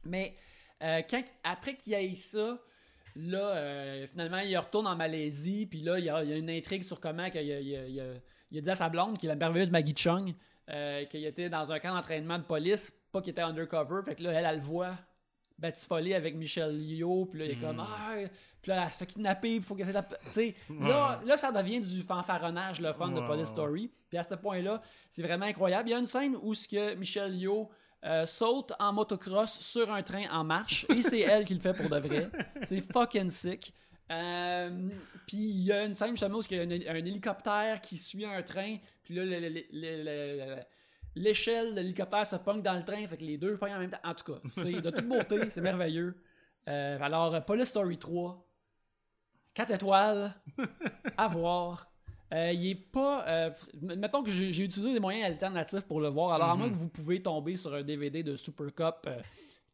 Mais 0.06 0.36
Euh, 0.84 1.02
quand, 1.10 1.24
après 1.46 1.76
qu'il 1.78 1.94
ait 1.94 2.14
ça, 2.16 2.60
là, 3.16 3.56
euh, 3.56 4.08
finalement, 4.08 4.40
il 4.40 4.58
retourne 4.58 4.88
en 4.88 4.96
Malaisie, 4.98 5.66
puis 5.68 5.80
là, 5.80 5.98
il 6.00 6.04
y, 6.06 6.10
a, 6.10 6.22
il 6.24 6.34
a 6.34 6.36
une 6.38 6.50
intrigue 6.50 6.84
sur 6.84 7.00
comment 7.00 7.30
qu'il 7.30 7.40
a, 7.40 7.44
il 7.62 7.76
a- 7.76 7.88
il 7.88 8.00
a- 8.02 8.14
il 8.52 8.58
a 8.58 8.62
dit 8.62 8.70
à 8.70 8.76
sa 8.76 8.90
blonde, 8.90 9.18
qui 9.18 9.26
est 9.26 9.30
la 9.30 9.36
merveilleuse 9.38 9.72
Maggie 9.72 9.96
Chung, 9.96 10.34
euh, 10.70 11.06
qu'il 11.06 11.26
était 11.26 11.50
dans 11.50 11.72
un 11.72 11.80
camp 11.80 11.94
d'entraînement 11.94 12.40
de 12.40 12.44
police, 12.44 12.92
pas 13.12 13.22
qu'il 13.22 13.32
était 13.32 13.42
undercover, 13.42 14.02
fait 14.04 14.16
que 14.16 14.24
là, 14.24 14.32
elle, 14.32 14.46
elle 14.46 14.56
le 14.58 14.62
voit 14.62 14.96
batifoler 15.58 16.14
avec 16.14 16.36
Michel 16.36 16.76
Yeoh, 16.82 17.26
puis 17.26 17.40
là, 17.40 17.46
il 17.46 17.52
est 17.52 17.56
comme, 17.56 17.80
ah, 17.80 18.16
puis 18.62 18.72
là, 18.72 18.84
elle 18.86 18.92
se 18.92 18.98
fait 18.98 19.06
kidnapper, 19.06 19.48
puis 19.48 19.56
il 19.58 19.64
faut 19.64 19.76
qu'elle. 19.76 19.88
Tu 19.88 20.32
sais, 20.32 20.56
là, 20.70 21.22
là, 21.26 21.38
ça 21.38 21.52
devient 21.52 21.80
du 21.80 22.02
fanfaronnage, 22.02 22.82
le 22.82 22.92
fun 22.94 23.10
de 23.10 23.22
Police. 23.22 23.50
Story, 23.50 23.92
puis 24.10 24.18
à 24.18 24.24
ce 24.24 24.36
point-là, 24.36 24.82
c'est 25.10 25.22
vraiment 25.22 25.46
incroyable. 25.46 25.90
Il 25.90 25.92
y 25.92 25.96
a 25.96 26.00
une 26.00 26.06
scène 26.06 26.36
où 26.42 26.54
ce 26.54 26.68
que 26.68 26.96
Michel 26.96 27.36
Yeoh 27.36 27.70
euh, 28.04 28.26
saute 28.26 28.74
en 28.80 28.92
motocross 28.92 29.60
sur 29.62 29.92
un 29.92 30.04
train 30.04 30.30
en 30.32 30.44
marche, 30.44 30.86
et 30.90 31.02
c'est 31.02 31.22
elle 31.22 31.46
qui 31.46 31.54
le 31.54 31.62
fait 31.62 31.74
pour 31.74 31.90
de 31.90 31.98
vrai. 31.98 32.30
C'est 32.64 32.82
fucking 32.82 33.30
sick. 33.30 33.74
Euh, 34.12 34.90
puis 35.26 35.38
il 35.38 35.64
y 35.64 35.72
a 35.72 35.84
une 35.84 35.96
scène 35.96 36.12
justement 36.12 36.38
où 36.38 36.42
il 36.52 36.58
y 36.58 36.60
a 36.60 36.92
un, 36.92 36.96
un 36.96 37.00
hélicoptère 37.00 37.82
qui 37.82 37.98
suit 37.98 38.26
un 38.26 38.44
train, 38.44 38.78
puis 39.06 39.16
là, 39.16 39.24
le- 39.26 39.40
le- 39.40 39.50
le- 39.50 40.04
le- 40.04 40.04
le- 40.56 40.62
l'échelle 41.16 41.74
de 41.74 41.80
l'hélicoptère 41.80 42.26
se 42.26 42.36
pogne 42.36 42.62
dans 42.62 42.74
le 42.78 42.84
train, 42.84 43.06
fait 43.08 43.18
que 43.18 43.24
les 43.24 43.38
deux 43.38 43.58
pognent 43.58 43.76
en 43.76 43.80
même 43.80 43.90
temps. 43.92 44.00
En 44.04 44.14
tout 44.14 44.34
cas, 44.34 44.40
c'est 44.48 44.82
de 44.82 44.90
toute 44.90 45.08
beauté, 45.08 45.50
c'est 45.50 45.62
merveilleux. 45.62 46.22
Euh, 46.68 46.98
alors, 47.00 47.34
euh, 47.36 47.40
Police 47.42 47.70
Story 47.70 47.98
3, 47.98 48.46
4 49.54 49.72
étoiles, 49.72 50.34
à 51.18 51.28
voir. 51.28 51.88
Euh, 52.34 52.52
il 52.52 52.72
est 52.72 52.76
pas. 52.76 53.24
euh, 53.28 53.50
mettons 53.82 54.24
que 54.24 54.32
j'ai 54.32 54.48
utilisé 54.50 54.92
des 54.94 55.00
moyens 55.00 55.26
alternatifs 55.28 55.82
pour 55.86 56.02
le 56.02 56.10
voir. 56.10 56.34
Alors, 56.34 56.50
à 56.50 56.56
moins 56.56 56.70
que 56.70 56.76
vous 56.76 56.90
pouvez 56.90 57.22
tomber 57.22 57.56
sur 57.56 57.74
un 57.74 57.84
DVD 57.84 58.24
de 58.24 58.36
Super 58.36 58.74
Cup 58.74 59.08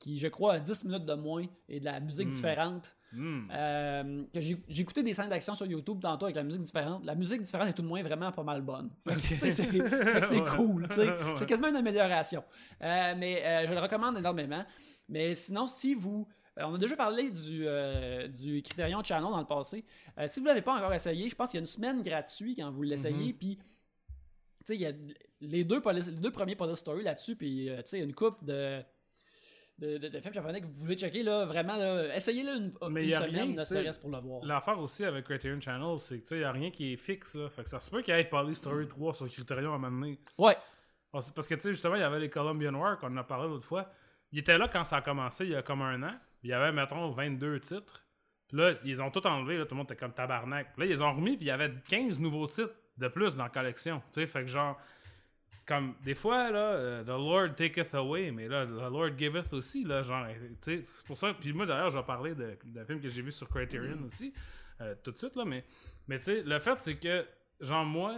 qui, 0.01 0.17
je 0.17 0.27
crois, 0.27 0.53
a 0.55 0.59
10 0.59 0.85
minutes 0.85 1.05
de 1.05 1.13
moins 1.13 1.45
et 1.69 1.79
de 1.79 1.85
la 1.85 1.99
musique 1.99 2.27
différente. 2.29 2.95
Hmm. 3.13 3.47
Euh, 3.51 4.23
j'ai 4.33 4.57
écouté 4.79 5.03
des 5.03 5.13
scènes 5.13 5.29
d'action 5.29 5.53
sur 5.53 5.65
YouTube 5.65 5.99
tantôt 6.01 6.25
avec 6.25 6.35
la 6.35 6.43
musique 6.43 6.61
différente. 6.63 7.05
La 7.05 7.13
musique 7.13 7.41
différente 7.41 7.67
est 7.69 7.73
tout 7.73 7.81
de 7.81 7.87
moins 7.87 8.01
vraiment 8.01 8.31
pas 8.31 8.43
mal 8.43 8.61
bonne. 8.61 8.89
C'est 9.05 9.69
Ouais. 9.71 10.43
cool. 10.55 10.87
Ouais. 10.97 11.35
C'est 11.37 11.45
quasiment 11.45 11.67
une 11.69 11.75
amélioration. 11.75 12.43
Euh, 12.81 13.13
mais 13.17 13.43
euh, 13.45 13.67
je 13.67 13.73
le 13.73 13.79
recommande 13.79 14.17
énormément. 14.17 14.65
Mais 15.09 15.35
sinon, 15.35 15.67
si 15.67 15.93
vous. 15.93 16.27
on 16.57 16.73
a 16.73 16.77
déjà 16.77 16.95
parlé 16.95 17.29
du, 17.29 17.65
du 18.39 18.61
Criterion 18.63 19.03
Channel 19.03 19.29
dans 19.29 19.39
le 19.39 19.45
passé. 19.45 19.83
Si 20.27 20.39
vous 20.39 20.45
ne 20.45 20.49
l'avez 20.49 20.61
pas 20.61 20.75
encore 20.75 20.93
essayé, 20.93 21.29
je 21.29 21.35
pense 21.35 21.49
qu'il 21.51 21.57
y 21.57 21.61
a 21.61 21.63
une 21.63 21.65
semaine 21.67 22.01
gratuite 22.01 22.57
quand 22.59 22.71
vous 22.71 22.81
l'essayez. 22.83 23.33
Puis, 23.33 23.57
tu 23.57 23.63
sais, 24.65 24.75
il 24.75 24.81
y 24.81 24.85
a 24.85 24.93
les 25.41 25.63
deux, 25.65 25.81
police- 25.81 26.07
les 26.07 26.17
deux 26.19 26.31
premiers 26.31 26.55
Police 26.55 26.77
Story 26.79 27.03
là-dessus. 27.03 27.35
Puis, 27.35 27.69
euh, 27.69 27.77
tu 27.81 27.89
sais, 27.89 27.97
il 27.97 27.99
y 27.99 28.03
a 28.03 28.05
une 28.05 28.13
coupe 28.15 28.43
de, 28.43 28.81
de, 29.81 29.97
de- 29.97 30.07
de 30.09 30.19
films 30.21 30.33
japonais 30.33 30.61
que 30.61 30.67
vous 30.67 30.73
pouvez 30.73 30.95
checker. 30.95 31.23
Là, 31.23 31.45
vraiment, 31.45 31.75
là, 31.75 32.15
essayez-le 32.15 32.55
une, 32.55 32.73
Mais 32.89 33.03
une 33.03 33.09
y 33.09 33.13
a 33.15 33.21
semaine, 33.21 33.81
rien, 33.81 33.91
pour 33.99 34.11
le 34.11 34.19
voir. 34.19 34.45
L'affaire 34.45 34.79
aussi 34.79 35.03
avec 35.03 35.25
Criterion 35.25 35.59
Channel, 35.59 35.99
c'est 35.99 36.19
que 36.19 36.21
tu 36.21 36.27
sais, 36.27 36.39
y 36.39 36.43
a 36.43 36.51
rien 36.51 36.71
qui 36.71 36.93
est 36.93 36.97
fixe. 36.97 37.35
Là. 37.35 37.49
Fait 37.49 37.63
que 37.63 37.69
ça 37.69 37.79
se 37.79 37.89
peut 37.89 38.01
qu'il 38.01 38.15
y 38.15 38.17
ait 38.17 38.23
Poly 38.23 38.55
Story 38.55 38.87
3 38.87 39.13
sur 39.15 39.27
Criterion 39.27 39.73
à 39.73 39.75
un 39.75 39.79
moment 39.79 39.99
donné. 40.01 40.19
Ouais. 40.37 40.55
Parce 41.11 41.31
parce 41.31 41.47
que 41.47 41.55
tu 41.55 41.61
sais, 41.61 41.69
justement, 41.73 41.95
il 41.95 42.01
y 42.01 42.03
avait 42.03 42.19
les 42.19 42.29
Colombian 42.29 42.73
War 42.75 42.97
qu'on 42.99 43.07
en 43.07 43.17
a 43.17 43.23
parlé 43.23 43.47
l'autre 43.49 43.65
fois. 43.65 43.89
Il 44.31 44.39
était 44.39 44.57
là 44.57 44.69
quand 44.71 44.83
ça 44.85 44.97
a 44.97 45.01
commencé, 45.01 45.43
il 45.45 45.51
y 45.51 45.55
a 45.55 45.61
comme 45.61 45.81
un 45.81 46.01
an. 46.03 46.13
Il 46.43 46.49
y 46.49 46.53
avait, 46.53 46.71
mettons, 46.71 47.09
22 47.11 47.59
titres. 47.59 48.05
Puis 48.47 48.57
là, 48.57 48.73
ils 48.85 49.01
ont 49.01 49.11
tout 49.11 49.25
enlevé, 49.27 49.57
là, 49.57 49.65
tout 49.65 49.75
le 49.75 49.77
monde 49.79 49.87
était 49.91 49.97
comme 49.99 50.13
tabarnak. 50.13 50.73
Puis 50.73 50.85
là, 50.87 50.93
ils 50.93 51.03
ont 51.03 51.13
remis, 51.13 51.35
puis 51.37 51.45
il 51.45 51.49
y 51.49 51.51
avait 51.51 51.71
15 51.89 52.19
nouveaux 52.19 52.47
titres 52.47 52.73
de 52.97 53.07
plus 53.07 53.35
dans 53.35 53.43
la 53.43 53.49
collection. 53.49 54.01
Tu 54.13 54.21
sais, 54.21 54.27
fait 54.27 54.41
que 54.41 54.47
genre, 54.47 54.77
comme 55.71 55.95
des 56.03 56.15
fois, 56.15 56.51
là, 56.51 56.73
euh, 56.73 57.03
The 57.03 57.07
Lord 57.07 57.55
taketh 57.55 57.93
away, 57.95 58.31
mais 58.31 58.47
là, 58.49 58.65
The 58.65 58.71
Lord 58.91 59.17
giveth 59.17 59.53
aussi, 59.53 59.83
là, 59.85 60.01
genre, 60.01 60.27
c'est 60.59 60.85
pour 61.05 61.17
ça. 61.17 61.33
Puis 61.33 61.53
moi, 61.53 61.65
d'ailleurs, 61.65 61.89
je 61.89 61.97
vais 61.97 62.03
parler 62.03 62.35
de- 62.35 62.57
d'un 62.65 62.83
film 62.83 62.99
que 62.99 63.09
j'ai 63.09 63.21
vu 63.21 63.31
sur 63.31 63.47
Criterion 63.47 64.03
aussi, 64.05 64.33
euh, 64.81 64.95
tout 65.03 65.11
de 65.11 65.17
suite, 65.17 65.35
là, 65.35 65.45
mais, 65.45 65.63
mais 66.07 66.17
tu 66.17 66.25
sais, 66.25 66.43
le 66.43 66.59
fait, 66.59 66.75
c'est 66.81 66.95
que, 66.97 67.25
genre, 67.61 67.85
moi, 67.85 68.17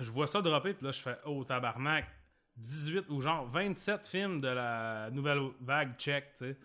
je 0.00 0.10
vois 0.10 0.26
ça 0.26 0.40
dropper, 0.42 0.74
puis 0.74 0.84
là, 0.84 0.90
je 0.92 1.00
fais, 1.00 1.16
oh, 1.26 1.44
tabarnak, 1.44 2.06
18 2.56 3.08
ou 3.10 3.20
genre 3.20 3.46
27 3.46 4.08
films 4.08 4.40
de 4.40 4.48
la 4.48 5.10
nouvelle 5.10 5.40
vague 5.60 5.96
tchèque, 5.96 6.34
tu 6.36 6.44
sais. 6.46 6.56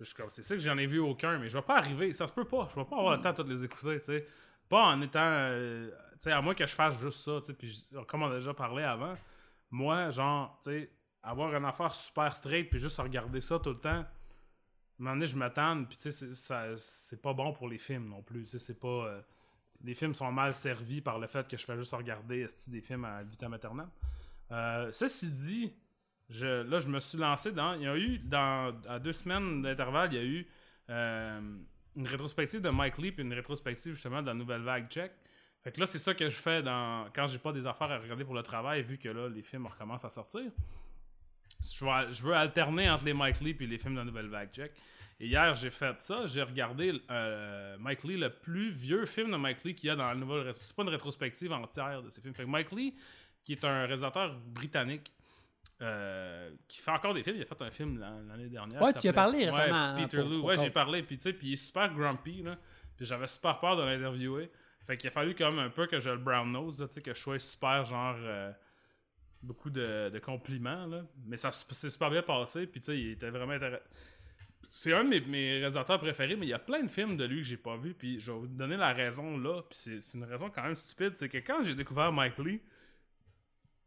Je 0.00 0.04
suis 0.06 0.14
comme, 0.16 0.30
c'est 0.30 0.42
ça 0.42 0.56
que 0.56 0.60
j'en 0.60 0.76
ai 0.78 0.86
vu 0.86 0.98
aucun, 0.98 1.38
mais 1.38 1.48
je 1.48 1.56
vais 1.56 1.62
pas 1.62 1.76
arriver, 1.78 2.12
ça 2.12 2.26
se 2.26 2.32
peut 2.32 2.44
pas, 2.44 2.68
je 2.74 2.80
vais 2.80 2.84
pas 2.86 2.98
avoir 2.98 3.16
le 3.16 3.22
temps 3.22 3.32
de 3.44 3.48
les 3.48 3.64
écouter, 3.64 4.00
tu 4.00 4.06
sais. 4.06 4.26
Pas 4.72 4.84
en 4.84 5.02
étant, 5.02 5.20
euh, 5.20 5.90
tu 6.12 6.20
sais, 6.20 6.32
à 6.32 6.40
moins 6.40 6.54
que 6.54 6.64
je 6.64 6.74
fasse 6.74 6.98
juste 6.98 7.18
ça, 7.18 7.40
puis 7.58 7.86
comme 8.08 8.22
on 8.22 8.30
a 8.30 8.36
déjà 8.36 8.54
parlé 8.54 8.82
avant, 8.82 9.12
moi, 9.70 10.08
genre, 10.08 10.58
tu 10.64 10.70
sais, 10.70 10.90
avoir 11.22 11.54
une 11.54 11.66
affaire 11.66 11.94
super 11.94 12.34
straight, 12.34 12.70
puis 12.70 12.78
juste 12.78 12.96
regarder 12.98 13.42
ça 13.42 13.58
tout 13.58 13.68
le 13.68 13.78
temps, 13.78 13.90
à 13.90 13.92
un 13.98 14.06
moment 14.96 15.12
donné, 15.12 15.26
je 15.26 15.36
m'attends, 15.36 15.84
puis 15.84 15.98
tu 15.98 16.10
sais, 16.10 16.76
c'est- 16.78 17.20
pas 17.20 17.34
bon 17.34 17.52
pour 17.52 17.68
les 17.68 17.76
films 17.76 18.08
non 18.08 18.22
plus, 18.22 18.44
tu 18.44 18.52
sais, 18.52 18.58
c'est 18.58 18.80
pas... 18.80 18.88
euh, 18.88 19.20
les 19.84 19.92
films 19.92 20.14
sont 20.14 20.32
mal 20.32 20.54
servis 20.54 21.02
par 21.02 21.18
le 21.18 21.26
fait 21.26 21.46
que 21.46 21.58
je 21.58 21.66
fais 21.66 21.76
juste 21.76 21.92
regarder 21.92 22.46
des 22.68 22.80
films 22.80 23.04
à 23.04 23.22
vita 23.24 23.50
maternelle. 23.50 23.88
Euh, 24.52 24.90
ceci 24.90 25.30
dit, 25.30 25.74
je, 26.30 26.62
là, 26.62 26.78
je 26.78 26.88
me 26.88 26.98
suis 26.98 27.18
lancé 27.18 27.52
dans. 27.52 27.74
Il 27.74 27.82
y 27.82 27.86
a 27.88 27.98
eu, 27.98 28.18
dans, 28.20 28.74
à 28.88 28.98
deux 28.98 29.12
semaines 29.12 29.60
d'intervalle, 29.60 30.14
il 30.14 30.16
y 30.16 30.18
a 30.18 30.24
eu 30.24 30.46
une 31.96 32.06
rétrospective 32.06 32.60
de 32.60 32.70
Mike 32.70 32.98
Lee 32.98 33.12
puis 33.12 33.22
une 33.22 33.32
rétrospective 33.32 33.94
justement 33.94 34.22
de 34.22 34.26
la 34.26 34.34
nouvelle 34.34 34.62
vague 34.62 34.88
tchèque. 34.88 35.12
Fait 35.62 35.70
que 35.70 35.78
là, 35.78 35.86
c'est 35.86 35.98
ça 35.98 36.14
que 36.14 36.28
je 36.28 36.36
fais 36.36 36.62
dans, 36.62 37.08
quand 37.14 37.26
j'ai 37.26 37.38
pas 37.38 37.52
des 37.52 37.66
affaires 37.66 37.90
à 37.90 37.98
regarder 37.98 38.24
pour 38.24 38.34
le 38.34 38.42
travail, 38.42 38.82
vu 38.82 38.98
que 38.98 39.08
là, 39.08 39.28
les 39.28 39.42
films 39.42 39.66
recommencent 39.66 40.04
à 40.04 40.10
sortir. 40.10 40.50
Je 41.62 42.24
veux, 42.24 42.34
alterner 42.34 42.90
entre 42.90 43.04
les 43.04 43.14
Mike 43.14 43.40
Lee 43.40 43.56
et 43.60 43.66
les 43.66 43.78
films 43.78 43.94
de 43.94 44.00
la 44.00 44.04
nouvelle 44.04 44.26
vague 44.26 44.50
tchèque. 44.50 44.72
Et 45.20 45.26
hier, 45.26 45.54
j'ai 45.54 45.70
fait 45.70 46.00
ça. 46.00 46.26
J'ai 46.26 46.42
regardé 46.42 47.00
euh, 47.08 47.76
Mike 47.78 48.02
Lee, 48.02 48.16
le 48.16 48.30
plus 48.30 48.70
vieux 48.70 49.06
film 49.06 49.30
de 49.30 49.36
Mike 49.36 49.62
Lee 49.62 49.74
qu'il 49.76 49.86
y 49.86 49.90
a 49.90 49.94
dans 49.94 50.08
la 50.08 50.16
nouvelle 50.16 50.52
C'est 50.58 50.74
pas 50.74 50.82
une 50.82 50.88
rétrospective 50.88 51.52
entière 51.52 52.02
de 52.02 52.10
ces 52.10 52.20
films. 52.20 52.34
Fait 52.34 52.42
que 52.42 52.48
Mike 52.48 52.72
Lee, 52.72 52.96
qui 53.44 53.52
est 53.52 53.64
un 53.64 53.86
réalisateur 53.86 54.34
britannique, 54.34 55.12
euh, 55.82 56.50
qui 56.68 56.78
fait 56.78 56.90
encore 56.90 57.12
des 57.14 57.22
films. 57.22 57.36
Il 57.36 57.42
a 57.42 57.46
fait 57.46 57.60
un 57.62 57.70
film 57.70 57.98
l'an- 57.98 58.22
l'année 58.28 58.48
dernière. 58.48 58.80
Ouais, 58.80 58.92
tu 58.94 59.08
as 59.08 59.12
parlé 59.12 59.38
Ouais, 59.40 59.44
récemment, 59.50 59.74
hein, 59.76 59.94
Peter 59.96 60.16
pour- 60.18 60.28
Lou. 60.28 60.38
pour 60.40 60.48
ouais, 60.48 60.56
j'ai 60.56 60.70
parlé. 60.70 61.02
Puis 61.02 61.16
tu 61.18 61.22
sais, 61.24 61.32
puis 61.32 61.48
il 61.48 61.52
est 61.54 61.56
super 61.56 61.92
grumpy. 61.92 62.42
Là. 62.42 62.56
Puis 62.96 63.04
j'avais 63.06 63.26
super 63.26 63.58
peur 63.60 63.76
de 63.76 63.82
l'interviewer. 63.82 64.50
Fait 64.86 64.96
qu'il 64.96 65.08
a 65.08 65.10
fallu 65.10 65.34
quand 65.34 65.50
même 65.52 65.64
un 65.66 65.70
peu 65.70 65.86
que 65.86 65.98
je 65.98 66.10
le 66.10 66.16
brown 66.18 66.50
nose, 66.50 66.80
là, 66.80 66.88
tu 66.88 66.94
sais, 66.94 67.02
que 67.02 67.14
je 67.14 67.20
sois 67.20 67.38
super 67.38 67.84
genre. 67.84 68.16
euh, 68.18 68.52
beaucoup 69.42 69.70
de, 69.70 70.08
de 70.08 70.18
compliments, 70.20 70.86
là. 70.86 71.02
Mais 71.26 71.36
ça 71.36 71.50
s'est 71.50 71.90
super 71.90 72.10
bien 72.10 72.22
passé. 72.22 72.64
Puis 72.68 72.80
tu 72.80 72.86
sais, 72.86 72.98
il 72.98 73.10
était 73.12 73.30
vraiment 73.30 73.54
intéressant. 73.54 73.82
C'est 74.70 74.92
un 74.94 75.02
de 75.04 75.08
mes, 75.08 75.20
mes 75.20 75.50
réalisateurs 75.58 75.98
préférés, 75.98 76.36
mais 76.36 76.46
il 76.46 76.50
y 76.50 76.54
a 76.54 76.58
plein 76.60 76.82
de 76.82 76.88
films 76.88 77.16
de 77.16 77.24
lui 77.24 77.38
que 77.38 77.42
j'ai 77.48 77.56
pas 77.56 77.76
vu. 77.76 77.92
Puis 77.92 78.20
je 78.20 78.30
vais 78.30 78.38
vous 78.38 78.46
donner 78.46 78.76
la 78.76 78.92
raison 78.92 79.36
là. 79.36 79.62
Puis 79.68 79.76
c'est- 79.78 80.00
c'est 80.00 80.16
une 80.16 80.24
raison 80.24 80.48
quand 80.48 80.62
même 80.62 80.76
stupide. 80.76 81.16
C'est 81.16 81.28
que 81.28 81.38
quand 81.38 81.60
j'ai 81.62 81.74
découvert 81.74 82.12
Mike 82.12 82.38
Lee, 82.38 82.60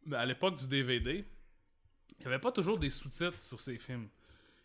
ben, 0.06 0.18
à 0.20 0.26
l'époque 0.26 0.58
du 0.58 0.68
DVD, 0.68 1.26
il 2.20 2.22
n'y 2.22 2.28
avait 2.28 2.40
pas 2.42 2.52
toujours 2.52 2.78
des 2.78 2.90
sous-titres 2.90 3.42
sur 3.42 3.60
ses 3.60 3.78
films. 3.78 4.08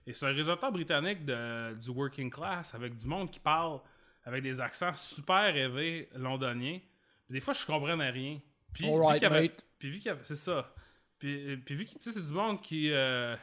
Et 0.07 0.15
c'est 0.15 0.25
un 0.25 0.29
réalisateur 0.31 0.73
britannique 0.73 1.25
de, 1.25 1.75
du 1.75 1.91
working 1.91 2.31
class 2.31 2.75
avec 2.75 2.97
du 2.97 3.07
monde 3.07 3.31
qui 3.31 3.39
parle 3.41 3.81
avec 4.25 4.43
des 4.43 4.61
accents 4.61 4.95
super 4.97 5.55
élevés 5.55 6.09
londoniens. 6.15 6.79
Puis 7.27 7.33
des 7.35 7.41
fois, 7.41 7.55
je 7.55 7.65
comprenais 7.67 8.11
rien. 8.11 8.41
Puis, 8.73 8.85
vu 9.13 9.19
qu'il 9.19 9.23
y 9.23 9.27
avait- 9.27 9.49
puis 9.79 9.91
vu 9.91 9.97
qu'il 9.99 10.07
y 10.07 10.11
avait- 10.11 10.25
c'est 10.25 10.37
ça. 10.37 10.73
Puis, 11.19 11.57
puis 11.59 11.75
vu 11.75 11.85
que 11.85 11.91
c'est 12.01 12.25
du 12.25 12.33
monde 12.33 12.61
qui. 12.63 12.91
euh, 12.93 13.37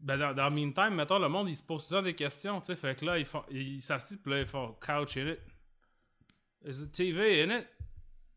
ben 0.00 0.18
dans, 0.18 0.34
dans 0.34 0.50
Meantime, 0.50 0.94
mettons, 0.94 1.18
le 1.18 1.28
monde, 1.28 1.48
il 1.48 1.56
se 1.56 1.62
pose 1.62 1.84
souvent 1.86 2.02
des 2.02 2.14
questions, 2.14 2.60
tu 2.60 2.66
sais. 2.66 2.76
Fait 2.76 2.98
que 2.98 3.04
là, 3.04 3.18
ils, 3.18 3.24
font, 3.24 3.44
ils 3.50 3.80
s'assient, 3.80 4.18
puis 4.18 4.30
là, 4.30 4.40
ils 4.40 4.46
font 4.46 4.76
Couch 4.80 5.16
in 5.16 5.28
it. 5.28 5.38
Is 6.64 6.82
it 6.82 6.92
TV 6.92 7.42
in 7.44 7.58
it? 7.60 7.66
Tu 7.68 7.86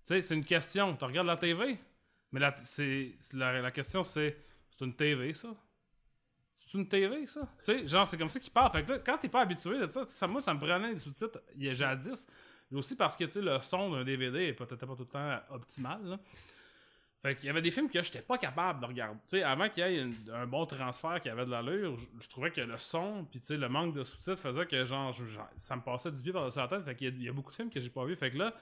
sais, 0.03 0.21
c'est 0.21 0.35
une 0.35 0.45
question. 0.45 0.95
Tu 0.95 1.03
regardes 1.03 1.27
la 1.27 1.35
TV? 1.35 1.77
Mais 2.31 2.39
la, 2.39 2.55
la, 3.33 3.61
la 3.61 3.71
question, 3.71 4.03
c'est 4.03 4.37
C'est 4.69 4.85
une 4.85 4.95
TV, 4.95 5.33
ça? 5.33 5.49
C'est 6.57 6.77
une 6.77 6.87
TV, 6.87 7.25
ça? 7.27 7.41
Tu 7.63 7.71
sais, 7.73 7.87
genre, 7.87 8.07
c'est 8.07 8.17
comme 8.17 8.29
ça 8.29 8.39
qu'ils 8.39 8.51
parlent. 8.53 8.71
Fait 8.71 8.83
que 8.83 8.91
là, 8.91 8.99
quand 8.99 9.17
t'es 9.17 9.29
pas 9.29 9.41
habitué 9.41 9.79
de 9.79 9.87
ça, 9.87 10.03
ça, 10.05 10.27
moi, 10.27 10.41
ça 10.41 10.53
me 10.53 10.59
prenait 10.59 10.93
des 10.93 10.99
sous-titres 10.99 11.41
il 11.55 11.63
y 11.65 11.69
a 11.69 11.73
jadis. 11.73 12.27
Aussi 12.71 12.95
parce 12.95 13.17
que, 13.17 13.23
tu 13.23 13.31
sais, 13.31 13.41
le 13.41 13.59
son 13.61 13.89
d'un 13.91 14.03
DVD 14.03 14.39
est 14.47 14.53
peut-être 14.53 14.85
pas 14.85 14.95
tout 14.95 15.03
le 15.03 15.07
temps 15.07 15.39
optimal, 15.49 16.03
là. 16.05 16.19
Fait 17.21 17.35
qu'il 17.35 17.47
y 17.47 17.49
avait 17.49 17.61
des 17.61 17.71
films 17.71 17.89
que 17.89 18.01
j'étais 18.01 18.21
pas 18.21 18.37
capable 18.37 18.79
de 18.79 18.85
regarder. 18.85 19.19
Tu 19.27 19.37
sais, 19.39 19.43
avant 19.43 19.67
qu'il 19.69 19.83
y 19.85 19.97
ait 19.97 20.07
un 20.33 20.47
bon 20.47 20.65
transfert 20.65 21.19
qui 21.19 21.27
avait 21.27 21.45
de 21.45 21.51
l'allure, 21.51 21.97
je, 22.19 22.29
trouvais 22.29 22.49
que 22.51 22.61
le 22.61 22.77
son, 22.77 23.25
puis 23.29 23.41
tu 23.41 23.47
sais, 23.47 23.57
le 23.57 23.67
manque 23.67 23.93
de 23.93 24.03
sous-titres 24.05 24.39
faisait 24.39 24.65
que 24.65 24.85
genre, 24.85 25.13
ça 25.57 25.75
me 25.75 25.81
passait 25.81 26.11
10 26.11 26.23
pieds 26.23 26.31
par-dessus 26.31 26.59
la 26.59 26.67
tête. 26.69 26.85
Fait 26.85 26.95
qu'il 26.95 27.07
y, 27.07 27.11
a- 27.11 27.13
il 27.15 27.23
y 27.23 27.27
a 27.27 27.33
beaucoup 27.33 27.49
de 27.49 27.55
films 27.55 27.69
que 27.69 27.81
j'ai 27.81 27.89
pas 27.89 28.05
vus. 28.05 28.15
Fait 28.15 28.31
que 28.31 28.37
là, 28.37 28.53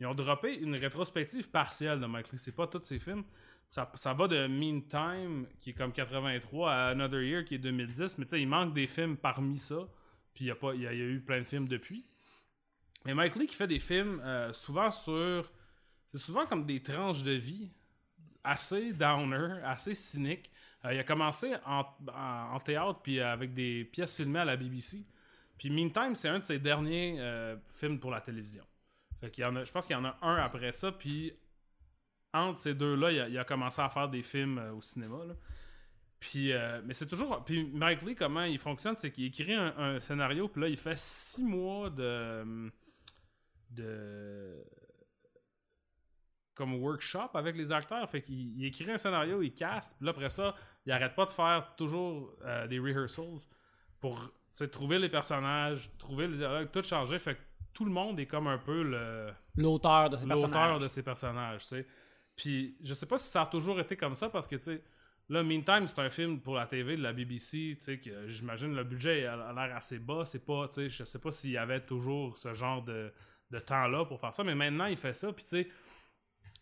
ils 0.00 0.06
ont 0.06 0.14
droppé 0.14 0.54
une 0.56 0.74
rétrospective 0.76 1.48
partielle 1.50 2.00
de 2.00 2.06
Mike 2.06 2.32
Lee. 2.32 2.38
C'est 2.38 2.54
pas 2.54 2.66
tous 2.66 2.84
ces 2.84 2.98
films. 2.98 3.24
Ça, 3.68 4.14
va 4.14 4.28
de 4.28 4.46
Meantime, 4.46 5.46
qui 5.60 5.70
est 5.70 5.72
comme 5.72 5.92
83, 5.92 6.70
à 6.72 6.86
Another 6.90 7.22
Year, 7.22 7.44
qui 7.44 7.56
est 7.56 7.58
2010. 7.58 8.18
Mais 8.18 8.24
tu 8.24 8.30
sais, 8.30 8.40
il 8.40 8.46
manque 8.48 8.74
des 8.74 8.86
films 8.86 9.16
parmi 9.16 9.58
ça. 9.58 9.88
Puis 10.34 10.44
il 10.44 10.48
y, 10.48 10.50
a 10.50 10.74
y 10.74 10.86
a, 10.86 10.92
eu 10.92 11.20
plein 11.20 11.38
de 11.40 11.44
films 11.44 11.66
depuis. 11.66 12.04
Mais 13.04 13.14
Mike 13.14 13.36
Lee 13.36 13.46
qui 13.46 13.56
fait 13.56 13.66
des 13.66 13.80
films 13.80 14.20
euh, 14.24 14.52
souvent 14.52 14.90
sur. 14.90 15.50
C'est 16.12 16.18
souvent 16.18 16.46
comme 16.46 16.64
des 16.66 16.82
tranches 16.82 17.22
de 17.24 17.32
vie 17.32 17.70
assez 18.44 18.92
downer, 18.92 19.60
assez 19.64 19.94
cynique, 19.94 20.50
Euh, 20.84 20.92
il 20.94 20.98
a 21.00 21.04
commencé 21.04 21.52
en, 21.64 21.84
en- 22.12 22.54
en 22.54 22.60
théâtre, 22.60 23.00
puis 23.02 23.20
avec 23.20 23.52
des 23.54 23.84
pièces 23.84 24.14
filmées 24.14 24.38
à 24.40 24.44
la 24.44 24.56
BBC. 24.56 25.04
Puis 25.58 25.70
Meantime, 25.70 26.14
c'est 26.14 26.28
un 26.28 26.38
de 26.38 26.44
ses 26.44 26.58
derniers 26.60 27.16
euh, 27.18 27.56
films 27.80 27.98
pour 27.98 28.10
la 28.12 28.20
télévision. 28.20 28.64
Fait 29.20 29.30
qu'il 29.30 29.42
y 29.42 29.46
en 29.46 29.56
a, 29.56 29.64
je 29.64 29.72
pense 29.72 29.86
qu'il 29.86 29.96
y 29.96 29.98
en 29.98 30.04
a 30.04 30.18
un 30.22 30.36
après 30.36 30.72
ça, 30.72 30.92
puis 30.92 31.32
entre 32.32 32.60
ces 32.60 32.74
deux-là, 32.74 33.28
il 33.28 33.38
a, 33.38 33.44
commencé 33.44 33.80
à 33.80 33.88
faire 33.88 34.08
des 34.08 34.22
films 34.22 34.58
euh, 34.58 34.72
au 34.72 34.80
cinéma. 34.80 35.18
Puis, 36.20 36.52
euh, 36.52 36.80
mais 36.84 36.94
c'est 36.94 37.06
toujours. 37.06 37.44
Puis 37.44 37.64
Mike 37.72 38.02
Lee, 38.02 38.14
comment 38.14 38.44
il 38.44 38.58
fonctionne, 38.58 38.96
c'est 38.96 39.10
qu'il 39.10 39.26
écrit 39.26 39.54
un, 39.54 40.00
scénario, 40.00 40.48
puis 40.48 40.62
là, 40.62 40.68
il 40.68 40.76
fait 40.76 40.98
six 40.98 41.44
mois 41.44 41.90
de. 41.90 42.70
de. 43.70 44.64
comme 46.54 46.74
workshop 46.74 47.30
avec 47.34 47.56
les 47.56 47.70
acteurs. 47.70 48.08
Fait 48.08 48.22
qu'il 48.22 48.58
il 48.58 48.66
écrit 48.66 48.90
un 48.90 48.98
scénario, 48.98 49.42
il 49.42 49.52
casse, 49.52 49.94
puis 49.94 50.06
là, 50.06 50.12
après 50.12 50.30
ça, 50.30 50.54
il 50.84 50.92
arrête 50.92 51.14
pas 51.14 51.26
de 51.26 51.32
faire 51.32 51.74
toujours 51.76 52.34
euh, 52.44 52.66
des 52.66 52.78
rehearsals 52.78 53.46
pour 54.00 54.32
trouver 54.72 54.98
les 54.98 55.10
personnages, 55.10 55.90
trouver 55.98 56.28
les 56.28 56.38
dialogues, 56.38 56.70
tout 56.70 56.82
changer. 56.82 57.18
Fait 57.18 57.34
que 57.34 57.40
tout 57.76 57.84
le 57.84 57.90
monde 57.90 58.18
est 58.18 58.24
comme 58.26 58.46
un 58.46 58.56
peu 58.56 58.82
le 58.82 59.28
L'auteur 59.54 60.08
de 60.08 60.16
ces 60.16 60.24
l'auteur 60.24 60.48
personnages. 60.50 60.82
de 60.82 60.88
ces 60.88 61.02
personnages, 61.02 61.62
tu 61.64 61.68
sais. 61.68 61.86
Puis 62.34 62.74
je 62.82 62.94
sais 62.94 63.04
pas 63.04 63.18
si 63.18 63.30
ça 63.30 63.42
a 63.42 63.46
toujours 63.46 63.78
été 63.80 63.98
comme 63.98 64.14
ça 64.16 64.30
parce 64.30 64.48
que 64.48 64.56
tu 64.56 64.62
sais 64.62 64.82
là 65.28 65.42
Meantime 65.42 65.86
c'est 65.86 65.98
un 65.98 66.08
film 66.08 66.40
pour 66.40 66.54
la 66.54 66.66
TV 66.66 66.96
de 66.96 67.02
la 67.02 67.12
BBC, 67.12 67.76
tu 67.78 67.84
sais 67.84 67.98
que 67.98 68.26
j'imagine 68.28 68.74
le 68.74 68.82
budget 68.82 69.26
a 69.26 69.52
l'air 69.52 69.76
assez 69.76 69.98
bas, 69.98 70.24
c'est 70.24 70.44
pas 70.44 70.68
tu 70.68 70.74
sais 70.74 70.88
je 70.88 71.04
sais 71.04 71.18
pas 71.18 71.30
s'il 71.30 71.50
y 71.50 71.58
avait 71.58 71.80
toujours 71.82 72.38
ce 72.38 72.54
genre 72.54 72.82
de, 72.82 73.12
de 73.50 73.58
temps 73.58 73.88
là 73.88 74.06
pour 74.06 74.20
faire 74.20 74.32
ça 74.32 74.42
mais 74.42 74.54
maintenant 74.54 74.86
il 74.86 74.96
fait 74.96 75.12
ça 75.12 75.30
puis 75.34 75.44
tu 75.44 75.50
sais 75.50 75.68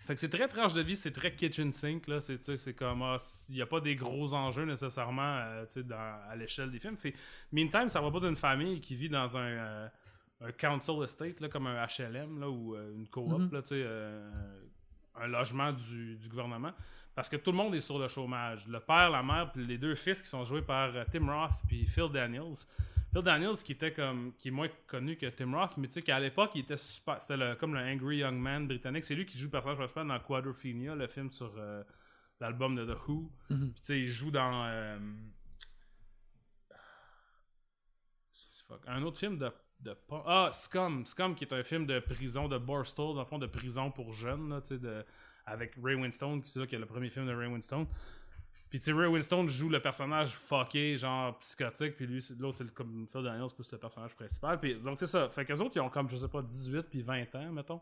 fait 0.06 0.14
que 0.14 0.20
c'est 0.20 0.28
très 0.28 0.48
tranche 0.48 0.74
de 0.74 0.82
vie, 0.82 0.96
c'est 0.96 1.12
très 1.12 1.34
kitchen 1.34 1.72
sink 1.72 2.08
là, 2.08 2.20
c'est 2.20 2.38
tu 2.38 2.44
sais, 2.44 2.56
c'est 2.58 2.74
comme 2.74 3.02
ah, 3.02 3.16
il 3.48 3.56
y 3.56 3.62
a 3.62 3.66
pas 3.66 3.80
des 3.80 3.96
gros 3.96 4.34
enjeux 4.34 4.64
nécessairement 4.64 5.38
euh, 5.38 5.64
tu 5.66 5.80
sais 5.82 5.94
à 5.94 6.34
l'échelle 6.36 6.70
des 6.70 6.78
films. 6.78 6.96
Fait 6.98 7.14
Meantime, 7.52 7.88
ça 7.88 8.02
va 8.02 8.10
pas 8.10 8.20
d'une 8.20 8.36
famille 8.36 8.80
qui 8.82 8.94
vit 8.96 9.08
dans 9.08 9.38
un 9.38 9.46
euh, 9.46 9.88
un 10.47 10.53
council 10.53 11.03
estate, 11.03 11.40
là, 11.40 11.49
comme 11.49 11.66
un 11.66 11.84
HLM 11.86 12.38
là, 12.40 12.49
ou 12.51 12.74
euh, 12.76 12.95
une 12.95 13.09
coop, 13.09 13.53
là, 13.53 13.62
tu 13.62 13.68
sais, 13.68 13.82
euh, 13.84 14.30
un 15.16 15.26
logement 15.26 15.72
du, 15.72 16.16
du 16.16 16.28
gouvernement. 16.28 16.72
Parce 17.14 17.28
que 17.28 17.36
tout 17.36 17.53
le 17.53 17.57
monde 17.57 17.74
est 17.74 17.80
sur 17.80 17.99
le 17.99 18.09
chômage. 18.09 18.66
Le 18.66 18.80
père, 18.80 19.09
la 19.11 19.22
mère, 19.22 19.53
puis 19.53 19.64
les 19.64 19.78
deux 19.78 19.95
fils 19.95 20.20
qui 20.20 20.28
sont 20.28 20.42
joués 20.45 20.62
par 20.62 20.95
euh, 20.95 21.05
Tim 21.11 21.30
Roth 21.30 21.53
puis 21.68 21.86
Phil 21.86 22.09
Daniels. 22.12 22.55
Phil 23.12 23.22
Daniels 23.22 23.55
qui 23.64 23.70
était 23.72 23.92
comme 23.92 24.32
qui 24.36 24.49
est 24.49 24.51
moins 24.51 24.68
connu 24.88 25.16
que 25.16 25.26
Tim 25.26 25.55
Roth, 25.57 25.76
mais 25.76 25.86
tu 25.86 25.92
sais 25.95 26.03
qu'à 26.03 26.18
l'époque 26.18 26.51
il 26.57 26.62
était 26.62 26.76
super. 26.76 27.22
C'était 27.22 27.36
le- 27.36 27.55
comme 27.55 27.72
le 27.74 27.80
Angry 27.80 28.16
Young 28.18 28.34
Man 28.36 28.66
britannique. 28.66 29.05
C'est 29.05 29.14
lui 29.14 29.24
qui 29.26 29.38
joue 29.38 29.45
le 29.47 29.51
personnage 29.53 29.76
principal 29.78 30.09
dans 30.09 30.18
Quadrophenia, 30.18 30.97
le 30.97 31.07
film 31.07 31.30
sur 31.30 31.53
euh, 31.57 31.84
l'album 32.40 32.74
de 32.74 32.84
The 32.84 32.99
Who. 33.07 33.30
Mhm. 33.51 33.70
Puis 33.72 33.80
tu 33.80 33.84
sais, 33.84 34.01
il 34.01 34.11
joue 34.11 34.32
dans 34.32 34.64
un 38.88 39.03
autre 39.03 39.18
film 39.18 39.38
de, 39.38 39.51
ah 40.26 40.51
Scum, 40.53 41.05
Scum 41.07 41.35
qui 41.35 41.45
est 41.45 41.53
un 41.53 41.62
film 41.62 41.87
de 41.87 41.99
prison 42.01 42.49
de 42.49 42.59
Barstow, 42.59 43.14
dans 43.14 43.20
le 43.20 43.26
fond 43.26 43.39
de 43.39 43.47
prison 43.47 43.91
pour 43.91 44.12
jeunes 44.12 44.51
là, 44.51 44.61
de 44.61 45.05
avec 45.47 45.74
Ray 45.82 45.95
Winstone, 45.95 46.43
qui 46.43 46.59
est 46.59 46.78
le 46.78 46.87
premier 46.87 47.11
film 47.11 47.26
de 47.26 47.35
Ray 47.35 47.49
Winstone. 47.49 47.87
Puis 48.70 48.80
tu 48.80 48.93
Ray 48.93 49.07
Winstone 49.07 49.49
joue 49.49 49.68
le 49.68 49.80
personnage 49.80 50.35
fucké, 50.35 50.97
genre 50.97 51.39
psychotique, 51.39 51.97
puis 51.97 52.07
lui, 52.07 52.24
l'autre, 52.39 52.59
c'est 52.59 52.74
comme 52.74 53.07
Phil 53.07 53.22
Daniels, 53.22 53.47
plus 53.55 53.70
le 53.70 53.78
personnage 53.78 54.14
principal. 54.16 54.59
Puis 54.59 54.74
donc 54.80 54.99
c'est 54.99 55.07
ça. 55.07 55.28
Fait 55.28 55.45
qu'eux 55.45 55.61
autres, 55.61 55.76
ils 55.76 55.80
ont 55.80 55.91
comme, 55.91 56.09
je 56.09 56.16
sais 56.16 56.28
pas, 56.28 56.43
18 56.43 56.82
puis 56.91 57.03
20 57.03 57.35
ans, 57.37 57.53
mettons. 57.53 57.80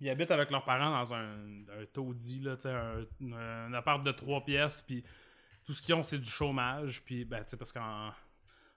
Ils 0.00 0.10
habitent 0.10 0.30
avec 0.30 0.50
leurs 0.50 0.64
parents 0.64 0.90
dans 0.90 1.14
un, 1.14 1.36
un 1.80 1.86
taudis, 1.92 2.40
là, 2.40 2.56
un, 2.64 3.72
appart 3.74 4.04
de 4.04 4.12
trois 4.12 4.44
pièces, 4.44 4.82
puis 4.82 5.04
tout 5.64 5.72
ce 5.72 5.80
qu'ils 5.80 5.94
ont, 5.94 6.02
c'est 6.02 6.18
du 6.18 6.28
chômage. 6.28 7.02
Puis, 7.04 7.24
ben, 7.24 7.44
tu 7.44 7.50
sais, 7.50 7.56
parce 7.56 7.72
qu'en 7.72 8.10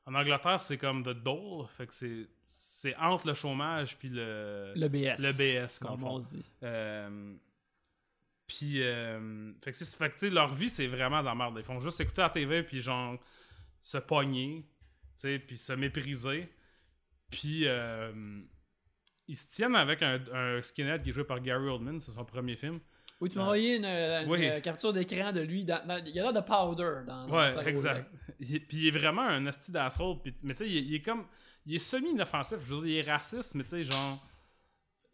en 0.10 0.16
Angleterre, 0.16 0.62
c'est 0.62 0.78
comme 0.78 1.03
de 1.03 1.14
dole, 1.14 1.68
fait 1.78 1.88
que 1.88 1.93
c'est 1.93 2.28
c'est 2.62 2.93
entre 2.97 3.26
le 3.28 3.34
chômage 3.34 3.97
puis 3.97 4.10
le... 4.10 4.74
Le 4.76 4.89
BS. 4.89 5.16
Le 5.22 5.32
BS, 5.32 5.80
comme 5.80 6.03
on 6.03 6.20
dit. 6.20 6.43
Euh, 6.64 7.34
puis, 8.47 8.84
euh, 8.84 9.53
fait 9.64 9.72
que, 9.72 9.78
c'est- 9.78 9.95
fait 9.95 10.10
que, 10.10 10.26
leur 10.26 10.51
vie, 10.53 10.68
c'est 10.70 10.88
vraiment 10.88 11.22
de 11.22 11.26
la 11.28 11.36
merde. 11.36 11.55
Ils 11.57 11.64
font 11.64 11.80
juste 11.80 12.01
écouter 12.01 12.22
la 12.22 12.30
TV, 12.30 12.64
puis 12.64 12.82
genre, 12.82 13.18
se 13.82 13.97
pogner, 13.97 14.66
tu 15.16 15.22
sais, 15.22 15.39
puis 15.39 15.57
se 15.57 15.72
mépriser. 15.72 16.49
Puis, 17.30 17.66
euh, 17.66 18.41
ils 19.28 19.38
se 19.38 19.47
tiennent 19.47 19.76
avec 19.78 20.01
un, 20.01 20.20
un 20.34 20.62
skinhead 20.62 21.01
qui 21.03 21.12
est 21.12 21.14
joué 21.14 21.24
par 21.24 21.39
Gary 21.39 21.68
Oldman, 21.70 21.99
c'est 22.01 22.12
son 22.12 22.26
premier 22.26 22.57
film. 22.57 22.80
Oui, 23.22 23.30
tu 23.30 23.38
m'as 23.38 23.43
envoyé 23.43 23.76
une, 23.78 23.86
une, 23.86 24.30
Oui. 24.30 24.47
euh, 24.47 24.59
capture 24.61 24.93
d'écran 24.93 25.32
de 25.34 25.41
lui. 25.41 25.65
Dans, 25.65 25.86
dans- 25.86 26.01
il 26.05 26.15
y 26.15 26.20
a 26.20 26.24
l'air 26.24 26.34
de 26.34 26.39
powder 26.39 27.05
dans, 27.05 27.28
dans 27.28 27.38
Ouais, 27.38 27.67
exact. 27.67 28.09
Il 28.39 28.65
puis 28.65 28.78
il 28.78 28.88
est 28.88 28.97
vraiment 28.97 29.24
un 29.24 29.45
hostie 29.47 29.72
d'asshole. 29.74 30.17
Mais 30.43 30.53
tu 30.53 30.63
sais, 30.63 30.70
il, 30.70 30.78
est- 30.78 30.82
il 30.84 30.95
est 30.95 31.01
comme. 31.01 31.26
Il 31.65 31.76
est 31.76 31.80
semi-inoffensif. 31.80 32.57
Je 32.63 32.74
veux 32.76 32.82
dire, 32.88 32.89
il 33.01 33.07
est 33.07 33.11
raciste, 33.11 33.55
mais 33.55 33.63
tu 33.63 33.72
sais, 33.72 33.84
genre. 33.84 34.26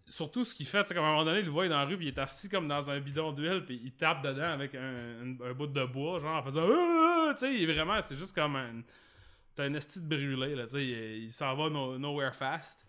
Surtout 0.08 0.46
ce 0.46 0.54
qu'il 0.54 0.68
fait, 0.68 0.84
tu 0.84 0.90
sais, 0.90 0.94
comme 0.94 1.04
à 1.04 1.08
un 1.08 1.12
moment 1.14 1.26
donné, 1.26 1.40
il 1.40 1.46
le 1.46 1.52
voit 1.52 1.68
dans 1.68 1.80
la 1.80 1.86
rue, 1.86 1.98
puis 1.98 2.06
il 2.06 2.10
est 2.10 2.20
assis 2.20 2.48
comme 2.48 2.68
dans 2.68 2.92
un 2.92 3.00
bidon 3.00 3.32
d'huile, 3.32 3.64
puis 3.66 3.82
il 3.84 3.92
tape 3.94 4.22
dedans 4.22 4.52
avec 4.54 4.76
un, 4.76 4.80
un- 4.84 5.42
un 5.50 5.54
bout 5.54 5.66
de 5.66 5.84
bois, 5.86 6.20
genre 6.20 6.36
en 6.38 6.44
faisant. 6.44 6.68
Ah! 6.70 7.34
Tu 7.34 7.40
sais, 7.40 7.56
il 7.56 7.68
est 7.68 7.74
vraiment. 7.74 8.00
C'est 8.04 8.16
juste 8.16 8.36
comme 8.36 8.56
un. 8.56 8.84
T'as 9.56 9.64
un 9.64 9.74
esti 9.74 10.00
de 10.02 10.06
brûlé, 10.08 10.54
là, 10.54 10.66
tu 10.68 10.74
sais. 10.74 10.84
Il, 10.86 11.24
il 11.24 11.32
s'en 11.32 11.56
va 11.56 11.70
no- 11.72 11.98
nowhere 11.98 12.36
fast. 12.36 12.85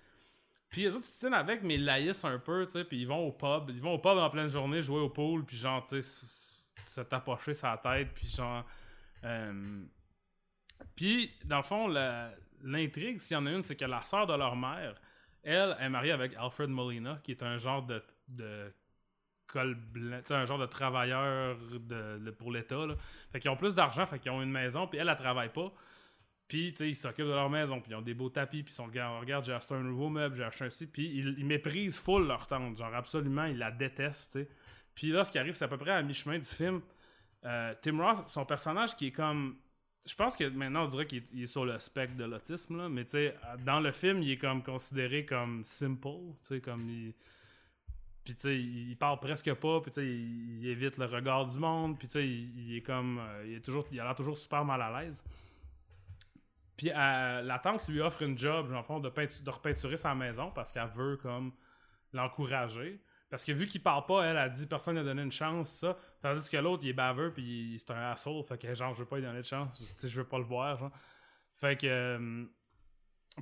Puis 0.69 0.83
les 0.83 0.95
autres, 0.95 1.05
se 1.05 1.19
tiennent 1.21 1.35
avec, 1.35 1.63
mais 1.63 1.75
ils 1.77 1.85
laïssent 1.85 2.25
un 2.25 2.39
peu, 2.39 2.67
tu 2.67 2.73
sais, 2.73 2.85
puis 2.85 3.01
ils 3.01 3.07
vont 3.09 3.27
au 3.27 3.33
pub. 3.33 3.71
Ils 3.71 3.81
vont 3.81 3.95
au 3.95 3.99
pub 3.99 4.19
en 4.19 4.31
pleine 4.31 4.49
journée 4.49 4.83
jouer 4.83 5.01
au 5.01 5.09
pool, 5.11 5.45
puis 5.45 5.57
genre, 5.57 5.85
tu 5.87 6.03
sais, 6.03 6.27
se 6.87 7.01
tapocher 7.03 7.55
sa 7.55 7.77
tête, 7.79 8.13
puis 8.15 8.29
genre. 8.29 8.65
euh, 9.25 9.83
Puis, 10.95 11.33
dans 11.45 11.59
le 11.59 11.63
fond, 11.63 11.89
l'intrigue, 12.63 13.21
s'il 13.21 13.35
y 13.37 13.39
en 13.39 13.47
a 13.47 13.51
une, 13.53 13.63
c'est 13.63 13.77
que 13.77 13.85
la 13.85 14.03
sœur 14.03 14.27
de 14.27 14.35
leur 14.35 14.57
mère, 14.57 14.95
elle 15.43 15.77
est 15.81 15.89
mariée 15.89 16.13
avec 16.13 16.35
Alfred 16.37 16.71
Molina, 16.71 17.21
qui 17.23 17.33
est 17.33 17.43
un 17.43 17.59
genre 17.59 17.83
de, 17.85 18.03
de 18.29 18.73
col 19.47 19.75
blanc, 19.75 20.21
un 20.31 20.45
genre 20.45 20.59
de 20.59 20.67
travailleur 20.67 21.57
de, 21.59 22.31
pour 22.33 22.53
l'État. 22.53 22.87
Fait 23.33 23.41
qu'ils 23.41 23.51
ont 23.51 23.57
plus 23.57 23.75
d'argent, 23.75 24.07
fait 24.07 24.19
qu'ils 24.19 24.33
ont 24.33 24.43
une 24.43 24.51
maison, 24.51 24.87
puis 24.87 24.99
elle, 24.99 25.09
elle 25.09 25.17
travaille 25.17 25.53
pas. 25.53 25.73
Puis, 26.49 26.73
tu 26.73 26.79
sais, 26.79 26.89
ils 26.91 26.95
s'occupent 26.95 27.27
de 27.27 27.33
leur 27.33 27.51
maison, 27.51 27.81
puis 27.81 27.91
ils 27.91 27.95
ont 27.97 28.03
des 28.03 28.15
beaux 28.15 28.29
tapis, 28.29 28.63
puis 28.63 28.73
ils 28.73 28.77
sont, 28.77 28.87
regarde, 28.87 29.21
regarde, 29.21 29.45
j'ai 29.45 29.53
acheté 29.53 29.75
un 29.75 29.83
nouveau 29.83 30.09
meuble, 30.09 30.37
j'ai 30.37 30.45
acheté 30.45 30.65
un 30.65 30.71
ci, 30.71 30.87
puis 30.87 31.07
ils, 31.07 31.45
méprisent 31.45 31.99
full 31.99 32.27
leur 32.27 32.47
tante, 32.47 32.77
genre 32.77 32.95
absolument, 32.95 33.47
ils 33.47 33.59
la 33.59 33.73
détestent, 33.73 34.33
tu 34.33 34.39
sais. 34.41 34.49
Puis 34.95 35.09
là, 35.09 35.25
ce 35.25 35.33
qui 35.33 35.39
arrive, 35.39 35.53
c'est 35.53 35.65
à 35.65 35.69
peu 35.69 35.77
près 35.77 35.91
à 35.91 36.03
mi-chemin 36.03 36.39
du 36.39 36.49
film. 36.49 36.81
Euh, 37.45 37.75
Tim 37.83 38.01
Roth, 38.01 38.29
son 38.29 38.45
personnage 38.45 38.97
qui 38.97 39.09
est 39.09 39.13
comme. 39.13 39.57
Je 40.07 40.15
pense 40.15 40.37
que 40.37 40.49
maintenant, 40.49 40.85
on 40.85 40.87
dirait 40.87 41.07
qu'il 41.07 41.23
est, 41.37 41.47
sur 41.47 41.65
le 41.65 41.79
spectre 41.81 42.17
de 42.17 42.25
l'autisme, 42.25 42.79
là, 42.79 42.89
mais 42.89 43.05
tu 43.05 43.11
sais, 43.11 43.35
dans 43.65 43.81
le 43.81 43.91
film, 43.91 44.23
il 44.23 44.31
est 44.31 44.39
comme 44.39 44.63
considéré 44.63 45.27
comme 45.27 45.65
simple, 45.65 46.09
tu 46.43 46.55
sais, 46.55 46.61
comme 46.61 46.89
il. 46.89 47.13
Puis 48.25 48.35
tu 48.35 48.41
sais, 48.41 48.57
il 48.59 48.97
parle 48.97 49.19
presque 49.21 49.53
pas, 49.55 49.81
puis 49.81 49.91
tu 49.91 50.01
sais, 50.01 50.07
il, 50.07 50.61
il 50.61 50.69
évite 50.69 50.97
le 50.97 51.07
regard 51.07 51.47
du 51.47 51.59
monde, 51.59 51.99
puis 51.99 52.09
tu 52.09 52.13
sais, 52.13 52.27
il, 52.27 52.71
il 52.71 52.77
est 52.77 52.83
comme. 52.83 53.19
euh, 53.19 53.45
il, 53.47 53.55
est 53.55 53.61
toujours, 53.61 53.87
il 53.91 54.01
a 54.01 54.05
l'air 54.05 54.15
toujours 54.15 54.39
super 54.39 54.65
mal 54.65 54.81
à 54.81 55.03
l'aise. 55.03 55.23
Puis 56.77 56.91
euh, 56.91 57.43
la 57.43 57.59
tante 57.59 57.89
lui 57.89 58.01
offre 58.01 58.23
une 58.23 58.37
job, 58.37 58.73
en 58.75 58.83
fond, 58.83 59.01
de, 59.01 59.09
peintu- 59.09 59.43
de 59.43 59.51
repeinturer 59.51 59.97
sa 59.97 60.15
maison 60.15 60.51
parce 60.51 60.73
qu'elle 60.73 60.89
veut 60.95 61.17
comme 61.17 61.53
l'encourager. 62.13 63.01
Parce 63.29 63.45
que 63.45 63.53
vu 63.53 63.67
qu'il 63.67 63.83
parle 63.83 64.07
pas, 64.07 64.25
elle 64.25 64.37
a 64.39 64.49
dit 64.49 64.67
personne 64.67 64.95
n'a 64.95 65.03
donné 65.03 65.23
une 65.23 65.33
chance, 65.33 65.81
ça. 65.81 65.97
Tandis 66.23 66.49
que 66.49 66.57
l'autre, 66.59 66.85
il 66.85 66.91
est 66.91 66.93
baveux 66.95 67.33
puis 67.33 67.77
c'est 67.79 67.93
un 67.93 68.11
asshole. 68.13 68.45
Fait 68.45 68.59
que 68.59 68.73
genre, 68.75 68.95
je 68.95 69.01
veux 69.01 69.07
pas 69.07 69.17
lui 69.17 69.25
donner 69.25 69.41
de 69.41 69.47
chance. 69.47 69.79
Tu 69.79 70.01
sais, 70.01 70.09
je 70.09 70.21
veux 70.21 70.27
pas 70.27 70.39
le 70.39 70.45
voir, 70.45 70.77
genre. 70.79 70.93
Fait 71.55 71.77
que. 71.77 71.87
euh, 71.87 72.45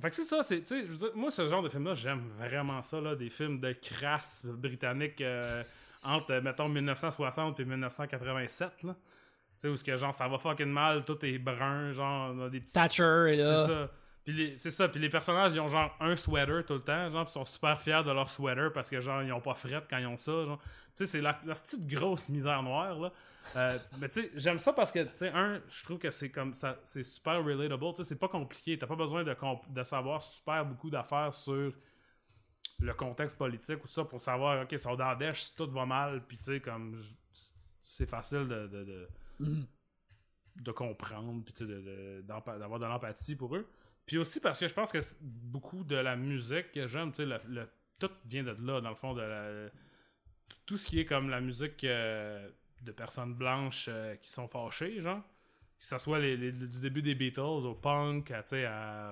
fait 0.01 0.09
que 0.09 0.15
c'est 0.15 0.23
ça, 0.23 0.41
c'est. 0.43 0.67
Je 0.67 0.83
veux 0.85 1.11
moi, 1.13 1.29
ce 1.29 1.47
genre 1.47 1.61
de 1.61 1.69
film-là, 1.69 1.93
j'aime 1.93 2.27
vraiment 2.37 2.81
ça, 2.81 2.99
là. 2.99 3.15
Des 3.15 3.29
films 3.29 3.59
de 3.59 3.73
crasse 3.73 4.45
britanniques 4.45 5.21
euh, 5.21 5.63
entre, 6.03 6.33
mettons, 6.39 6.67
1960 6.67 7.59
et 7.59 7.65
1987, 7.65 8.83
là. 8.83 8.95
Tu 9.55 9.61
sais, 9.61 9.67
où 9.69 9.77
ce 9.77 9.83
que 9.83 9.95
genre, 9.95 10.13
ça 10.13 10.27
va 10.27 10.37
fucking 10.37 10.65
mal, 10.71 11.05
tout 11.05 11.23
est 11.25 11.37
brun, 11.37 11.91
genre, 11.91 12.33
on 12.33 12.41
a 12.45 12.49
des 12.49 12.59
petits 12.59 12.73
Thatcher 12.73 13.25
est 13.33 13.37
c'est 13.37 13.43
là. 13.43 13.67
ça. 13.67 13.91
Puis 14.23 14.33
les- 14.33 14.57
c'est 14.57 14.71
ça. 14.71 14.87
Puis 14.89 14.99
les 14.99 15.09
personnages, 15.09 15.53
ils 15.53 15.59
ont 15.61 15.67
genre 15.67 15.95
un 15.99 16.15
sweater 16.15 16.65
tout 16.65 16.73
le 16.73 16.81
temps, 16.81 17.09
genre, 17.11 17.25
puis 17.25 17.31
ils 17.31 17.33
sont 17.33 17.45
super 17.45 17.79
fiers 17.79 18.03
de 18.03 18.11
leur 18.11 18.29
sweater 18.29 18.71
parce 18.73 18.89
que 18.89 18.99
genre, 18.99 19.21
ils 19.23 19.31
ont 19.31 19.39
pas 19.41 19.53
fret 19.53 19.83
quand 19.89 19.97
ils 19.97 20.07
ont 20.07 20.17
ça, 20.17 20.31
genre. 20.45 20.59
Tu 20.59 20.65
sais, 20.95 21.05
c'est 21.05 21.21
la, 21.21 21.39
la 21.45 21.53
petite 21.53 21.85
grosse 21.87 22.27
misère 22.29 22.61
noire, 22.63 22.97
là. 22.99 23.11
Euh, 23.55 23.77
mais 23.99 24.09
tu 24.09 24.23
sais, 24.23 24.31
j'aime 24.35 24.57
ça 24.57 24.73
parce 24.73 24.91
que, 24.91 25.03
tu 25.03 25.09
sais, 25.17 25.29
un, 25.29 25.61
je 25.69 25.83
trouve 25.83 25.99
que 25.99 26.09
c'est 26.09 26.31
comme 26.31 26.53
ça, 26.55 26.77
c'est 26.83 27.03
super 27.03 27.43
relatable. 27.45 27.85
Tu 27.93 27.97
sais, 27.97 28.09
c'est 28.09 28.19
pas 28.19 28.27
compliqué. 28.27 28.77
T'as 28.77 28.87
pas 28.87 28.95
besoin 28.95 29.23
de, 29.23 29.35
de 29.69 29.83
savoir 29.83 30.23
super 30.23 30.65
beaucoup 30.65 30.89
d'affaires 30.89 31.33
sur 31.33 31.71
le 32.79 32.93
contexte 32.93 33.37
politique 33.37 33.77
ou 33.83 33.87
tout 33.87 33.93
ça 33.93 34.03
pour 34.03 34.21
savoir, 34.21 34.63
ok, 34.63 34.71
ils 34.71 34.79
sont 34.79 34.95
dans 34.95 35.07
la 35.07 35.15
dèche, 35.15 35.43
si 35.43 35.55
tout 35.55 35.69
va 35.71 35.85
mal, 35.85 36.23
puis 36.27 36.37
tu 36.37 36.43
sais, 36.45 36.59
comme, 36.59 36.97
c'est 37.83 38.09
facile 38.09 38.47
de- 38.47 38.67
de- 38.67 38.83
de 38.83 39.07
Mhm. 39.39 39.65
de 40.61 40.71
comprendre, 40.71 41.43
puis 41.43 41.53
d'avoir 42.23 42.79
de 42.79 42.85
l'empathie 42.85 43.35
pour 43.35 43.55
eux. 43.55 43.67
Puis 44.05 44.17
aussi 44.17 44.39
parce 44.39 44.59
que 44.59 44.67
je 44.67 44.73
pense 44.73 44.91
que 44.91 44.99
beaucoup 45.21 45.83
de 45.83 45.95
la 45.95 46.15
musique 46.15 46.71
que 46.71 46.87
j'aime, 46.87 47.11
tu 47.11 47.27
sais, 47.27 47.39
tout 47.99 48.09
vient 48.25 48.43
de 48.43 48.51
là, 48.65 48.79
dans 48.81 48.89
le 48.89 48.95
fond, 48.95 49.13
de 49.13 49.21
la- 49.21 49.69
tout 50.65 50.77
ce 50.77 50.85
qui 50.87 50.99
est 50.99 51.05
comme 51.05 51.29
la 51.29 51.41
musique 51.41 51.83
euh, 51.83 52.49
de 52.81 52.91
personnes 52.91 53.33
blanches 53.33 53.87
euh, 53.89 54.15
qui 54.17 54.29
sont 54.29 54.47
fâchées, 54.47 55.01
genre. 55.01 55.21
Que 55.77 55.85
ce 55.85 55.97
soit 55.97 56.19
du 56.21 56.79
début 56.81 57.01
des 57.01 57.15
Beatles 57.15 57.41
au 57.41 57.73
punk, 57.75 58.31
à, 58.31 58.43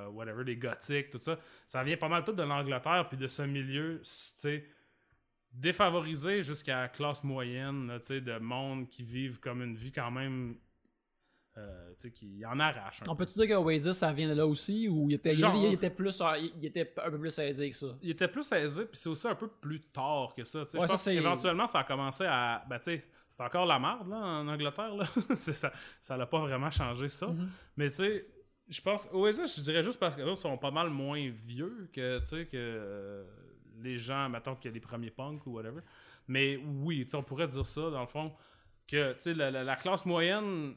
à 0.05 0.09
whatever, 0.09 0.43
les 0.45 0.55
gothiques, 0.55 1.09
tout 1.09 1.19
ça. 1.21 1.37
Ça 1.67 1.83
vient 1.83 1.97
pas 1.97 2.07
mal 2.07 2.23
tout 2.23 2.31
de 2.31 2.43
l'Angleterre, 2.43 3.07
puis 3.09 3.17
de 3.17 3.27
ce 3.27 3.41
milieu, 3.41 3.99
tu 4.01 4.09
sais, 4.09 4.65
défavorisé 5.53 6.43
jusqu'à 6.43 6.81
la 6.81 6.87
classe 6.89 7.23
moyenne, 7.23 7.87
là, 7.87 7.99
de 7.99 8.39
monde 8.39 8.89
qui 8.89 9.03
vivent 9.03 9.39
comme 9.39 9.61
une 9.61 9.75
vie 9.75 9.91
quand 9.91 10.11
même. 10.11 10.55
euh, 11.55 11.93
qui 12.15 12.43
en 12.47 12.59
arrache. 12.59 13.01
un 13.07 13.11
On 13.11 13.15
peu. 13.15 13.25
peut-tu 13.27 13.37
dire 13.37 13.49
que 13.49 13.61
Oasis, 13.61 13.91
ça 13.95 14.11
vient 14.11 14.27
de 14.27 14.33
là 14.33 14.47
aussi, 14.47 14.87
ou 14.89 15.07
il 15.07 15.13
était, 15.13 15.33
il- 15.33 15.37
Genre. 15.37 15.55
il, 15.55 15.73
était 15.73 15.91
plus, 15.91 16.19
il, 16.39 16.51
il 16.57 16.65
était 16.65 16.91
un 16.97 17.11
peu 17.11 17.19
plus 17.19 17.37
aisé 17.37 17.69
que 17.69 17.75
ça? 17.75 17.95
il 18.01 18.09
était 18.09 18.27
plus 18.27 18.51
aisé, 18.53 18.85
puis 18.85 18.97
c'est 18.97 19.09
aussi 19.09 19.27
un 19.27 19.35
peu 19.35 19.47
plus 19.47 19.79
tard 19.79 20.33
que 20.35 20.43
ça. 20.45 20.61
Ouais, 20.61 20.65
je 20.73 20.77
ça, 20.79 20.87
pense 20.87 21.05
qu'éventuellement, 21.05 21.67
ça 21.67 21.81
a 21.81 21.83
commencé 21.83 22.23
à. 22.25 22.65
Ben, 22.67 22.79
tu 22.79 22.85
sais, 22.85 23.05
c'est 23.29 23.43
encore 23.43 23.67
la 23.67 23.77
merde, 23.77 24.09
là, 24.09 24.17
en 24.17 24.47
Angleterre, 24.47 24.95
là. 24.95 25.05
Ça 25.35 25.71
ça 26.01 26.17
l'a 26.17 26.25
pas 26.25 26.39
vraiment 26.39 26.71
changé, 26.71 27.07
ça. 27.09 27.27
Mhm. 27.27 27.49
Mais, 27.77 27.89
tu 27.91 27.97
sais, 27.97 28.27
je 28.67 28.81
pense. 28.81 29.07
Oasis, 29.13 29.55
je 29.55 29.61
dirais 29.61 29.83
juste 29.83 29.99
parce 29.99 30.15
que 30.15 30.23
eux 30.23 30.35
sont 30.35 30.57
pas 30.57 30.71
mal 30.71 30.89
moins 30.89 31.29
vieux 31.45 31.87
que, 31.93 32.17
tu 32.21 32.25
sais, 32.25 32.45
que 32.47 32.57
euh, 32.57 33.23
les 33.81 33.97
gens, 33.97 34.29
mettons, 34.29 34.55
que 34.55 34.69
les 34.69 34.79
premiers 34.79 35.11
punks 35.11 35.45
ou 35.47 35.51
whatever. 35.53 35.81
Mais 36.27 36.57
oui, 36.57 37.05
on 37.13 37.23
pourrait 37.23 37.47
dire 37.47 37.65
ça, 37.65 37.89
dans 37.89 38.01
le 38.01 38.07
fond, 38.07 38.33
que, 38.87 39.15
la, 39.31 39.51
la- 39.51 39.63
la 39.63 39.75
classe 39.75 40.05
moyenne 40.05 40.75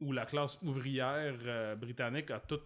ou 0.00 0.12
la 0.12 0.26
classe 0.26 0.58
ouvrière 0.62 1.36
euh, 1.44 1.74
britannique 1.76 2.30
a 2.30 2.40
tout. 2.40 2.60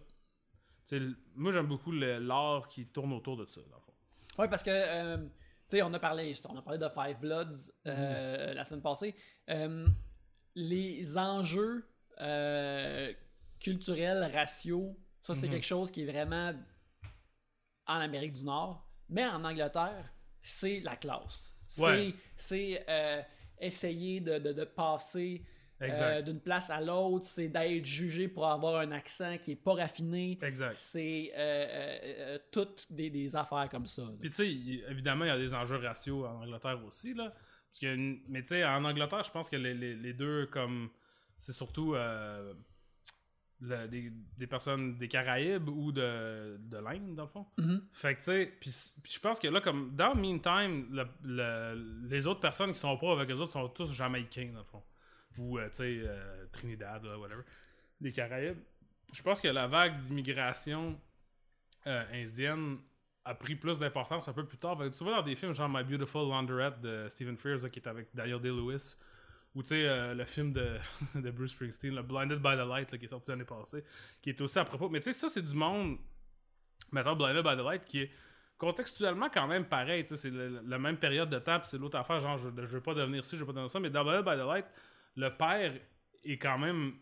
moi, 1.35 1.51
j'aime 1.51 1.67
beaucoup 1.67 1.91
l'art 1.91 2.67
qui 2.67 2.85
tourne 2.87 3.13
autour 3.13 3.37
de 3.37 3.45
ça, 3.45 3.61
dans 3.61 3.75
le 3.77 3.81
fond. 3.81 3.93
Oui, 4.39 4.47
parce 4.49 4.63
que, 4.63 4.71
euh, 4.71 5.17
tu 5.17 5.77
sais, 5.77 5.81
on 5.81 5.93
a 5.93 5.99
parlé, 5.99 6.33
on 6.49 6.57
a 6.57 6.61
parlé 6.61 6.79
de 6.79 6.89
Five 6.89 7.19
Bloods 7.19 7.71
euh, 7.87 8.53
la 8.53 8.63
semaine 8.63 8.81
passée. 8.81 9.15
Les 10.55 11.17
enjeux 11.17 11.87
culturels, 13.59 14.29
raciaux, 14.33 14.95
ça, 15.23 15.33
c'est 15.33 15.47
Mhm. 15.47 15.53
quelque 15.53 15.65
chose 15.65 15.89
qui 15.89 16.01
est 16.03 16.11
vraiment 16.11 16.53
en 17.87 17.95
Amérique 17.99 18.33
du 18.33 18.43
Nord. 18.43 18.85
Mais 19.13 19.25
en 19.25 19.43
Angleterre, 19.43 20.11
c'est 20.41 20.79
la 20.81 20.95
classe. 20.97 21.55
C'est 21.65 21.81
Ouais. 21.81 22.13
c'est, 22.35 22.83
euh, 22.89 23.21
essayer 23.61 24.19
de, 24.19 24.39
de- 24.39 24.51
de 24.53 24.63
passer 24.65 25.43
euh, 25.81 26.21
d'une 26.21 26.39
place 26.39 26.69
à 26.69 26.79
l'autre, 26.79 27.25
c'est 27.25 27.49
d'être 27.49 27.83
jugé 27.83 28.27
pour 28.29 28.47
avoir 28.47 28.77
un 28.79 28.91
accent 28.91 29.37
qui 29.37 29.51
est 29.51 29.55
pas 29.55 29.73
raffiné. 29.73 30.37
Exact. 30.41 30.73
C'est 30.75 31.31
euh, 31.35 32.37
toutes 32.51 32.87
des, 32.89 33.09
des 33.09 33.35
affaires 33.35 33.67
comme 33.69 33.85
ça. 33.85 34.03
Puis 34.19 34.29
tu 34.29 34.35
sais, 34.35 34.49
évidemment, 34.89 35.25
il 35.25 35.29
y 35.29 35.31
a 35.31 35.37
des 35.37 35.53
enjeux 35.53 35.77
raciaux 35.77 36.25
en 36.25 36.41
Angleterre 36.43 36.79
aussi, 36.85 37.13
là. 37.13 37.33
Parce 37.69 37.81
une- 37.81 38.21
Mais 38.29 38.41
tu 38.43 38.49
sais, 38.49 38.63
en 38.65 38.83
Angleterre, 38.85 39.23
je 39.23 39.31
pense 39.31 39.49
que 39.49 39.55
les, 39.57 39.73
les- 39.73 39.95
les 39.95 40.13
deux, 40.13 40.45
comme... 40.47 40.89
C'est 41.35 41.53
surtout 41.53 41.95
le- 43.63 43.87
des, 43.87 44.11
des 44.37 44.47
personnes 44.47 44.97
des 44.97 45.07
Caraïbes 45.07 45.69
ou 45.69 45.91
de, 45.91 46.57
de 46.59 46.77
l'Inde, 46.77 47.15
dans 47.15 47.23
le 47.23 47.29
fond. 47.29 47.45
Mhm. 47.57 47.81
Fait 47.93 48.13
que 48.15 48.19
tu 48.19 48.25
sais, 48.25 48.53
puis 48.59 48.71
je 49.09 49.19
pense 49.19 49.39
que 49.39 49.47
là, 49.47 49.61
comme 49.61 49.95
dans 49.95 50.13
Meantime, 50.15 50.87
le- 50.91 51.07
le- 51.23 52.07
les 52.09 52.27
autres 52.27 52.41
personnes 52.41 52.71
qui 52.73 52.79
sont 52.79 52.97
pas 52.97 53.13
avec 53.13 53.29
eux 53.31 53.35
autres 53.39 53.51
sont 53.51 53.69
tous 53.69 53.91
jamaïcains, 53.91 54.51
dans 54.53 54.59
le 54.59 54.65
fond. 54.65 54.83
Ou, 55.37 55.57
euh, 55.57 55.67
tu 55.69 55.77
sais, 55.77 56.01
euh, 56.05 56.45
Trinidad, 56.51 57.03
là, 57.03 57.17
whatever. 57.17 57.41
Des 57.99 58.11
Caraïbes. 58.11 58.57
Je 59.13 59.21
pense 59.21 59.39
que 59.41 59.47
la 59.47 59.67
vague 59.67 60.03
d'immigration 60.05 60.99
euh, 61.87 62.03
indienne 62.13 62.77
a 63.25 63.33
pris 63.35 63.55
plus 63.55 63.79
d'importance 63.79 64.27
un 64.27 64.33
peu 64.33 64.45
plus 64.45 64.57
tard. 64.57 64.77
Fait 64.77 64.89
que 64.89 64.95
tu 64.97 65.03
vois 65.03 65.15
dans 65.15 65.21
des 65.21 65.35
films 65.35 65.53
genre 65.53 65.69
My 65.69 65.83
Beautiful 65.83 66.27
Laundrette 66.27 66.81
de 66.81 67.07
Stephen 67.09 67.37
Frears, 67.37 67.61
là, 67.63 67.69
qui 67.69 67.79
est 67.79 67.87
avec 67.87 68.07
Daniel 68.13 68.39
Day-Lewis, 68.41 68.95
ou 69.55 69.61
tu 69.61 69.69
sais, 69.69 69.87
euh, 69.87 70.13
le 70.13 70.25
film 70.25 70.51
de, 70.51 70.77
de 71.15 71.31
Bruce 71.31 71.51
Springsteen, 71.51 71.93
le 71.95 72.01
Blinded 72.03 72.39
by 72.39 72.55
the 72.55 72.67
Light, 72.67 72.91
là, 72.91 72.97
qui 72.97 73.05
est 73.05 73.09
sorti 73.09 73.29
l'année 73.31 73.43
passée, 73.45 73.83
qui 74.21 74.29
est 74.31 74.41
aussi 74.41 74.57
à 74.59 74.65
propos. 74.65 74.89
Mais 74.89 74.99
tu 74.99 75.05
sais, 75.05 75.13
ça, 75.13 75.29
c'est 75.29 75.41
du 75.43 75.55
monde, 75.55 75.97
mettons, 76.91 77.15
Blinded 77.15 77.43
by 77.43 77.55
the 77.55 77.63
Light, 77.65 77.85
qui 77.85 78.01
est 78.01 78.11
contextuellement 78.57 79.29
quand 79.29 79.47
même 79.47 79.65
pareil. 79.65 80.05
tu 80.05 80.15
sais, 80.15 80.29
C'est 80.29 80.31
la 80.31 80.79
même 80.79 80.97
période 80.97 81.29
de 81.29 81.39
temps, 81.39 81.59
puis 81.59 81.67
c'est 81.69 81.77
l'autre 81.77 81.97
affaire, 81.97 82.19
genre, 82.19 82.37
je, 82.37 82.49
je 82.49 82.61
veux 82.65 82.81
pas 82.81 82.93
devenir 82.93 83.23
ci, 83.25 83.35
je 83.35 83.41
veux 83.41 83.45
pas 83.45 83.51
devenir 83.53 83.69
ça. 83.69 83.79
Mais 83.79 83.89
dans 83.89 84.03
Blinded 84.03 84.25
by 84.25 84.31
the 84.41 84.45
Light, 84.47 84.65
le 85.15 85.29
père 85.29 85.73
est 86.23 86.37
quand 86.37 86.57
même. 86.57 86.93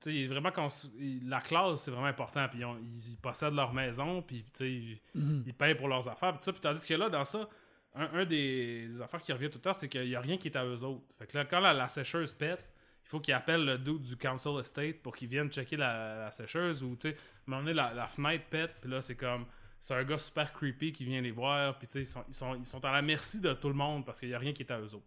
Tu 0.00 0.12
sais, 0.12 0.26
vraiment. 0.28 0.52
il- 0.96 1.28
la 1.28 1.40
classe, 1.40 1.82
c'est 1.82 1.90
vraiment 1.90 2.06
important. 2.06 2.46
Puis 2.48 2.60
ils, 2.60 3.16
possèdent 3.18 3.54
leur 3.54 3.74
maison, 3.74 4.22
puis 4.22 4.44
tu 4.44 4.50
sais, 4.54 4.70
ils, 4.72 5.00
Mhm. 5.14 5.42
ils 5.46 5.54
payent 5.54 5.74
pour 5.74 5.88
leurs 5.88 6.06
affaires. 6.08 6.32
Puis 6.34 6.44
ça, 6.44 6.52
puis 6.52 6.60
tandis 6.60 6.86
que 6.86 6.94
là, 6.94 7.08
dans 7.10 7.24
ça, 7.24 7.48
un, 7.94 8.24
des, 8.24 9.00
affaires 9.00 9.20
qui 9.20 9.32
revient 9.32 9.50
tout 9.50 9.58
le 9.58 9.62
temps, 9.62 9.74
c'est 9.74 9.88
qu'il 9.88 10.08
n'y 10.08 10.14
a 10.14 10.20
rien 10.20 10.38
qui 10.38 10.48
est 10.48 10.56
à 10.56 10.64
eux 10.64 10.82
autres. 10.82 11.04
Fait 11.18 11.26
que 11.26 11.36
là, 11.36 11.44
quand 11.44 11.60
la, 11.60 11.88
sécheuse 11.88 12.32
pète, 12.32 12.64
il 13.04 13.08
faut 13.08 13.20
qu'ils 13.20 13.34
appellent 13.34 13.64
le 13.64 13.78
dude 13.78 14.02
du 14.02 14.16
Council 14.16 14.60
Estate 14.60 15.02
pour 15.02 15.16
qu'ils 15.16 15.28
viennent 15.28 15.50
checker 15.50 15.76
la, 15.76 16.30
sécheuse 16.30 16.82
ou, 16.82 16.96
tu 16.96 17.10
sais, 17.10 17.16
donné, 17.46 17.72
la, 17.72 17.92
la 17.94 18.06
fenêtre 18.06 18.44
pète, 18.50 18.74
puis 18.80 18.90
là, 18.90 19.02
c'est 19.02 19.16
comme. 19.16 19.46
C'est 19.80 19.94
un 19.94 20.02
gars 20.02 20.18
super 20.18 20.52
creepy 20.52 20.90
qui 20.90 21.04
vient 21.04 21.20
les 21.20 21.30
voir, 21.30 21.78
puis 21.78 21.86
tu 21.86 21.92
sais, 21.92 22.00
ils 22.00 22.06
sont, 22.06 22.24
ils, 22.26 22.34
sont, 22.34 22.54
ils 22.56 22.66
sont 22.66 22.84
à 22.84 22.90
la 22.90 23.00
merci 23.00 23.40
de 23.40 23.52
tout 23.52 23.68
le 23.68 23.74
monde 23.74 24.04
parce 24.04 24.18
qu'il 24.18 24.28
n'y 24.28 24.34
a 24.34 24.38
rien 24.38 24.52
qui 24.52 24.64
est 24.64 24.72
à 24.72 24.80
eux 24.80 24.92
autres. 24.92 25.06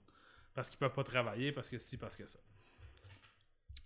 Parce 0.54 0.70
qu'ils 0.70 0.80
peuvent 0.80 0.94
pas 0.94 1.04
travailler, 1.04 1.52
parce 1.52 1.70
que 1.70 1.78
si, 1.78 1.98
parce 1.98 2.16
que 2.16 2.26
ça. 2.26 2.40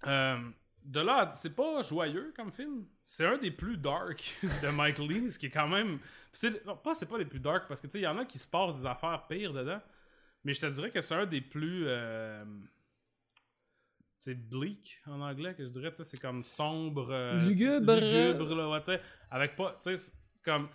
Euh, 0.06 0.38
de 0.86 1.00
là, 1.02 1.32
c'est 1.36 1.56
pas 1.56 1.82
joyeux 1.82 2.32
comme 2.36 2.52
film. 2.52 2.86
C'est 3.04 3.26
un 3.26 3.38
des 3.38 3.52
plus 3.52 3.78
dark 3.78 4.38
de 4.64 4.70
Mike 4.70 5.00
Lee, 5.00 5.32
ce 5.32 5.40
qui 5.40 5.48
est 5.48 5.52
quand 5.52 5.68
même. 5.68 6.00
C'est, 6.32 6.64
pas, 6.84 6.96
c'est 6.96 7.08
pas 7.08 7.18
les 7.18 7.26
plus 7.26 7.40
dark 7.40 7.68
parce 7.68 7.82
que 7.82 7.88
tu 7.88 7.94
sais, 7.94 8.00
il 8.00 8.04
y 8.04 8.08
en 8.08 8.18
a 8.18 8.26
qui 8.26 8.38
se 8.40 8.48
passent 8.48 8.80
des 8.82 8.86
affaires 8.86 9.26
pires 9.28 9.54
dedans. 9.54 9.82
Mais 10.44 10.54
je 10.54 10.62
te 10.62 10.66
dirais 10.68 10.92
que 10.92 11.02
c'est 11.02 11.16
un 11.16 11.26
des 11.26 11.42
plus. 11.42 11.86
euh, 11.88 12.46
c'est 14.20 14.36
bleak 14.36 15.02
en 15.08 15.22
anglais 15.22 15.54
que 15.56 15.64
je 15.64 15.70
dirais, 15.70 15.92
tu 15.92 15.98
sais, 15.98 16.04
c'est 16.04 16.20
comme 16.22 16.44
sombre. 16.44 17.08
euh, 17.12 17.40
Lugubre. 17.48 17.94
lugubre, 17.96 18.56
là, 18.56 18.70
ouais, 18.70 18.80
tu 18.82 18.86
sais. 18.94 19.02
Avec 19.32 19.56
pas. 19.56 19.78
Tu 19.84 19.96
sais, 19.98 20.14
comme. 20.44 20.70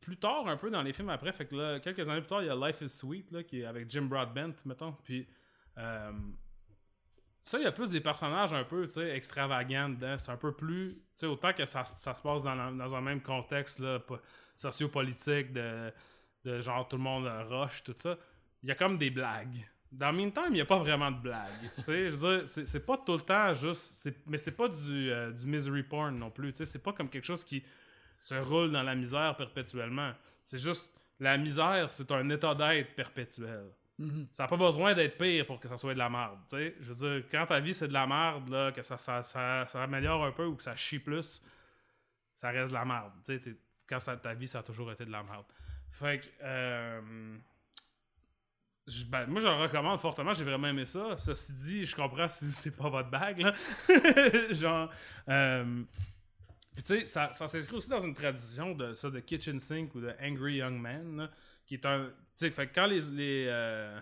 Plus 0.00 0.16
tard, 0.16 0.46
un 0.48 0.56
peu 0.56 0.70
dans 0.70 0.82
les 0.82 0.92
films 0.94 1.10
après, 1.10 1.32
fait 1.32 1.44
que 1.46 1.54
là, 1.54 1.78
quelques 1.80 2.08
années 2.08 2.20
plus 2.20 2.28
tard, 2.28 2.42
il 2.42 2.46
y 2.46 2.50
a 2.50 2.54
Life 2.56 2.80
is 2.80 2.88
Sweet, 2.88 3.30
là, 3.32 3.42
qui 3.42 3.60
est 3.60 3.66
avec 3.66 3.90
Jim 3.90 4.02
Broadbent, 4.02 4.54
mettons. 4.64 4.92
Puis. 5.04 5.26
euh, 5.78 6.12
ça, 7.42 7.58
il 7.58 7.64
y 7.64 7.66
a 7.66 7.72
plus 7.72 7.90
des 7.90 8.00
personnages 8.00 8.52
un 8.52 8.64
peu, 8.64 8.86
extravagants 9.12 9.88
dedans. 9.88 10.16
C'est 10.18 10.30
un 10.30 10.36
peu 10.36 10.52
plus, 10.52 10.98
autant 11.22 11.52
que 11.52 11.64
ça, 11.64 11.84
ça 11.84 12.14
se 12.14 12.22
passe 12.22 12.42
dans, 12.42 12.72
dans 12.72 12.94
un 12.94 13.00
même 13.00 13.22
contexte, 13.22 13.78
là, 13.78 13.98
po- 13.98 14.18
sociopolitique, 14.56 15.52
de, 15.52 15.92
de 16.44 16.60
genre 16.60 16.86
tout 16.86 16.96
le 16.96 17.02
monde 17.02 17.26
rush, 17.48 17.82
tout 17.82 17.94
ça. 18.02 18.16
Il 18.62 18.68
y 18.68 18.72
a 18.72 18.74
comme 18.74 18.98
des 18.98 19.10
blagues. 19.10 19.66
Dans 19.90 20.12
Meantime, 20.12 20.50
il 20.50 20.52
n'y 20.52 20.60
a 20.60 20.66
pas 20.66 20.78
vraiment 20.78 21.10
de 21.10 21.18
blagues. 21.20 22.46
c'est, 22.46 22.86
pas 22.86 22.98
tout 22.98 23.14
le 23.14 23.20
temps 23.20 23.54
juste, 23.54 24.08
mais 24.26 24.38
c'est 24.38 24.56
pas 24.56 24.68
du, 24.68 25.10
euh, 25.10 25.32
du 25.32 25.46
misery 25.46 25.82
porn 25.82 26.16
non 26.16 26.30
plus. 26.30 26.52
C'est 26.54 26.82
pas 26.82 26.92
comme 26.92 27.08
quelque 27.08 27.24
chose 27.24 27.42
qui 27.42 27.64
se 28.20 28.34
roule 28.34 28.70
dans 28.70 28.82
la 28.82 28.94
misère 28.94 29.34
perpétuellement. 29.36 30.12
C'est 30.44 30.58
juste, 30.58 30.94
la 31.18 31.36
misère, 31.38 31.90
c'est 31.90 32.10
un 32.12 32.28
état 32.28 32.54
d'être 32.54 32.94
perpétuel. 32.94 33.64
Mhm. 34.00 34.28
Ça 34.32 34.44
n'a 34.44 34.48
pas 34.48 34.56
besoin 34.56 34.94
d'être 34.94 35.18
pire 35.18 35.44
pour 35.44 35.60
que 35.60 35.68
ça 35.68 35.76
soit 35.76 35.92
de 35.92 35.98
la 35.98 36.08
merde. 36.08 36.38
quand 37.30 37.46
ta 37.46 37.60
vie 37.60 37.74
c'est 37.74 37.88
de 37.88 37.92
la 37.92 38.06
merde, 38.06 38.72
que 38.74 38.82
ça, 38.82 38.96
ça, 38.96 39.22
ça, 39.22 39.82
améliore 39.82 40.24
un 40.24 40.32
peu 40.32 40.46
ou 40.46 40.56
que 40.56 40.62
ça 40.62 40.74
chie 40.74 40.98
plus, 40.98 41.42
ça 42.34 42.48
reste 42.48 42.70
de 42.70 42.78
la 42.78 42.86
merde. 42.86 43.12
Quand 43.86 43.98
ta 43.98 44.32
vie, 44.32 44.48
ça 44.48 44.60
a 44.60 44.62
toujours 44.62 44.90
été 44.90 45.04
de 45.04 45.10
la 45.12 45.22
merde. 45.22 45.44
Fait 45.90 46.20
que. 46.20 46.28
euh, 46.42 47.36
ben, 49.08 49.26
moi, 49.26 49.40
je 49.40 49.46
le 49.46 49.54
recommande 49.54 50.00
fortement. 50.00 50.32
J'ai 50.32 50.44
vraiment 50.44 50.68
aimé 50.68 50.86
ça. 50.86 51.16
Ceci 51.18 51.52
dit, 51.52 51.84
je 51.84 51.94
comprends 51.94 52.28
si 52.28 52.50
c'est 52.52 52.74
pas 52.74 52.88
votre 52.88 53.10
bague. 53.10 53.52
Genre. 54.50 54.90
euh, 55.28 55.82
puis 56.74 56.84
tu 56.84 57.00
sais, 57.00 57.06
ça, 57.06 57.32
s'inscrit 57.32 57.76
aussi 57.76 57.90
dans 57.90 58.00
une 58.00 58.14
tradition 58.14 58.74
de 58.74 58.94
ça, 58.94 59.10
de 59.10 59.20
Kitchen 59.20 59.58
Sink 59.58 59.94
ou 59.94 60.00
de 60.00 60.14
Angry 60.22 60.56
Young 60.56 60.80
Man, 60.80 61.28
qui 61.70 61.74
est 61.76 61.86
un. 61.86 62.06
Tu 62.36 62.46
sais, 62.46 62.50
fait 62.50 62.66
que 62.66 62.74
quand 62.74 62.86
les. 62.86 63.00
les 63.12 63.46
euh, 63.48 63.96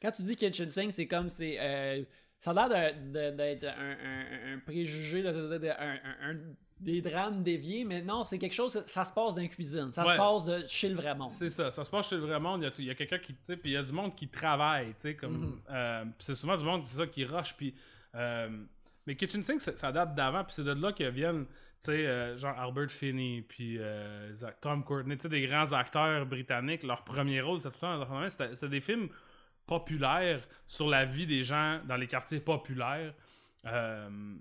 Quand 0.00 0.12
tu 0.12 0.22
dis 0.22 0.36
kitchen 0.36 0.70
sink, 0.70 0.92
c'est 0.92 1.08
comme 1.08 1.28
c'est. 1.28 1.56
euh, 1.58 2.04
ça 2.38 2.52
a 2.52 2.68
l'air 2.68 2.94
d'être 3.32 3.64
un, 3.64 3.90
un- 3.90 4.54
un 4.54 4.58
préjugé, 4.60 5.20
là, 5.22 5.32
de- 5.32 5.48
de- 5.48 5.58
de- 5.58 5.68
un- 5.68 6.38
des 6.78 7.00
drames 7.00 7.42
déviés, 7.42 7.84
mais 7.84 8.02
non, 8.02 8.22
c'est 8.24 8.38
quelque 8.38 8.52
chose, 8.52 8.84
ça 8.86 9.04
se 9.04 9.12
passe 9.12 9.34
dans 9.34 9.40
la 9.42 9.48
cuisine. 9.48 9.90
Ça 9.92 10.04
Ouais. 10.04 10.12
se 10.12 10.16
passe 10.18 10.44
de 10.44 10.64
chez 10.68 10.90
le 10.90 10.94
vrai 10.94 11.14
monde. 11.14 11.30
C'est 11.30 11.48
ça, 11.50 11.70
ça 11.70 11.84
se 11.84 11.90
passe 11.90 12.08
chez 12.10 12.16
le 12.16 12.20
vrai 12.22 12.38
monde. 12.38 12.62
Il 12.78 12.84
y 12.84 12.88
a, 12.88 12.92
a 12.92 12.94
quelqu'un 12.94 13.18
qui, 13.18 13.32
tu 13.32 13.38
sais, 13.42 13.56
puis 13.56 13.70
il 13.70 13.72
y 13.72 13.76
a 13.78 13.82
du 13.82 13.92
monde 13.92 14.14
qui 14.14 14.28
travaille, 14.28 14.88
tu 14.90 14.94
sais, 15.00 15.16
comme. 15.16 15.38
Mhm. 15.38 15.60
euh, 15.70 16.04
c'est 16.20 16.34
souvent 16.34 16.56
du 16.56 16.64
monde, 16.64 16.84
c'est 16.84 16.98
ça, 16.98 17.06
qui 17.08 17.24
rush, 17.24 17.56
puis. 17.56 17.74
euh, 18.14 18.48
mais 19.06 19.16
Kitchen 19.16 19.42
Sink, 19.42 19.60
ça, 19.60 19.76
ça 19.76 19.90
date 19.90 20.14
d'avant, 20.14 20.44
puis 20.44 20.52
c'est 20.54 20.64
de 20.64 20.72
là 20.72 20.92
que 20.92 21.04
viennent, 21.04 21.46
tu 21.82 21.92
sais, 21.92 22.06
euh, 22.06 22.36
genre 22.36 22.58
Albert 22.58 22.90
Finney, 22.90 23.42
puis 23.42 23.76
euh, 23.78 24.32
Tom 24.60 24.82
Courtney, 24.82 25.16
tu 25.16 25.22
sais, 25.22 25.28
des 25.28 25.46
grands 25.46 25.72
acteurs 25.72 26.26
britanniques. 26.26 26.82
Leur 26.82 27.04
premier 27.04 27.40
rôle, 27.40 27.60
c'est 27.60 27.70
tout 27.70 27.86
le 27.86 28.04
temps, 28.04 28.28
c'était 28.28 28.68
des 28.68 28.80
films 28.80 29.08
populaires 29.66 30.40
sur 30.66 30.88
la 30.88 31.04
vie 31.04 31.26
des 31.26 31.42
gens 31.42 31.80
dans 31.84 31.96
les 31.96 32.06
quartiers 32.06 32.40
populaires. 32.40 33.12
Euh, 33.66 34.36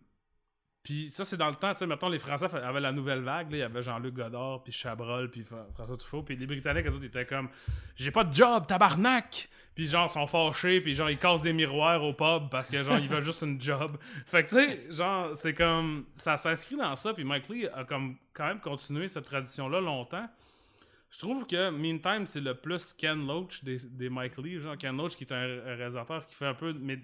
Puis 0.85 1.09
ça, 1.09 1.25
c'est 1.25 1.35
dans 1.35 1.47
le 1.49 1.55
temps, 1.55 1.73
tu 1.73 1.79
sais, 1.79 1.87
mettons, 1.87 2.09
les 2.09 2.19
Français 2.19 2.45
avaient 2.45 2.79
la 2.79 2.91
nouvelle 2.91 3.21
vague, 3.21 3.49
là, 3.49 3.57
il 3.57 3.59
y 3.61 3.63
avait 3.63 3.81
Jean-Luc 3.81 4.13
Godard, 4.13 4.61
puis 4.61 4.71
Chabrol, 4.71 5.31
puis 5.31 5.43
Fra- 5.43 5.65
François 5.73 5.97
Truffaut, 5.97 6.21
puis 6.21 6.35
les 6.35 6.45
Britanniques, 6.45 6.85
eux 6.85 6.89
autres, 6.89 6.99
ils 7.01 7.07
étaient 7.07 7.25
comme 7.25 7.49
«J'ai 7.95 8.11
pas 8.11 8.23
de 8.23 8.31
job, 8.31 8.67
tabarnak!» 8.67 9.49
Puis 9.75 9.87
genre, 9.87 10.05
ils 10.07 10.13
sont 10.13 10.27
fâchés, 10.27 10.81
puis 10.81 10.93
genre, 10.93 11.09
ils 11.09 11.17
cassent 11.17 11.41
des 11.41 11.53
miroirs 11.53 12.03
au 12.03 12.13
pub 12.13 12.49
parce 12.51 12.69
que 12.69 12.83
genre, 12.83 12.99
ils 12.99 13.09
veulent 13.09 13.23
juste 13.23 13.41
une 13.41 13.59
job. 13.59 13.97
Fait 14.27 14.45
que 14.45 14.49
tu 14.49 14.55
sais, 14.55 14.85
genre, 14.91 15.35
c'est 15.35 15.55
comme... 15.55 16.05
Ça 16.13 16.37
s'inscrit 16.37 16.77
dans 16.77 16.95
ça, 16.95 17.15
puis 17.15 17.23
Mike 17.23 17.49
Lee 17.49 17.67
a 17.73 17.83
comme 17.83 18.15
quand 18.31 18.45
même 18.45 18.59
continué 18.59 19.07
cette 19.07 19.25
tradition-là 19.25 19.81
longtemps. 19.81 20.29
Je 21.09 21.17
trouve 21.17 21.47
que 21.47 21.71
Meantime, 21.71 22.27
c'est 22.27 22.41
le 22.41 22.53
plus 22.53 22.93
Ken 22.93 23.25
Loach 23.25 23.63
des, 23.63 24.09
Mike 24.09 24.37
Lee. 24.37 24.59
Genre 24.59 24.77
Ken 24.77 24.95
Loach, 24.95 25.15
qui 25.15 25.23
est 25.23 25.33
un, 25.33 25.59
un 25.65 25.75
réalisateur 25.75 26.25
qui 26.27 26.35
fait 26.35 26.45
un 26.45 26.53
peu, 26.53 26.73
mais 26.79 26.99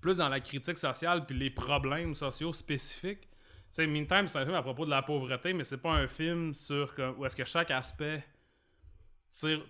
plus 0.00 0.14
dans 0.14 0.28
la 0.28 0.40
critique 0.40 0.78
sociale 0.78 1.26
puis 1.26 1.36
les 1.36 1.50
problèmes 1.50 2.14
sociaux 2.14 2.52
spécifiques. 2.52 3.22
Tu 3.22 3.28
sais, 3.72 3.86
Meantime, 3.86 4.26
c'est 4.26 4.38
un 4.38 4.44
film 4.44 4.56
à 4.56 4.62
propos 4.62 4.84
de 4.84 4.90
la 4.90 5.02
pauvreté, 5.02 5.52
mais 5.52 5.64
c'est 5.64 5.78
pas 5.78 5.92
un 5.92 6.08
film 6.08 6.54
sur 6.54 6.94
comme, 6.94 7.18
où 7.18 7.26
est-ce 7.26 7.36
que 7.36 7.44
chaque 7.44 7.70
aspect 7.70 8.24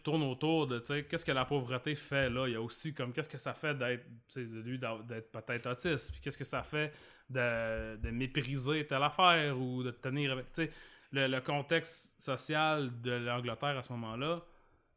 tourne 0.03 0.23
autour 0.23 0.67
de 0.67 0.79
qu'est-ce 0.79 1.25
que 1.25 1.33
la 1.33 1.45
pauvreté 1.45 1.95
fait 1.95 2.31
là? 2.31 2.47
Il 2.47 2.53
y 2.53 2.57
a 2.57 2.63
aussi 2.63 2.95
comme 2.95 3.13
qu'est-ce 3.13 3.29
que 3.29 3.37
ça 3.37 3.53
fait 3.53 3.77
d'être 3.77 4.07
lui 4.37 4.79
d'être 4.79 5.31
peut-être 5.31 5.67
autiste, 5.71 6.13
puis 6.13 6.21
qu'est-ce 6.23 6.39
que 6.39 6.45
ça 6.45 6.63
fait 6.63 6.95
de, 7.29 8.11
mépriser 8.11 8.87
telle 8.87 9.03
affaire 9.03 9.59
ou 9.59 9.83
de 9.83 9.91
tenir 9.91 10.33
avec. 10.33 10.53
Tu 10.53 10.65
sais, 10.65 10.71
le 11.13 11.41
contexte 11.41 12.19
social 12.19 12.91
de 13.03 13.13
l'Angleterre 13.13 13.77
à 13.77 13.83
ce 13.83 13.93
moment-là, 13.93 14.43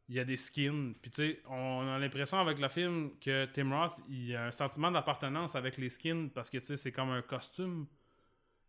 il 0.08 0.14
y 0.16 0.20
a 0.20 0.24
des 0.24 0.36
skins. 0.36 0.94
Puis 1.00 1.10
tu 1.10 1.16
sais, 1.16 1.40
on 1.48 1.86
a 1.88 1.98
l'impression 1.98 2.38
avec 2.38 2.58
le 2.58 2.68
film 2.68 3.12
que 3.20 3.46
Tim 3.46 3.70
Roth, 3.74 3.96
il 4.08 4.26
y 4.26 4.34
a 4.36 4.46
un 4.46 4.50
sentiment 4.50 4.90
d'appartenance 4.90 5.54
avec 5.54 5.76
les 5.78 5.88
skins 5.88 6.30
parce 6.30 6.50
que 6.50 6.58
tu 6.58 6.66
sais, 6.66 6.76
c'est 6.76 6.92
comme 6.92 7.10
un 7.10 7.22
costume 7.22 7.86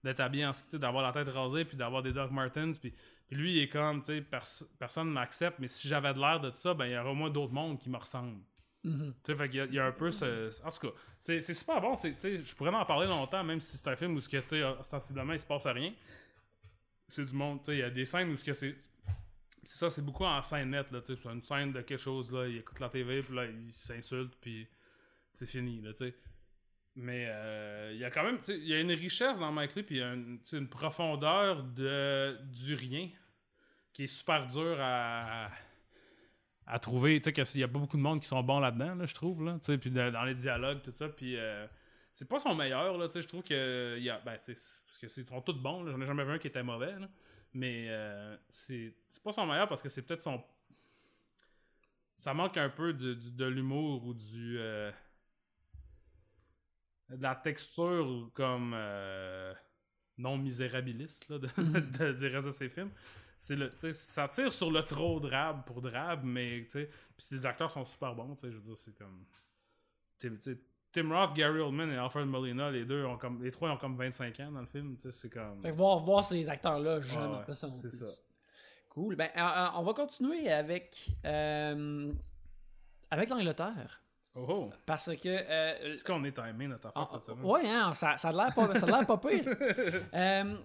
d'être 0.03 0.19
habillé 0.19 0.45
en 0.45 0.53
ski, 0.53 0.65
tu 0.67 0.71
sais, 0.71 0.79
d'avoir 0.79 1.03
la 1.03 1.11
tête 1.11 1.33
rasée 1.33 1.65
puis 1.65 1.75
d'avoir 1.77 2.03
des 2.03 2.13
Doc 2.13 2.31
Martens. 2.31 2.77
Puis, 2.79 2.93
puis 3.27 3.35
lui, 3.35 3.57
il 3.57 3.63
est 3.63 3.69
comme, 3.69 4.01
tu 4.01 4.07
sais, 4.17 4.21
pers- 4.21 4.63
personne 4.77 5.07
ne 5.07 5.13
m'accepte, 5.13 5.57
mais 5.59 5.67
si 5.67 5.87
j'avais 5.87 6.13
de 6.13 6.19
l'air 6.19 6.39
de 6.39 6.51
ça, 6.51 6.73
ben 6.73 6.85
il 6.85 6.91
y 6.91 6.97
aurait 6.97 7.09
au 7.09 7.15
moins 7.15 7.29
d'autres 7.31 7.53
mondes 7.53 7.79
qui 7.79 7.89
me 7.89 7.97
ressemblent. 7.97 8.39
Mhm. 8.83 9.13
Tu 9.23 9.31
sais, 9.31 9.35
fait 9.35 9.49
qu'il 9.49 9.65
y 9.71 9.75
y, 9.75 9.79
a 9.79 9.87
un 9.87 9.91
peu 9.91 10.11
ce. 10.11 10.51
En 10.63 10.69
tout 10.69 10.87
cas, 10.87 10.93
c'est 11.17 11.41
super 11.41 11.81
bon. 11.81 11.95
c'est- 11.95 12.13
tu 12.13 12.19
sais, 12.19 12.43
Je 12.43 12.55
pourrais 12.55 12.69
en 12.69 12.85
parler 12.85 13.07
longtemps, 13.07 13.43
même 13.43 13.59
si 13.59 13.77
c'est 13.77 13.87
un 13.89 13.95
film 13.95 14.15
où, 14.15 14.19
ostensiblement, 14.79 15.33
il 15.33 15.39
se 15.39 15.45
passe 15.45 15.65
rien. 15.65 15.91
C'est 17.07 17.25
du 17.25 17.33
monde. 17.35 17.59
tu 17.59 17.65
sais, 17.65 17.73
Il 17.73 17.79
y 17.79 17.83
a 17.83 17.89
des 17.89 18.05
scènes 18.05 18.29
où 18.29 18.37
ce 18.37 18.43
que 18.43 18.53
c'est. 18.53 18.75
C'est 19.65 19.77
ça, 19.77 19.89
c'est 19.89 20.03
beaucoup 20.03 20.25
en 20.25 20.41
scène 20.41 20.71
nette. 20.71 20.91
Là, 20.91 21.01
tu 21.01 21.15
sais, 21.15 21.21
c'est 21.21 21.29
une 21.29 21.43
scène 21.43 21.71
de 21.73 21.81
quelque 21.81 21.99
chose. 21.99 22.31
Là, 22.31 22.47
il 22.47 22.57
écoute 22.57 22.79
la 22.79 22.89
TV, 22.89 23.21
puis 23.23 23.35
là, 23.35 23.45
il 23.45 23.73
s'insulte, 23.73 24.35
puis 24.39 24.67
c'est 25.33 25.45
fini. 25.45 25.81
Là, 25.81 25.91
tu 25.91 26.05
sais. 26.05 26.15
Mais 26.95 27.25
euh, 27.27 27.91
il 27.93 27.99
y 27.99 28.05
a 28.05 28.09
quand 28.09 28.23
même. 28.23 28.37
tu 28.37 28.45
sais, 28.45 28.57
Il 28.57 28.67
y 28.67 28.73
a 28.73 28.79
une 28.79 28.91
richesse 28.91 29.39
dans 29.39 29.51
Mike 29.51 29.75
Lee, 29.75 29.83
puis 29.83 29.95
il 29.95 29.99
y 29.99 30.03
a 30.03 30.13
une, 30.13 30.69
profondeur 30.69 31.63
de, 31.63 32.37
du 32.43 32.75
rien 32.75 33.09
qui 33.91 34.03
est 34.03 34.07
super 34.07 34.47
dur 34.47 34.77
à 34.79 35.49
à 36.67 36.79
trouver, 36.79 37.19
tu 37.19 37.25
sais, 37.25 37.33
qu'il 37.33 37.61
y 37.61 37.63
a 37.63 37.67
pas 37.67 37.79
beaucoup 37.79 37.97
de 37.97 38.01
monde 38.01 38.21
qui 38.21 38.27
sont 38.27 38.41
bons 38.41 38.59
là-dedans, 38.59 38.95
là, 38.95 39.05
je 39.05 39.13
trouve, 39.13 39.43
là, 39.43 39.57
tu 39.59 39.65
sais, 39.65 39.77
puis 39.77 39.91
dans 39.91 40.23
les 40.23 40.33
dialogues, 40.33 40.81
tout 40.81 40.91
ça, 40.93 41.09
puis 41.09 41.37
euh, 41.37 41.67
c'est 42.11 42.27
pas 42.27 42.39
son 42.39 42.55
meilleur, 42.55 42.97
là, 42.97 43.07
tu 43.07 43.13
sais, 43.13 43.21
je 43.21 43.27
trouve 43.27 43.43
que, 43.43 43.99
y 43.99 44.09
a, 44.09 44.19
ben, 44.19 44.37
tu 44.43 44.55
sais, 44.55 44.81
parce 44.85 44.97
que 44.97 45.07
sont 45.07 45.41
tous 45.41 45.53
bons, 45.53 45.85
j'en 45.85 46.01
ai 46.01 46.05
jamais 46.05 46.25
vu 46.25 46.31
un 46.31 46.39
qui 46.39 46.47
était 46.47 46.63
mauvais, 46.63 46.99
là, 46.99 47.07
mais 47.55 47.87
euh, 47.89 48.37
c'est 48.49 48.93
pas 49.23 49.31
son 49.33 49.47
meilleur 49.47 49.67
parce 49.69 49.81
que 49.81 49.89
c'est 49.89 50.03
peut-être 50.03 50.21
son... 50.23 50.43
Ça 52.17 52.33
manque 52.33 52.57
un 52.57 52.69
peu 52.69 52.91
de, 52.93 53.13
de 53.13 53.45
l'humour 53.45 54.05
ou 54.05 54.13
du... 54.13 54.57
euh, 54.59 54.91
de 57.09 57.21
la 57.21 57.35
texture 57.35 58.29
comme 58.33 58.73
euh, 58.75 59.53
non 60.17 60.37
misérabiliste, 60.37 61.29
là, 61.29 61.39
de, 61.39 61.47
de- 61.57 62.13
du 62.13 62.27
reste 62.27 62.47
de 62.47 62.51
ses 62.51 62.69
films. 62.69 62.91
C'est 63.37 63.55
le 63.55 63.73
ça 63.93 64.27
tire 64.29 64.53
sur 64.53 64.71
le 64.71 64.83
trop 64.83 65.19
drabe 65.19 65.65
pour 65.65 65.81
drabe 65.81 66.23
mais 66.23 66.61
puis 66.61 66.87
les 67.31 67.45
acteurs 67.45 67.69
sont 67.71 67.85
super 67.85 68.15
bons 68.15 68.33
tu 68.35 68.41
sais 68.41 68.51
je 68.51 68.55
veux 68.57 68.63
dire 68.63 68.77
c'est 68.77 68.97
comme 68.97 69.25
Tim, 70.19 70.37
tu 70.37 70.53
sais, 70.53 70.59
Tim 70.95 71.11
Roth 71.13 71.33
Gary 71.35 71.59
Oldman 71.59 71.91
et 71.91 71.97
Alfred 71.97 72.25
Molina 72.25 72.71
les 72.71 72.85
deux 72.85 73.03
ont 73.05 73.17
comme 73.17 73.43
les 73.43 73.51
trois 73.51 73.69
ont 73.71 73.77
comme 73.77 73.97
25 73.97 74.39
ans 74.39 74.51
dans 74.53 74.61
le 74.61 74.65
film 74.67 74.95
tu 74.95 75.01
sais 75.03 75.11
c'est 75.11 75.29
comme 75.29 75.61
Fait 75.61 75.71
que 75.71 75.75
voir, 75.75 75.99
voir 75.99 76.23
ces 76.23 76.47
acteurs-là 76.47 77.01
jeunes, 77.01 77.31
Ouais, 77.47 77.53
ça 77.53 77.67
non 77.67 77.73
c'est 77.73 77.91
ça. 77.91 78.05
Cool. 78.89 79.17
Ben, 79.17 79.29
euh, 79.35 79.41
euh, 79.41 79.67
on 79.75 79.83
va 79.83 79.93
continuer 79.93 80.49
avec, 80.49 81.09
euh, 81.25 82.13
avec 83.11 83.27
l'Angleterre. 83.29 84.01
oh 84.35 84.45
oh 84.47 84.69
Parce 84.85 85.13
que. 85.17 85.27
euh, 85.27 85.91
est-ce 85.91 86.05
qu'on 86.05 86.23
est 86.23 86.31
timé 86.31 86.67
notre 86.67 86.87
affaire 86.87 87.01
Ah, 87.03 87.09
cette 87.11 87.25
semaine 87.25 87.43
ouais, 87.43 87.69
hein, 87.69 87.93
ça, 87.93 88.15
ça 88.15 88.29
a 88.29 88.31
l'air 88.31 88.55
pas, 88.55 88.73
ça 88.75 88.85
a 88.97 89.03
pas 89.03 89.17
pire. 89.17 89.43
Euh, 90.13 90.55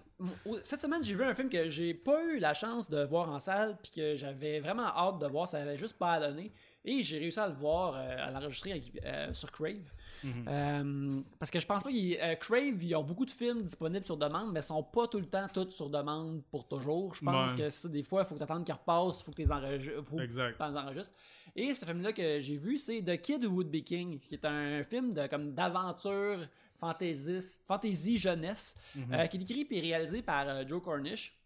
cette 0.63 0.79
semaine, 0.79 1.03
j'ai 1.03 1.15
vu 1.15 1.23
un 1.23 1.35
film 1.35 1.49
que 1.49 1.69
j'ai 1.69 1.93
pas 1.93 2.23
eu 2.23 2.37
la 2.39 2.53
chance 2.53 2.89
de 2.89 3.03
voir 3.03 3.29
en 3.29 3.39
salle, 3.39 3.75
puis 3.83 3.91
que 3.91 4.15
j'avais 4.15 4.61
vraiment 4.61 4.87
hâte 4.95 5.19
de 5.19 5.27
voir, 5.27 5.47
ça 5.47 5.57
avait 5.57 5.77
juste 5.77 5.97
pas 5.97 6.13
à 6.13 6.19
donner. 6.21 6.53
Et 6.83 7.03
j'ai 7.03 7.19
réussi 7.19 7.39
à 7.39 7.47
le 7.47 7.53
voir, 7.53 7.93
euh, 7.95 8.15
à 8.27 8.31
l'enregistrer 8.31 8.81
euh, 9.05 9.31
sur 9.33 9.51
Crave. 9.51 9.93
Mhm. 10.23 10.45
Euh, 10.47 11.21
parce 11.37 11.51
que 11.51 11.59
je 11.59 11.65
pense 11.67 11.83
pas 11.83 11.91
qu'ils. 11.91 12.17
Crave, 12.39 12.83
ils 12.83 12.95
ont 12.95 13.03
beaucoup 13.03 13.25
de 13.25 13.29
films 13.31 13.61
disponibles 13.61 14.03
sur 14.05 14.17
demande, 14.17 14.51
mais 14.51 14.61
ils 14.61 14.63
sont 14.63 14.81
pas 14.81 15.07
tout 15.07 15.19
le 15.19 15.27
temps 15.27 15.47
tous 15.53 15.69
sur 15.69 15.89
demande 15.91 16.41
pour 16.49 16.67
toujours. 16.67 17.13
Je 17.13 17.23
pense 17.23 17.51
Ouais. 17.51 17.57
que 17.57 17.69
ça, 17.69 17.87
des 17.87 18.01
fois, 18.01 18.23
il 18.23 18.25
faut 18.27 18.33
que 18.33 18.39
tu 18.39 18.43
attendes 18.43 18.65
qu'ils 18.65 18.73
repassent, 18.73 19.19
il 19.19 19.23
faut 19.23 19.31
que 19.31 19.35
tu 19.35 19.43
les 19.43 19.51
enregistres. 19.51 20.03
faut 20.05 20.19
Exact. 20.19 20.53
que 20.53 20.57
t'en 20.57 20.75
enregistres. 20.75 21.13
Et 21.55 21.75
ce 21.75 21.85
film-là 21.85 22.13
que 22.13 22.39
j'ai 22.39 22.57
vu, 22.57 22.77
c'est 22.79 23.01
The 23.03 23.21
Kid 23.21 23.45
Who 23.45 23.51
Would 23.57 23.69
Be 23.69 23.83
King, 23.83 24.17
qui 24.19 24.33
est 24.35 24.45
un 24.45 24.81
film 24.83 25.13
de 25.13 25.27
comme 25.27 25.53
d'aventure 25.53 26.47
fantaisiste, 26.79 27.61
fantasy 27.67 28.17
jeunesse, 28.17 28.75
Mhm. 28.95 29.13
euh, 29.13 29.27
qui 29.27 29.37
est 29.37 29.41
écrit 29.41 29.67
et 29.69 29.81
réalisé 29.81 30.23
par 30.23 30.49
euh, 30.49 30.63
Joe 30.67 30.81
Cornish. 30.81 31.37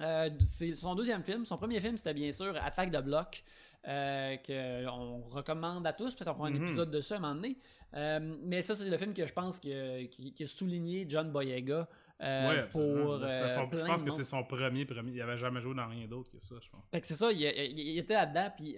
Euh, 0.00 0.28
c'est 0.46 0.74
son 0.74 0.94
deuxième 0.94 1.22
film. 1.22 1.46
Son 1.46 1.56
premier 1.56 1.80
film, 1.80 1.96
c'était 1.96 2.12
bien 2.14 2.30
sûr 2.32 2.54
Attack 2.62 2.90
the 2.90 3.00
Block, 3.02 3.42
euh, 3.86 4.36
qu'on 4.38 5.22
recommande 5.28 5.86
à 5.86 5.92
tous. 5.92 6.14
Peut-être 6.14 6.30
on 6.30 6.34
prend 6.34 6.44
un 6.46 6.50
Mhm. 6.50 6.62
épisode 6.64 6.90
de 6.90 7.00
ça 7.00 7.14
à 7.14 7.18
un 7.18 7.20
moment 7.20 7.34
donné. 7.34 7.58
Euh, 7.94 8.36
mais 8.42 8.62
ça, 8.62 8.74
c'est 8.74 8.88
le 8.88 8.96
film 8.98 9.12
que 9.14 9.26
je 9.26 9.32
pense 9.32 9.58
que, 9.58 10.04
qui, 10.06 10.32
qui 10.32 10.42
a 10.42 10.46
souligné 10.46 11.04
John 11.08 11.30
Boyega 11.30 11.88
euh, 12.22 12.48
Ouais, 12.48 12.66
pour. 12.68 12.80
Son- 12.80 13.68
je 13.72 13.84
pense 13.86 14.02
que 14.02 14.10
c'est 14.10 14.24
son 14.24 14.42
premier 14.44 14.84
premier 14.84 15.12
il 15.12 15.20
avait 15.22 15.36
jamais 15.36 15.60
joué 15.60 15.74
dans 15.74 15.88
rien 15.88 16.06
d'autre 16.06 16.30
que 16.30 16.38
ça 16.40 16.54
je 16.62 16.68
pense 16.70 16.84
Fait 16.92 17.00
que 17.00 17.06
c'est 17.06 17.14
ça, 17.16 17.30
il, 17.32 17.40
il- 17.42 17.78
il 17.78 17.98
était 17.98 18.14
là-dedans, 18.14 18.50
puis 18.56 18.76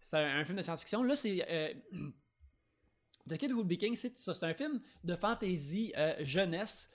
c'est 0.00 0.16
un, 0.18 0.38
un 0.40 0.44
film 0.44 0.56
de 0.58 0.62
science-fiction. 0.62 1.02
Là, 1.04 1.16
c'est. 1.16 1.82
The 3.28 3.36
Kid 3.36 3.52
Who 3.52 3.64
King, 3.76 3.94
c'est 3.94 4.16
ça, 4.18 4.34
c'est 4.34 4.44
un 4.46 4.52
film 4.52 4.80
de 5.04 5.14
fantasy 5.14 5.92
jeunesse 6.20 6.90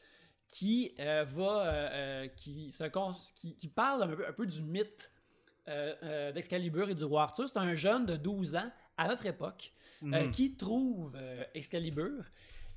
qui 0.50 0.94
va. 0.98 2.28
qui, 2.36 2.70
se 2.72 2.84
qui, 3.34 3.56
qui 3.56 3.68
parle 3.70 4.04
un 4.04 4.08
peu, 4.16 4.28
un 4.28 4.34
peu 4.34 4.46
du 4.46 4.62
mythe 4.62 5.10
euh, 5.68 5.94
euh, 6.04 6.32
d'Excalibur 6.32 6.90
et 6.90 6.96
du 6.96 7.04
roi 7.04 7.24
Arthur. 7.24 7.48
C'est 7.48 7.58
un 7.60 7.76
jeune 7.76 8.06
de 8.06 8.16
12 8.16 8.56
ans 8.56 8.72
à 8.98 9.08
notre 9.08 9.26
époque 9.26 9.74
euh, 10.04 10.26
Mhm. 10.26 10.32
qui 10.32 10.56
trouve 10.56 11.18
Excalibur. 11.54 12.24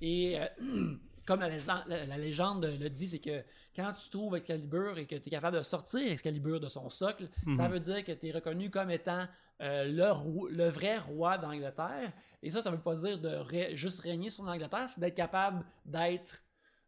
Et 0.01 0.39
comme 1.27 1.41
la, 1.41 1.51
lésen- 1.51 1.85
la- 1.87 2.07
la 2.07 2.19
légende 2.19 2.65
le 2.65 2.89
dit, 2.91 3.07
c'est 3.09 3.19
que 3.19 3.43
quand 3.77 3.93
tu 3.93 4.09
trouves 4.11 4.37
Excalibur 4.37 4.99
et 4.99 5.07
que 5.07 5.17
tu 5.17 5.29
es 5.29 5.31
capable 5.31 5.59
de 5.59 5.63
sortir 5.63 6.11
Excalibur 6.11 6.59
de 6.61 6.69
son 6.69 6.89
socle, 6.91 7.29
ça 7.57 7.65
Mhm. 7.69 7.73
veut 7.73 7.81
dire 7.81 8.05
que 8.05 8.13
tu 8.13 8.29
es 8.29 8.33
reconnu 8.33 8.71
comme 8.71 8.91
étant 8.91 9.27
euh, 9.63 9.85
le, 9.85 10.11
roi- 10.11 10.49
le 10.51 10.69
vrai 10.71 10.97
roi 10.99 11.37
d'Angleterre. 11.37 12.13
Et 12.43 12.49
ça, 12.49 12.63
ça 12.63 12.71
veut 12.71 12.79
pas 12.81 12.95
dire 12.95 13.19
de 13.19 13.29
ré- 13.29 13.77
juste 13.77 14.01
régner 14.01 14.31
sur 14.31 14.43
l'Angleterre, 14.43 14.89
c'est 14.89 15.03
d'être 15.03 15.15
capable 15.15 15.63
d'être, 15.85 16.43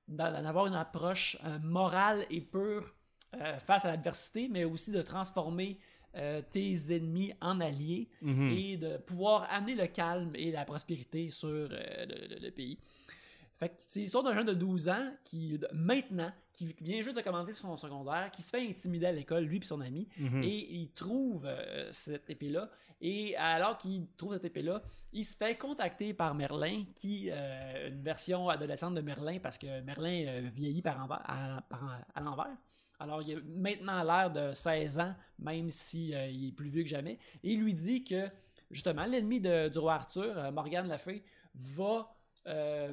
d'a- 0.09 0.41
d'avoir 0.41 0.67
une 0.67 0.75
approche 0.75 1.37
euh, 1.45 1.59
morale 1.63 2.25
et 2.31 2.41
pure 2.41 2.95
euh, 3.41 3.59
face 3.59 3.85
à 3.85 3.89
l'adversité, 3.89 4.49
mais 4.49 4.65
aussi 4.65 4.91
de 4.91 5.03
transformer 5.03 5.79
euh, 6.15 6.43
tes 6.51 6.95
ennemis 6.95 7.33
en 7.41 7.61
alliés 7.61 8.09
Mhm. 8.21 8.51
et 8.51 8.77
de 8.77 8.97
pouvoir 8.99 9.47
amener 9.51 9.75
le 9.75 9.87
calme 9.87 10.33
et 10.35 10.51
la 10.53 10.65
prospérité 10.67 11.31
sur 11.31 11.49
euh, 11.49 11.67
le, 11.71 12.35
le- 12.35 12.41
le 12.41 12.51
pays. 12.51 12.79
Fait 13.59 13.73
c'est 13.79 14.01
l'histoire 14.01 14.25
d'un 14.25 14.35
jeune 14.35 14.47
de 14.47 14.55
12 14.55 14.89
ans 14.89 15.11
qui, 15.25 15.59
maintenant, 15.73 16.33
qui 16.53 16.75
vient 16.81 17.01
juste 17.01 17.17
de 17.17 17.23
commencer 17.23 17.53
son 17.53 17.77
secondaire, 17.77 18.31
qui 18.31 18.43
se 18.43 18.51
fait 18.51 18.67
intimider 18.69 19.07
à 19.07 19.13
l'école, 19.13 19.45
lui 19.45 19.59
et 19.59 19.63
son 19.63 19.81
ami, 19.81 20.07
Mhm. 20.19 20.43
et 20.43 20.75
il 20.75 20.91
trouve 20.91 21.47
euh, 21.47 21.89
cette 21.93 22.29
épée-là. 22.29 22.69
Et 23.01 23.35
alors 23.37 23.79
qu'il 23.79 24.07
trouve 24.17 24.35
cette 24.35 24.45
épée-là, 24.45 24.83
il 25.13 25.25
se 25.25 25.37
fait 25.37 25.57
contacter 25.57 26.13
par 26.13 26.35
Merlin, 26.35 26.85
qui 26.95 27.31
une 27.31 28.03
version 28.03 28.49
adolescente 28.49 28.95
de 28.95 29.01
Merlin, 29.01 29.39
parce 29.41 29.59
que 29.59 29.81
Merlin 29.81 30.41
vieillit 30.55 30.83
par 30.83 31.01
à, 31.11 31.63
par- 31.69 32.01
à 32.15 32.21
l'envers. 32.21 32.57
Alors, 33.03 33.21
il 33.23 33.37
a 33.37 33.41
maintenant 33.45 34.03
l'air 34.05 34.31
de 34.31 34.53
16 34.53 34.99
ans, 35.01 35.15
même 35.39 35.71
s'il 35.71 36.15
est 36.15 36.53
plus 36.55 36.69
vieux 36.69 36.85
que 36.85 36.89
jamais. 36.89 37.19
Et 37.43 37.53
il 37.55 37.61
lui 37.61 37.75
dit 37.75 38.05
que, 38.05 38.29
justement, 38.71 39.05
l'ennemi 39.05 39.41
de- 39.41 39.69
du 39.69 39.79
roi 39.79 39.95
Arthur, 39.95 40.39
euh, 40.39 40.53
Morgane 40.53 40.87
la 40.87 40.99
Fée, 40.99 41.25
va, 41.55 42.15
euh, 42.47 42.93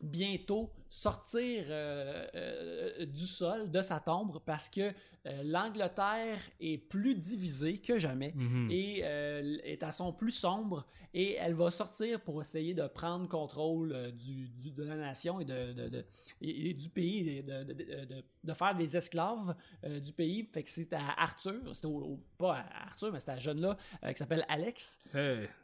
bientôt 0.00 0.70
sortir 0.88 1.64
euh, 1.68 2.26
euh, 2.34 3.06
du 3.06 3.26
sol, 3.26 3.70
de 3.70 3.80
sa 3.80 4.00
tombe, 4.00 4.38
parce 4.44 4.68
que 4.68 4.92
euh, 5.26 5.42
l'Angleterre 5.42 6.38
est 6.60 6.76
plus 6.78 7.14
divisée 7.14 7.78
que 7.78 7.98
jamais 7.98 8.32
Mhm. 8.34 8.68
et 8.70 8.98
est 8.98 9.82
à 9.82 9.90
son 9.92 10.12
plus 10.12 10.32
sombre 10.32 10.86
et 11.14 11.34
elle 11.34 11.54
va 11.54 11.70
sortir 11.70 12.20
pour 12.20 12.42
essayer 12.42 12.74
de 12.74 12.86
prendre 12.88 13.28
contrôle 13.28 14.12
du, 14.12 14.48
du- 14.48 14.72
de 14.72 14.82
la 14.84 14.96
nation 14.96 15.40
et, 15.40 15.44
de, 15.44 15.72
de- 15.72 15.88
de- 15.88 16.04
et- 16.42 16.70
et 16.70 16.74
du 16.74 16.88
pays, 16.90 17.28
et 17.38 17.42
de, 17.42 17.62
de- 17.64 18.24
de- 18.44 18.52
faire 18.52 18.74
des 18.74 18.96
esclaves 18.96 19.54
du 20.02 20.12
pays. 20.12 20.48
Fait 20.52 20.62
que 20.62 20.70
c'est 20.70 20.92
à 20.92 21.14
Arthur, 21.16 21.74
c'était 21.74 21.88
pas 22.36 22.56
à 22.58 22.86
Arthur, 22.86 23.10
mais 23.12 23.20
c'était 23.20 23.32
à 23.32 23.38
jeune-là 23.38 23.76
euh, 24.04 24.12
qui 24.12 24.18
s'appelle 24.18 24.44
Alex. 24.48 24.98
Hey, 25.14 25.48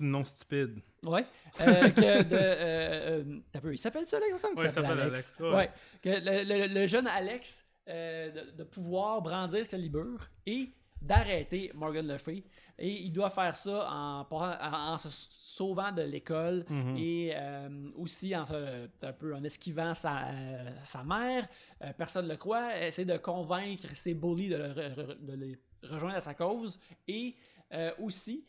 non 0.00 0.24
stupide. 0.24 0.80
Ouais. 1.06 1.24
Euh, 1.60 1.88
que 1.90 2.22
de, 2.22 2.34
euh, 2.34 3.22
euh, 3.64 3.72
il 3.72 3.78
s'appelle-tu 3.78 4.14
Alex? 4.14 4.28
Il 4.30 4.34
me 4.34 4.38
semble 4.38 4.54
qu'il 4.54 4.62
Ouais, 4.64 4.68
il 4.70 4.72
s'appelle 4.72 5.00
Alex. 5.00 5.36
Alex, 5.38 5.40
ouais. 5.40 5.54
Ouais. 5.54 5.70
Que 6.02 6.08
le, 6.08 6.66
le- 6.68 6.74
le 6.74 6.86
jeune 6.86 7.06
Alex 7.06 7.66
de, 7.86 8.50
de 8.56 8.64
pouvoir 8.64 9.22
brandir 9.22 9.60
Excalibur 9.60 10.18
et 10.46 10.70
d'arrêter 11.00 11.70
Morgan 11.74 12.06
Le 12.06 12.18
Fay. 12.18 12.44
Et 12.80 12.90
il 13.02 13.12
doit 13.12 13.30
faire 13.30 13.56
ça 13.56 13.88
en, 13.90 14.26
en- 14.30 14.92
en 14.92 14.98
se 14.98 15.08
sauvant 15.10 15.90
de 15.92 16.02
l'école 16.02 16.64
Mhm. 16.68 16.96
et 16.96 17.32
euh, 17.34 17.88
aussi 17.96 18.36
en, 18.36 18.44
se- 18.46 18.88
un 19.06 19.12
peu 19.12 19.34
en 19.34 19.42
esquivant 19.42 19.94
sa, 19.94 20.26
euh, 20.28 20.70
sa 20.82 21.02
mère. 21.04 21.46
Euh, 21.82 21.92
personne 21.96 22.26
ne 22.26 22.32
le 22.32 22.36
croit. 22.36 22.76
Essayer 22.86 23.06
de 23.06 23.16
convaincre 23.16 23.86
ses 23.94 24.14
bullies 24.14 24.48
de, 24.50 24.56
le 24.56 25.14
de 25.20 25.32
les 25.34 25.58
rejoindre 25.82 26.16
à 26.16 26.20
sa 26.20 26.34
cause. 26.34 26.78
Et 27.06 27.34
aussi 28.00 28.44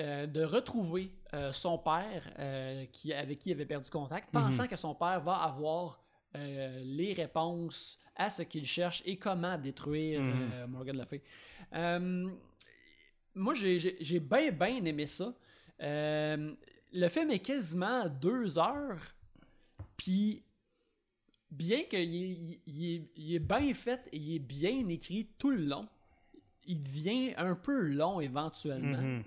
euh, 0.00 0.26
de 0.26 0.42
retrouver 0.42 1.12
euh, 1.34 1.52
son 1.52 1.78
père 1.78 2.22
euh, 2.38 2.84
qui, 2.92 3.12
avec 3.12 3.38
qui 3.38 3.50
il 3.50 3.52
avait 3.52 3.66
perdu 3.66 3.90
contact, 3.90 4.30
pensant 4.32 4.66
que 4.66 4.76
son 4.76 4.94
père 4.94 5.20
va 5.20 5.34
avoir 5.34 6.00
les 6.34 7.12
réponses 7.12 7.98
à 8.14 8.30
ce 8.30 8.42
qu'il 8.42 8.64
cherche 8.64 9.02
et 9.04 9.16
comment 9.16 9.58
détruire 9.58 10.20
Mhm. 10.20 10.66
Morgan 10.68 10.96
Le 10.98 11.04
Fay. 11.04 11.20
Moi, 13.34 13.54
j'ai- 13.54 14.20
bien, 14.20 14.50
bien 14.52 14.84
aimé 14.84 15.06
ça. 15.06 15.34
Le 15.80 17.08
film 17.08 17.30
est 17.30 17.38
quasiment 17.40 18.08
deux 18.08 18.58
heures, 18.58 19.00
puis 19.96 20.42
bien 21.50 21.82
qu'il 21.84 21.98
est, 22.00 22.60
il 22.66 22.94
est- 22.94 23.10
il 23.16 23.34
est 23.34 23.38
bien 23.40 23.72
fait 23.74 24.08
et 24.12 24.16
il 24.16 24.34
est 24.36 24.38
bien 24.40 24.88
écrit 24.88 25.28
tout 25.38 25.50
le 25.50 25.64
long, 25.64 25.88
il 26.64 26.82
devient 26.82 27.34
un 27.36 27.54
peu 27.54 27.80
long 27.80 28.20
éventuellement. 28.20 29.00
Mhm. 29.00 29.24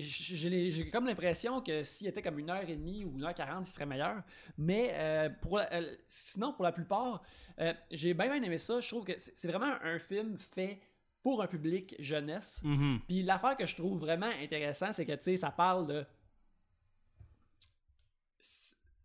J'ai 0.00 0.90
comme 0.90 1.06
l'impression 1.06 1.60
que 1.60 1.82
s'il 1.82 2.06
était 2.06 2.22
comme 2.22 2.38
une 2.38 2.50
heure 2.50 2.68
et 2.68 2.76
demie 2.76 3.04
ou 3.04 3.16
une 3.16 3.24
heure 3.24 3.34
quarante, 3.34 3.66
il 3.68 3.70
serait 3.72 3.86
meilleur. 3.86 4.22
Mais 4.58 4.90
euh, 4.94 5.28
pour 5.40 5.58
la- 5.58 5.72
euh, 5.74 5.96
sinon, 6.06 6.52
pour 6.52 6.64
la 6.64 6.72
plupart, 6.72 7.22
euh, 7.60 7.72
j'ai 7.90 8.14
bien, 8.14 8.26
bien 8.26 8.42
aimé 8.42 8.58
ça. 8.58 8.80
Je 8.80 8.88
trouve 8.88 9.04
que 9.04 9.12
c'est 9.18 9.48
vraiment 9.48 9.74
un 9.82 9.98
film 9.98 10.36
fait 10.38 10.80
pour 11.22 11.42
un 11.42 11.46
public 11.46 11.94
jeunesse. 12.00 12.60
Mhm. 12.64 13.00
Puis 13.06 13.22
l'affaire 13.22 13.56
que 13.56 13.66
je 13.66 13.76
trouve 13.76 13.98
vraiment 14.00 14.30
intéressant, 14.42 14.92
c'est 14.92 15.06
que 15.06 15.12
tu 15.12 15.22
sais, 15.22 15.36
ça 15.36 15.50
parle 15.50 15.86
de. 15.86 16.04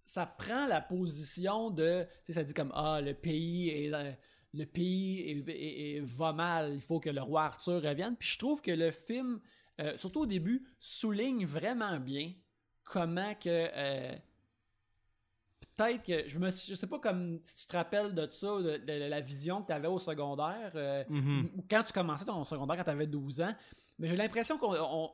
Ça 0.04 0.26
prend 0.26 0.66
la 0.66 0.82
position 0.82 1.70
de. 1.70 2.04
Tu 2.26 2.28
sais, 2.28 2.34
ça 2.34 2.44
dit 2.44 2.54
comme 2.54 2.72
Ah, 2.74 3.02
le 3.02 3.14
pays 3.14 3.70
est. 3.70 3.90
dans- 3.90 4.16
Le 4.54 4.66
pays 4.66 5.20
est- 5.30 5.50
est- 5.50 5.98
est- 5.98 6.00
va 6.00 6.32
mal, 6.32 6.74
il 6.74 6.82
faut 6.82 7.00
que 7.02 7.10
le 7.10 7.22
roi 7.22 7.44
Arthur 7.44 7.82
revienne. 7.84 8.16
Puis 8.18 8.30
je 8.30 8.40
trouve 8.40 8.62
que 8.62 8.72
le 8.72 8.92
film, 8.92 9.40
euh, 9.80 9.98
surtout 9.98 10.22
au 10.22 10.26
début, 10.26 10.66
souligne 10.80 11.46
vraiment 11.46 12.00
bien 12.00 12.34
comment 12.84 13.34
que. 13.36 13.48
euh, 13.50 14.16
Peut-être 15.76 16.04
que. 16.04 16.28
Je, 16.28 16.40
me, 16.40 16.50
je 16.50 16.74
sais 16.74 16.88
pas 16.88 17.00
comme 17.00 17.40
si 17.44 17.56
tu 17.56 17.68
te 17.68 17.76
rappelles 17.78 18.16
de 18.16 18.28
ça, 18.32 18.48
de, 18.62 18.78
de 18.78 18.94
la 19.10 19.22
vision 19.22 19.62
que 19.62 19.68
tu 19.68 19.74
avais 19.74 19.88
au 19.88 20.00
secondaire. 20.00 20.72
euh, 20.76 21.04
Mhm. 21.10 21.50
ou 21.56 21.64
quand 21.70 21.84
tu 21.84 21.94
commençais 21.94 22.26
ton 22.26 22.44
secondaire 22.46 22.78
quand 22.78 22.84
tu 22.84 22.90
avais 22.90 23.06
12 23.08 23.42
ans. 23.42 23.56
Mais 24.00 24.08
j'ai 24.08 24.16
l'impression 24.16 24.58
qu'on. 24.58 24.74
on- 24.76 25.12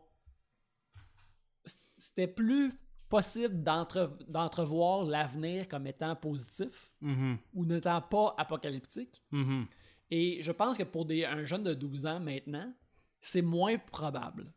C'était 1.97 2.27
plus 2.27 2.73
possible 3.09 3.63
d'entre- 3.63 4.17
d'entrevoir 4.27 5.03
l'avenir 5.05 5.67
comme 5.69 5.87
étant 5.87 6.15
positif 6.15 6.91
Mhm. 7.01 7.37
ou 7.53 7.65
n'étant 7.65 8.01
pas 8.01 8.33
apocalyptique. 8.37 9.21
Mhm. 9.31 9.67
Et 10.11 10.41
je 10.41 10.51
pense 10.51 10.77
que 10.77 10.83
pour 10.83 11.05
des, 11.05 11.23
un 11.25 11.43
jeune 11.45 11.63
de 11.63 11.73
12 11.73 12.05
ans 12.05 12.19
maintenant, 12.19 12.73
c'est 13.25 13.41
moins 13.41 13.77
probable. 13.77 14.51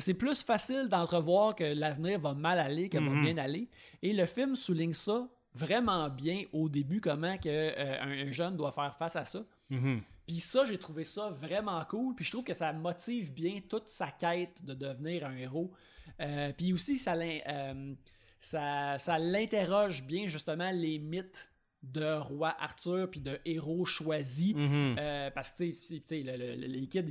C'est 0.00 0.14
plus 0.14 0.42
facile 0.42 0.88
d'entrevoir 0.88 1.54
que 1.54 1.62
l'avenir 1.64 2.18
va 2.18 2.34
mal 2.34 2.58
aller 2.58 2.88
que 2.88 2.98
va 2.98 3.04
Mhm. 3.10 3.22
bien 3.22 3.38
aller. 3.38 3.68
Et 4.02 4.12
le 4.12 4.26
film 4.26 4.56
souligne 4.56 4.94
ça 4.94 5.28
vraiment 5.54 6.08
bien 6.08 6.42
au 6.52 6.68
début, 6.68 7.00
comment 7.00 7.36
que, 7.38 7.48
euh, 7.48 8.00
un, 8.02 8.26
un 8.28 8.32
jeune 8.32 8.56
doit 8.56 8.72
faire 8.72 8.96
face 8.96 9.14
à 9.16 9.24
ça. 9.24 9.44
Mhm. 9.68 10.02
Puis 10.26 10.40
ça, 10.40 10.64
j'ai 10.64 10.78
trouvé 10.78 11.04
ça 11.04 11.30
vraiment 11.30 11.84
cool. 11.84 12.14
Puis 12.14 12.24
je 12.24 12.30
trouve 12.32 12.44
que 12.44 12.54
ça 12.54 12.72
motive 12.72 13.32
bien 13.32 13.60
toute 13.68 13.88
sa 13.88 14.08
quête 14.10 14.64
de 14.64 14.74
devenir 14.74 15.26
un 15.26 15.36
héros. 15.36 15.72
Euh, 16.20 16.52
puis 16.56 16.72
aussi, 16.72 16.98
ça, 16.98 17.14
euh, 17.14 17.94
ça, 18.38 18.98
ça 18.98 19.18
l'interroge 19.18 20.04
bien 20.04 20.26
justement 20.26 20.70
les 20.72 20.98
mythes 20.98 21.49
de 21.82 22.18
roi 22.18 22.54
Arthur 22.60 23.08
puis 23.10 23.20
de 23.20 23.38
héros 23.44 23.84
choisis. 23.86 24.54
Mhm. 24.54 24.96
Euh, 24.98 25.30
parce 25.30 25.52
que, 25.52 25.64
tu 25.64 25.72
sais, 26.04 26.22
le- 26.22 26.36
le- 26.36 26.54
le- 26.56 26.66
les 26.66 26.86
kids, 26.86 27.04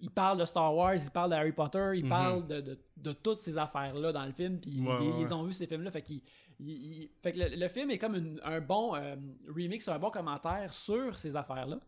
ils, 0.00 0.10
parlent 0.10 0.38
de 0.38 0.44
Star 0.44 0.74
Wars, 0.74 0.94
ils 0.94 1.10
parlent 1.10 1.30
de 1.30 1.36
Harry 1.36 1.52
Potter, 1.52 1.92
ils 1.94 2.04
Mhm. 2.04 2.08
parlent 2.10 2.46
de, 2.46 2.60
de- 2.60 2.78
de 2.98 3.12
toutes 3.12 3.40
ces 3.42 3.56
affaires-là 3.56 4.12
dans 4.12 4.24
le 4.26 4.32
film, 4.32 4.60
puis 4.60 4.72
ils, 4.74 4.82
Ouais, 4.86 4.94
ils- 5.00 5.08
ouais, 5.08 5.14
ils 5.20 5.26
ouais. 5.26 5.32
ont 5.32 5.42
vu 5.44 5.54
ces 5.54 5.66
films-là, 5.66 5.90
fait, 5.90 6.02
qu'ils- 6.02 6.20
ils- 6.58 6.68
ils- 7.02 7.10
fait 7.22 7.32
que 7.32 7.38
le, 7.38 7.56
le 7.56 7.68
film 7.68 7.90
est 7.90 7.96
comme 7.98 8.14
une- 8.14 8.40
un 8.44 8.60
bon 8.60 8.94
euh, 8.94 9.16
remix, 9.48 9.88
un 9.88 9.98
bon 9.98 10.10
commentaire 10.10 10.70
sur 10.74 11.18
ces 11.18 11.34
affaires-là. 11.34 11.80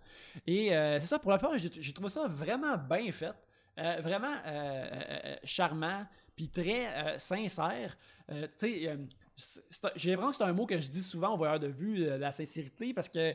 Et 0.47 0.75
euh, 0.75 0.99
c'est 1.01 1.07
ça, 1.09 1.19
pour 1.19 1.33
la 1.33 1.39
part, 1.39 1.53
j'ai 1.59 1.93
trouvé 1.93 2.09
ça 2.09 2.27
vraiment 2.29 2.79
bien 2.79 3.13
fait, 3.13 3.35
vraiment 4.03 4.35
charmant, 5.45 6.07
puis 6.35 6.49
très 6.49 7.19
sincère. 7.19 7.97
Tu 8.29 8.35
sais, 8.57 8.99
j'ai 9.97 10.11
l'impression 10.11 10.31
que 10.31 10.37
c'est 10.37 10.45
un 10.45 10.53
mot 10.53 10.67
que 10.67 10.79
je 10.79 10.89
dis 10.91 11.03
souvent 11.03 11.35
au 11.35 11.37
voyeur 11.37 11.59
de 11.61 11.69
vue, 11.69 12.05
euh, 12.05 12.19
la 12.19 12.33
sincérité, 12.33 12.93
parce 12.95 13.09
que 13.09 13.35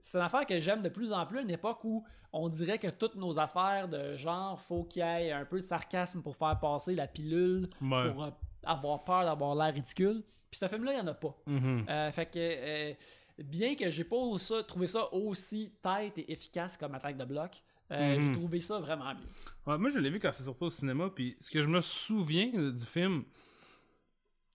c'est 0.00 0.18
une 0.18 0.24
affaire 0.24 0.44
que 0.46 0.58
j'aime 0.60 0.82
de 0.82 0.88
plus 0.88 1.12
en 1.12 1.24
plus, 1.26 1.40
une 1.40 1.50
époque 1.50 1.84
où 1.84 2.04
on 2.32 2.48
dirait 2.48 2.78
que 2.78 2.88
toutes 2.88 3.14
nos 3.14 3.38
affaires 3.38 3.88
de 3.88 4.16
genre, 4.16 4.60
faut 4.60 4.84
qu'il 4.84 5.02
y 5.02 5.06
ait 5.06 5.32
un 5.32 5.44
peu 5.44 5.56
de 5.58 5.64
sarcasme 5.64 6.22
pour 6.22 6.36
faire 6.36 6.58
passer 6.60 6.94
la 6.94 7.06
pilule, 7.06 7.68
Ouais. 7.80 8.10
pour 8.12 8.24
euh, 8.24 8.30
avoir 8.64 9.04
peur 9.04 9.24
d'avoir 9.24 9.54
l'air 9.54 9.72
ridicule. 9.72 10.22
Puis 10.50 10.58
ce 10.58 10.66
film-là, 10.66 10.92
il 10.92 10.96
n'y 10.96 11.00
en 11.02 11.06
a 11.08 11.14
pas. 11.14 11.36
Mhm. 11.46 11.84
Euh, 11.88 12.10
fait 12.10 12.26
que, 12.26 13.42
bien 13.42 13.74
que 13.76 13.90
j'ai 13.90 14.04
pas 14.04 14.16
ça, 14.38 14.62
trouvé 14.64 14.86
ça 14.88 15.12
aussi 15.14 15.72
tête 15.80 16.18
et 16.18 16.32
efficace 16.32 16.76
comme 16.76 16.94
attaque 16.94 17.16
de 17.16 17.24
bloc, 17.24 17.62
euh, 17.92 18.16
Mhm. 18.18 18.20
j'ai 18.26 18.32
trouvé 18.32 18.60
ça 18.60 18.78
vraiment 18.80 19.14
bien. 19.14 19.24
Ouais, 19.66 19.78
moi, 19.78 19.88
je 19.90 19.98
l'ai 19.98 20.10
vu 20.10 20.18
quand 20.18 20.32
c'est 20.32 20.42
sorti 20.42 20.64
au 20.64 20.70
cinéma, 20.70 21.08
puis 21.14 21.36
ce 21.38 21.50
que 21.50 21.62
je 21.62 21.68
me 21.68 21.80
souviens 21.80 22.48
du 22.72 22.84
film, 22.84 23.24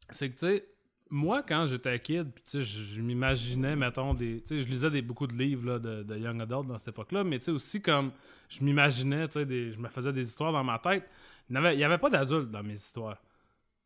c'est 0.10 0.30
que, 0.30 0.34
tu 0.40 0.48
sais, 0.48 0.68
moi, 1.14 1.44
quand 1.44 1.68
j'étais 1.68 2.00
kid, 2.00 2.32
tu 2.50 2.62
je, 2.62 2.84
je 2.96 3.02
m'imaginais, 3.02 3.76
mettons, 3.76 4.16
des... 4.16 4.42
Tu 4.42 4.48
sais, 4.48 4.62
je 4.64 4.68
lisais 4.68 4.90
des, 4.90 5.04
beaucoup 5.04 5.28
de 5.28 5.34
livres 5.34 5.68
là, 5.74 5.80
de, 5.80 6.02
de 6.02 6.18
Young 6.18 6.42
Adult 6.42 6.68
dans 6.68 6.78
cette 6.80 6.88
époque-là, 6.88 7.24
mais 7.24 7.38
tu 7.38 7.46
sais, 7.46 7.52
aussi 7.52 7.82
comme 7.84 8.12
je 8.50 8.64
m'imaginais, 8.64 9.28
tu 9.28 9.40
je 9.40 9.78
me 9.78 9.88
faisais 9.90 10.12
des 10.12 10.28
histoires 10.28 10.52
dans 10.52 10.64
ma 10.64 10.80
tête, 10.80 11.08
il 11.52 11.60
n'y 11.60 11.84
avait, 11.84 12.00
pas 12.00 12.10
d'adultes 12.10 12.50
dans 12.50 12.64
mes 12.64 12.74
histoires. 12.74 13.18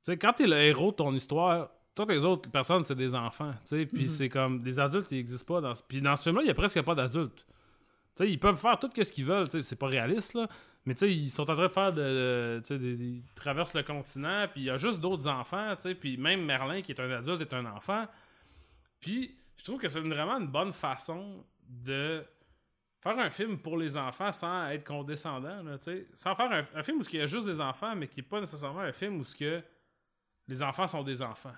Tu 0.05 0.11
sais, 0.13 0.17
quand 0.17 0.31
t'es 0.31 0.47
le 0.47 0.55
héros 0.55 0.91
de 0.91 0.95
ton 0.95 1.13
histoire, 1.13 1.69
toutes 1.93 2.09
les 2.11 2.23
autres 2.23 2.49
personnes, 2.49 2.83
c'est 2.83 2.95
des 2.95 3.13
enfants, 3.13 3.51
tu 3.63 3.77
sais, 3.77 3.85
puis 3.85 4.03
Mhm. 4.03 4.07
c'est 4.07 4.29
comme, 4.29 4.61
des 4.61 4.79
adultes, 4.79 5.11
ils 5.11 5.17
n'existent 5.17 5.53
pas 5.55 5.59
dans 5.59 5.75
ce... 5.75 5.83
Puis 5.85 5.99
dans 5.99 6.15
ce 6.15 6.23
film-là, 6.23 6.43
il 6.43 6.47
y 6.47 6.51
a 6.51 6.55
presque 6.55 6.81
pas 6.81 6.95
d'adultes. 6.95 7.45
Ils 8.19 8.39
peuvent 8.39 8.57
faire 8.57 8.79
tout 8.79 8.89
ce 8.95 9.11
qu'ils 9.11 9.25
veulent, 9.25 9.47
c'est 9.61 9.75
pas 9.75 9.87
réaliste, 9.87 10.33
là. 10.35 10.47
Mais 10.85 10.93
ils 10.93 11.29
sont 11.29 11.43
en 11.49 11.53
train 11.55 11.63
de 11.63 11.67
faire 11.67 11.91
de. 11.93 12.61
de- 12.69 12.77
des- 12.77 12.95
des- 12.95 13.05
ils 13.05 13.23
traversent 13.35 13.73
le 13.73 13.83
continent, 13.83 14.47
puis 14.51 14.61
il 14.61 14.63
y 14.65 14.69
a 14.69 14.77
juste 14.77 14.99
d'autres 15.01 15.27
enfants, 15.27 15.73
puis 15.99 16.15
même 16.17 16.45
Merlin, 16.45 16.81
qui 16.81 16.93
est 16.93 16.99
un 17.01 17.11
adulte, 17.11 17.41
est 17.41 17.53
un 17.53 17.65
enfant. 17.65 18.05
Puis 18.99 19.35
je 19.57 19.63
trouve 19.63 19.79
que 19.79 19.87
c'est 19.89 19.99
vraiment 19.99 20.37
une 20.39 20.47
bonne 20.47 20.71
façon 20.73 21.43
de 21.67 22.23
faire 23.01 23.19
un 23.19 23.29
film 23.29 23.57
pour 23.59 23.77
les 23.77 23.97
enfants 23.97 24.31
sans 24.31 24.67
être 24.69 24.85
condescendant, 24.85 25.61
là. 25.61 25.77
Sans 26.13 26.35
faire 26.35 26.51
un, 26.51 26.63
un 26.79 26.83
film 26.83 26.99
où 26.99 27.03
il 27.11 27.19
y 27.19 27.21
a 27.21 27.25
juste 27.25 27.45
des 27.47 27.59
enfants, 27.59 27.95
mais 27.95 28.07
qui 28.07 28.21
n'est 28.21 28.27
pas 28.27 28.39
nécessairement 28.39 28.79
un 28.79 28.93
film 28.93 29.19
où 29.19 29.23
ce 29.25 29.35
que 29.35 29.61
les 30.47 30.63
enfants 30.63 30.87
sont 30.87 31.03
des 31.03 31.21
enfants. 31.21 31.55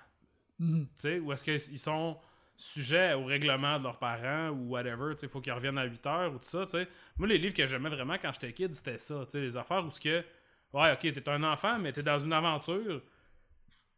Tu 0.58 0.88
sais, 0.96 1.18
ou 1.20 1.32
est-ce 1.32 1.44
qu'ils 1.68 1.78
sont 1.78 2.18
sujets 2.60 3.14
au 3.14 3.24
règlement 3.24 3.78
de 3.78 3.84
leurs 3.84 3.98
parents 3.98 4.50
ou 4.50 4.68
whatever, 4.68 5.14
il 5.20 5.28
faut 5.28 5.40
qu'ils 5.40 5.52
reviennent 5.52 5.78
à 5.78 5.84
8 5.84 6.06
heures 6.06 6.34
ou 6.34 6.38
tout 6.38 6.44
ça, 6.44 6.66
tu 6.66 6.72
sais. 6.72 6.88
Moi, 7.16 7.26
les 7.26 7.38
livres 7.38 7.54
que 7.54 7.66
j'aimais 7.66 7.88
vraiment 7.88 8.16
quand 8.20 8.32
j'étais 8.32 8.52
kid, 8.52 8.74
c'était 8.74 8.98
ça, 8.98 9.26
les 9.34 9.56
affaires 9.56 9.84
où 9.84 9.90
ce 9.90 10.00
que, 10.00 10.24
ouais, 10.72 10.92
ok, 10.92 11.00
t'es 11.00 11.28
un 11.28 11.42
enfant, 11.42 11.78
mais 11.78 11.92
t'es 11.92 12.02
dans 12.02 12.18
une 12.18 12.32
aventure 12.32 13.02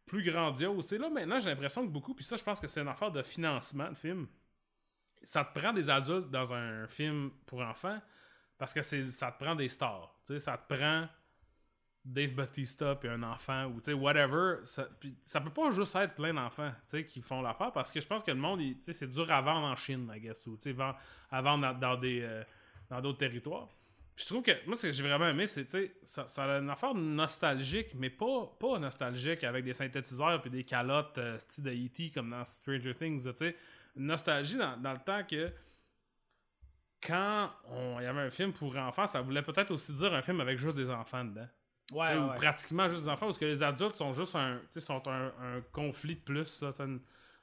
plus 0.05 0.23
grandiose. 0.23 0.91
Là, 0.93 1.09
maintenant, 1.09 1.39
j'ai 1.39 1.49
l'impression 1.49 1.85
que 1.85 1.91
beaucoup, 1.91 2.13
puis 2.13 2.23
ça, 2.23 2.37
je 2.37 2.43
pense 2.43 2.59
que 2.59 2.67
c'est 2.67 2.81
une 2.81 2.87
affaire 2.87 3.11
de 3.11 3.21
financement, 3.21 3.89
le 3.89 3.95
film. 3.95 4.27
Ça 5.23 5.43
te 5.43 5.57
prend 5.57 5.73
des 5.73 5.89
adultes 5.89 6.29
dans 6.29 6.53
un 6.53 6.87
film 6.87 7.31
pour 7.45 7.61
enfants 7.61 8.01
parce 8.57 8.73
que 8.73 8.81
ça 8.81 9.31
te 9.31 9.43
prend 9.43 9.55
des 9.55 9.69
stars, 9.69 10.13
ça 10.37 10.57
te 10.57 10.73
prend 10.73 11.07
Dave 12.05 12.31
Batista 12.31 12.95
puis 12.95 13.07
un 13.07 13.23
enfant 13.23 13.67
ou 13.67 13.79
tu 13.79 13.85
sais 13.85 13.93
whatever 13.93 14.57
ça, 14.65 14.87
ça 15.23 15.39
peut 15.39 15.49
pas 15.49 15.71
juste 15.71 15.95
être 15.95 16.15
plein 16.15 16.33
d'enfants 16.33 16.71
tu 16.71 16.97
sais 16.97 17.05
qui 17.05 17.21
font 17.21 17.41
l'affaire 17.41 17.71
parce 17.71 17.91
que 17.93 18.01
je 18.01 18.07
pense 18.07 18.23
que 18.23 18.31
le 18.31 18.37
monde 18.37 18.59
tu 18.59 18.75
sais 18.81 18.93
c'est 18.93 19.07
dur 19.07 19.31
à 19.31 19.41
vendre 19.41 19.65
en 19.67 19.75
Chine 19.75 20.11
I 20.13 20.19
guess 20.19 20.45
ou 20.47 20.57
tu 20.57 20.73
sais 20.73 20.75
à 21.31 21.41
vendre 21.41 21.73
dans, 21.79 21.95
des 21.95 22.21
euh, 22.21 22.43
dans 22.89 22.99
d'autres 22.99 23.19
territoires 23.19 23.69
je 24.17 24.25
trouve 24.25 24.43
que 24.43 24.51
moi 24.65 24.75
ce 24.75 24.87
que 24.87 24.91
j'ai 24.91 25.03
vraiment 25.03 25.27
aimé 25.27 25.47
c'est 25.47 25.63
tu 25.63 25.71
sais 25.71 25.95
ça, 26.03 26.27
ça 26.27 26.43
a 26.43 26.59
une 26.59 26.69
affaire 26.69 26.93
nostalgique 26.93 27.95
mais 27.95 28.09
pas 28.09 28.53
pas 28.59 28.79
nostalgique 28.79 29.45
avec 29.45 29.63
des 29.63 29.73
synthétiseurs 29.73 30.41
puis 30.41 30.51
des 30.51 30.65
calottes 30.65 31.17
euh, 31.19 31.37
de 31.59 31.71
E.T. 31.71 32.11
comme 32.11 32.31
dans 32.31 32.43
Stranger 32.43 32.95
Things 32.95 33.23
tu 33.23 33.37
sais 33.37 33.55
nostalgie 33.95 34.57
dans, 34.57 34.75
dans 34.75 34.91
le 34.91 34.99
temps 34.99 35.23
que 35.23 35.53
quand 37.01 37.49
il 37.99 38.03
y 38.03 38.05
avait 38.05 38.21
un 38.21 38.29
film 38.29 38.53
pour 38.53 38.75
enfants, 38.77 39.05
ça 39.07 39.21
voulait 39.21 39.41
peut-être 39.41 39.71
aussi 39.71 39.91
dire 39.91 40.13
un 40.13 40.21
film 40.21 40.39
avec 40.39 40.57
juste 40.57 40.77
des 40.77 40.89
enfants 40.89 41.25
dedans. 41.25 41.47
Ouais, 41.91 42.17
ou 42.17 42.29
ouais. 42.29 42.35
pratiquement 42.35 42.87
juste 42.89 43.03
des 43.03 43.09
enfants, 43.09 43.25
parce 43.27 43.37
que 43.37 43.45
les 43.45 43.61
adultes 43.61 43.95
sont 43.95 44.13
juste 44.13 44.35
un, 44.35 44.61
sont 44.69 45.07
un, 45.07 45.33
un 45.41 45.61
conflit 45.71 46.15
de 46.15 46.21
plus. 46.21 46.61
Là, 46.61 46.71
une, 46.79 47.01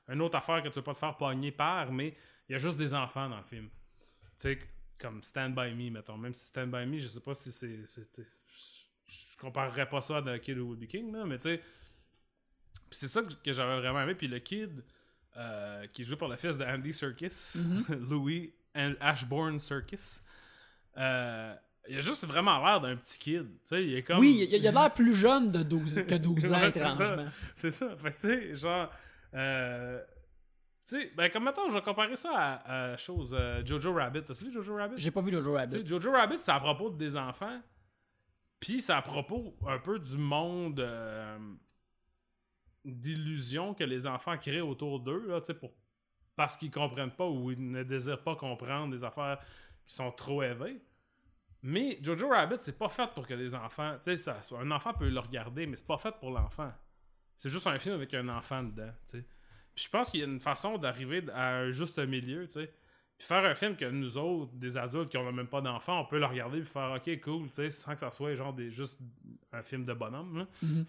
une 0.08 0.20
autre 0.22 0.36
affaire 0.38 0.62
que 0.62 0.68
tu 0.68 0.74
veux 0.76 0.82
pas 0.84 0.94
te 0.94 0.98
faire 0.98 1.16
pogner 1.16 1.52
par, 1.52 1.92
mais 1.92 2.16
il 2.48 2.52
y 2.52 2.54
a 2.54 2.58
juste 2.58 2.78
des 2.78 2.94
enfants 2.94 3.28
dans 3.28 3.36
le 3.36 3.44
film. 3.44 3.68
Tu 3.68 3.72
sais, 4.38 4.58
comme 4.98 5.22
Stand 5.22 5.54
By 5.54 5.74
Me, 5.74 5.90
mettons. 5.90 6.16
Même 6.16 6.34
si 6.34 6.46
Stand 6.46 6.70
By 6.70 6.86
Me, 6.86 6.98
je 6.98 7.08
sais 7.08 7.20
pas 7.20 7.34
si 7.34 7.52
c'est. 7.52 7.84
Je 9.06 9.36
comparerais 9.38 9.88
pas 9.88 10.00
ça 10.02 10.18
à 10.18 10.22
The 10.22 10.40
Kid 10.40 10.58
Who 10.58 10.68
Would 10.68 10.80
Be 10.80 10.86
King, 10.86 11.12
là, 11.12 11.24
mais 11.24 11.36
tu 11.36 11.42
sais. 11.44 11.60
C'est 12.90 13.08
ça 13.08 13.22
que, 13.22 13.32
que 13.34 13.52
j'avais 13.52 13.78
vraiment 13.80 14.00
aimé. 14.02 14.14
Puis 14.14 14.26
le 14.28 14.38
kid, 14.40 14.82
euh, 15.36 15.86
qui 15.88 16.02
est 16.02 16.04
joué 16.04 16.16
par 16.16 16.28
le 16.28 16.36
fils 16.36 16.58
de 16.58 16.64
Andy 16.64 16.92
Serkis, 16.92 17.54
Louis 17.88 18.52
An- 18.74 18.94
Ashbourne 19.00 19.58
Serkis, 19.58 20.20
euh, 20.96 21.54
il 21.90 21.96
a 21.98 22.00
juste 22.00 22.26
vraiment 22.26 22.64
l'air 22.64 22.80
d'un 22.80 22.96
petit 22.96 23.18
kid. 23.18 23.46
Il 23.72 23.94
est 23.94 24.02
comme. 24.02 24.18
Oui, 24.18 24.46
il, 24.50 24.54
il 24.56 24.66
a 24.66 24.70
l'air 24.72 24.92
plus 24.94 25.14
jeune 25.14 25.50
de 25.50 25.62
12, 25.62 26.04
que 26.06 26.14
12 26.14 26.46
ans, 26.52 26.60
Ouais, 26.60 26.70
c'est 26.72 26.78
ça. 26.80 26.92
étrangement. 26.92 27.30
C'est 27.56 27.70
ça. 27.70 27.96
Fait 27.96 28.12
tu 28.14 28.20
sais, 28.20 28.54
genre. 28.56 28.90
Euh, 29.34 30.02
tu 30.86 31.00
sais, 31.00 31.12
ben, 31.16 31.30
comme 31.30 31.44
mettons, 31.44 31.68
je 31.68 31.74
vais 31.74 31.82
comparer 31.82 32.16
ça 32.16 32.30
à, 32.34 32.90
à 32.92 32.96
chose. 32.96 33.36
euh, 33.38 33.62
Jojo 33.64 33.92
Rabbit. 33.92 34.22
T'as 34.24 34.34
vu 34.34 34.52
Jojo 34.52 34.74
Rabbit? 34.76 34.94
J'ai 34.98 35.10
pas 35.10 35.20
vu 35.20 35.30
sais, 35.52 35.56
Rabbit. 35.56 35.86
Jojo 35.86 36.10
Rabbit, 36.12 36.36
c'est 36.40 36.50
à 36.52 36.58
propos 36.60 36.90
des 36.90 37.14
enfants. 37.16 37.60
Puis 38.58 38.80
c'est 38.82 38.92
à 38.92 39.00
propos 39.02 39.56
un 39.66 39.78
peu 39.78 39.98
du 39.98 40.16
monde 40.18 40.80
euh, 40.80 41.38
d'illusion 42.84 43.74
que 43.74 43.84
les 43.84 44.06
enfants 44.06 44.36
créent 44.38 44.60
autour 44.60 45.00
d'eux, 45.00 45.26
là, 45.28 45.40
tu 45.40 45.46
sais, 45.46 45.54
pour, 45.54 45.70
parce 46.36 46.56
qu'ils 46.56 46.70
comprennent 46.70 47.10
pas 47.10 47.28
ou 47.28 47.50
ils 47.50 47.70
ne 47.70 47.82
désirent 47.82 48.22
pas 48.22 48.36
comprendre 48.36 48.90
des 48.92 49.04
affaires 49.04 49.38
qui 49.86 49.94
sont 49.94 50.10
trop 50.12 50.42
élevées. 50.42 50.80
Mais 51.62 51.98
Jojo 52.02 52.28
Rabbit, 52.28 52.56
c'est 52.60 52.78
pas 52.78 52.88
fait 52.88 53.10
pour 53.14 53.26
que 53.26 53.34
les 53.34 53.54
enfants. 53.54 53.96
Tu 54.02 54.16
sais, 54.16 54.30
un 54.58 54.70
enfant 54.70 54.94
peut 54.94 55.08
le 55.08 55.20
regarder, 55.20 55.66
mais 55.66 55.76
c'est 55.76 55.86
pas 55.86 55.98
fait 55.98 56.14
pour 56.18 56.30
l'enfant. 56.30 56.72
C'est 57.36 57.50
juste 57.50 57.66
un 57.66 57.78
film 57.78 57.94
avec 57.94 58.12
un 58.14 58.28
enfant 58.28 58.62
dedans, 58.62 58.92
tu 59.06 59.18
sais. 59.18 59.26
Puis 59.74 59.84
je 59.84 59.90
pense 59.90 60.10
qu'il 60.10 60.20
y 60.20 60.22
a 60.22 60.26
une 60.26 60.40
façon 60.40 60.78
d'arriver 60.78 61.24
à 61.32 61.56
un 61.58 61.70
juste 61.70 61.98
milieu, 61.98 62.46
tu 62.46 62.52
sais. 62.52 62.72
Puis 63.16 63.26
faire 63.26 63.44
un 63.44 63.54
film 63.54 63.76
que 63.76 63.84
nous 63.84 64.16
autres, 64.16 64.52
des 64.54 64.76
adultes 64.76 65.10
qui 65.10 65.18
ont 65.18 65.32
même 65.32 65.46
pas 65.46 65.60
d'enfants, 65.60 66.00
on 66.00 66.06
peut 66.06 66.18
le 66.18 66.24
regarder 66.26 66.58
et 66.58 66.64
faire 66.64 66.92
OK, 66.96 67.20
cool, 67.20 67.48
tu 67.48 67.54
sais, 67.54 67.70
sans 67.70 67.92
que 67.92 68.00
ça 68.00 68.10
soit 68.10 68.34
genre 68.34 68.52
des, 68.52 68.70
juste 68.70 68.98
un 69.52 69.62
film 69.62 69.84
de 69.84 69.92
bonhomme. 69.92 70.38
là. 70.38 70.46
Mhm. 70.62 70.86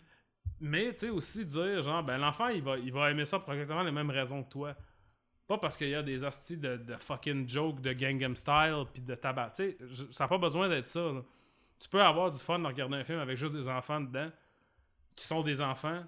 Mais 0.60 0.94
tu 0.94 1.00
sais, 1.00 1.10
aussi 1.10 1.46
dire, 1.46 1.82
genre, 1.82 2.04
ben 2.04 2.18
l'enfant, 2.18 2.48
il 2.48 2.62
va, 2.62 2.78
il 2.78 2.92
va 2.92 3.12
aimer 3.12 3.26
ça 3.26 3.40
pour 3.40 3.52
exactement 3.54 3.84
les 3.84 3.92
mêmes 3.92 4.10
raisons 4.10 4.44
que 4.44 4.50
toi. 4.50 4.76
Pas 5.48 5.58
parce 5.58 5.78
qu'il 5.78 5.90
y 5.90 5.96
a 5.96 6.04
des 6.04 6.24
hosties 6.24 6.58
de, 6.58 6.80
fucking 7.00 7.48
jokes 7.48 7.82
de 7.82 7.94
Gangnam 7.94 8.36
Style 8.36 8.86
puis 8.94 9.02
de 9.02 9.16
tabac. 9.16 9.52
Tu 9.56 9.72
sais, 9.72 9.78
ça 10.12 10.24
n'a 10.24 10.28
pas 10.28 10.38
besoin 10.38 10.70
d'être 10.70 10.86
ça. 10.86 11.12
Tu 11.80 11.90
peux 11.90 12.02
avoir 12.02 12.32
du 12.32 12.40
fun 12.40 12.60
de 12.60 12.68
regarder 12.68 12.96
un 12.96 13.04
film 13.04 13.20
avec 13.20 13.38
juste 13.38 13.54
des 13.54 13.68
enfants 13.68 14.00
dedans 14.00 14.30
qui 15.16 15.26
sont 15.26 15.42
des 15.42 15.62
enfants 15.62 16.04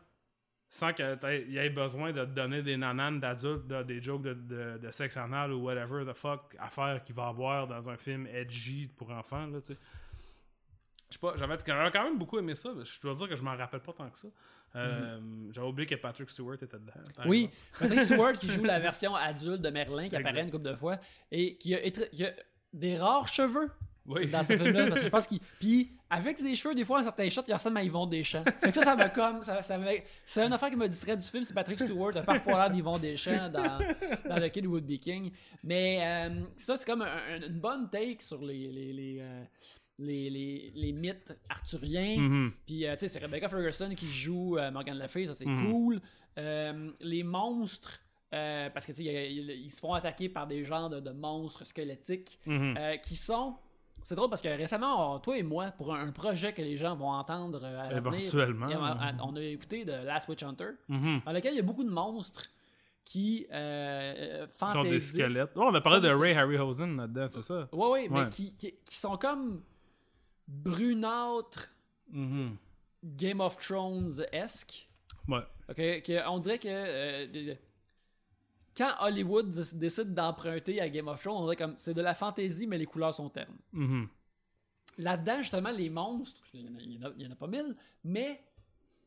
sans 0.69 0.91
qu'il 0.91 1.05
y 1.49 1.57
ait 1.57 1.69
besoin 1.69 2.11
de 2.11 2.25
te 2.25 2.31
donner 2.31 2.63
des 2.63 2.77
nananes 2.77 3.19
d'adultes, 3.19 3.67
de- 3.67 3.83
des 3.83 4.01
jokes 4.01 4.23
de, 4.23 4.89
sexe 4.89 5.17
anal 5.17 5.51
ou 5.51 5.61
whatever 5.61 6.03
the 6.03 6.17
fuck 6.17 6.55
affaire 6.57 7.03
qu'il 7.03 7.13
va 7.13 7.27
avoir 7.27 7.67
dans 7.67 7.89
un 7.89 7.97
film 7.97 8.25
edgy 8.27 8.87
pour 8.87 9.11
enfants. 9.11 9.45
Là, 9.45 9.61
tu 9.61 9.73
sais. 9.73 9.79
J'avais 11.35 11.57
quand 11.91 12.03
même 12.03 12.17
beaucoup 12.17 12.39
aimé 12.39 12.55
ça. 12.55 12.71
Je 12.83 13.01
dois 13.01 13.13
dire 13.13 13.29
que 13.29 13.35
je 13.35 13.43
m'en 13.43 13.55
rappelle 13.55 13.81
pas 13.81 13.93
tant 13.93 14.09
que 14.09 14.17
ça. 14.17 14.27
Euh, 14.75 15.19
J'avais 15.51 15.67
oublié 15.67 15.87
que 15.87 15.95
Patrick 15.95 16.29
Stewart 16.29 16.55
était 16.55 16.65
dedans. 16.67 16.93
Oui. 17.25 17.49
Patrick 17.79 18.01
Stewart 18.03 18.33
qui 18.33 18.49
joue 18.49 18.63
la 18.63 18.79
version 18.79 19.15
adulte 19.15 19.61
de 19.61 19.69
Merlin 19.69 20.09
qui 20.09 20.15
Exact. 20.15 20.21
apparaît 20.27 20.43
une 20.43 20.51
couple 20.51 20.69
de 20.69 20.75
fois 20.75 20.97
et 21.31 21.55
qui 21.57 21.75
a, 21.75 21.79
étr- 21.81 22.09
qui 22.09 22.25
a 22.25 22.33
des 22.73 22.97
rares 22.97 23.27
cheveux 23.27 23.69
Oui. 24.07 24.27
dans 24.29 24.41
ce 24.43 24.57
film-là 24.57 24.87
parce 24.87 24.99
que 25.01 25.05
je 25.05 25.11
pense 25.11 25.27
qu'il 25.27 25.39
puis 25.59 25.91
avec 26.09 26.41
des 26.41 26.55
cheveux 26.55 26.73
des 26.73 26.83
fois 26.83 26.99
un 26.99 27.03
certain 27.03 27.29
shot 27.29 27.43
il 27.47 27.53
ressemble 27.53 27.77
à 27.77 27.83
Yvon 27.83 28.07
Deschamps 28.07 28.43
fait 28.61 28.69
que 28.71 28.73
ça 28.73 28.83
ça 28.83 28.95
m'a 28.95 29.09
comme 29.09 29.43
ça, 29.43 29.61
c'est 29.61 30.43
une 30.45 30.53
affaire 30.53 30.69
qui 30.71 30.75
m'a 30.75 30.87
distrait 30.87 31.15
du 31.17 31.23
film 31.23 31.43
c'est 31.43 31.53
Patrick 31.53 31.79
Stewart 31.79 32.17
a 32.17 32.23
parfois 32.23 32.53
l'air 32.61 32.69
d'Yvon 32.71 32.97
Deschamps 32.97 33.49
dans, 33.49 33.79
dans 34.27 34.35
The 34.41 34.49
Kid 34.51 34.65
Who 34.65 34.73
Would 34.73 34.85
Be 34.87 34.99
King 34.99 35.31
mais 35.63 35.99
euh, 36.01 36.41
ça 36.57 36.75
c'est 36.77 36.85
comme 36.85 37.03
un- 37.03 37.05
un- 37.35 37.41
une 37.47 37.59
bonne 37.59 37.89
take 37.91 38.21
sur 38.21 38.43
les 38.43 38.67
les, 38.71 38.91
les, 38.93 39.17
euh, 39.21 39.43
les, 39.99 40.29
les- 40.29 40.71
les 40.75 40.91
mythes 40.91 41.33
arthuriens 41.49 42.17
Mhm. 42.19 42.51
puis, 42.65 42.85
euh, 42.87 42.93
tu 42.93 42.99
sais, 43.01 43.07
c'est 43.07 43.19
Rebecca 43.19 43.47
Ferguson 43.47 43.93
qui 43.95 44.07
joue 44.07 44.57
euh, 44.57 44.71
Morgan 44.71 44.97
Le 44.97 45.07
Fay, 45.07 45.27
ça 45.27 45.33
c'est 45.35 45.45
Mhm. 45.45 45.71
cool. 45.71 46.01
Euh, 46.39 46.89
les 47.01 47.21
monstres, 47.23 47.99
euh, 48.33 48.69
parce 48.71 48.85
que, 48.87 48.91
tu 48.91 49.03
sais, 49.03 49.31
ils 49.33 49.69
se 49.69 49.79
font 49.79 49.93
attaquer 49.93 50.29
par 50.29 50.47
des 50.47 50.63
genres 50.63 50.89
de, 50.89 50.99
de 50.99 51.11
monstres 51.11 51.63
squelettiques 51.65 52.39
Mhm. 52.47 52.75
qui 53.03 53.15
sont. 53.15 53.55
C'est 54.01 54.15
drôle 54.15 54.29
parce 54.29 54.41
que 54.41 54.49
récemment, 54.49 55.13
on- 55.15 55.19
toi 55.19 55.37
et 55.37 55.43
moi, 55.43 55.67
pour 55.71 55.93
un, 55.95 56.07
un 56.07 56.11
projet 56.11 56.51
que 56.53 56.61
les 56.61 56.75
gens 56.75 56.95
vont 56.95 57.11
entendre 57.11 57.63
à 57.63 57.95
Éventuellement. 57.95 58.65
a- 58.67 59.13
on 59.23 59.35
a 59.35 59.41
écouté 59.41 59.85
de 59.85 59.91
Last 59.93 60.27
Witch 60.27 60.43
Hunter, 60.43 60.71
dans 60.89 61.31
lequel 61.31 61.53
il 61.53 61.57
y 61.57 61.59
a 61.59 61.63
beaucoup 61.63 61.83
de 61.85 61.89
monstres 61.91 62.49
qui 63.05 63.45
euh, 63.53 64.47
sont 64.57 64.83
des 64.83 64.99
squelettes. 65.01 65.51
Oh, 65.55 65.65
on 65.69 65.73
a 65.75 65.81
parlé 65.81 66.01
de 66.01 66.11
Ray 66.13 66.33
Harryhausen 66.33 66.97
là-dedans, 66.97 67.27
c'est 67.29 67.41
ça? 67.43 67.69
Ouais, 67.71 67.89
ouais, 67.89 68.07
mais 68.09 68.29
qui, 68.29 68.53
qui, 68.55 68.73
qui 68.85 68.95
sont 68.95 69.15
comme 69.17 69.61
brunâtres, 70.47 71.69
Mhm. 72.09 72.57
Game 73.03 73.39
of 73.41 73.57
Thrones-esque. 73.57 74.87
Ouais. 75.27 75.41
Ok, 75.69 75.75
que 75.77 76.27
on 76.29 76.39
dirait 76.39 76.59
que 76.59 76.67
euh, 76.69 77.55
quand 78.77 78.91
Hollywood 79.01 79.49
dé- 79.49 79.77
décide 79.77 80.13
d'emprunter 80.13 80.79
à 80.81 80.89
Game 80.89 81.07
of 81.07 81.21
Thrones, 81.21 81.37
on 81.37 81.43
dirait 81.43 81.55
comme 81.55 81.75
c'est 81.77 81.93
de 81.93 82.01
la 82.01 82.13
fantaisie, 82.13 82.67
mais 82.67 82.77
les 82.77 82.85
couleurs 82.85 83.15
sont 83.15 83.29
ternes. 83.29 83.57
Mhm. 83.71 84.07
Là-dedans, 84.97 85.39
justement, 85.39 85.71
les 85.71 85.89
monstres, 85.89 86.41
il 86.53 86.61
y 86.93 86.99
en 87.03 87.07
a, 87.07 87.31
en 87.33 87.35
pas 87.35 87.47
mille, 87.47 87.75
mais 88.03 88.43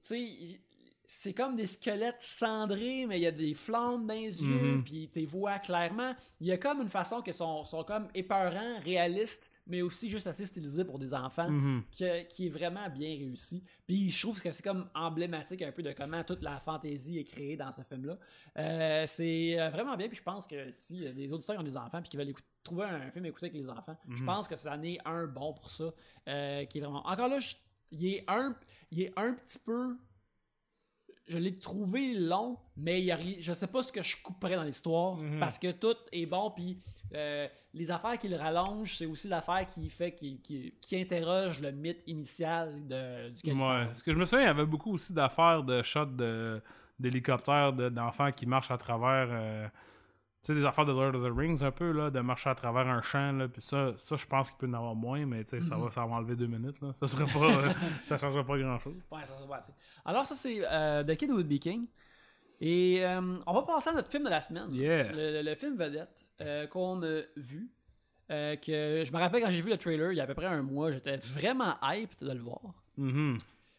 c'est 0.00 1.32
comme 1.34 1.54
des 1.54 1.66
squelettes 1.66 2.22
cendrés, 2.22 3.06
mais 3.06 3.18
il 3.18 3.22
y 3.22 3.26
a 3.26 3.30
des 3.32 3.54
flammes 3.54 4.06
dans 4.06 4.14
les 4.14 4.42
yeux, 4.42 4.76
Mhm. 4.76 4.84
puis 4.84 5.08
tu 5.12 5.24
vois 5.26 5.58
clairement. 5.60 6.14
Il 6.40 6.48
y 6.48 6.52
a 6.52 6.58
comme 6.58 6.80
une 6.82 6.88
façon 6.88 7.22
que 7.22 7.32
sont, 7.32 7.64
sont 7.64 7.84
comme 7.84 8.08
épeurants, 8.14 8.80
réalistes, 8.80 9.52
mais 9.66 9.82
aussi 9.82 10.08
juste 10.08 10.26
assez 10.26 10.44
stylisés 10.46 10.84
pour 10.84 10.98
des 10.98 11.12
enfants 11.14 11.50
Mhm. 11.50 11.82
que- 11.98 12.22
qui 12.24 12.46
est 12.46 12.50
vraiment 12.50 12.88
bien 12.88 13.08
réussi. 13.16 13.62
Puis 13.86 14.10
je 14.10 14.22
trouve 14.22 14.40
que 14.40 14.50
c'est 14.52 14.62
comme 14.62 14.88
emblématique 14.94 15.62
un 15.62 15.72
peu 15.72 15.82
de 15.82 15.92
comment 15.92 16.22
toute 16.24 16.42
la 16.42 16.58
fantaisie 16.60 17.18
est 17.18 17.24
créée 17.24 17.56
dans 17.56 17.72
ce 17.72 17.82
film-là. 17.82 18.18
Euh, 18.58 19.04
c'est 19.06 19.58
euh, 19.60 19.70
vraiment 19.70 19.96
bien, 19.96 20.08
puis 20.08 20.16
je 20.16 20.22
pense 20.22 20.46
que 20.46 20.70
si 20.70 20.98
les 21.12 21.32
auditeurs 21.32 21.58
ont 21.58 21.62
des 21.64 21.76
enfants 21.76 22.00
puis 22.00 22.08
qui 22.10 22.16
veulent 22.16 22.28
écouter- 22.28 22.46
trouver 22.62 22.84
un 22.84 23.10
film 23.10 23.24
à 23.24 23.28
écouter 23.28 23.46
avec 23.46 23.54
les 23.60 23.68
enfants, 23.68 23.96
je 24.08 24.20
Mhm. 24.20 24.26
pense 24.26 24.48
que 24.48 24.56
ça 24.56 24.72
en 24.74 24.82
est 24.82 24.98
un 25.04 25.26
bon 25.26 25.52
pour 25.52 25.70
ça, 25.70 25.92
euh, 26.28 26.64
qui 26.64 26.78
est 26.78 26.80
vraiment... 26.80 27.06
Encore 27.06 27.28
là, 27.28 27.38
je- 27.38 27.54
il, 27.92 28.06
est 28.06 28.24
un, 28.28 28.56
il 28.90 29.02
est 29.02 29.12
un 29.16 29.32
petit 29.34 29.58
peu... 29.58 29.96
Je 31.28 31.38
l'ai 31.38 31.58
trouvé 31.58 32.14
long, 32.14 32.56
mais 32.76 33.00
il 33.00 33.06
y 33.06 33.10
a 33.12 33.18
je 33.40 33.52
sais 33.52 33.66
pas 33.66 33.82
ce 33.82 33.90
que 33.90 34.02
je 34.02 34.16
couperais 34.22 34.54
dans 34.54 34.62
l'histoire, 34.62 35.16
Mhm. 35.16 35.40
parce 35.40 35.58
que 35.58 35.72
tout 35.72 35.96
est 36.12 36.24
bon, 36.26 36.52
puis 36.52 36.78
euh, 37.14 37.48
les 37.74 37.90
affaires 37.90 38.16
qui 38.18 38.28
le 38.28 38.36
rallongent, 38.36 38.96
c'est 38.96 39.06
aussi 39.06 39.26
l'affaire 39.28 39.66
qui 39.66 39.88
fait 39.90 40.12
qui, 40.14 40.40
qui, 40.40 40.72
qui 40.80 40.96
interroge 41.00 41.60
le 41.60 41.72
mythe 41.72 42.02
initial 42.06 42.86
de, 42.86 43.30
du 43.30 43.52
Ouais. 43.52 43.88
Ce 43.94 44.02
que 44.04 44.12
je 44.12 44.18
me 44.18 44.24
souviens, 44.24 44.44
il 44.44 44.48
y 44.48 44.50
avait 44.50 44.66
beaucoup 44.66 44.92
aussi 44.92 45.12
d'affaires 45.12 45.62
de 45.64 45.82
shots 45.82 46.06
d'hélicoptères 46.98 47.72
de- 47.72 47.88
d'enfants 47.88 48.32
qui 48.32 48.46
marchent 48.46 48.70
à 48.70 48.78
travers. 48.78 49.28
euh, 49.30 49.66
tu 50.46 50.52
sais, 50.52 50.60
des 50.60 50.64
affaires 50.64 50.86
de 50.86 50.92
Lord 50.92 51.14
of 51.16 51.24
the 51.24 51.36
Rings 51.36 51.64
un 51.64 51.72
peu, 51.72 51.90
là, 51.90 52.08
de 52.08 52.20
marcher 52.20 52.50
à 52.50 52.54
travers 52.54 52.86
un 52.86 53.02
champ. 53.02 53.32
Là, 53.32 53.48
puis 53.48 53.60
ça, 53.60 53.92
ça 54.04 54.14
je 54.14 54.26
pense 54.26 54.48
qu'il 54.50 54.58
peut 54.58 54.68
en 54.68 54.74
avoir 54.74 54.94
moins, 54.94 55.26
mais 55.26 55.42
tu 55.44 55.50
sais, 55.50 55.60
ça, 55.60 55.76
va, 55.76 55.90
ça 55.90 56.06
va 56.06 56.14
enlever 56.14 56.36
deux 56.36 56.46
minutes. 56.46 56.80
Là. 56.80 56.92
Ça 56.94 57.08
serait 57.08 57.24
pas. 57.24 57.44
euh, 57.52 57.68
ça 58.04 58.16
changerait 58.16 58.44
pas 58.44 58.56
grand 58.56 58.78
chose. 58.78 58.94
Ouais, 59.10 59.24
ça, 59.24 59.34
ça 59.38 59.44
va, 59.46 59.60
c'est- 59.60 59.74
Alors, 60.04 60.24
ça, 60.26 60.34
c'est 60.36 60.60
euh, 60.64 61.02
The 61.02 61.16
Kid 61.16 61.30
Would 61.32 61.48
Be 61.48 61.58
King. 61.58 61.86
Et 62.60 63.04
euh, 63.04 63.36
on 63.46 63.52
va 63.52 63.62
passer 63.62 63.90
à 63.90 63.92
notre 63.92 64.10
film 64.10 64.24
de 64.24 64.30
la 64.30 64.40
semaine. 64.40 64.68
Yeah. 64.72 65.12
Le, 65.12 65.32
le- 65.32 65.42
le 65.42 65.54
film 65.56 65.76
vedette 65.76 66.24
euh, 66.40 66.66
qu'on 66.68 67.02
a 67.02 67.20
vu. 67.36 67.68
que 68.28 69.04
je 69.06 69.12
me 69.12 69.18
rappelle 69.18 69.42
quand 69.42 69.50
j'ai 69.50 69.60
vu 69.62 69.70
le 69.70 69.76
trailer 69.78 70.12
il 70.12 70.16
y 70.16 70.20
a 70.20 70.24
à 70.24 70.26
peu 70.26 70.34
près 70.34 70.46
un 70.46 70.62
mois, 70.62 70.90
j'étais 70.90 71.16
vraiment 71.16 71.74
hyped 71.82 72.26
de 72.26 72.32
le 72.32 72.40
voir. 72.40 72.60
Mhm. 72.96 73.36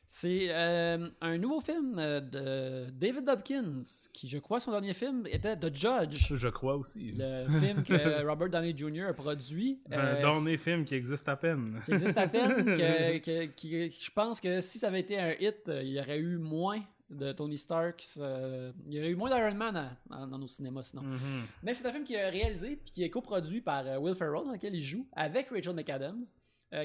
C'est 0.09 0.47
euh, 0.51 1.09
un 1.19 1.37
nouveau 1.37 1.59
film 1.59 1.95
euh, 1.99 2.21
de 2.21 2.89
David 2.91 3.27
Hopkins, 3.27 3.81
qui, 4.13 4.29
je 4.29 4.37
crois, 4.37 4.61
son 4.61 4.71
dernier 4.71 4.93
film 4.93 5.27
était 5.29 5.57
The 5.57 5.73
Judge. 5.75 6.33
Je 6.33 6.47
crois 6.47 6.77
aussi. 6.77 7.11
Le 7.17 7.45
film 7.59 7.83
que 7.83 8.25
Robert 8.27 8.49
Downey 8.49 8.73
Jr. 8.75 9.07
a 9.09 9.13
produit. 9.13 9.81
Un 9.91 9.97
Euh, 9.99 10.21
dernier 10.21 10.57
film 10.57 10.85
qui 10.85 10.95
existe 10.95 11.27
à 11.27 11.35
peine. 11.35 11.81
qui 11.83 11.91
existe 11.91 12.17
à 12.17 12.27
peine, 12.27 12.63
que, 12.65 13.17
que- 13.19 13.45
qui- 13.47 13.91
je 13.91 14.11
pense 14.11 14.39
que 14.39 14.61
si 14.61 14.79
ça 14.79 14.87
avait 14.87 15.01
été 15.01 15.19
un 15.19 15.33
hit, 15.33 15.69
il 15.81 15.89
y 15.89 15.99
aurait 15.99 16.19
eu 16.19 16.37
moins 16.37 16.81
de 17.09 17.33
Tony 17.33 17.57
Stark, 17.57 18.01
euh, 18.17 18.71
il 18.85 18.93
y 18.93 18.99
aurait 18.99 19.09
eu 19.09 19.15
moins 19.15 19.29
d'Iron 19.29 19.55
Man 19.55 19.75
à- 19.75 19.97
dans, 20.09 20.27
dans 20.27 20.37
nos 20.39 20.47
cinémas 20.47 20.83
sinon. 20.83 21.03
Mhm. 21.03 21.43
Mais 21.63 21.73
c'est 21.73 21.85
un 21.85 21.91
film 21.91 22.05
qui 22.05 22.13
est 22.15 22.29
réalisé 22.29 22.77
puis 22.77 22.91
qui 22.91 23.03
est 23.03 23.09
coproduit 23.09 23.59
par 23.61 23.83
Will 24.01 24.15
Ferrell, 24.15 24.45
dans 24.45 24.53
lequel 24.53 24.73
il 24.73 24.81
joue, 24.81 25.05
avec 25.13 25.49
Rachel 25.49 25.75
McAdams, 25.75 26.23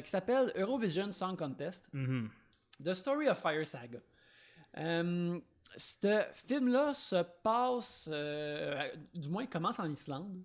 qui 0.05 0.11
s'appelle 0.11 0.53
Eurovision 0.57 1.11
Song 1.13 1.37
Contest, 1.37 1.89
Mhm. 1.93 2.29
The 2.83 2.95
Story 2.95 3.29
of 3.29 3.39
Fire 3.39 3.67
Saga. 3.67 3.99
Euh, 4.79 5.39
ce 5.77 6.25
film-là 6.47 6.95
se 6.95 7.23
passe, 7.43 8.09
euh, 8.13 8.89
du 9.15 9.29
moins 9.29 9.47
commence 9.47 9.79
en 9.79 9.91
Islande. 9.91 10.43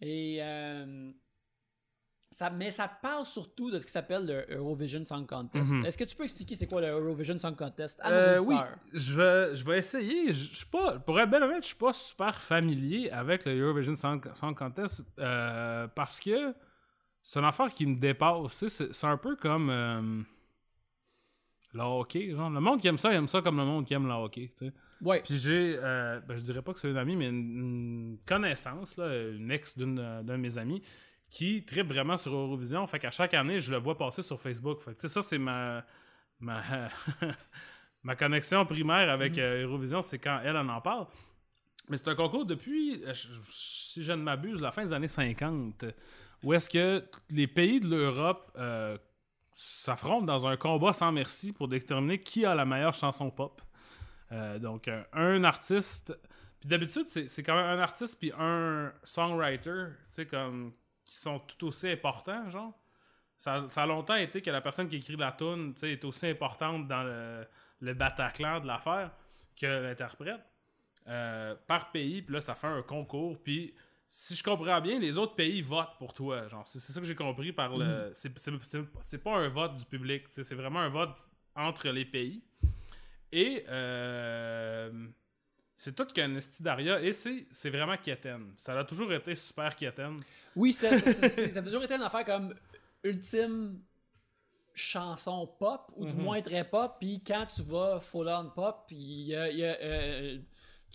Et 0.00 0.38
euh, 0.40 1.12
ça, 2.30 2.50
mais 2.50 2.70
ça 2.70 2.88
parle 2.88 3.24
surtout 3.24 3.70
de 3.70 3.78
ce 3.78 3.86
qui 3.86 3.92
s'appelle 3.92 4.26
le 4.26 4.56
Eurovision 4.56 5.04
Song 5.04 5.26
Contest. 5.26 5.72
Mhm. 5.72 5.86
Est-ce 5.86 5.96
que 5.96 6.04
tu 6.04 6.16
peux 6.16 6.24
expliquer 6.24 6.54
c'est 6.54 6.66
quoi 6.66 6.80
le 6.80 6.88
Eurovision 6.88 7.38
Song 7.38 7.56
Contest 7.56 7.98
à 8.02 8.10
Euh, 8.10 8.40
oui, 8.40 8.56
je 8.92 9.14
vais, 9.14 9.54
je 9.54 9.64
vais 9.64 9.78
essayer. 9.78 10.34
Je, 10.34 10.50
je 10.50 10.56
suis 10.56 10.66
pas, 10.66 10.98
pour 10.98 11.18
être 11.18 11.30
bien 11.30 11.42
honnête, 11.42 11.62
je 11.62 11.68
suis 11.68 11.76
pas 11.76 11.92
super 11.92 12.34
familier 12.40 13.10
avec 13.10 13.44
le 13.46 13.58
Eurovision 13.58 13.96
Song, 13.96 14.22
Song 14.34 14.54
Contest 14.54 15.02
euh, 15.18 15.88
parce 15.88 16.20
que 16.20 16.54
c'est 17.22 17.38
une 17.38 17.46
affaire 17.46 17.72
qui 17.72 17.86
me 17.86 17.96
dépasse. 17.96 18.66
C'est 18.68 19.06
un 19.06 19.16
peu 19.16 19.36
comme 19.36 20.26
le 21.76 21.82
hockey. 21.82 22.30
Genre. 22.30 22.50
Le 22.50 22.60
monde 22.60 22.80
qui 22.80 22.88
aime 22.88 22.98
ça, 22.98 23.12
il 23.12 23.16
aime 23.16 23.28
ça 23.28 23.40
comme 23.42 23.56
le 23.58 23.64
monde 23.64 23.84
qui 23.86 23.94
aime 23.94 24.06
le 24.06 24.12
hockey. 24.14 24.52
tu 24.56 24.66
sais. 24.66 24.72
Ouais. 25.02 25.22
Puis 25.24 25.38
j'ai, 25.38 25.76
euh, 25.78 26.20
ben, 26.26 26.36
je 26.36 26.42
dirais 26.42 26.62
pas 26.62 26.72
que 26.72 26.78
c'est 26.78 26.90
une 26.90 26.96
amie, 26.96 27.16
mais 27.16 27.28
une, 27.28 27.36
une 27.58 28.18
connaissance, 28.26 28.96
là, 28.96 29.30
une 29.30 29.50
ex 29.50 29.76
d'une- 29.76 29.94
d'un 29.96 30.22
de 30.22 30.36
mes 30.36 30.56
amis, 30.58 30.80
qui 31.28 31.64
tripe 31.64 31.88
vraiment 31.88 32.16
sur 32.16 32.32
Eurovision. 32.34 32.86
Fait 32.86 32.98
qu'à 32.98 33.10
chaque 33.10 33.34
année, 33.34 33.60
je 33.60 33.70
le 33.72 33.78
vois 33.78 33.96
passer 33.98 34.22
sur 34.22 34.40
Facebook. 34.40 34.80
Fait 34.80 34.92
que, 34.92 34.96
tu 34.96 35.02
sais, 35.02 35.08
ça, 35.08 35.20
c'est 35.22 35.38
ma, 35.38 35.84
ma, 36.40 36.62
ma 38.02 38.16
connexion 38.16 38.64
primaire 38.64 39.10
avec 39.10 39.36
euh, 39.38 39.64
Eurovision, 39.66 40.02
c'est 40.02 40.18
quand 40.18 40.40
elle 40.44 40.56
en 40.56 40.68
en 40.68 40.80
parle. 40.80 41.06
Mais 41.88 41.96
c'est 41.96 42.08
un 42.08 42.14
concours 42.14 42.46
depuis, 42.46 43.02
euh, 43.04 43.12
si 43.14 44.02
je 44.02 44.12
ne 44.12 44.22
m'abuse, 44.22 44.60
la 44.62 44.72
fin 44.72 44.82
des 44.84 44.92
années 44.92 45.08
50, 45.08 45.84
où 46.42 46.52
est-ce 46.52 46.68
que 46.70 47.04
les 47.30 47.46
pays 47.46 47.80
de 47.80 47.88
l'Europe 47.88 48.50
euh, 48.56 48.96
s'affrontent 49.56 50.26
dans 50.26 50.46
un 50.46 50.56
combat 50.56 50.92
sans 50.92 51.10
merci 51.10 51.52
pour 51.52 51.66
déterminer 51.66 52.20
qui 52.20 52.44
a 52.44 52.54
la 52.54 52.64
meilleure 52.64 52.94
chanson 52.94 53.30
pop. 53.30 53.60
Euh, 54.30 54.58
donc, 54.58 54.90
un 55.12 55.44
artiste. 55.44 56.16
Puis 56.60 56.68
d'habitude, 56.68 57.08
c'est 57.08 57.42
quand 57.42 57.56
même 57.56 57.78
un 57.78 57.78
artiste 57.78 58.18
puis 58.18 58.32
un 58.38 58.92
songwriter, 59.02 59.86
tu 59.88 60.06
sais, 60.10 60.26
comme. 60.26 60.72
qui 61.04 61.16
sont 61.16 61.38
tout 61.40 61.66
aussi 61.66 61.88
importants, 61.88 62.48
genre. 62.50 62.78
Ça, 63.38 63.66
ça 63.68 63.82
a 63.82 63.86
longtemps 63.86 64.14
été 64.14 64.40
que 64.40 64.50
la 64.50 64.60
personne 64.60 64.88
qui 64.88 64.96
écrit 64.96 65.16
la 65.16 65.32
tune, 65.32 65.74
est 65.82 66.04
aussi 66.04 66.26
importante 66.26 66.88
dans 66.88 67.02
le, 67.02 67.46
le 67.80 67.94
Bataclan 67.94 68.60
de 68.60 68.66
l'affaire 68.66 69.10
que 69.60 69.66
l'interprète. 69.66 70.40
Euh, 71.08 71.54
par 71.68 71.92
pays, 71.92 72.20
puis 72.22 72.34
là, 72.34 72.40
ça 72.40 72.56
fait 72.56 72.66
un 72.66 72.82
concours, 72.82 73.40
puis 73.40 73.72
si 74.18 74.34
je 74.34 74.42
comprends 74.42 74.80
bien, 74.80 74.98
les 74.98 75.18
autres 75.18 75.34
pays 75.34 75.60
votent 75.60 75.96
pour 75.98 76.14
toi. 76.14 76.48
Genre, 76.48 76.66
c'est 76.66 76.78
ça 76.80 76.98
que 77.00 77.06
j'ai 77.06 77.14
compris 77.14 77.52
par 77.52 77.76
le. 77.76 78.10
c'est- 78.14 78.32
c'est- 79.02 79.18
pas 79.18 79.36
un 79.36 79.48
vote 79.48 79.76
du 79.76 79.84
public, 79.84 80.24
c'est 80.28 80.54
vraiment 80.54 80.80
un 80.80 80.88
vote 80.88 81.10
entre 81.54 81.88
les 81.90 82.04
pays. 82.06 82.42
Et 83.30 83.64
euh, 83.68 85.06
c'est 85.76 85.94
tout 85.94 86.06
qu'un 86.06 86.34
estidaria 86.36 87.02
et 87.02 87.12
c'est 87.12 87.70
vraiment 87.70 87.96
quétaine. 87.98 88.54
Ça 88.56 88.78
a 88.78 88.84
toujours 88.84 89.12
été 89.12 89.34
super 89.34 89.76
quétaine. 89.76 90.16
Oui, 90.54 90.72
ça, 90.72 90.90
ça- 90.98 91.28
ça- 91.28 91.58
a 91.58 91.62
toujours 91.62 91.82
été 91.84 91.94
une 91.94 92.02
affaire 92.02 92.24
comme 92.24 92.54
ultime 93.04 93.80
chanson 94.72 95.46
pop, 95.58 95.90
ou 95.96 96.06
du 96.06 96.14
Mhm. 96.14 96.22
moins 96.22 96.40
très 96.42 96.64
pop, 96.68 96.96
puis 97.00 97.22
quand 97.26 97.46
tu 97.46 97.62
vas 97.62 97.98
full 98.00 98.28
on 98.28 98.50
pop, 98.50 98.84
puis 98.86 98.96
il 98.96 99.26
y 99.28 99.34
a- 99.34 99.50
il 99.50 99.58
y 99.58 99.64
a, 99.64 99.76
euh, 99.80 100.38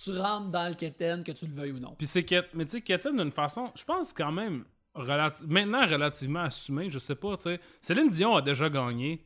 tu 0.04 0.12
rentres 0.18 0.50
dans 0.50 0.68
le 0.68 0.74
keten, 0.76 1.24
que 1.24 1.32
tu 1.32 1.46
le 1.48 1.54
veuilles 1.54 1.72
ou 1.72 1.80
non. 1.80 1.96
Puis 1.98 2.08
c'est 2.08 2.24
quét- 2.24 2.48
mais 2.54 2.66
tu 2.66 2.72
sais, 2.72 2.82
quétaine 2.82 3.18
d'une 3.18 3.32
façon, 3.32 3.72
je 3.76 3.84
pense 3.84 4.14
quand 4.14 4.32
même, 4.32 4.66
relati- 4.96 5.46
maintenant 5.48 5.88
relativement 5.88 6.42
assumé, 6.42 6.90
je 6.90 7.00
sais 7.00 7.16
pas, 7.16 7.38
tu 7.38 7.44
sais. 7.44 7.60
Céline 7.82 8.10
Dion 8.10 8.36
a 8.36 8.42
déjà 8.42 8.70
gagné 8.70 9.24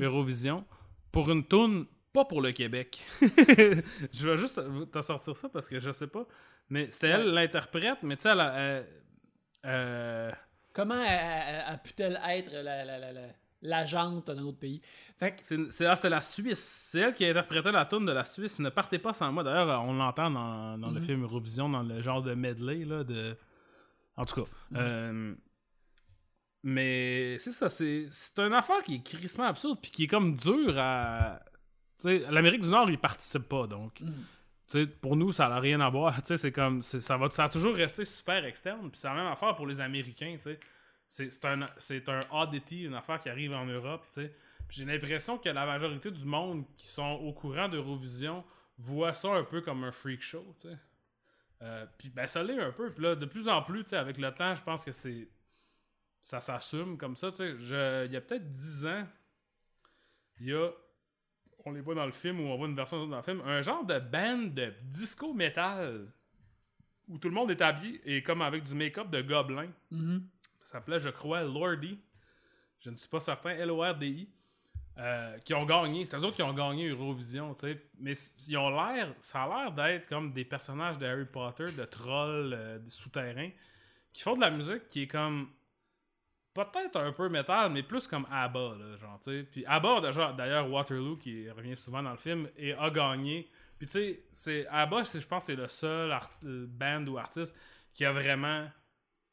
Eurovision 0.00 0.64
pour 1.12 1.30
une 1.30 1.44
toune, 1.44 1.86
pas 2.12 2.24
pour 2.24 2.40
le 2.42 2.52
Québec. 2.52 3.00
je 3.20 4.28
vais 4.28 4.36
juste 4.36 4.60
te 4.90 5.02
sortir 5.02 5.36
ça 5.36 5.48
parce 5.48 5.68
que 5.68 5.78
je 5.80 5.90
sais 5.92 6.06
pas. 6.08 6.26
Mais 6.68 6.90
c'était 6.90 7.08
elle 7.08 7.32
l'interprète, 7.32 7.98
mais 8.02 8.16
tu 8.16 8.22
sais, 8.22 8.30
elle 8.30 8.40
a- 8.40 8.54
elle- 8.58 8.86
euh, 9.66 10.30
Comment 10.72 10.94
a, 10.94 11.04
a- 11.06 11.72
a 11.72 11.78
pu-t-elle 11.78 12.20
être 12.28 12.52
la, 12.52 12.84
la, 12.84 12.98
la, 12.98 13.12
la- 13.12 13.20
l'agente 13.62 14.30
d'un 14.30 14.42
autre 14.44 14.58
pays? 14.58 14.80
Fait 15.18 15.32
que, 15.32 15.42
C'est 15.42 15.70
c'est- 15.72 15.86
ah, 15.86 15.96
c'est 15.96 16.08
la 16.08 16.22
Suisse. 16.22 16.58
C'est 16.90 17.00
elle 17.00 17.14
qui 17.14 17.24
a 17.24 17.30
interprété 17.30 17.70
la 17.70 17.84
tune 17.86 18.06
de 18.06 18.12
la 18.12 18.24
Suisse. 18.24 18.58
Ne 18.58 18.70
partez 18.70 18.98
pas 18.98 19.12
sans 19.14 19.30
moi. 19.32 19.42
D'ailleurs, 19.42 19.82
on 19.84 19.92
l'entend 19.94 20.30
dans, 20.30 20.78
dans 20.78 20.90
le 20.90 21.00
Mhm. 21.00 21.06
film 21.06 21.22
Eurovision, 21.24 21.68
dans 21.68 21.82
le 21.82 22.00
genre 22.00 22.22
de 22.22 22.34
medley. 22.34 22.84
Là, 22.84 23.04
de... 23.04 23.36
En 24.16 24.24
tout 24.24 24.42
cas. 24.44 24.50
Mhm. 24.70 24.78
euh, 24.78 25.34
Mais 26.62 27.38
c'est 27.38 27.52
ça. 27.52 27.68
C'est 27.68 28.08
une 28.38 28.52
affaire 28.52 28.82
qui 28.82 28.96
est 28.96 29.02
crissement 29.02 29.44
absurde. 29.44 29.78
Puis 29.80 29.90
qui 29.90 30.04
est 30.04 30.08
comme 30.08 30.34
dure 30.36 30.74
à. 30.78 31.40
L'Amérique 32.04 32.62
du 32.62 32.68
Nord, 32.70 32.90
ils 32.90 32.98
participent 32.98 33.48
pas. 33.48 33.66
Donc, 33.66 34.00
Mhm. 34.00 34.86
pour 35.02 35.16
nous, 35.16 35.32
ça 35.32 35.48
n'a 35.48 35.58
rien 35.60 35.80
à 35.80 35.88
voir. 35.88 36.14
C'est 36.24 36.52
comme. 36.52 36.82
Ça, 36.82 37.16
va, 37.16 37.30
ça 37.30 37.44
a 37.44 37.48
toujours 37.48 37.74
resté 37.74 38.04
super 38.04 38.44
externe. 38.44 38.90
Puis 38.90 39.00
c'est 39.00 39.08
la 39.08 39.14
même 39.14 39.26
affaire 39.26 39.54
pour 39.54 39.66
les 39.66 39.80
Américains. 39.80 40.36
sais. 40.40 40.58
C'est 41.10 41.44
un, 41.44 41.62
un 41.62 42.20
oddity, 42.30 42.84
une 42.84 42.94
affaire 42.94 43.18
qui 43.18 43.28
arrive 43.28 43.52
en 43.52 43.66
Europe. 43.66 44.06
tu 44.12 44.22
sais. 44.22 44.34
J'ai 44.68 44.84
l'impression 44.84 45.38
que 45.38 45.48
la 45.48 45.66
majorité 45.66 46.08
du 46.12 46.24
monde 46.24 46.64
qui 46.76 46.86
sont 46.86 47.18
au 47.22 47.32
courant 47.32 47.68
d'Eurovision 47.68 48.44
voit 48.78 49.12
ça 49.12 49.34
un 49.34 49.42
peu 49.42 49.60
comme 49.60 49.82
un 49.82 49.90
freak 49.90 50.22
show. 50.22 50.54
tu 50.60 50.68
sais. 50.68 50.76
Euh, 51.62 51.84
puis 51.98 52.10
ben, 52.10 52.28
ça 52.28 52.44
l'est 52.44 52.60
un 52.60 52.70
peu. 52.70 52.92
Puis 52.92 53.02
là, 53.02 53.16
de 53.16 53.26
plus 53.26 53.48
en 53.48 53.60
plus, 53.60 53.82
tu 53.82 53.90
sais, 53.90 53.96
avec 53.96 54.18
le 54.18 54.32
temps, 54.32 54.54
je 54.54 54.62
pense 54.62 54.84
que 54.84 54.92
c'est. 54.92 55.28
Ça 56.22 56.40
s'assume 56.40 56.96
comme 56.96 57.16
ça. 57.16 57.32
tu 57.32 57.38
sais. 57.38 58.06
Il 58.06 58.12
y 58.12 58.16
a 58.16 58.20
peut-être 58.20 58.50
10 58.52 58.86
ans, 58.86 59.06
il 60.38 60.46
y 60.46 60.54
a. 60.54 60.70
On 61.66 61.72
les 61.72 61.80
voit 61.80 61.96
dans 61.96 62.06
le 62.06 62.12
film 62.12 62.40
ou 62.40 62.44
on 62.44 62.56
voit 62.56 62.68
une 62.68 62.76
version 62.76 63.06
dans 63.08 63.16
le 63.16 63.22
film. 63.22 63.42
Un 63.44 63.62
genre 63.62 63.84
de 63.84 63.98
band 63.98 64.54
de 64.54 64.72
disco 64.84 65.34
metal 65.34 66.06
où 67.08 67.18
tout 67.18 67.28
le 67.28 67.34
monde 67.34 67.50
est 67.50 67.60
habillé 67.60 68.00
et 68.04 68.22
comme 68.22 68.40
avec 68.40 68.62
du 68.62 68.74
make-up 68.74 69.10
de 69.10 69.20
gobelin. 69.20 69.68
Mhm. 69.90 70.26
Ça 70.62 70.72
s'appelait, 70.72 71.00
je 71.00 71.08
crois, 71.08 71.42
Lordi. 71.42 71.98
Je 72.80 72.90
ne 72.90 72.96
suis 72.96 73.08
pas 73.08 73.20
certain. 73.20 73.50
L-O-R-D-I. 73.50 74.28
euh, 74.98 75.38
qui 75.38 75.54
ont 75.54 75.64
gagné. 75.64 76.04
C'est 76.04 76.16
eux 76.18 76.24
autres 76.24 76.36
qui 76.36 76.42
ont 76.42 76.52
gagné 76.52 76.88
Eurovision, 76.88 77.54
tu 77.54 77.60
sais. 77.60 77.82
Mais 77.98 78.12
ils 78.48 78.56
ont 78.58 78.70
l'air. 78.70 79.14
Ça 79.18 79.44
a 79.44 79.48
l'air 79.48 79.72
d'être 79.72 80.06
comme 80.06 80.32
des 80.32 80.44
personnages 80.44 80.98
de 80.98 81.06
Harry 81.06 81.24
Potter, 81.24 81.72
de 81.72 81.84
trolls 81.84 82.52
euh, 82.52 82.78
souterrains, 82.88 83.50
qui 84.12 84.22
font 84.22 84.36
de 84.36 84.40
la 84.40 84.50
musique 84.50 84.88
qui 84.88 85.02
est 85.02 85.06
comme. 85.06 85.48
Peut-être 86.52 86.96
un 86.96 87.12
peu 87.12 87.28
métal, 87.28 87.70
mais 87.70 87.84
plus 87.84 88.08
comme 88.08 88.26
ABBA, 88.30 88.74
là, 88.74 88.96
genre, 88.96 89.20
tu 89.22 89.30
sais. 89.30 89.44
Puis 89.44 89.64
ABBA, 89.64 90.32
d'ailleurs, 90.36 90.68
Waterloo, 90.70 91.16
qui 91.16 91.48
revient 91.48 91.76
souvent 91.76 92.02
dans 92.02 92.10
le 92.10 92.16
film, 92.16 92.48
et 92.56 92.74
a 92.74 92.90
gagné. 92.90 93.48
Puis 93.78 93.88
tu 93.88 94.18
sais, 94.32 94.66
ABBA, 94.68 95.04
je 95.04 95.26
pense 95.26 95.44
c'est 95.44 95.56
le 95.56 95.68
seul 95.68 96.12
euh, 96.44 96.66
band 96.68 97.06
ou 97.06 97.16
artiste 97.18 97.56
qui 97.94 98.04
a 98.04 98.12
vraiment 98.12 98.68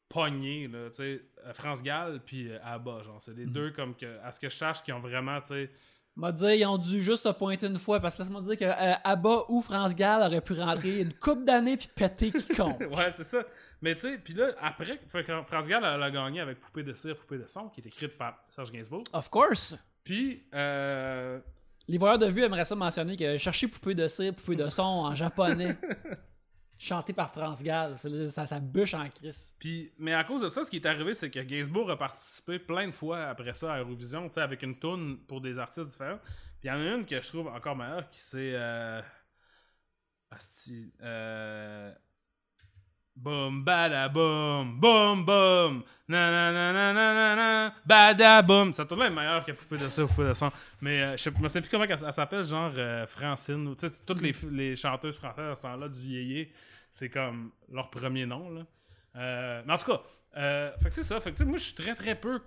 pogné, 0.08 0.68
là, 0.68 0.88
tu 0.90 0.96
sais, 0.96 1.22
euh, 1.44 1.52
France 1.52 1.82
Gall 1.82 2.20
puis 2.24 2.50
euh, 2.50 2.58
ABBA, 2.64 3.02
genre, 3.02 3.20
c'est 3.20 3.36
les 3.36 3.46
deux 3.46 3.70
comme 3.72 3.94
que, 3.94 4.18
à 4.22 4.32
ce 4.32 4.40
que 4.40 4.48
je 4.48 4.56
sache, 4.56 4.82
qui 4.82 4.92
ont 4.92 5.00
vraiment, 5.00 5.40
tu 5.40 5.48
sais, 5.48 5.70
M'a 6.18 6.32
dit, 6.32 6.46
ils 6.46 6.66
ont 6.66 6.78
dû 6.78 7.00
juste 7.00 7.22
se 7.22 7.28
pointer 7.28 7.68
une 7.68 7.78
fois, 7.78 8.00
parce 8.00 8.16
que 8.16 8.22
laisse-moi 8.22 8.42
dire 8.42 8.56
que 8.58 8.64
euh, 8.64 8.94
Abba 9.04 9.44
ou 9.48 9.62
France 9.62 9.94
Gall 9.94 10.20
auraient 10.20 10.40
pu 10.40 10.54
rentrer 10.54 10.98
une 10.98 11.12
coupe 11.12 11.44
d'années 11.44 11.76
puis 11.76 11.88
péter 11.94 12.32
quiconque. 12.32 12.80
ouais, 12.90 13.12
c'est 13.12 13.22
ça. 13.22 13.44
Mais 13.80 13.94
tu 13.94 14.00
sais, 14.00 14.18
puis 14.18 14.34
là, 14.34 14.48
après, 14.60 14.98
France 15.46 15.68
Gall, 15.68 15.84
elle 15.84 16.02
a 16.02 16.10
gagné 16.10 16.40
avec 16.40 16.58
Poupée 16.58 16.82
de 16.82 16.92
cire, 16.92 17.16
Poupée 17.16 17.38
de 17.38 17.46
son, 17.46 17.68
qui 17.68 17.82
est 17.82 17.86
écrite 17.86 18.18
par 18.18 18.36
Serge 18.48 18.72
Gainsbourg. 18.72 19.04
Of 19.12 19.30
course! 19.30 19.76
Puis, 20.02 20.42
euh, 20.54 21.38
Les 21.86 21.98
voyeurs 21.98 22.18
de 22.18 22.26
vue 22.26 22.42
aimeraient 22.42 22.64
ça 22.64 22.74
mentionner 22.74 23.14
que 23.14 23.38
chercher 23.38 23.68
poupée 23.68 23.94
de 23.94 24.08
cire, 24.08 24.34
poupée 24.34 24.56
de 24.56 24.68
son 24.68 24.82
en 24.82 25.14
japonais, 25.14 25.76
chanté 26.78 27.12
par 27.12 27.30
France 27.30 27.62
Gall, 27.62 27.96
ça, 28.28 28.46
ça 28.46 28.60
bûche 28.60 28.94
en 28.94 29.08
crise. 29.08 29.54
Puis, 29.58 29.92
mais 29.98 30.14
à 30.14 30.24
cause 30.24 30.42
de 30.42 30.48
ça, 30.48 30.64
ce 30.64 30.70
qui 30.70 30.76
est 30.76 30.86
arrivé, 30.86 31.12
c'est 31.12 31.30
que 31.30 31.40
Gainsbourg 31.40 31.90
a 31.90 31.98
participé 31.98 32.58
plein 32.58 32.86
de 32.86 32.92
fois 32.92 33.24
après 33.24 33.54
ça 33.54 33.74
à 33.74 33.78
Eurovision, 33.80 34.28
avec 34.36 34.62
une 34.62 34.78
toune 34.78 35.18
pour 35.26 35.40
des 35.40 35.58
artistes 35.58 35.88
différents. 35.88 36.18
Puis 36.60 36.68
il 36.68 36.68
y 36.68 36.70
en 36.70 36.80
a 36.80 36.94
une 36.94 37.04
que 37.04 37.20
je 37.20 37.28
trouve 37.28 37.48
encore 37.48 37.76
meilleure, 37.76 38.08
qui 38.08 38.20
c'est... 38.20 38.52
Euh... 38.54 39.02
euh, 41.02 41.94
Boum, 43.20 43.64
bada, 43.64 44.08
boum, 44.08 44.78
boum, 44.78 45.24
boum, 45.24 45.82
na 46.06 46.30
na 46.30 46.52
na 46.52 46.72
na 46.72 46.92
na 46.92 47.34
na 47.34 47.74
bada, 47.84 48.42
boum. 48.42 48.72
Ça 48.72 48.84
tourne 48.84 49.02
est 49.02 49.10
meilleur 49.10 49.44
que 49.44 49.50
Poupée 49.50 49.76
de 49.76 49.88
ça, 49.88 50.06
Poupée 50.06 50.28
de 50.28 50.34
son. 50.34 50.52
Mais 50.80 51.02
euh, 51.02 51.16
je 51.16 51.28
me 51.30 51.48
sais 51.48 51.60
plus 51.60 51.68
comment 51.68 51.82
elle, 51.84 51.96
elle 52.06 52.12
s'appelle, 52.12 52.44
genre 52.44 52.70
euh, 52.76 53.06
Francine. 53.08 53.66
ou 53.66 53.74
Tu 53.74 53.88
sais, 53.88 53.94
toutes 54.06 54.22
les, 54.22 54.32
les 54.52 54.76
chanteuses 54.76 55.16
françaises 55.18 55.50
à 55.50 55.54
ce 55.56 55.62
temps-là 55.62 55.88
du 55.88 55.98
vieillier, 55.98 56.52
c'est 56.92 57.08
comme 57.08 57.50
leur 57.72 57.90
premier 57.90 58.24
nom, 58.24 58.50
là. 58.50 58.62
Euh, 59.16 59.62
mais 59.66 59.72
en 59.72 59.78
tout 59.78 59.90
cas, 59.90 60.00
euh, 60.36 60.70
fait 60.80 60.88
que 60.90 60.94
c'est 60.94 61.02
ça. 61.02 61.18
Fait 61.18 61.32
que 61.32 61.42
moi, 61.42 61.58
je 61.58 61.64
suis 61.64 61.74
très 61.74 61.96
très 61.96 62.14
peu. 62.14 62.38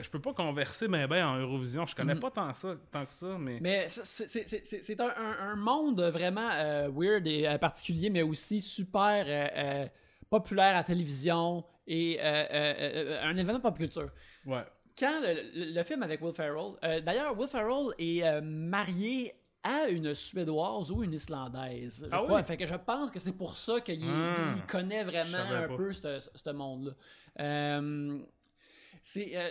Je 0.00 0.08
peux 0.08 0.20
pas 0.20 0.32
converser 0.32 0.88
ben 0.88 1.06
ben 1.06 1.26
en 1.26 1.36
Eurovision. 1.36 1.84
Je 1.84 1.94
connais 1.94 2.14
Mhm. 2.14 2.20
pas 2.20 2.30
tant 2.30 2.54
ça, 2.54 2.74
tant 2.90 3.04
que 3.04 3.12
ça, 3.12 3.36
mais. 3.38 3.58
Mais 3.60 3.86
c'est- 3.88 5.00
un, 5.00 5.04
un- 5.04 5.50
un 5.52 5.56
monde 5.56 6.00
vraiment 6.00 6.48
euh, 6.54 6.88
weird 6.90 7.26
et 7.26 7.46
euh, 7.46 7.58
particulier, 7.58 8.08
mais 8.08 8.22
aussi 8.22 8.60
super 8.62 9.24
euh, 9.26 9.86
populaire 10.30 10.70
à 10.74 10.78
la 10.78 10.84
télévision 10.84 11.64
et 11.86 12.18
euh, 12.20 12.24
euh, 12.24 12.74
euh, 12.80 13.20
un 13.22 13.36
événement 13.36 13.60
pop 13.60 13.76
culture. 13.76 14.10
Ouais. 14.44 14.64
Quand 14.98 15.20
le, 15.20 15.34
le- 15.54 15.74
le 15.74 15.82
film 15.82 16.02
avec 16.02 16.22
Will 16.22 16.34
Ferrell, 16.34 16.72
d'ailleurs, 17.04 17.38
Will 17.38 17.48
Ferrell 17.48 17.88
est 17.98 18.40
marié 18.42 19.34
à 19.62 19.88
une 19.88 20.14
Suédoise 20.14 20.90
ou 20.92 21.02
une 21.02 21.12
Islandaise. 21.12 22.08
Ah 22.12 22.24
oui? 22.24 22.40
Fait 22.46 22.56
que 22.56 22.66
je 22.66 22.74
pense 22.76 23.10
que 23.10 23.18
c'est 23.18 23.32
pour 23.36 23.54
ça 23.56 23.80
qu'il 23.80 24.00
Ah. 24.08 24.54
connaît 24.68 25.02
vraiment 25.04 25.38
un 25.38 25.68
pas. 25.68 25.76
peu 25.76 25.92
ce 25.92 26.50
monde-là. 26.52 26.92
Euh, 27.40 28.18
euh, 29.18 29.50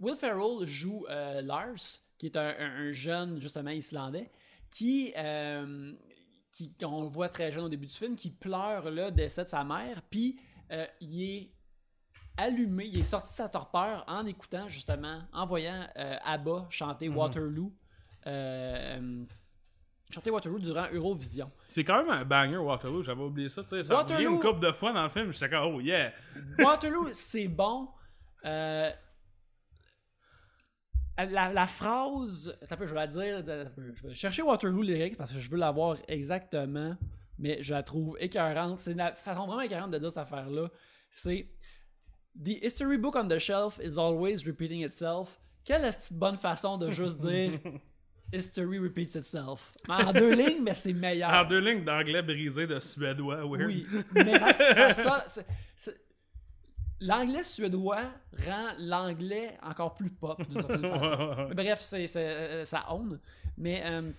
Will 0.00 0.16
Ferrell 0.16 0.66
joue 0.66 1.06
euh, 1.08 1.40
Lars, 1.42 2.00
qui 2.18 2.26
est 2.26 2.36
un, 2.36 2.54
un- 2.58 2.88
un 2.88 2.92
jeune, 2.92 3.40
justement, 3.40 3.70
islandais, 3.70 4.30
qui, 4.68 5.12
qui, 6.52 6.72
qu'on 6.74 7.08
voit 7.08 7.28
très 7.28 7.50
jeune 7.50 7.64
au 7.64 7.68
début 7.68 7.86
du 7.86 7.94
film, 7.94 8.14
qui 8.14 8.30
pleure 8.30 8.88
le 8.90 9.10
décès 9.10 9.42
de 9.44 9.48
sa 9.48 9.64
mère, 9.64 10.02
puis 10.10 10.38
euh, 10.70 10.86
il 11.00 11.22
est 11.22 11.50
allumé, 12.36 12.86
il 12.86 12.98
est 13.00 13.02
sorti 13.02 13.32
de 13.32 13.36
sa 13.36 13.48
torpeur 13.48 14.04
en 14.06 14.24
écoutant, 14.26 14.68
justement, 14.68 15.22
en 15.32 15.46
voyant 15.46 15.86
euh, 15.96 16.16
ABBA 16.24 16.66
chanter 16.70 17.08
Mhm. 17.08 17.16
Waterloo. 17.16 17.72
euh, 18.26 19.24
chanter 20.10 20.30
Waterloo 20.30 20.58
durant 20.58 20.86
Eurovision. 20.92 21.50
C'est 21.68 21.84
quand 21.84 22.04
même 22.04 22.10
un 22.10 22.24
banger, 22.24 22.58
Waterloo. 22.58 23.02
J'avais 23.02 23.22
oublié 23.22 23.48
ça. 23.48 23.62
Tu 23.64 23.70
sais, 23.70 23.82
ça 23.82 23.94
Waterloo- 23.96 24.34
une 24.34 24.40
couple 24.40 24.60
de 24.60 24.70
fois 24.72 24.92
dans 24.92 25.02
le 25.02 25.08
film. 25.08 25.32
J'étais 25.32 25.48
comme, 25.50 25.74
oh 25.74 25.80
yeah. 25.80 26.12
Waterloo, 26.58 27.08
c'est 27.12 27.48
bon. 27.48 27.88
La, 31.18 31.52
la 31.52 31.66
phrase. 31.66 32.56
Attends 32.62 32.74
un 32.74 32.78
peu, 32.78 32.86
je 32.86 32.94
vais 32.94 33.00
la 33.00 33.06
dire. 33.06 33.44
Je 33.94 34.06
vais 34.08 34.14
chercher 34.14 34.42
Waterloo 34.42 34.82
lyrics 34.82 35.16
parce 35.16 35.30
que 35.32 35.38
je 35.38 35.50
veux 35.50 35.58
l'avoir 35.58 35.96
exactement. 36.08 36.96
Mais 37.38 37.62
je 37.62 37.74
la 37.74 37.82
trouve 37.82 38.16
écœurante. 38.20 38.78
C'est 38.78 38.94
la 38.94 39.12
façon 39.12 39.46
vraiment 39.46 39.60
écœurante 39.62 39.90
de 39.90 39.98
dire 39.98 40.08
cette 40.10 40.18
affaire-là. 40.18 40.68
C'est. 41.10 41.48
The 42.42 42.62
history 42.64 42.96
book 42.96 43.14
on 43.14 43.28
the 43.28 43.38
shelf 43.38 43.78
is 43.82 43.98
always 43.98 44.42
repeating 44.46 44.82
itself. 44.84 45.38
Quelle 45.64 45.84
est 45.84 46.12
bonne 46.12 46.36
façon 46.36 46.78
de 46.78 46.90
juste 46.90 47.18
dire 47.18 47.52
History 48.32 48.78
repeats 48.78 49.14
itself. 49.18 49.72
En 49.86 50.10
deux 50.14 50.32
lignes, 50.32 50.62
mais 50.62 50.74
c'est 50.74 50.94
meilleur. 50.94 51.28
En 51.30 51.44
deux 51.44 51.58
lignes 51.60 51.84
d'anglais 51.84 52.22
brisé 52.22 52.66
de 52.66 52.80
suédois, 52.80 53.44
weird. 53.44 53.66
Oui, 53.66 53.86
mais 54.14 54.38
ça, 54.38 54.92
ça- 54.94 55.24
ça- 55.76 55.92
l'anglais 57.02 57.42
suédois 57.42 58.04
rend 58.46 58.68
l'anglais 58.78 59.58
encore 59.62 59.94
plus 59.94 60.10
pop 60.10 60.40
d'une 60.48 60.60
certaine 60.60 60.88
façon. 61.00 61.48
Bref, 61.54 61.80
c'est, 61.82 62.06
c'est, 62.06 62.26
euh, 62.26 62.64
ça 62.64 62.86
own. 62.92 63.18
Mais 63.58 63.82
euh, 63.84 64.10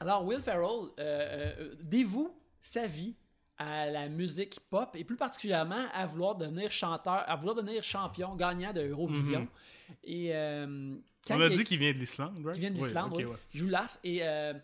alors, 0.00 0.24
Will 0.24 0.40
Ferrell 0.40 0.62
euh, 0.68 0.90
euh, 0.98 1.74
dévoue 1.82 2.34
sa 2.60 2.86
vie 2.86 3.14
à 3.56 3.86
la 3.86 4.08
musique 4.08 4.58
pop 4.70 4.96
et 4.96 5.04
plus 5.04 5.16
particulièrement 5.16 5.84
à 5.92 6.06
vouloir 6.06 6.34
devenir 6.34 6.70
chanteur, 6.72 7.22
à 7.28 7.36
vouloir 7.36 7.54
devenir 7.56 7.82
champion, 7.82 8.34
gagnant 8.34 8.72
de 8.72 8.82
Eurovision. 8.88 9.40
Mhm. 9.40 9.94
Et 10.04 10.34
euh, 10.34 10.94
quand 11.26 11.36
On 11.36 11.40
a 11.40 11.46
il 11.46 11.56
dit 11.58 11.64
qu'il 11.64 11.78
vient 11.78 11.92
de 11.92 11.98
l'Islande, 11.98 12.36
right? 12.44 12.54
qui 12.54 12.60
vient 12.60 12.70
de 12.70 12.76
l'Islande, 12.76 13.12
oui. 13.14 13.24
ouais. 13.24 13.36
Il 13.52 13.60
joue 13.60 13.68
Lars. 13.68 13.98
Et 14.02 14.18
euh, 14.22 14.54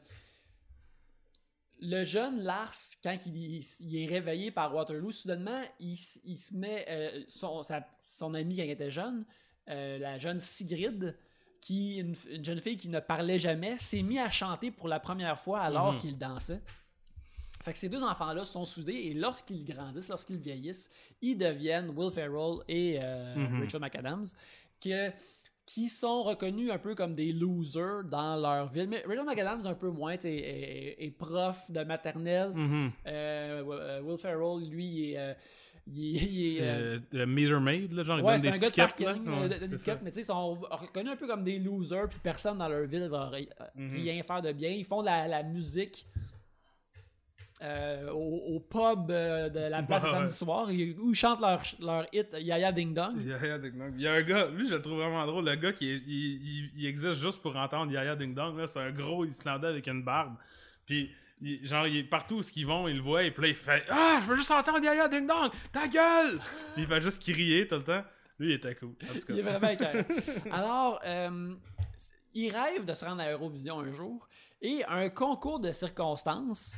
le 1.83 2.05
jeune 2.05 2.43
Lars, 2.43 2.75
quand 3.03 3.17
il, 3.27 3.37
il- 3.37 3.65
il 3.81 3.97
est 4.03 4.07
réveillé 4.07 4.51
par 4.51 4.75
Waterloo, 4.75 5.13
soudainement, 5.13 5.63
il, 5.81 5.97
se 5.97 6.55
met. 6.55 6.85
euh, 6.89 7.23
son, 7.29 7.63
sa- 7.63 7.87
son 8.07 8.35
ami 8.35 8.57
quand 8.57 8.63
il 8.65 8.71
était 8.71 8.91
jeune, 8.91 9.25
euh, 9.69 9.99
la 9.99 10.19
jeune 10.19 10.41
Sigrid, 10.41 11.17
qui, 11.61 11.97
une, 11.99 12.15
une 12.31 12.45
jeune 12.45 12.61
fille 12.61 12.77
qui 12.77 12.89
ne 12.89 13.01
parlait 13.01 13.39
jamais, 13.39 13.79
s'est 13.79 14.03
mis 14.03 14.19
à 14.19 14.31
chanter 14.31 14.71
pour 14.71 14.89
la 14.89 14.99
première 15.01 15.39
fois 15.39 15.61
alors 15.61 15.93
Mhm. 15.93 15.99
qu'il 16.01 16.19
dansait. 16.19 16.61
Fait 17.63 17.73
que 17.73 17.79
ces 17.79 17.91
deux 17.91 18.03
enfants-là 18.03 18.45
sont 18.47 18.65
soudés 18.65 18.95
et 18.95 19.13
lorsqu'ils 19.15 19.65
grandissent, 19.67 20.09
lorsqu'ils 20.09 20.39
vieillissent, 20.39 20.89
ils 21.21 21.37
deviennent 21.37 21.91
Will 21.91 22.11
Ferrell 22.11 22.57
et 22.69 22.99
euh, 23.03 23.37
Mhm. 23.37 23.63
Rachel 23.63 23.81
McAdams, 23.81 24.27
que, 24.81 25.11
qui 25.73 25.89
sont 25.89 26.25
reconnus 26.25 26.73
un 26.73 26.79
peu 26.79 26.97
comme 26.97 27.15
des 27.15 27.33
losers 27.33 28.03
dans 28.03 28.35
leur 28.35 28.73
ville. 28.73 28.89
Mais 28.89 29.05
Rachel 29.07 29.25
McAdams, 29.25 29.65
un 29.67 29.75
peu 29.75 29.89
moins, 29.91 30.15
est, 30.15 30.25
est- 30.25 30.97
est 30.99 31.11
prof 31.17 31.71
de 31.71 31.85
maternelle. 31.85 32.51
Euh, 33.07 34.01
Will 34.03 34.19
Ferrell, 34.19 34.69
lui, 34.69 34.85
il 34.87 35.11
est. 35.13 35.19
euh, 35.19 35.35
il 35.87 36.17
est- 36.17 36.21
il 36.25 36.57
est, 36.57 36.61
euh, 37.15 37.27
meter 37.27 37.61
maid, 37.61 37.93
là, 37.93 38.03
genre, 38.03 38.19
il 38.19 38.25
Ouais, 38.25 38.33
donne 38.33 38.41
c'est 38.41 38.51
des 38.51 38.57
un 38.57 38.59
gars 38.59 38.71
de 38.71 38.75
parking, 38.75 39.07
Ouais, 39.07 39.49
de- 39.49 39.77
ça. 39.77 39.99
mais 40.03 40.11
tu 40.11 40.15
sais, 40.17 40.21
ils 40.23 40.25
sont 40.25 40.55
reconnus 40.55 41.13
un 41.13 41.17
peu 41.17 41.27
comme 41.29 41.45
des 41.45 41.59
losers, 41.61 42.09
puis 42.09 42.19
personne 42.21 42.59
dans 42.59 42.69
leur 42.69 42.87
ville 42.89 43.07
va 43.09 43.31
Mhm. 43.77 43.93
rien 43.95 44.23
faire 44.25 44.43
de 44.43 44.51
bien. 44.53 44.71
Ils 44.71 44.85
font 44.85 45.03
la, 45.03 45.29
la 45.29 45.43
musique 45.45 46.05
euh, 47.63 48.11
au, 48.11 48.57
au 48.57 48.61
pub 48.61 49.11
euh, 49.11 49.49
de 49.49 49.61
la 49.61 49.83
place 49.83 50.03
Ouais, 50.05 50.11
samedi 50.11 50.35
soir, 50.35 50.71
ils- 50.73 50.99
où 50.99 51.11
ils 51.11 51.15
chantent 51.15 51.41
leur, 51.41 51.63
leur 51.81 52.07
hit 52.13 52.35
Yaya 52.39 52.73
Ding 52.73 52.95
Dong. 52.95 53.21
Yaya 53.25 53.59
Ding 53.59 53.77
Dong. 53.79 53.93
Il 53.97 54.03
y 54.03 54.07
a 54.09 54.13
un 54.15 54.23
gars, 54.23 54.47
lui 54.49 54.67
je 54.67 54.75
le 54.77 54.83
trouve 54.83 54.99
vraiment 54.99 55.27
drôle, 55.27 55.45
le 55.45 55.55
gars 55.57 55.73
qui 55.73 55.91
est- 55.91 56.03
il, 56.07 56.43
il- 56.43 56.71
il 56.77 56.87
existe 56.87 57.21
juste 57.21 57.43
pour 57.43 57.55
entendre 57.57 57.93
Yaya 57.93 58.17
Ding 58.17 58.35
Dong, 58.35 58.57
là, 58.59 58.67
c'est 58.67 58.81
un 58.81 58.91
gros 58.91 59.25
Islandais 59.25 59.67
avec 59.69 59.87
une 59.89 60.03
barbe. 60.03 60.37
Puis 60.87 61.11
il- 61.43 61.67
genre 61.67 61.87
il 61.87 62.09
partout 62.09 62.39
où 62.39 62.43
ils 62.57 62.67
vont, 62.67 62.89
il 62.89 62.97
le 62.97 63.03
voit 63.03 63.23
et 63.25 63.31
puis 63.31 63.43
là 63.43 63.49
il 63.49 63.55
fait 63.55 63.85
Ah, 63.91 64.21
je 64.23 64.29
veux 64.29 64.37
juste 64.37 64.51
entendre 64.51 64.83
Yaya 64.83 65.09
Ding 65.09 65.27
Dong, 65.27 65.51
ta 65.73 65.87
gueule! 65.87 66.39
Puis 66.75 66.83
il 66.83 66.87
fait 66.87 67.01
juste 67.01 67.21
crier 67.23 67.67
tout 67.67 67.77
le 67.77 67.85
temps. 67.85 68.05
Lui 68.39 68.49
il 68.49 68.53
était 68.55 68.75
cool. 68.75 68.95
En 69.05 69.13
tout 69.13 69.27
cas. 69.27 69.33
Il 69.35 69.39
est 69.39 69.43
vraiment 69.43 69.69
écœurant. 69.69 70.05
Alors, 70.51 71.01
euh, 71.05 71.53
il 72.33 72.51
rêve 72.57 72.87
de 72.87 72.95
se 72.95 73.05
rendre 73.05 73.21
à 73.21 73.31
Eurovision 73.33 73.81
un 73.81 73.93
jour 73.93 74.27
et 74.63 74.83
un 74.89 75.11
concours 75.11 75.61
de 75.61 75.73
circonstances 75.73 76.75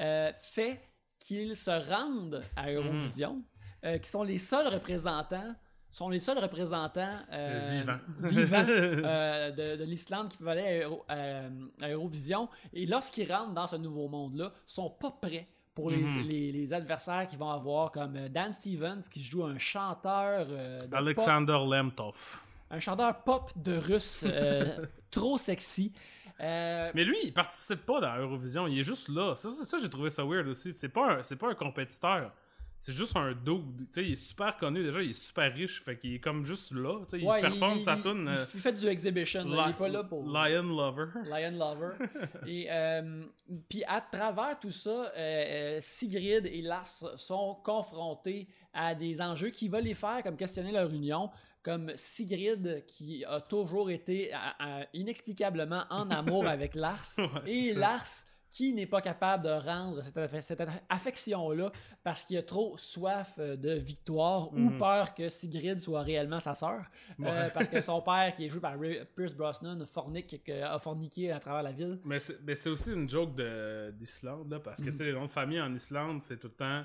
euh, 0.00 0.32
fait 0.38 0.80
qu'il 1.18 1.56
se 1.56 1.70
rende 1.70 2.42
à 2.56 2.70
Eurovision, 2.72 3.42
euh, 3.84 3.98
qui 3.98 4.08
sont 4.10 4.22
les 4.22 4.38
seuls 4.38 4.68
représentants 4.68 5.54
sont 5.92 6.10
les 6.10 6.18
seuls 6.18 6.38
représentants 6.38 7.20
euh, 7.32 7.80
Vivants. 7.80 7.98
vivants, 8.20 8.64
euh, 8.68 9.50
de, 9.50 9.76
de 9.76 9.84
l'Islande 9.84 10.28
qui 10.28 10.36
peuvent 10.36 10.48
aller 10.48 10.82
à, 10.82 10.84
Euro- 10.86 11.04
euh, 11.10 11.48
à 11.80 11.88
Eurovision. 11.88 12.50
Et 12.74 12.84
lorsqu'ils 12.84 13.32
rentrent 13.32 13.54
dans 13.54 13.66
ce 13.66 13.76
nouveau 13.76 14.06
monde-là, 14.06 14.52
sont 14.66 14.90
pas 14.90 15.10
prêts 15.10 15.48
pour 15.74 15.90
les, 15.90 15.96
Mhm. 16.02 16.28
les- 16.28 16.52
les 16.52 16.72
adversaires 16.74 17.26
qu'ils 17.28 17.38
vont 17.38 17.48
avoir, 17.50 17.92
comme 17.92 18.28
Dan 18.28 18.52
Stevens 18.52 19.00
qui 19.10 19.22
joue 19.22 19.44
un 19.44 19.56
chanteur 19.56 20.46
de 20.46 20.80
pop 20.86 20.94
Alexander 20.98 21.58
Lemtov. 21.66 22.42
un 22.70 22.80
chanteur 22.80 23.22
pop 23.24 23.50
de 23.56 23.76
russe 23.78 24.22
trop 25.10 25.38
sexy. 25.38 25.94
Euh, 26.40 26.90
Mais 26.94 27.04
lui, 27.04 27.16
il 27.24 27.32
participe 27.32 27.86
pas 27.86 28.00
dans 28.00 28.16
Eurovision, 28.18 28.66
il 28.66 28.78
est 28.78 28.84
juste 28.84 29.08
là. 29.08 29.34
Ça, 29.36 29.48
ça, 29.48 29.64
ça, 29.64 29.78
j'ai 29.78 29.88
trouvé 29.88 30.10
ça 30.10 30.24
weird 30.24 30.46
aussi. 30.48 30.72
C'est 30.74 30.88
pas 30.88 31.18
un, 31.18 31.36
pas 31.36 31.50
un 31.50 31.54
compétiteur. 31.54 32.32
C'est 32.78 32.92
juste 32.92 33.16
un 33.16 33.32
dude. 33.32 33.86
Il 33.96 34.12
est 34.12 34.14
super 34.16 34.54
connu 34.58 34.82
déjà, 34.84 35.02
il 35.02 35.10
est 35.10 35.14
super 35.14 35.50
riche, 35.52 35.82
fait 35.82 35.96
qu'il 35.96 36.14
est 36.14 36.18
comme 36.18 36.44
juste 36.44 36.72
là. 36.72 37.00
Il 37.14 37.24
performe 37.40 37.78
il- 37.78 37.84
sa 37.84 37.96
tune. 37.96 38.28
Il, 38.30 38.36
euh, 38.38 38.44
il 38.54 38.60
fait 38.60 38.72
du 38.74 38.86
exhibition, 38.86 39.44
là, 39.48 39.64
il 39.66 39.70
est 39.70 39.78
pas 39.78 39.88
là 39.88 40.04
pour. 40.04 40.22
Lion 40.24 40.62
Lover. 40.62 41.06
Lion 41.24 41.52
Lover. 41.52 41.94
et 42.46 42.66
euh, 42.70 43.22
puis 43.70 43.82
à 43.84 44.02
travers 44.02 44.60
tout 44.60 44.70
ça, 44.70 45.10
euh, 45.16 45.78
Sigrid 45.80 46.44
et 46.44 46.60
Lars 46.60 46.84
sont 46.84 47.54
confrontés 47.64 48.46
à 48.74 48.94
des 48.94 49.22
enjeux 49.22 49.48
qui 49.48 49.68
vont 49.68 49.78
les 49.78 49.94
faire 49.94 50.22
comme 50.22 50.36
questionner 50.36 50.70
leur 50.70 50.92
union, 50.92 51.30
comme 51.66 51.90
Sigrid 51.96 52.84
qui 52.86 53.24
a 53.24 53.40
toujours 53.40 53.90
été 53.90 54.32
à- 54.32 54.54
à- 54.82 54.86
inexplicablement 54.94 55.82
en 55.90 56.08
amour 56.10 56.46
avec 56.56 56.74
Lars 56.76 57.04
Ouais, 57.18 57.26
et 57.50 57.72
ça. 57.74 57.78
Lars 57.80 58.06
qui 58.48 58.72
n'est 58.72 58.86
pas 58.86 59.02
capable 59.02 59.42
de 59.44 59.50
rendre 59.50 60.00
cette, 60.02 60.16
aff- 60.16 60.40
cette 60.40 60.62
affection-là 60.88 61.70
parce 62.02 62.22
qu'il 62.24 62.38
a 62.38 62.42
trop 62.42 62.76
soif 62.78 63.34
euh, 63.38 63.56
de 63.56 63.72
victoire 63.72 64.52
ou 64.52 64.58
Mhm. 64.70 64.78
peur 64.78 65.14
que 65.14 65.28
Sigrid 65.28 65.78
soit 65.80 66.02
réellement 66.02 66.40
sa 66.40 66.54
sœur. 66.54 66.82
Euh, 67.20 67.50
parce 67.52 67.68
que 67.68 67.80
son 67.82 68.00
père, 68.10 68.32
qui 68.34 68.46
est 68.46 68.48
joué 68.48 68.60
par 68.60 68.78
Ray- 68.78 69.04
Pierce 69.14 69.34
Brosnan, 69.34 69.84
fornique, 69.84 70.42
que- 70.44 70.62
a 70.62 70.78
forniqué 70.78 71.32
à 71.32 71.40
travers 71.40 71.62
la 71.64 71.72
ville. 71.72 71.98
Mais 72.04 72.18
c'est, 72.20 72.70
aussi 72.70 72.92
une 72.92 73.08
joke 73.08 73.34
de, 73.34 73.90
d'Islande, 73.98 74.58
parce 74.64 74.80
que 74.80 74.90
tu 74.90 74.96
sais, 74.98 75.04
les 75.04 75.12
noms 75.12 75.26
de 75.26 75.30
famille 75.30 75.60
en 75.60 75.74
Islande, 75.74 76.22
c'est 76.22 76.38
tout 76.38 76.48
le 76.48 76.54
temps. 76.54 76.82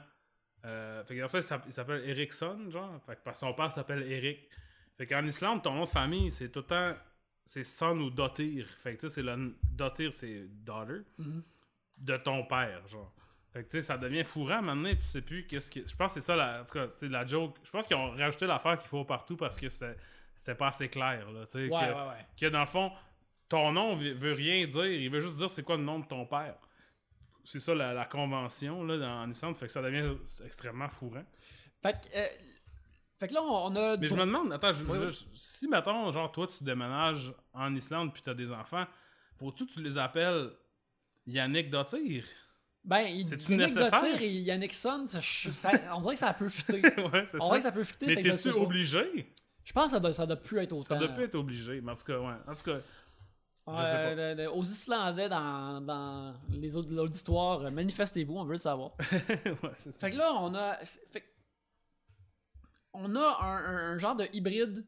Euh, 0.66 1.04
fait 1.06 1.16
que 1.16 1.22
dans 1.22 1.28
ça, 1.28 1.38
il 1.40 1.44
s'app- 1.44 1.64
il 1.68 1.72
s'appelle 1.74 2.04
Eriksson, 2.10 2.70
genre. 2.70 3.00
Fait 3.06 3.16
que 3.16 3.38
son 3.38 3.54
père 3.54 3.72
s'appelle 3.72 4.04
Eric. 4.12 4.40
Fait 5.02 5.08
qu'en 5.08 5.26
Islande, 5.26 5.64
ton 5.64 5.74
nom 5.74 5.86
de 5.86 5.90
famille, 5.90 6.32
c'est 6.32 6.50
tout 6.52 6.60
le 6.60 6.66
temps. 6.66 6.94
C'est 7.44 7.64
son 7.64 8.00
ou 8.02 8.12
dotir. 8.12 8.68
Fait 8.84 8.94
que 8.94 9.00
tu 9.02 9.10
sais, 9.10 9.16
c'est 9.16 9.24
le. 9.24 9.58
Dotir, 9.64 10.14
c'est 10.14 10.46
daughter. 10.64 11.00
Mhm. 11.18 11.42
De 11.98 12.18
ton 12.18 12.44
père, 12.46 12.88
genre. 12.88 13.12
Fait 13.52 13.64
que, 13.64 13.70
tu 13.72 13.78
sais, 13.78 13.82
ça 13.82 13.98
devient 13.98 14.24
fourrant. 14.24 14.62
Maintenant, 14.62 14.94
tu 14.94 15.02
sais 15.02 15.24
plus 15.24 15.48
qu'est-ce 15.48 15.72
que. 15.72 15.88
Je 15.88 15.96
pense 15.96 16.14
que 16.14 16.22
c'est 16.22 16.26
ça, 16.28 16.36
la, 16.36 16.62
en 16.62 16.66
tout 16.66 16.74
cas, 16.74 16.86
tu 16.90 16.94
sais, 16.98 17.08
la 17.08 17.26
joke. 17.26 17.56
Je 17.64 17.72
pense 17.72 17.88
qu'ils 17.88 17.96
ont 17.96 18.12
rajouté 18.12 18.46
l'affaire 18.46 18.78
qu'il 18.78 18.90
faut 18.90 19.04
partout 19.04 19.36
parce 19.36 19.60
que 19.60 19.70
c'était 19.70 20.54
pas 20.56 20.68
assez 20.68 20.88
clair, 20.88 21.32
là. 21.32 21.48
Tu 21.48 21.54
sais, 21.54 21.60
Ouais, 21.62 21.70
que, 21.80 21.86
ouais, 21.86 22.08
ouais. 22.10 22.26
que 22.40 22.46
dans 22.46 22.60
le 22.60 22.68
fond, 22.68 22.92
ton 23.50 23.72
nom 23.72 23.96
veut 23.96 24.14
veut 24.14 24.34
rien 24.34 24.68
dire. 24.68 24.86
Il 24.86 25.10
veut 25.10 25.22
juste 25.22 25.38
dire 25.38 25.50
c'est 25.50 25.64
quoi 25.64 25.78
le 25.78 25.84
nom 25.84 25.98
de 25.98 26.06
ton 26.06 26.28
père. 26.28 26.58
C'est 27.44 27.60
ça 27.60 27.74
la, 27.74 27.92
la 27.92 28.06
convention, 28.06 28.84
là, 28.84 29.16
en 29.24 29.32
Islande. 29.32 29.58
Fait 29.58 29.66
que 29.66 29.72
ça 29.72 29.82
devient 29.82 30.16
extrêmement 30.46 30.90
fourrant. 30.90 31.26
Fait 31.82 31.94
que, 31.94 32.16
euh, 32.16 32.28
fait 33.22 33.28
que 33.30 33.34
là, 33.36 33.42
on 33.44 33.76
a. 33.76 33.96
Mais 33.98 34.10
je 34.10 34.14
me 34.16 34.20
demande, 34.22 34.52
attends, 34.52 34.74
je- 34.74 34.84
Oui, 34.84 34.98
je- 35.00 35.06
oui. 35.06 35.12
je- 35.34 35.40
si 35.40 35.68
mettons, 35.68 36.12
genre, 36.12 36.30
toi, 36.32 36.48
tu 36.48 36.64
déménages 36.64 37.34
en 37.54 37.74
Islande 37.76 38.12
puis 38.12 38.22
t'as 38.22 38.34
des 38.34 38.52
enfants, 38.52 38.86
faut-tu 39.38 39.66
que 39.66 39.72
tu 39.74 39.82
les 39.82 39.98
appelles 39.98 40.52
Yannick 41.28 41.70
Dottir? 41.70 42.26
Ben, 42.84 43.02
il 43.02 43.22
Yannick? 43.28 43.76
Dottir 43.76 44.22
et 44.22 44.34
Yannick 44.42 44.74
Son, 44.74 45.06
ça, 45.08 45.20
on 45.96 46.02
dirait 46.02 46.14
que 46.16 46.20
ça 46.20 46.34
peut 46.34 46.50
fitter. 46.50 46.82
ouais, 47.14 47.26
c'est 47.26 47.38
on 47.38 47.42
ça. 47.42 47.46
dirait 47.46 47.58
que 47.58 47.64
ça 47.64 47.72
peut 47.72 47.84
fitter. 47.84 48.06
Mais 48.08 48.22
t'es-tu 48.22 48.50
obligé? 48.50 49.32
Je 49.64 49.72
pense 49.74 49.86
que 49.86 49.92
ça 49.92 50.00
doit, 50.00 50.14
ça 50.16 50.26
doit 50.26 50.36
plus 50.38 50.58
être 50.58 50.74
autant. 50.74 50.88
Ça 50.88 50.96
doit 50.96 51.10
pas 51.10 51.22
être 51.22 51.36
obligé, 51.36 51.80
mais 51.82 51.92
en 51.92 51.96
tout 51.96 52.04
cas, 52.06 52.18
ouais. 52.20 52.34
En 52.48 52.56
tout 52.56 52.64
cas, 52.64 52.80
Euh, 53.68 54.36
de- 54.36 54.48
aux 54.48 54.64
Islandais 54.64 55.30
dans, 55.30 55.80
dans 55.82 56.34
les 56.50 56.76
autres 56.76 56.92
l'auditoire, 56.92 57.62
euh, 57.62 57.70
manifestez-vous, 57.70 58.36
on 58.36 58.44
veut 58.44 58.54
le 58.54 58.58
savoir. 58.58 58.92
ouais, 59.00 59.56
c'est 59.78 59.92
ça. 59.94 60.00
fait 60.00 60.10
que 60.12 60.18
là, 60.18 60.34
on 60.40 60.54
a. 60.56 60.78
fait 61.12 61.24
on 62.94 63.16
a 63.16 63.38
un, 63.42 63.58
un- 63.66 63.94
un 63.94 63.98
genre 63.98 64.16
de 64.16 64.28
hybride. 64.34 64.86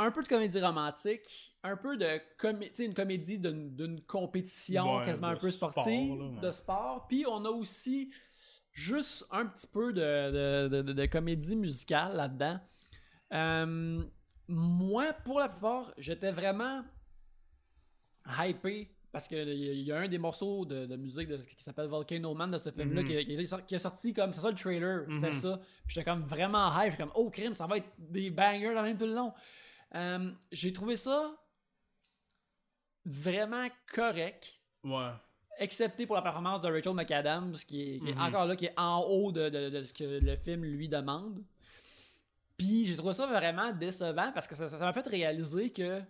Un 0.00 0.12
peu 0.12 0.22
de 0.22 0.28
comédie 0.28 0.60
romantique, 0.60 1.56
un 1.64 1.76
peu 1.76 1.96
de 1.96 2.20
comé- 2.38 2.68
tu 2.68 2.76
sais, 2.76 2.84
une 2.84 2.94
comédie 2.94 3.36
d'une 3.40 4.00
compétition 4.06 4.98
Ouais, 4.98 5.04
quasiment 5.04 5.26
un 5.28 5.36
peu 5.36 5.50
sport, 5.50 5.72
sportive, 5.72 6.20
là, 6.20 6.40
de 6.40 6.50
sport. 6.52 7.06
Puis 7.08 7.24
on 7.26 7.44
a 7.44 7.48
aussi 7.50 8.12
juste 8.72 9.26
un 9.32 9.44
petit 9.46 9.66
peu 9.66 9.92
de, 9.92 10.68
de, 10.68 10.82
de- 10.82 10.92
de 10.92 11.06
comédie 11.06 11.56
musicale 11.56 12.14
là-dedans. 12.16 12.60
Euh, 13.32 14.04
moi, 14.46 15.12
pour 15.24 15.40
la 15.40 15.48
plupart, 15.48 15.92
j'étais 15.98 16.30
vraiment 16.30 16.84
hypé 18.38 18.94
parce 19.12 19.26
qu'il 19.28 19.48
y, 19.48 19.82
y 19.84 19.92
a 19.92 19.98
un 19.98 20.08
des 20.08 20.18
morceaux 20.18 20.64
de, 20.66 20.86
de 20.86 20.96
musique 20.96 21.28
de- 21.28 21.36
qui 21.38 21.62
s'appelle 21.64 21.86
Volcano 21.88 22.34
Man 22.34 22.50
de 22.50 22.58
ce 22.58 22.70
film-là 22.70 23.02
Mhm. 23.02 23.08
qui, 23.08 23.16
a- 23.16 23.24
qui 23.24 23.64
qui 23.66 23.74
est 23.74 23.78
sorti 23.78 24.12
comme 24.12 24.32
c'est 24.32 24.40
ça 24.40 24.50
le 24.50 24.56
trailer, 24.56 25.06
c'était 25.10 25.28
Mhm. 25.28 25.32
ça. 25.32 25.60
Puis 25.86 25.94
j'étais 25.94 26.04
comme 26.04 26.22
vraiment 26.24 26.68
hype, 26.78 26.90
j'étais 26.90 27.02
comme 27.04 27.12
oh 27.14 27.30
crime, 27.30 27.54
ça 27.54 27.66
va 27.66 27.78
être 27.78 27.88
des 27.98 28.30
bangers 28.30 28.74
dans 28.74 28.82
le 28.82 28.88
même 28.88 28.98
tout 28.98 29.06
le 29.06 29.14
long. 29.14 29.32
Euh, 29.94 30.30
J'ai 30.52 30.72
trouvé 30.72 30.96
ça 30.96 31.34
vraiment 33.04 33.66
correct. 33.94 34.60
Ouais. 34.84 35.10
Excepté 35.58 36.06
pour 36.06 36.14
la 36.14 36.22
performance 36.22 36.60
de 36.60 36.68
Rachel 36.70 36.92
McAdams, 36.94 37.52
qui 37.66 37.80
est, 37.94 37.98
qui 38.00 38.10
est 38.10 38.14
Mhm. 38.14 38.20
encore 38.22 38.46
là, 38.46 38.54
qui 38.56 38.66
est 38.66 38.74
en 38.78 39.00
haut 39.00 39.32
de, 39.32 39.48
de- 39.48 39.70
de 39.70 39.82
ce 39.82 39.92
que 39.92 40.04
le 40.04 40.36
film 40.36 40.64
lui 40.64 40.88
demande. 40.88 41.42
Puis 42.56 42.84
j'ai 42.84 42.96
trouvé 42.96 43.14
ça 43.14 43.26
vraiment 43.26 43.72
décevant 43.72 44.30
parce 44.32 44.46
que 44.46 44.54
ça 44.54 44.78
m'a 44.78 44.92
fait 44.92 45.06
réaliser 45.06 45.70
que 45.70 46.00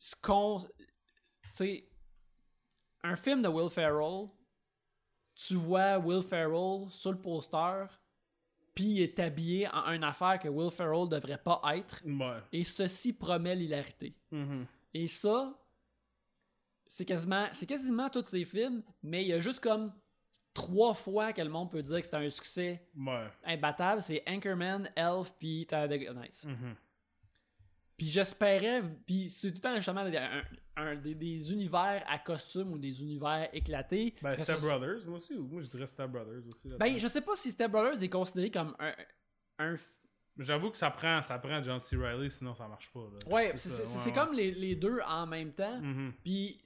ce 0.00 0.16
qu'on. 0.20 0.58
Tu 0.58 0.66
sais, 1.52 1.88
un 3.04 3.14
film 3.14 3.42
de 3.42 3.48
Will 3.48 3.70
Ferrell, 3.70 4.28
tu 5.36 5.54
vois 5.54 5.98
Will 5.98 6.22
Ferrell 6.22 6.90
sur 6.90 7.12
le 7.12 7.18
poster, 7.20 7.86
puis 8.74 8.84
il 8.86 9.02
est 9.02 9.18
habillé 9.20 9.68
en 9.68 9.92
une 9.92 10.04
affaire 10.04 10.38
que 10.40 10.48
Will 10.48 10.70
Ferrell 10.72 11.08
devrait 11.08 11.40
pas 11.42 11.60
être, 11.74 12.02
Ouais. 12.04 12.40
et 12.52 12.64
ceci 12.64 13.12
promet 13.12 13.54
l'hilarité. 13.54 14.16
Mhm. 14.32 14.66
Et 14.94 15.06
ça, 15.06 15.56
c'est 16.86 17.04
quasiment, 17.04 17.46
c'est 17.52 17.66
quasiment 17.66 18.10
tous 18.10 18.24
ces 18.24 18.44
films, 18.44 18.82
mais 19.02 19.22
il 19.22 19.28
y 19.28 19.32
a 19.32 19.38
juste 19.40 19.60
comme 19.60 19.92
trois 20.52 20.94
fois 20.94 21.32
que 21.32 21.40
le 21.40 21.48
monde 21.48 21.70
peut 21.70 21.82
dire 21.82 22.00
que 22.00 22.06
c'est 22.06 22.16
un 22.16 22.28
succès 22.28 22.88
Ouais. 22.96 23.28
imbattable. 23.44 24.02
C'est 24.02 24.22
Anchorman, 24.28 24.90
Elf, 24.96 25.32
puis 25.38 25.66
Talladega 25.66 26.12
Nights. 26.12 26.44
Mhm. 26.44 26.74
Puis 28.00 28.08
j'espérais, 28.08 28.82
puis 29.06 29.28
c'est 29.28 29.48
tout 29.50 29.54
le 29.56 29.60
temps 29.60 29.76
justement 29.76 30.00
un, 30.00 30.42
un- 30.76 30.96
des, 30.96 31.14
des 31.14 31.52
univers 31.52 32.02
à 32.08 32.18
costume 32.18 32.72
ou 32.72 32.78
des 32.78 33.02
univers 33.02 33.50
éclatés. 33.52 34.14
Ben, 34.22 34.38
Step 34.38 34.58
Brothers, 34.58 35.06
moi 35.06 35.18
aussi. 35.18 35.34
ou 35.34 35.46
Moi, 35.46 35.60
je 35.60 35.68
dirais 35.68 35.86
Step 35.86 36.10
Brothers 36.10 36.46
aussi. 36.48 36.70
Ben, 36.78 36.96
je 36.98 37.06
sais 37.08 37.20
pas 37.20 37.34
si 37.34 37.50
Step 37.50 37.70
Brothers 37.70 38.02
est 38.02 38.08
considéré 38.08 38.50
comme 38.50 38.74
un. 38.78 38.94
un 39.58 39.74
J'avoue 40.38 40.70
que 40.70 40.78
ça 40.78 40.88
prend, 40.90 41.20
ça 41.20 41.38
prend 41.38 41.62
John 41.62 41.78
C. 41.78 41.94
Reilly, 41.94 42.30
sinon 42.30 42.54
ça 42.54 42.66
marche 42.68 42.90
pas. 42.90 43.00
là. 43.00 43.34
ouais, 43.34 43.52
c'est 43.58 43.68
ouais, 44.06 44.12
comme 44.14 44.32
les, 44.32 44.50
les 44.52 44.74
deux 44.76 45.00
en 45.06 45.26
même 45.26 45.52
temps. 45.52 45.78
Mhm. 45.82 46.14
Puis, 46.24 46.58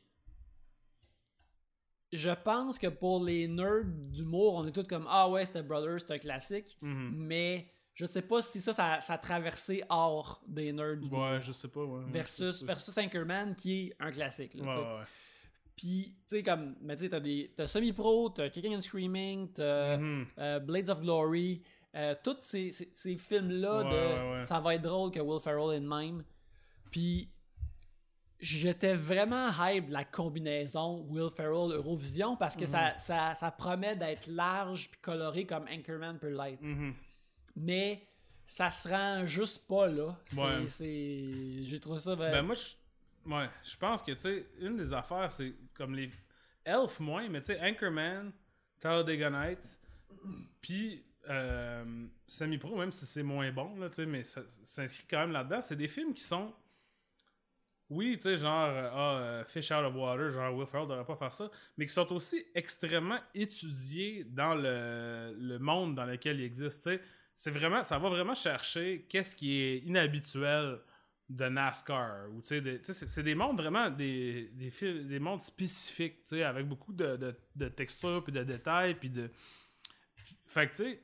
je 2.12 2.30
pense 2.30 2.78
que 2.78 2.86
pour 2.86 3.24
les 3.24 3.48
nerds 3.48 3.86
d'humour, 3.86 4.54
on 4.54 4.66
est 4.68 4.72
tous 4.72 4.84
comme 4.86 5.06
Ah 5.10 5.28
ouais, 5.28 5.44
Step 5.46 5.66
Brothers, 5.66 5.98
c'est 6.02 6.12
un 6.12 6.18
classique. 6.18 6.78
Mhm. 6.80 7.12
Mais 7.16 7.73
je 7.94 8.06
sais 8.06 8.22
pas 8.22 8.42
si 8.42 8.60
ça, 8.60 8.72
ça, 8.72 9.00
ça 9.00 9.14
a 9.14 9.18
traversé 9.18 9.82
hors 9.88 10.42
des 10.46 10.72
nerds. 10.72 10.98
Ouais, 11.12 11.40
je 11.40 11.52
sais 11.52 11.68
pas. 11.68 11.84
Ouais, 11.84 12.02
versus, 12.08 12.60
Ouais, 12.62 12.66
versus 12.66 12.96
Anchorman 12.98 13.54
qui 13.54 13.86
est 13.88 13.96
un 14.00 14.10
classique. 14.10 14.54
là, 14.54 14.64
ouais. 14.96 15.02
Puis, 15.76 16.14
tu 16.28 16.36
sais, 16.36 16.42
comme, 16.42 16.76
mais 16.80 16.96
tu 16.96 17.08
sais, 17.08 17.48
t'as 17.56 17.66
Semi-Pro, 17.66 18.28
t'as 18.30 18.48
Kicking 18.48 18.76
and 18.76 18.80
Screaming, 18.82 19.52
t'as 19.52 19.96
Mhm. 19.96 20.26
euh, 20.38 20.58
Blades 20.60 20.88
of 20.90 21.00
Glory, 21.00 21.62
euh, 21.96 22.14
tous 22.22 22.36
ces, 22.42 22.70
ces, 22.70 22.90
ces 22.94 23.16
films-là 23.16 23.82
de 24.38 24.40
ça 24.42 24.60
va 24.60 24.74
être 24.76 24.82
drôle 24.82 25.10
que 25.10 25.18
Will 25.20 25.40
Ferrell 25.40 25.76
est 25.76 25.80
de 25.80 25.88
même. 25.88 26.22
Puis, 26.92 27.28
j'étais 28.40 28.94
vraiment 28.94 29.48
hype 29.60 29.86
de 29.88 29.92
la 29.92 30.04
combinaison 30.04 31.04
Will 31.08 31.30
Ferrell 31.34 31.72
Eurovision 31.72 32.36
parce 32.36 32.54
que 32.56 32.62
Mhm. 32.62 32.66
ça, 32.66 32.98
ça, 32.98 33.34
ça 33.34 33.50
promet 33.50 33.96
d'être 33.96 34.26
large 34.26 34.90
puis 34.90 35.00
coloré 35.00 35.46
comme 35.46 35.64
Anchorman 35.68 36.18
peut 36.18 36.28
l'être. 36.30 36.60
Mhm. 36.62 36.94
Mais 37.56 38.06
ça 38.44 38.70
se 38.70 38.88
rend 38.88 39.24
juste 39.26 39.66
pas 39.66 39.86
là. 39.88 40.18
C'est, 40.24 40.40
Ouais. 40.40 40.66
c'est- 40.68 41.64
J'ai 41.64 41.80
trouvé 41.80 41.98
ça. 41.98 42.14
Ben, 42.16 42.42
moi, 42.42 42.54
je. 42.54 42.74
Ouais, 43.30 43.48
je 43.62 43.76
pense 43.76 44.02
que, 44.02 44.12
tu 44.12 44.20
sais, 44.20 44.46
une 44.60 44.76
des 44.76 44.92
affaires, 44.92 45.30
c'est 45.32 45.54
comme 45.74 45.94
les. 45.94 46.10
Elf, 46.64 46.98
moins, 47.00 47.28
mais 47.28 47.40
tu 47.40 47.46
sais, 47.46 47.60
Anchorman, 47.60 48.32
Talladega 48.80 49.28
Nights, 49.30 49.78
puis 50.60 51.02
euh, 51.28 52.06
Semi-Pro, 52.26 52.76
même 52.76 52.92
si 52.92 53.06
c'est 53.06 53.22
moins 53.22 53.50
bon, 53.52 53.76
là, 53.76 53.88
tu 53.88 53.96
sais, 53.96 54.06
mais 54.06 54.24
ça, 54.24 54.42
ça 54.46 54.58
s'inscrit 54.64 55.04
quand 55.08 55.20
même 55.20 55.32
là-dedans. 55.32 55.60
C'est 55.62 55.76
des 55.76 55.88
films 55.88 56.12
qui 56.14 56.22
sont. 56.22 56.52
Oui, 57.90 58.16
tu 58.16 58.22
sais, 58.22 58.36
genre, 58.38 58.68
euh, 58.70 58.90
ah, 58.92 59.16
euh, 59.18 59.44
Fish 59.44 59.70
Out 59.70 59.84
of 59.84 59.94
Water, 59.94 60.32
genre 60.32 60.54
Will 60.56 60.66
Ferrell 60.66 60.88
devrait 60.88 61.04
pas 61.04 61.16
faire 61.16 61.34
ça, 61.34 61.50
mais 61.76 61.84
qui 61.86 61.92
sont 61.92 62.10
aussi 62.12 62.44
extrêmement 62.54 63.20
étudiés 63.34 64.24
dans 64.24 64.54
le, 64.54 65.34
le 65.38 65.58
monde 65.58 65.94
dans 65.94 66.04
lequel 66.06 66.40
ils 66.40 66.44
existent, 66.44 66.90
tu 66.90 66.96
sais. 66.96 67.02
C'est 67.34 67.50
vraiment, 67.50 67.82
ça 67.82 67.98
va 67.98 68.08
vraiment 68.08 68.34
chercher 68.34 69.06
qu'est-ce 69.08 69.34
qui 69.34 69.60
est 69.60 69.78
inhabituel 69.78 70.80
de 71.28 71.48
NASCAR. 71.48 72.30
Ou, 72.30 72.40
c'est 72.42 73.22
des 73.22 73.34
mondes 73.34 73.56
vraiment, 73.56 73.90
des, 73.90 74.50
des, 74.54 74.70
des 75.04 75.18
mondes 75.18 75.42
spécifiques, 75.42 76.32
avec 76.32 76.68
beaucoup 76.68 76.92
de, 76.92 77.16
de, 77.16 77.34
de 77.56 77.68
textures, 77.68 78.22
puis 78.22 78.32
de 78.32 78.44
détails, 78.44 78.94
puis 78.94 79.10
de... 79.10 79.30
Fait 80.46 80.68
que, 80.68 80.76
tu 80.76 80.84
sais, 80.84 81.02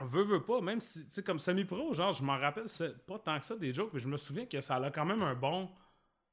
veut, 0.00 0.24
veut 0.24 0.44
pas, 0.44 0.60
même 0.60 0.80
si, 0.80 1.06
tu 1.06 1.12
sais, 1.12 1.22
comme 1.22 1.38
semi-pro, 1.38 1.94
genre, 1.94 2.12
je 2.12 2.22
m'en 2.22 2.38
rappelle 2.38 2.66
pas 3.06 3.18
tant 3.18 3.38
que 3.38 3.46
ça 3.46 3.56
des 3.56 3.72
jokes, 3.72 3.92
mais 3.94 4.00
je 4.00 4.08
me 4.08 4.16
souviens 4.16 4.46
que 4.46 4.60
ça 4.60 4.76
a 4.76 4.90
quand 4.90 5.06
même 5.06 5.22
un 5.22 5.34
bon... 5.34 5.70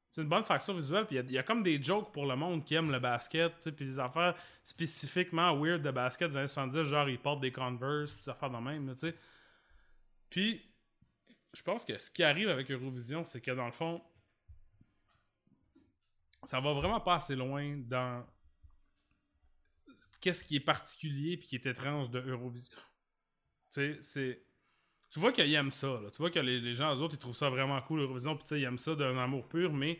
C'est 0.09 0.21
une 0.21 0.29
bonne 0.29 0.43
facture 0.45 0.73
visuelle, 0.73 1.05
puis 1.05 1.17
il 1.17 1.31
y 1.31 1.37
a- 1.37 1.43
comme 1.43 1.61
des 1.61 1.81
jokes 1.81 2.11
pour 2.11 2.25
le 2.25 2.35
monde 2.35 2.63
qui 2.65 2.73
aime 2.75 2.91
le 2.91 2.99
basket, 2.99 3.69
puis 3.75 3.85
des 3.85 3.99
affaires 3.99 4.33
spécifiquement 4.63 5.55
weird 5.55 5.81
de 5.81 5.91
basket 5.91 6.31
des 6.31 6.37
années 6.37 6.47
70, 6.47 6.83
genre 6.83 7.09
ils 7.09 7.19
portent 7.19 7.41
des 7.41 7.51
Converse, 7.51 8.13
puis 8.13 8.23
des 8.23 8.29
affaires 8.29 8.49
de 8.49 8.57
même, 8.57 8.95
sais. 8.97 9.13
Puis, 10.29 10.61
je 11.53 11.61
pense 11.61 11.85
que 11.85 11.97
ce 11.97 12.09
qui 12.09 12.23
arrive 12.23 12.49
avec 12.49 12.69
Eurovision, 12.71 13.23
c'est 13.23 13.41
que 13.41 13.51
dans 13.51 13.65
le 13.65 13.71
fond, 13.71 14.01
ça 16.43 16.59
va 16.59 16.73
vraiment 16.73 16.99
pas 16.99 17.15
assez 17.15 17.35
loin 17.35 17.77
dans 17.77 18.25
qu'est-ce 20.21 20.43
qui 20.43 20.55
est 20.55 20.61
particulier 20.61 21.37
puis 21.37 21.47
qui 21.47 21.55
est 21.55 21.65
étrange 21.65 22.09
de 22.09 22.19
Eurovision. 22.19 22.75
Tu 23.71 23.95
sais, 23.95 23.99
c'est. 24.01 24.46
Tu 25.09 25.19
vois 25.19 25.31
qu'ils 25.31 25.53
aiment 25.53 25.71
ça, 25.71 25.87
là. 25.87 26.09
Tu 26.11 26.17
vois 26.17 26.29
que 26.29 26.39
les, 26.39 26.59
les 26.59 26.73
gens, 26.73 26.93
eux 26.95 26.99
autres, 27.01 27.15
ils 27.15 27.19
trouvent 27.19 27.35
ça 27.35 27.49
vraiment 27.49 27.79
cool, 27.81 27.99
l'Eurovision, 28.01 28.35
puis 28.35 28.43
tu 28.43 28.49
sais, 28.49 28.59
ils 28.59 28.63
aiment 28.65 28.77
ça 28.77 28.93
d'un 28.95 29.17
amour 29.17 29.47
pur, 29.47 29.71
mais 29.71 29.99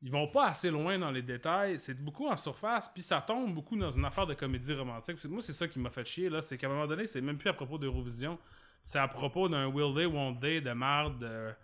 ils 0.00 0.10
vont 0.10 0.26
pas 0.26 0.46
assez 0.48 0.70
loin 0.70 0.98
dans 0.98 1.10
les 1.10 1.22
détails. 1.22 1.78
C'est 1.78 1.94
beaucoup 2.02 2.26
en 2.28 2.36
surface, 2.36 2.88
puis 2.88 3.02
ça 3.02 3.20
tombe 3.20 3.54
beaucoup 3.54 3.76
dans 3.76 3.90
une 3.90 4.04
affaire 4.04 4.26
de 4.26 4.34
comédie 4.34 4.72
romantique. 4.74 5.22
Moi, 5.26 5.42
c'est 5.42 5.52
ça 5.52 5.68
qui 5.68 5.78
m'a 5.78 5.90
fait 5.90 6.04
chier, 6.04 6.28
là. 6.30 6.40
C'est 6.42 6.56
qu'à 6.58 6.66
un 6.66 6.70
moment 6.70 6.86
donné, 6.86 7.06
c'est 7.06 7.20
même 7.20 7.36
plus 7.38 7.50
à 7.50 7.52
propos 7.52 7.78
d'Eurovision. 7.78 8.38
C'est 8.82 8.98
à 8.98 9.06
propos 9.06 9.48
d'un 9.48 9.66
Will 9.66 9.94
Day, 9.94 10.06
Won't 10.06 10.40
Day, 10.40 10.60
de 10.60 10.72
marde, 10.72 11.18
de, 11.20 11.50
tu 11.50 11.54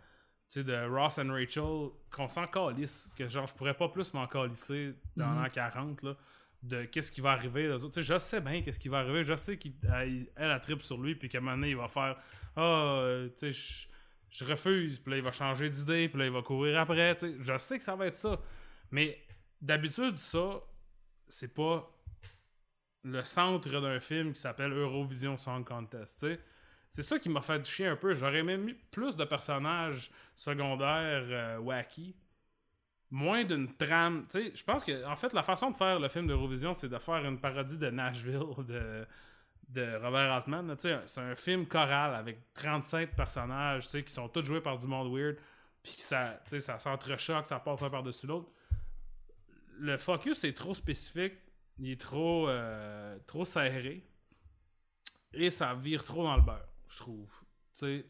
sais, 0.61 0.65
de 0.65 0.87
Ross 0.89 1.19
and 1.19 1.31
Rachel, 1.33 1.89
qu'on 2.13 2.29
s'en 2.29 2.47
calisse. 2.47 3.11
Que 3.17 3.29
genre, 3.29 3.47
je 3.47 3.55
pourrais 3.55 3.75
pas 3.75 3.89
plus 3.89 4.13
m'en 4.15 4.27
calisser 4.29 4.95
dans 5.17 5.27
Mhm. 5.31 5.43
l'an 5.43 5.49
40, 5.51 6.03
là. 6.03 6.15
De 6.63 6.85
qu'est-ce 6.87 7.13
qui 7.13 7.21
va 7.21 7.33
arriver. 7.33 7.73
je 7.97 8.19
sais 8.19 8.41
bien 8.41 8.63
qu'est-ce 8.63 8.81
qui 8.81 8.89
va 8.89 8.99
arriver. 8.99 9.23
Je 9.25 9.37
sais 9.37 9.57
qu'elle 9.57 10.27
elle, 10.37 10.51
a 10.51 10.59
tripe 10.59 10.83
sur 10.83 10.99
lui, 10.99 11.15
puis 11.15 11.29
qu'à 11.29 11.39
un 11.39 11.41
moment 11.41 11.57
donné, 11.57 11.71
il 11.71 11.77
va 11.77 11.89
faire 11.89 12.17
Ah, 12.57 12.61
euh, 13.03 13.29
tu 13.39 13.53
sais, 13.53 13.87
je- 14.31 14.45
refuse. 14.45 14.99
Puis 14.99 15.13
là, 15.13 15.17
il 15.19 15.23
va 15.23 15.31
changer 15.33 15.71
d'idée, 15.71 16.09
puis 16.09 16.19
là, 16.19 16.27
il 16.27 16.33
va 16.33 16.43
courir 16.43 16.81
après. 16.81 17.17
Je 17.21 17.59
sais 17.59 17.79
que 17.79 17.85
ça 17.85 17.95
va 17.95 18.07
être 18.07 18.15
ça. 18.17 18.41
Mais 18.91 19.19
d'habitude, 19.61 20.17
ça, 20.19 20.61
c'est 21.29 21.55
pas 21.55 21.89
le 23.05 23.23
centre 23.23 23.69
d'un 23.81 24.01
film 24.01 24.33
qui 24.33 24.41
s'appelle 24.41 24.73
Eurovision 24.73 25.37
Song 25.37 25.65
Contest. 25.65 26.27
C'est 26.91 27.03
ça 27.03 27.19
qui 27.19 27.29
m'a 27.29 27.43
fait 27.43 27.65
chier 27.65 27.87
un 27.87 27.97
peu. 27.97 28.15
J'aurais 28.15 28.43
même 28.43 28.65
mis 28.65 28.75
plus 28.75 29.15
de 29.15 29.25
personnages 29.25 30.11
secondaires 30.35 31.25
euh, 31.29 31.59
wacky. 31.59 32.17
Moins 33.11 33.45
d'une 33.45 33.75
trame. 33.75 34.27
Tu 34.31 34.41
sais, 34.41 34.53
je 34.55 34.63
pense 34.63 34.85
que, 34.85 35.05
en 35.07 35.17
fait, 35.17 35.33
la 35.33 35.43
façon 35.43 35.71
de 35.71 35.77
faire 35.77 35.99
le 35.99 36.09
film 36.09 36.27
d'Eurovision, 36.27 36.75
c'est 36.75 36.89
de 36.89 36.99
faire 36.99 37.25
une 37.25 37.41
parodie 37.41 37.79
de 37.79 37.89
Nashville 37.89 38.45
de, 38.67 39.07
de 39.69 39.97
Robert 39.97 40.33
Altman. 40.33 40.77
Tu 40.77 40.89
sais, 40.89 41.01
C'est 41.07 41.21
un 41.21 41.35
film 41.35 41.67
choral 41.67 42.15
avec 42.15 42.53
35 42.53 43.17
personnages 43.17 43.85
tu 43.87 43.93
sais, 43.93 44.05
qui 44.05 44.13
sont 44.13 44.29
tous 44.29 44.45
joués 44.45 44.61
par 44.61 44.79
du 44.79 44.87
monde 44.87 45.11
weird. 45.15 45.37
Puis 45.83 45.95
ça, 45.99 46.41
tu 46.45 46.51
sais, 46.51 46.61
ça 46.61 46.79
s'entrechoque, 46.79 47.47
ça 47.47 47.59
passe 47.61 47.83
un 47.83 47.91
par-dessus 47.91 48.27
l'autre. 48.27 48.51
Le 49.79 49.97
focus 49.97 50.45
est 50.45 50.57
trop 50.57 50.75
spécifique. 50.75 51.35
Il 51.79 51.93
est 51.93 52.01
trop, 52.01 52.49
euh, 52.49 53.19
trop 53.27 53.45
serré. 53.45 54.05
Et 55.33 55.51
ça 55.51 55.75
vire 55.75 56.05
trop 56.05 56.25
dans 56.25 56.37
le 56.37 56.43
beurre, 56.43 56.69
je 56.89 56.97
trouve. 56.99 57.31
Tu 57.73 57.79
sais, 57.79 58.07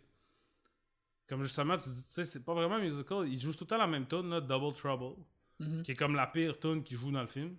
comme 1.29 1.43
justement, 1.43 1.77
tu 1.77 1.89
dis, 1.91 2.05
tu 2.07 2.13
sais, 2.13 2.25
c'est 2.25 2.45
pas 2.45 2.55
vraiment 2.55 2.77
un 2.77 2.81
musical. 2.81 3.29
Il 3.29 3.39
joue 3.41 3.53
tout 3.53 3.65
le 3.65 3.67
temps 3.69 3.79
la 3.79 3.87
même 3.87 4.07
tune, 4.07 4.31
là, 4.31 4.41
Double 4.41 4.73
Trouble, 4.75 5.17
Mhm. 5.61 5.83
qui 5.83 5.93
est 5.93 5.97
comme 5.97 6.15
la 6.15 6.27
pire 6.27 6.59
tune 6.59 6.83
qu'il 6.85 6.97
joue 6.97 7.11
dans 7.11 7.21
le 7.21 7.27
film. 7.27 7.57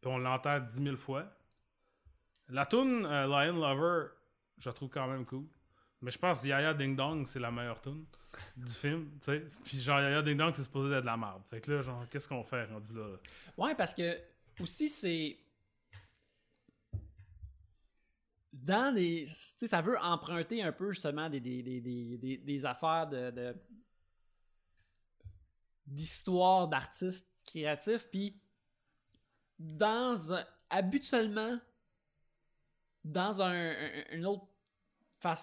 Puis 0.00 0.10
on 0.10 0.18
l'entend 0.18 0.58
10 0.60 0.82
000 0.82 0.96
fois. 0.96 1.26
La 2.48 2.66
tune 2.66 3.06
euh, 3.06 3.26
Lion 3.26 3.54
Lover, 3.56 4.08
je 4.58 4.68
la 4.68 4.72
trouve 4.72 4.88
quand 4.90 5.06
même 5.08 5.24
cool. 5.24 5.44
Mais 6.02 6.10
je 6.10 6.18
pense 6.18 6.44
Yaya 6.44 6.74
Ding 6.74 6.94
Dong, 6.96 7.26
c'est 7.26 7.40
la 7.40 7.50
meilleure 7.50 7.80
tune 7.80 8.04
du 8.56 8.72
film, 8.72 9.10
tu 9.20 9.26
sais. 9.26 9.44
Puis 9.64 9.80
genre, 9.80 10.00
Yaya 10.00 10.20
Ding 10.22 10.36
Dong, 10.36 10.52
c'est 10.54 10.64
supposé 10.64 10.92
être 10.94 11.00
de 11.02 11.06
la 11.06 11.16
merde. 11.16 11.42
Fait 11.48 11.60
que 11.60 11.70
là, 11.72 11.82
genre, 11.82 12.06
qu'est-ce 12.10 12.28
qu'on 12.28 12.42
fait 12.44 12.64
rendu 12.66 12.92
là? 12.94 13.08
là? 13.08 13.16
Ouais, 13.56 13.74
parce 13.74 13.94
que 13.94 14.18
aussi 14.60 14.88
c'est 14.88 15.38
dans 18.56 18.94
des 18.94 19.24
tu 19.26 19.34
sais 19.34 19.66
ça 19.66 19.82
veut 19.82 19.98
emprunter 19.98 20.62
un 20.62 20.70
peu 20.72 20.90
justement 20.92 21.28
des 21.28 21.40
des, 21.40 21.62
des, 21.62 21.80
des, 21.80 22.38
des- 22.38 22.38
affaires 22.66 23.08
de, 23.08 23.30
d'histoire 25.86 26.68
d'artistes 26.68 27.28
créatifs 27.44 28.08
puis 28.10 28.40
dans 29.58 30.16
habituellement 30.70 31.58
dans 33.04 33.42
un, 33.42 33.70
un- 33.72 34.04
une 34.12 34.24
autre 34.26 34.46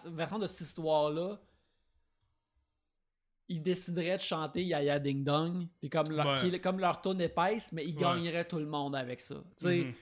version 0.05 0.39
de 0.39 0.47
cette 0.47 0.67
histoire 0.67 1.11
là 1.11 1.39
ils 3.49 3.61
décideraient 3.61 4.15
de 4.15 4.21
chanter 4.21 4.63
Yaya 4.63 4.97
Ding 4.97 5.25
Dong, 5.25 5.67
puis 5.81 5.89
comme 5.89 6.09
leur, 6.09 6.41
Ouais. 6.41 6.59
comme 6.61 6.79
leur 6.79 7.01
épaisse, 7.19 7.73
mais 7.73 7.85
ils 7.85 7.95
Ouais. 7.95 8.01
gagneraient 8.01 8.47
tout 8.47 8.59
le 8.59 8.65
monde 8.65 8.95
avec 8.95 9.19
ça. 9.19 9.35
tu 9.57 9.65
sais. 9.65 9.77
Mhm. 9.83 9.93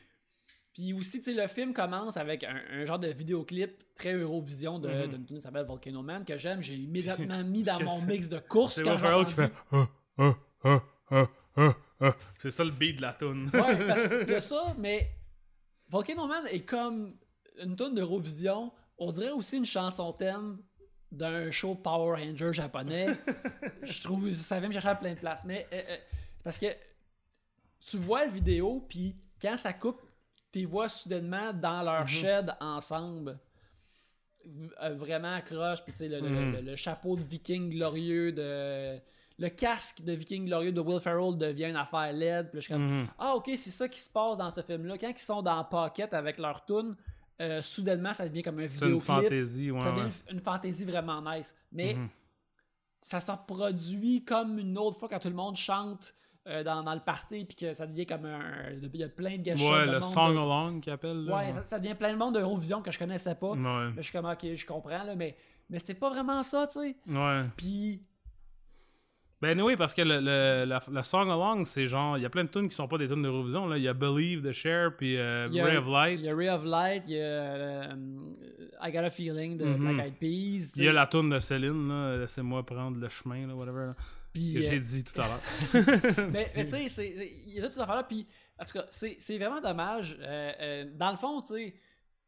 Puis 0.74 0.94
aussi, 0.94 1.20
tu 1.22 1.34
sais, 1.34 1.41
le 1.41 1.48
film 1.48 1.74
commence 1.74 2.16
avec 2.18 2.44
un, 2.44 2.62
un 2.72 2.86
genre 2.86 3.00
de 3.00 3.08
vidéoclip 3.08 3.94
très 3.96 4.14
Eurovision 4.14 4.80
de- 4.80 4.88
Mhm. 4.90 5.08
d'une 5.10 5.26
tune 5.26 5.36
qui 5.38 5.41
s'appelle 5.41 5.66
Volcano 5.66 6.02
Man 6.04 6.24
que 6.24 6.38
j'aime. 6.38 6.62
J'ai 6.62 6.76
immédiatement 6.90 7.44
mis 7.44 7.64
dans 7.64 7.80
mon 7.84 8.02
mix 8.04 8.30
de 8.30 8.40
course. 8.40 8.76
C'est 8.76 8.88
Will 8.88 9.26
qui 9.26 9.34
fait 9.34 9.52
ah, 9.72 10.82
ah, 11.12 11.28
ah. 12.00 12.12
C'est 12.38 12.52
ça 12.52 12.64
le 12.64 12.72
beat 12.72 12.98
de 12.98 13.02
la 13.02 13.14
tune. 13.14 13.50
Ouais, 13.54 13.88
parce 13.88 14.04
qu'il 14.08 14.30
y 14.30 14.36
a 14.36 14.40
ça, 14.40 14.76
mais 14.78 15.10
Volcano 15.90 16.28
Man 16.28 16.46
est 16.52 16.62
comme 16.62 17.16
une 17.62 17.76
tune 17.76 17.96
d'Eurovision. 17.96 18.72
On 18.98 19.12
dirait 19.12 19.32
aussi 19.32 19.58
une 19.58 19.66
chanson 19.66 20.14
thème 20.14 20.60
d'un 21.12 21.50
show 21.52 21.74
Power 21.76 22.22
Ranger 22.24 22.54
japonais. 22.54 23.08
Je 23.84 24.02
trouve, 24.02 24.32
ça 24.34 24.60
vient 24.60 24.68
me 24.70 24.74
chercher 24.74 24.90
à 24.90 24.96
plein 24.96 25.14
de 25.14 25.20
places. 25.20 25.41
Mais 25.46 25.68
euh, 25.74 25.82
euh, 25.90 25.98
parce 26.44 26.60
que 26.60 26.68
tu 27.80 27.98
vois 27.98 28.26
la 28.26 28.32
vidéo, 28.32 28.86
puis 28.88 29.16
quand 29.41 29.58
ça 29.58 29.74
coupe, 29.74 30.02
tu 30.52 30.66
vois 30.66 30.90
soudainement 30.90 31.54
dans 31.54 31.82
leur 31.84 32.02
Mhm. 32.02 32.08
shed 32.08 32.56
ensemble. 32.60 33.38
Euh, 34.82 34.96
vraiment 34.96 35.34
accroche, 35.36 35.84
puis 35.84 35.92
tu 35.92 36.00
sais, 36.00 36.08
le, 36.08 36.22
le- 36.22 36.30
Mhm. 36.30 36.52
le- 36.54 36.62
le 36.62 36.76
chapeau 36.76 37.16
de 37.16 37.22
viking 37.24 37.70
glorieux 37.70 38.32
de. 38.32 38.98
Le 39.38 39.48
casque 39.50 40.02
de 40.02 40.12
viking 40.12 40.46
glorieux 40.48 40.72
de 40.74 40.82
Will 40.82 41.00
Ferrell 41.00 41.38
devient 41.38 41.66
une 41.70 41.76
affaire 41.78 42.12
LED. 42.12 42.50
Puis 42.50 42.58
là, 42.58 42.60
je 42.60 42.60
suis 42.62 42.74
comme, 42.74 43.02
Mhm. 43.02 43.08
ah, 43.20 43.36
ok, 43.36 43.46
c'est 43.56 43.70
ça 43.70 43.88
qui 43.88 44.00
se 44.00 44.10
passe 44.10 44.38
dans 44.38 44.50
ce 44.50 44.62
film-là. 44.62 44.98
Quand 44.98 45.10
ils 45.10 45.18
sont 45.18 45.42
dans 45.42 45.64
Pocket 45.64 46.14
avec 46.14 46.40
leur 46.40 46.66
tune, 46.66 46.96
euh, 47.40 47.62
soudainement, 47.62 48.12
ça 48.14 48.28
devient 48.28 48.42
comme 48.44 48.60
un 48.60 48.68
C'est 48.68 48.80
une 48.86 49.00
vidéoclip. 49.00 49.08
fantaisie, 49.08 49.72
ouais. 49.72 49.80
ça 49.82 49.92
devient 49.92 50.10
une, 50.30 50.36
une 50.38 50.42
fantaisie 50.42 50.84
vraiment 50.84 51.22
nice. 51.22 51.56
Mais 51.72 51.96
ça 53.02 53.22
se 53.22 53.32
reproduit 53.32 54.26
comme 54.26 54.60
une 54.60 54.78
autre 54.78 54.98
fois 54.98 55.08
quand 55.08 55.20
tout 55.20 55.30
le 55.30 55.36
monde 55.36 55.56
chante 55.56 56.14
euh, 56.50 56.64
dans, 56.64 56.84
dans 56.84 56.94
le 56.94 57.00
party, 57.00 57.46
puis 57.46 57.56
que 57.56 57.74
ça 57.74 57.86
devient 57.88 58.06
comme 58.06 58.26
un. 58.26 58.42
Il 58.82 59.00
y 59.00 59.04
a 59.04 59.10
plein 59.10 59.38
de 59.38 59.44
gâchettes. 59.44 59.70
Ouais, 59.70 59.86
de 59.88 59.92
le 59.94 60.02
song 60.02 60.34
de- 60.34 60.40
along 60.40 60.80
qu'ils 60.82 60.94
appellent. 60.94 61.26
là, 61.26 61.38
Ouais, 61.38 61.54
ça, 61.54 61.64
ça 61.66 61.80
devient 61.80 61.96
plein 61.96 62.12
de 62.14 62.18
monde 62.18 62.34
d'Eurovision 62.34 62.82
que 62.82 62.92
je 62.92 63.00
connaissais 63.00 63.36
pas. 63.36 63.52
Ouais. 63.52 63.58
Là, 63.64 63.92
je 63.98 64.02
suis 64.02 64.12
comme, 64.12 64.26
ok, 64.26 64.54
je 64.56 64.66
comprends, 64.66 65.04
là, 65.04 65.16
mais, 65.16 65.36
mais 65.70 65.80
c'était 65.80 65.94
pas 65.94 66.10
vraiment 66.10 66.42
ça, 66.44 66.68
tu 66.68 66.80
sais. 66.80 66.96
Ouais. 67.08 67.44
Puis, 67.56 68.02
Ben 69.42 69.58
oui, 69.62 69.78
parce 69.78 69.94
que 69.94 70.02
le, 70.02 70.20
le, 70.20 70.66
la- 70.66 70.82
le 70.92 71.04
song 71.04 71.30
along, 71.30 71.64
c'est 71.64 71.88
genre, 71.88 72.18
il 72.18 72.24
y 72.24 72.26
a 72.26 72.30
plein 72.30 72.44
de 72.44 72.50
tunes 72.50 72.68
qui 72.68 72.76
sont 72.76 72.90
pas 72.90 72.98
des 72.98 73.08
tunes 73.08 73.22
d'Eurovision. 73.24 73.68
là. 73.68 73.78
Il 73.78 73.84
y 73.84 73.88
a 73.88 73.94
Believe 73.94 74.42
de 74.42 74.52
Cher, 74.52 74.98
puis 74.98 75.16
euh, 75.18 75.48
Ray 75.50 75.78
of 75.78 75.88
Light. 75.88 76.20
il 76.20 76.26
y 76.26 76.30
a 76.30 76.36
Ray 76.36 76.50
of 76.50 76.66
Light, 76.66 77.04
il 77.08 77.14
y 77.14 77.20
a 77.22 77.24
euh, 77.24 77.96
I 78.84 78.92
Got 78.92 79.00
a 79.06 79.10
Feeling 79.10 79.56
de 79.58 79.64
Mhm. 79.64 79.78
Black 79.96 80.08
Eyed 80.08 80.16
Peas. 80.20 80.74
Il 80.76 80.84
y 80.84 80.90
a 80.90 80.92
la 80.92 81.08
tune 81.08 81.30
de 81.30 81.40
Céline, 81.40 81.88
là, 81.88 82.18
Laissez-moi 82.18 82.66
prendre 82.66 82.98
le 83.00 83.08
chemin, 83.08 83.48
là, 83.48 83.56
whatever, 83.56 83.86
là, 83.88 83.96
Puis, 84.34 84.54
que 84.54 84.60
euh, 84.60 84.62
j'ai 84.62 84.80
dit 84.80 85.04
tout 85.04 85.20
à 85.22 85.28
l'heure. 85.28 85.42
mais, 86.32 86.52
mais 86.56 86.66
tu 86.66 86.90
sais, 86.90 87.14
il 87.48 87.54
y 87.54 87.60
a 87.60 87.64
toutes 87.64 87.72
ces 87.72 87.80
affaires-là. 87.80 88.04
Puis, 88.04 88.28
en 88.60 88.66
tout 88.66 88.74
cas, 88.74 88.86
c'est 88.90 89.38
vraiment 89.38 89.62
dommage. 89.62 90.18
Euh, 90.20 90.52
euh, 90.60 90.86
dans 90.96 91.12
le 91.12 91.18
fond, 91.18 91.42
tu 91.42 91.54
sais, 91.54 91.76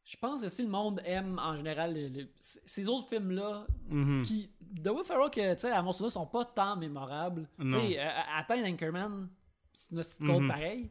je 0.03 0.17
pense 0.17 0.41
que 0.41 0.49
si 0.49 0.63
le 0.63 0.69
monde 0.69 0.99
aime 1.05 1.37
en 1.39 1.55
général 1.55 1.93
le- 1.93 2.07
le- 2.07 2.27
c- 2.37 2.59
ces 2.65 2.87
autres 2.87 3.07
films-là, 3.07 3.67
Mhm. 3.89 4.23
qui, 4.23 4.49
de 4.61 4.89
Will 4.89 5.03
Ferrell, 5.05 5.29
que, 5.29 5.53
tu 5.53 5.59
sais, 5.59 5.71
à 5.71 5.81
mon 5.83 5.91
souvenir, 5.91 6.11
sont 6.11 6.25
pas 6.25 6.43
tant 6.45 6.75
mémorables. 6.75 7.47
Tu 7.59 7.71
sais, 7.71 7.99
euh, 7.99 8.07
Atteindre 8.35 8.67
Anchorman, 8.67 9.29
c'est 9.71 9.91
une 9.91 9.97
petite 9.99 10.19
code 10.25 10.41
Mhm. 10.41 10.47
pareil. 10.47 10.89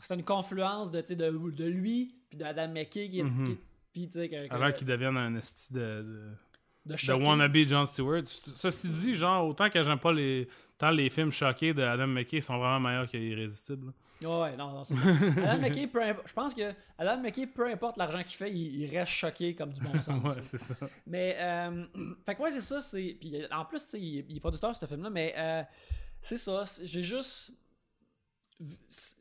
C'est 0.00 0.14
une 0.14 0.24
confluence 0.24 0.90
de, 0.90 1.00
de, 1.00 1.50
de 1.50 1.64
lui, 1.64 2.16
puis 2.28 2.38
d'Adam 2.38 2.68
McKay, 2.68 3.08
qui 3.08 3.20
est. 3.20 3.24
Qui- 3.44 3.58
puis, 3.92 4.06
tu 4.08 4.12
sais, 4.18 4.28
que- 4.28 4.48
que- 4.48 4.54
Avant 4.54 4.72
qu'il 4.72 4.86
devienne 4.86 5.16
un 5.16 5.34
esti 5.36 5.72
de, 5.72 5.78
de, 5.80 6.30
de 6.92 6.96
choquer. 6.96 7.24
wannabe 7.24 7.56
John 7.66 7.86
Stewart. 7.86 8.22
Ceci 8.26 8.88
dit, 8.88 9.14
genre, 9.14 9.46
autant 9.46 9.68
que 9.70 9.82
j'aime 9.82 9.98
pas 9.98 10.12
les. 10.12 10.48
Tant 10.78 10.90
les 10.90 11.10
films 11.10 11.32
choqués 11.32 11.74
de 11.74 11.82
Adam 11.82 12.06
McKay 12.06 12.40
sont 12.40 12.56
vraiment 12.56 12.78
meilleurs 12.78 13.08
qu'Irrésistible. 13.08 13.92
Ouais, 14.24 14.56
non, 14.56 14.70
non, 14.72 14.84
c'est 14.84 14.94
Adam 15.44 15.58
McKay, 15.60 15.88
peu 15.88 16.00
imp- 16.00 16.22
je 16.24 16.32
pense 16.32 16.54
que 16.54 16.72
Adam 16.96 17.20
McKay, 17.20 17.48
peu 17.48 17.66
importe 17.68 17.96
l'argent 17.96 18.22
qu'il 18.22 18.36
fait, 18.36 18.50
il, 18.52 18.82
il 18.82 18.96
reste 18.96 19.10
choqué 19.10 19.56
comme 19.56 19.72
du 19.72 19.80
bon 19.80 20.00
sens. 20.02 20.22
ouais, 20.22 20.40
c'est 20.42 20.58
ça. 20.58 20.76
Mais, 21.04 21.34
euh, 21.38 21.84
fait 22.24 22.36
que 22.36 22.42
ouais, 22.42 22.52
c'est 22.52 22.60
ça. 22.60 22.80
c'est 22.80 23.16
Puis 23.18 23.42
en 23.50 23.64
plus, 23.64 23.82
il, 23.94 24.24
il 24.28 24.36
est 24.36 24.40
producteur, 24.40 24.74
ce 24.76 24.86
film-là, 24.86 25.10
mais 25.10 25.34
euh, 25.36 25.62
c'est 26.20 26.36
ça. 26.36 26.62
J'ai 26.84 27.02
juste. 27.02 27.52
c'est- 28.86 29.16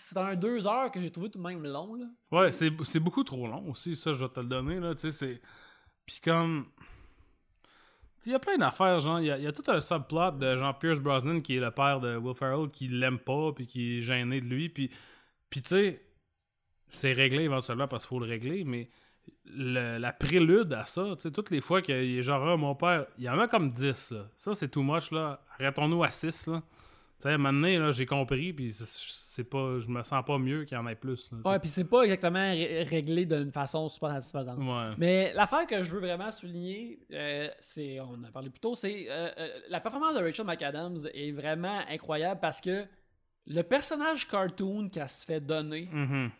c'est- 0.00 0.16
un 0.18 0.34
deux 0.36 0.66
heures 0.66 0.90
que 0.90 1.00
j'ai 1.00 1.10
trouvé 1.10 1.30
tout 1.30 1.38
de 1.38 1.44
même 1.44 1.62
long, 1.64 1.94
là. 1.94 2.06
Ouais, 2.32 2.52
c'est 2.52 2.70
c'est 2.84 3.00
beaucoup 3.00 3.24
trop 3.24 3.46
long 3.46 3.70
aussi, 3.70 3.94
ça, 3.96 4.12
je 4.12 4.24
vais 4.24 4.30
te 4.30 4.40
le 4.40 4.46
donner, 4.46 4.80
là, 4.80 4.94
tu 4.94 5.10
sais, 5.10 5.12
c'est... 5.12 5.40
Puis 6.06 6.20
comme... 6.22 6.66
Il 8.26 8.32
y 8.32 8.34
a 8.34 8.38
plein 8.38 8.58
d'affaires, 8.58 9.00
genre, 9.00 9.18
il 9.20 9.26
y, 9.26 9.30
a, 9.30 9.38
il 9.38 9.44
y 9.44 9.46
a 9.46 9.52
tout 9.52 9.64
un 9.68 9.80
subplot 9.80 10.32
de 10.32 10.56
genre 10.56 10.78
Pierce 10.78 11.00
Brosnan, 11.00 11.40
qui 11.40 11.56
est 11.56 11.60
le 11.60 11.70
père 11.70 12.00
de 12.00 12.16
Will 12.18 12.34
Ferrell, 12.34 12.68
qui 12.70 12.88
l'aime 12.88 13.18
pas, 13.18 13.52
puis 13.52 13.66
qui 13.66 13.98
est 13.98 14.02
gêné 14.02 14.40
de 14.40 14.46
lui, 14.46 14.68
puis... 14.68 14.90
Puis 15.48 15.62
tu 15.62 15.68
sais, 15.70 16.02
c'est 16.90 17.12
réglé 17.12 17.44
éventuellement 17.44 17.88
parce 17.88 18.04
qu'il 18.04 18.10
faut 18.16 18.20
le 18.20 18.26
régler, 18.30 18.64
mais 18.64 18.88
le- 19.46 19.98
la 19.98 20.12
prélude 20.12 20.72
à 20.74 20.84
ça, 20.86 21.04
tu 21.16 21.22
sais, 21.22 21.30
toutes 21.30 21.50
les 21.50 21.60
fois 21.62 21.80
qu'il 21.82 21.94
est 21.94 22.22
genre, 22.22 22.46
Ah, 22.46 22.56
mon 22.56 22.74
père, 22.74 23.06
il 23.16 23.24
y 23.24 23.28
en 23.30 23.38
a 23.38 23.48
comme 23.48 23.70
10, 23.72 24.12
là. 24.12 24.28
Ça, 24.36 24.54
c'est 24.54 24.68
too 24.68 24.82
much, 24.82 25.10
là. 25.12 25.42
Arrêtons-nous 25.58 26.04
à 26.04 26.10
6, 26.10 26.46
là. 26.48 26.62
Tu 27.20 27.28
sais, 27.28 27.36
maintenant, 27.38 27.68
là, 27.68 27.90
j'ai 27.92 28.06
compris, 28.06 28.52
puis 28.52 28.70
c'est- 28.72 29.44
pas... 29.44 29.78
Je 29.80 29.86
me 29.88 30.02
sens 30.02 30.22
pas 30.24 30.38
mieux 30.38 30.64
qu'il 30.64 30.76
y 30.76 30.80
en 30.80 30.86
ait 30.86 30.94
plus, 30.94 31.30
là. 31.32 31.50
Ouais, 31.52 31.58
puis 31.58 31.68
c'est 31.70 31.84
pas 31.84 32.02
exactement 32.02 32.38
ré- 32.50 32.82
réglé 32.82 33.24
d'une 33.24 33.50
façon 33.52 33.88
super 33.88 34.10
satisfaisante. 34.10 34.58
Ouais. 34.58 34.94
Mais 34.98 35.32
l'affaire 35.34 35.66
que 35.66 35.82
je 35.82 35.92
veux 35.92 36.00
vraiment 36.00 36.30
souligner, 36.30 36.98
euh, 37.12 37.48
c'est, 37.60 38.00
on 38.00 38.10
en 38.14 38.24
a 38.24 38.30
parlé 38.30 38.50
plus 38.50 38.60
tôt, 38.60 38.74
c'est 38.74 39.06
euh, 39.08 39.30
euh, 39.38 39.48
la 39.70 39.80
performance 39.80 40.14
de 40.14 40.20
Rachel 40.22 40.44
McAdams 40.44 40.98
est 41.14 41.32
vraiment 41.32 41.80
incroyable 41.88 42.38
parce 42.40 42.60
que 42.60 42.84
le 43.46 43.62
personnage 43.62 44.28
cartoon 44.28 44.90
qu'elle 44.90 45.08
se 45.08 45.24
fait 45.24 45.40
donner, 45.40 45.88
Mhm. 45.90 46.30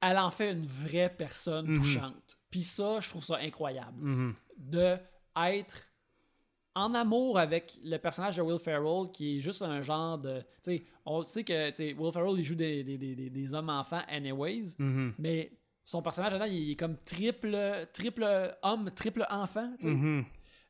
elle 0.00 0.18
en 0.18 0.30
fait 0.30 0.52
une 0.52 0.64
vraie 0.64 1.12
personne 1.14 1.66
Mhm. 1.68 1.76
touchante. 1.78 2.38
Puis 2.50 2.62
ça, 2.62 3.00
je 3.00 3.08
trouve 3.10 3.24
ça 3.24 3.36
incroyable. 3.36 3.98
Mhm. 4.00 4.34
De 4.56 4.96
être 5.36 5.82
en 6.76 6.94
amour 6.94 7.38
avec 7.38 7.78
le 7.82 7.96
personnage 7.96 8.36
de 8.36 8.42
Will 8.42 8.58
Ferrell, 8.60 9.10
qui 9.12 9.36
est 9.38 9.40
juste 9.40 9.62
un 9.62 9.80
genre 9.82 10.18
de... 10.18 10.42
On 11.04 11.24
sait 11.24 11.42
que 11.42 11.94
Will 11.98 12.12
Ferrell, 12.12 12.34
il 12.38 12.44
joue 12.44 12.54
des, 12.54 12.84
des, 12.84 12.98
des, 12.98 13.30
des- 13.30 13.54
hommes-enfants 13.54 14.02
anyways, 14.08 14.74
Mhm. 14.78 15.14
mais 15.18 15.50
son 15.82 16.02
personnage, 16.02 16.34
là 16.34 16.46
il 16.48 16.72
est 16.72 16.76
comme 16.76 16.96
triple, 17.04 17.56
triple 17.92 18.26
homme, 18.62 18.90
triple 18.94 19.26
enfant. 19.30 19.72
Mhm. 19.82 20.24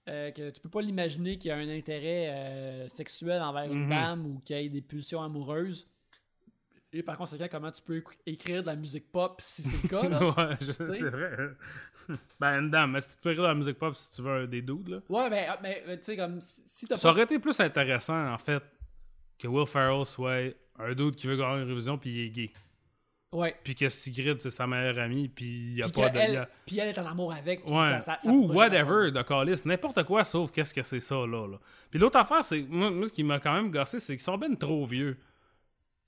euh, 0.09 0.31
que 0.31 0.51
tu 0.51 0.61
peux 0.61 0.69
pas 0.69 0.83
l'imaginer 0.83 1.37
qu'il 1.37 1.49
y 1.49 1.53
a 1.53 1.57
un 1.57 1.69
intérêt 1.69 2.28
euh, 2.28 2.89
sexuel 2.89 3.43
envers 3.43 3.65
une 3.65 3.85
Mhm. 3.87 3.89
dame 3.91 4.27
ou 4.27 4.39
qu'il 4.39 4.57
y 4.57 4.65
ait 4.65 4.69
des 4.69 4.81
pulsions 4.81 5.20
amoureuses. 5.20 5.89
Et 6.98 7.02
par 7.02 7.16
conséquent, 7.16 7.47
comment 7.51 7.70
tu 7.70 7.82
peux 7.82 7.98
éc- 7.98 8.18
écrire 8.27 8.62
de 8.62 8.66
la 8.68 8.77
musique 8.77 9.10
pop 9.12 9.40
si 9.40 9.62
c'est 9.62 9.82
le 9.82 9.89
cas, 9.89 10.09
là? 10.09 10.18
ouais, 10.51 10.56
je- 10.60 10.73
sais? 10.73 10.85
c'est 10.85 11.02
vrai. 11.10 11.36
ben, 12.40 12.60
une 12.60 12.70
dame, 12.70 12.93
mais 12.93 13.01
si 13.01 13.10
tu 13.10 13.16
peux 13.23 13.31
écrire 13.32 13.44
de 13.44 13.48
la 13.48 13.55
musique 13.55 13.78
pop 13.78 13.94
si 13.97 14.10
tu 14.12 14.23
veux 14.23 14.47
des 14.47 14.62
dudes, 14.62 14.89
là? 14.89 14.98
Ouais, 15.09 15.28
mais, 15.31 15.47
ah, 15.48 15.59
mais 15.62 15.82
euh, 15.89 15.97
tu 15.97 16.02
sais, 16.05 16.16
comme 16.16 16.40
si 16.40 16.86
t'as 16.86 16.97
Ça 16.97 17.09
pas. 17.09 17.12
aurait 17.12 17.24
été 17.24 17.39
plus 17.39 17.59
intéressant, 17.60 18.32
en 18.32 18.39
fait, 18.39 18.62
que 19.39 19.47
Will 19.48 19.66
Ferrell 19.66 20.05
soit 20.06 20.55
un 20.78 20.94
dude 20.94 21.16
qui 21.16 21.27
veut 21.27 21.36
gagner 21.36 21.62
une 21.62 21.68
révision 21.68 21.98
puis 21.98 22.10
il 22.10 22.20
est 22.27 22.31
gay. 22.31 22.51
Ouais. 23.32 23.55
Puis 23.64 23.74
que 23.74 23.89
Sigrid, 23.89 24.40
c'est 24.40 24.51
sa 24.51 24.66
meilleure 24.68 24.98
amie, 25.01 25.28
puis 25.28 25.44
il 25.47 25.77
y 25.78 25.82
a 25.82 25.89
Puis 25.89 26.01
pas 26.01 26.09
de. 26.10 26.47
puis 26.64 26.78
elle 26.78 26.89
est 26.89 26.98
en 26.98 27.06
amour 27.06 27.32
avec. 27.35 27.64
puis 27.64 27.74
Ouais. 27.74 27.90
ça- 27.90 28.01
ça- 28.01 28.18
ça 28.23 28.31
Ou 28.31 28.52
whatever 28.52 29.10
de 29.10 29.20
Callis, 29.23 29.62
n'importe 29.64 30.05
quoi 30.05 30.24
sauf 30.24 30.52
qu'est-ce 30.52 30.73
que 30.73 30.82
c'est 30.85 31.01
ça 31.01 31.16
là. 31.16 31.47
là. 31.48 31.59
Puis 31.90 31.98
l'autre 31.98 32.18
affaire, 32.18 32.44
c'est. 32.44 32.62
Moi, 32.62 32.90
moi, 32.90 33.09
ce 33.09 33.12
qui 33.12 33.24
m'a 33.24 33.40
quand 33.40 33.52
même 33.52 33.70
gossé, 33.70 33.98
c'est 33.98 34.14
qu'ils 34.14 34.23
sont 34.23 34.39
ben 34.39 34.56
trop 34.56 34.86
vieux. 34.86 35.18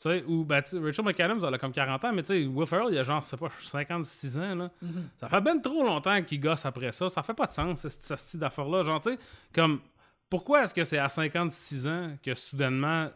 Tu 0.00 0.08
sais, 0.08 0.22
ou 0.28 0.44
ben, 0.44 0.62
tu 0.62 0.70
sais, 0.70 0.78
Rachel 0.78 1.04
McAdams, 1.04 1.40
elle 1.44 1.54
a 1.54 1.58
comme 1.58 1.72
40 1.72 2.04
ans, 2.04 2.12
mais 2.12 2.22
tu 2.22 2.28
sais, 2.28 2.46
Will 2.46 2.66
Ferrell, 2.68 2.92
il 2.92 2.98
a 2.98 3.02
genre, 3.02 3.20
je 3.20 3.28
sais 3.28 3.36
pas, 3.36 3.50
56 3.58 4.38
ans, 4.38 4.54
là. 4.54 4.70
Mhm. 4.80 5.08
Ça 5.18 5.28
fait 5.28 5.40
ben 5.40 5.60
trop 5.60 5.82
longtemps 5.82 6.22
qu'il 6.22 6.38
gosse 6.40 6.64
après 6.64 6.92
ça. 6.92 7.08
Ça 7.08 7.22
fait 7.24 7.34
pas 7.34 7.46
de 7.46 7.52
sens, 7.52 7.80
ce, 7.80 7.88
ce 7.88 8.16
style 8.16 8.38
d'affaire-là. 8.38 8.84
Genre, 8.84 9.00
tu 9.00 9.10
sais, 9.10 9.18
comme, 9.52 9.80
pourquoi 10.30 10.62
est-ce 10.62 10.74
que 10.74 10.84
c'est 10.84 10.98
à 10.98 11.08
56 11.08 11.88
ans 11.88 12.16
que 12.22 12.34
soudainement, 12.34 13.10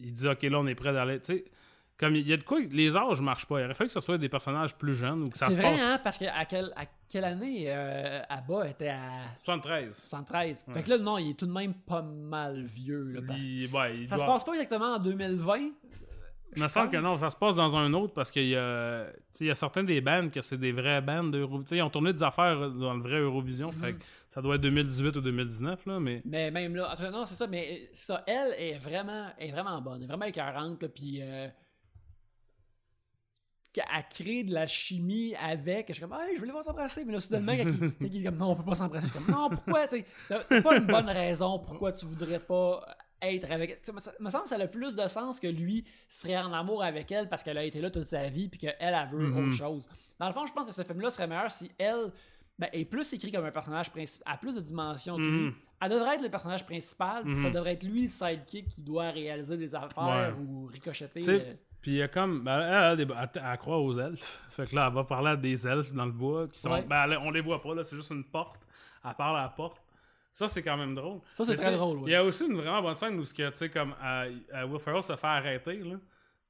il 0.00 0.14
dit, 0.14 0.26
OK, 0.28 0.42
là, 0.42 0.58
on 0.58 0.66
est 0.66 0.74
prêt 0.74 0.94
d'aller. 0.94 1.20
Tu 1.20 1.34
sais, 1.34 1.44
comme, 1.98 2.14
il 2.14 2.26
y 2.28 2.32
a 2.32 2.36
de 2.36 2.44
quoi, 2.44 2.60
les 2.70 2.96
âges 2.96 3.20
marchent 3.20 3.46
pas. 3.46 3.60
Il 3.60 3.64
aurait 3.64 3.74
fallu 3.74 3.88
que 3.88 3.92
ce 3.94 4.00
soit 4.00 4.18
des 4.18 4.28
personnages 4.28 4.74
plus 4.76 4.94
jeunes 4.94 5.24
ou 5.24 5.30
que 5.30 5.36
ça 5.38 5.46
C'est 5.46 5.52
se 5.54 5.58
vrai, 5.58 5.70
passe. 5.72 5.82
hein, 5.82 6.00
parce 6.04 6.16
que 6.18 6.24
à, 6.26 6.44
quelle- 6.44 6.72
à 6.76 6.84
quelle 7.08 7.24
année 7.24 7.64
euh, 7.68 8.20
Abba 8.28 8.68
était 8.68 8.88
à 8.90 9.22
73. 9.36 9.94
113. 9.94 10.64
Ouais. 10.68 10.74
Fait 10.74 10.82
que 10.84 10.90
là, 10.90 10.98
non, 10.98 11.18
il 11.18 11.30
est 11.30 11.34
tout 11.34 11.46
de 11.46 11.52
même 11.52 11.74
pas 11.74 12.02
mal 12.02 12.64
vieux. 12.66 13.04
Là, 13.12 13.20
parce- 13.26 13.40
Il- 13.42 13.68
ouais, 13.74 13.98
il 14.02 14.08
Ça 14.08 14.16
doit- 14.16 14.24
se 14.26 14.30
passe 14.30 14.44
pas 14.44 14.52
exactement 14.52 14.94
en 14.94 14.98
2020. 14.98 15.56
Il 16.56 16.62
me 16.62 16.66
je 16.66 16.72
semble 16.72 16.86
pense. 16.86 16.96
que 16.96 17.02
non, 17.02 17.18
ça 17.18 17.28
se 17.28 17.36
passe 17.36 17.56
dans 17.56 17.76
un 17.76 17.92
autre 17.92 18.14
parce 18.14 18.30
qu'il 18.30 18.44
y 18.46 18.50
y 18.52 18.56
a 18.56 19.54
certains 19.54 19.82
des 19.84 20.00
bands 20.00 20.30
que 20.30 20.40
c'est 20.40 20.56
des 20.56 20.72
vraies 20.72 21.02
bandes 21.02 21.30
d'Eurovision. 21.30 21.76
Ils 21.76 21.82
ont 21.82 21.90
tourné 21.90 22.12
des 22.14 22.22
affaires 22.22 22.70
dans 22.70 22.94
le 22.94 23.02
vrai 23.02 23.18
Eurovision. 23.20 23.70
Fait 23.70 23.92
Mhm. 23.92 23.98
que 23.98 24.04
ça 24.30 24.40
doit 24.40 24.54
être 24.54 24.62
2018 24.62 25.14
ou 25.16 25.20
2019, 25.20 25.84
là, 25.84 26.00
mais. 26.00 26.22
Mais 26.24 26.50
même 26.50 26.74
là, 26.74 26.90
en 26.90 26.94
tout 26.94 27.02
cas, 27.02 27.10
non, 27.10 27.26
c'est 27.26 27.34
ça, 27.34 27.46
mais 27.46 27.90
ça, 27.92 28.24
elle 28.26 28.54
est 28.58 28.78
vraiment, 28.78 29.26
est 29.38 29.50
vraiment 29.50 29.78
bonne, 29.82 29.96
elle 29.98 30.04
est 30.04 30.06
vraiment 30.06 30.24
écœurante, 30.24 30.86
puis 30.94 31.18
euh, 31.20 31.48
qu'elle 33.78 34.04
crée 34.26 34.42
de 34.44 34.52
la 34.54 34.66
chimie 34.66 35.34
avec. 35.36 35.86
Je 35.88 35.94
suis 35.94 36.02
comme, 36.02 36.12
hey, 36.20 36.36
je 36.36 36.44
les 36.44 36.50
voir 36.52 36.64
s'embrasser, 36.64 37.04
mais 37.04 37.12
là, 37.12 37.20
soudainement, 37.20 37.52
quand 37.56 37.64
il, 38.00 38.20
est 38.20 38.24
comme, 38.24 38.36
non, 38.36 38.50
on 38.52 38.56
peut 38.56 38.64
pas 38.64 38.74
s'embrasser. 38.74 39.06
Je 39.06 39.12
suis 39.12 39.24
comme, 39.24 39.34
non, 39.34 39.48
pourquoi, 39.50 39.86
t'as 39.86 40.60
pas 40.62 40.76
une 40.76 40.86
bonne 40.86 41.08
raison 41.08 41.58
pourquoi 41.58 41.92
tu 41.92 42.06
voudrais 42.06 42.40
pas 42.40 42.84
être 43.20 43.50
avec. 43.50 43.78
Sais, 43.82 43.92
me 43.92 43.98
ça- 44.00 44.12
me 44.20 44.30
semble 44.30 44.44
que 44.44 44.48
ça 44.50 44.54
a 44.54 44.58
le 44.58 44.70
plus 44.70 44.94
de 44.94 45.08
sens 45.08 45.40
que 45.40 45.48
lui 45.48 45.84
serait 46.08 46.38
en 46.38 46.52
amour 46.52 46.84
avec 46.84 47.10
elle 47.10 47.28
parce 47.28 47.42
qu'elle 47.42 47.58
a 47.58 47.64
été 47.64 47.80
là 47.80 47.90
toute 47.90 48.08
sa 48.08 48.28
vie, 48.28 48.48
puis 48.48 48.60
qu'elle, 48.60 48.76
elle 48.78 49.08
veut 49.10 49.26
Mhm. 49.26 49.48
autre 49.48 49.56
chose. 49.56 49.88
Dans 50.20 50.28
le 50.28 50.32
fond, 50.32 50.46
je 50.46 50.52
pense 50.52 50.66
que 50.66 50.72
ce 50.72 50.82
film-là 50.82 51.10
serait 51.10 51.26
meilleur 51.26 51.50
si 51.50 51.70
elle. 51.78 52.12
Ben, 52.60 52.68
est 52.72 52.84
plus 52.84 53.12
écrit 53.12 53.30
comme 53.30 53.44
un 53.44 53.52
personnage 53.52 53.88
principal, 53.88 54.32
a 54.34 54.36
plus 54.36 54.52
de 54.56 54.60
dimensions 54.60 55.14
que 55.16 55.20
lui. 55.22 55.42
Mhm. 55.46 55.54
Elle 55.80 55.90
devrait 55.90 56.16
être 56.16 56.22
le 56.22 56.28
personnage 56.28 56.66
principal, 56.66 57.22
puis 57.22 57.36
ça 57.36 57.50
devrait 57.50 57.74
être 57.74 57.84
lui 57.84 58.02
le 58.02 58.08
sidekick 58.08 58.68
qui 58.68 58.80
doit 58.82 59.10
réaliser 59.12 59.56
des 59.56 59.76
affaires 59.76 60.34
Ouais. 60.36 60.44
ou 60.44 60.66
ricocheter. 60.66 61.20
Euh, 61.28 61.54
Puis 61.80 61.92
il 61.92 61.96
y 61.98 62.02
a 62.02 62.08
comme. 62.08 62.42
ben, 62.42 62.60
elle, 62.60 62.74
a 62.74 62.96
des- 62.96 63.02
elle, 63.04 63.42
elle 63.42 63.58
croit 63.58 63.78
aux 63.78 63.92
elfes. 63.98 64.42
Fait 64.50 64.66
que 64.68 64.74
là, 64.74 64.86
elle 64.88 64.94
va 64.94 65.04
parler 65.04 65.30
à 65.30 65.36
des 65.36 65.66
elfes 65.66 65.92
dans 65.92 66.06
le 66.06 66.12
bois. 66.12 66.48
Qui 66.48 66.58
sont, 66.60 66.70
Ouais. 66.72 66.82
ben, 66.82 67.04
elle- 67.04 67.18
on 67.18 67.30
les 67.30 67.40
voit 67.40 67.60
pas, 67.62 67.74
là, 67.74 67.84
c'est 67.84 67.96
juste 67.96 68.10
une 68.10 68.24
porte. 68.24 68.60
Elle 69.04 69.14
parle 69.14 69.38
à 69.38 69.42
la 69.42 69.48
porte. 69.48 69.80
Ça, 70.32 70.46
c'est 70.48 70.62
quand 70.62 70.76
même 70.76 70.94
drôle. 70.94 71.20
Ça, 71.32 71.44
c'est 71.44 71.56
très 71.56 71.72
drôle, 71.72 71.98
ouais. 71.98 72.10
Il 72.10 72.12
y 72.12 72.14
a 72.14 72.22
aussi 72.22 72.46
une 72.46 72.56
vraiment 72.56 72.80
bonne 72.82 72.94
scène 72.94 73.18
où, 73.18 73.24
tu 73.24 73.34
sais, 73.54 73.68
comme 73.70 73.92
euh, 74.04 74.30
euh, 74.54 74.66
Will 74.66 74.78
Ferrell 74.80 75.02
se 75.02 75.16
fait 75.16 75.26
arrêter, 75.26 75.78
là. 75.78 75.96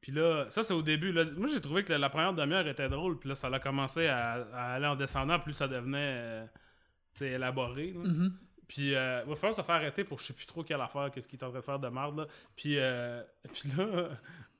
Puis 0.00 0.12
là, 0.12 0.46
ça, 0.50 0.62
c'est 0.62 0.74
au 0.74 0.82
début. 0.82 1.10
Là. 1.10 1.24
Moi, 1.36 1.48
j'ai 1.52 1.60
trouvé 1.60 1.82
que 1.84 1.92
la, 1.92 1.98
la 1.98 2.08
première 2.10 2.32
demi-heure 2.32 2.66
était 2.68 2.88
drôle. 2.88 3.18
Puis 3.18 3.28
là, 3.30 3.34
ça 3.34 3.48
a 3.48 3.58
commencé 3.58 4.06
à, 4.06 4.46
à 4.54 4.74
aller 4.74 4.86
en 4.86 4.94
descendant. 4.94 5.38
Plus 5.40 5.54
ça 5.54 5.66
devenait, 5.68 5.98
euh, 5.98 6.44
tu 7.14 7.20
sais, 7.20 7.30
élaboré. 7.32 7.92
là. 7.92 8.00
Mhm. 8.08 8.32
Puis 8.68 8.94
euh, 8.94 9.24
Will 9.24 9.36
Ferrell 9.36 9.54
se 9.56 9.62
fait 9.62 9.72
arrêter 9.72 10.04
pour 10.04 10.18
je 10.18 10.26
sais 10.26 10.32
plus 10.34 10.44
trop 10.46 10.62
quelle 10.62 10.80
affaire, 10.82 11.10
qu'est-ce 11.10 11.26
qu'il 11.26 11.38
est 11.38 11.44
en 11.44 11.48
train 11.50 11.58
de 11.60 11.64
faire 11.64 11.78
de 11.78 11.88
merde, 11.88 12.18
là. 12.18 12.26
Puis, 12.54 12.78
euh, 12.78 13.22
puis 13.52 13.70
là, 13.76 14.10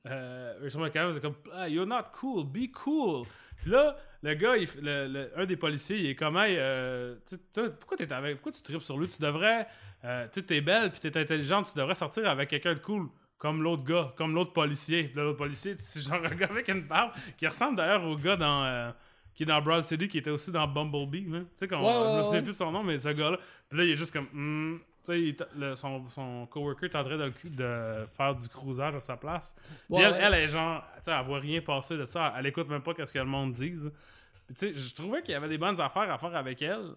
euh, 0.07 0.53
Rachel 0.61 0.81
McAdams 0.81 1.17
est 1.17 1.21
comme 1.21 1.35
ah, 1.53 1.67
You're 1.67 1.85
not 1.85 2.03
cool, 2.19 2.45
be 2.45 2.71
cool. 2.71 3.25
Puis 3.61 3.71
là, 3.71 3.97
le 4.23 4.33
gars, 4.35 4.55
il 4.57 4.65
f- 4.65 4.79
le- 4.81 5.07
le- 5.07 5.31
un 5.37 5.45
des 5.45 5.57
policiers, 5.57 5.97
il 5.99 6.05
est 6.07 6.15
comme 6.15 6.37
Hey, 6.37 6.55
euh, 6.57 7.15
tu 7.27 7.35
sais, 7.35 7.41
toi, 7.53 7.69
pourquoi, 7.69 7.97
t'es 7.97 8.11
avec, 8.13 8.35
pourquoi 8.37 8.51
tu 8.53 8.61
tripes 8.61 8.81
sur 8.81 8.97
lui? 8.97 9.07
Tu 9.09 9.21
devrais, 9.21 9.67
euh, 10.05 10.25
tu 10.31 10.39
sais, 10.39 10.45
t'es 10.45 10.61
belle, 10.61 10.91
puis 10.91 10.99
t'es 11.01 11.17
intelligente, 11.17 11.69
tu 11.73 11.77
devrais 11.77 11.95
sortir 11.95 12.27
avec 12.29 12.49
quelqu'un 12.49 12.73
de 12.73 12.79
cool. 12.79 13.09
Comme 13.37 13.63
l'autre 13.63 13.83
gars, 13.83 14.13
comme 14.17 14.33
l'autre 14.35 14.51
policier. 14.53 15.03
Puis 15.05 15.15
là, 15.15 15.23
l'autre 15.23 15.37
policier, 15.37 15.75
c'est 15.79 16.01
genre 16.05 16.19
un 16.23 16.35
gars 16.35 16.47
avec 16.49 16.67
une 16.69 16.81
barbe 16.81 17.11
qui 17.37 17.47
ressemble 17.47 17.77
d'ailleurs 17.77 18.03
au 18.05 18.15
gars 18.15 18.35
dans. 18.37 18.63
euh, 18.65 18.91
qui 19.33 19.43
est 19.43 19.45
dans 19.45 19.61
Broad 19.61 19.83
City, 19.85 20.09
qui 20.09 20.17
était 20.17 20.31
aussi 20.31 20.51
dans 20.51 20.67
Bumblebee. 20.67 21.23
Tu 21.23 21.45
sais, 21.55 21.67
comme, 21.67 21.79
Ouais, 21.81 21.87
ouais, 21.87 22.11
je 22.11 22.17
me 22.17 22.23
souviens 22.23 22.39
ouais. 22.39 22.43
plus 22.43 22.51
de 22.51 22.57
son 22.57 22.71
nom, 22.73 22.83
mais 22.83 22.99
ce 22.99 23.07
gars-là. 23.09 23.37
Puis 23.69 23.77
là, 23.77 23.85
il 23.85 23.91
est 23.91 23.95
juste 23.95 24.11
comme. 24.11 24.27
hmm, 24.33 24.79
tu 25.15 25.35
sais, 25.59 25.75
son, 25.75 26.09
son 26.09 26.45
coworker 26.47 26.85
est 26.85 26.95
en 26.95 27.03
train 27.03 27.17
de, 27.17 27.31
de 27.45 28.07
faire 28.15 28.35
du 28.35 28.47
cruisage 28.49 28.95
à 28.95 28.99
sa 29.01 29.17
place. 29.17 29.55
Puis 29.87 29.97
Ouais, 29.97 30.03
elle, 30.03 30.11
ouais. 30.13 30.19
elle 30.21 30.33
est 30.35 30.47
genre. 30.47 30.83
Tu 30.97 31.03
sais, 31.03 31.11
elle 31.11 31.25
voit 31.25 31.39
rien 31.39 31.61
passer 31.61 31.97
de 31.97 32.05
ça. 32.05 32.33
Elle 32.37 32.45
écoute 32.47 32.67
même 32.69 32.81
pas 32.81 32.93
ce 33.05 33.11
que 33.11 33.19
le 33.19 33.25
monde 33.25 33.53
dise. 33.53 33.91
Puis 34.47 34.55
tu 34.55 34.59
sais, 34.67 34.73
je 34.73 34.93
trouvais 34.95 35.21
qu'il 35.21 35.33
y 35.33 35.35
avait 35.35 35.49
des 35.49 35.57
bonnes 35.57 35.79
affaires 35.79 36.11
à 36.11 36.17
faire 36.17 36.35
avec 36.35 36.61
elle. 36.61 36.91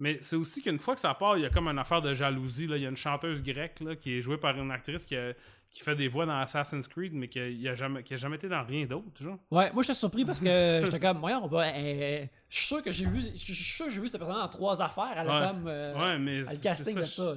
Mais 0.00 0.18
c'est 0.22 0.36
aussi 0.36 0.60
qu'une 0.60 0.78
fois 0.78 0.94
que 0.94 1.00
ça 1.00 1.14
part, 1.14 1.36
il 1.38 1.42
y 1.42 1.46
a 1.46 1.50
comme 1.50 1.68
une 1.68 1.78
affaire 1.78 2.02
de 2.02 2.12
jalousie. 2.14 2.66
Là. 2.66 2.76
Il 2.76 2.82
y 2.82 2.86
a 2.86 2.88
une 2.88 2.96
chanteuse 2.96 3.42
grecque 3.42 3.80
là, 3.80 3.94
qui 3.96 4.16
est 4.16 4.20
jouée 4.20 4.36
par 4.38 4.58
une 4.58 4.70
actrice 4.72 5.06
qui, 5.06 5.14
a- 5.16 5.34
qui 5.70 5.82
fait 5.82 5.94
des 5.94 6.08
voix 6.08 6.26
dans 6.26 6.36
Assassin's 6.38 6.86
Creed, 6.88 7.12
mais 7.14 7.28
qui 7.28 7.38
a 7.68 7.74
jamais, 7.74 8.02
qui 8.02 8.14
a 8.14 8.16
jamais 8.16 8.36
été 8.36 8.48
dans 8.48 8.64
rien 8.64 8.86
d'autre. 8.86 9.22
Ouais, 9.50 9.72
moi 9.72 9.82
j'étais 9.82 9.94
surpris 9.94 10.24
parce 10.24 10.40
que 10.40 10.80
j'étais 10.84 10.98
comme, 11.00 11.18
voyons, 11.18 11.46
bah, 11.48 11.66
euh, 11.74 12.26
je 12.48 12.56
suis 12.56 12.66
sûr 12.66 12.82
que 12.82 12.90
j'ai 12.92 13.06
vu, 13.06 13.20
je 13.20 13.36
suis 13.54 13.54
sûr 13.54 13.86
que 13.86 13.90
j'ai 13.92 14.00
vu 14.00 14.08
cette 14.08 14.18
personne 14.18 14.36
dans 14.36 14.48
trois 14.48 14.82
affaires. 14.82 15.14
Elle 15.16 15.28
a 15.28 15.40
Ouais. 15.40 15.46
comme. 15.48 15.68
euh, 15.68 15.94
ouais, 15.96 16.18
mais 16.18 16.38
le 16.40 16.62
casting 16.62 16.94
ça, 16.94 17.00
de 17.00 17.04
ça, 17.06 17.34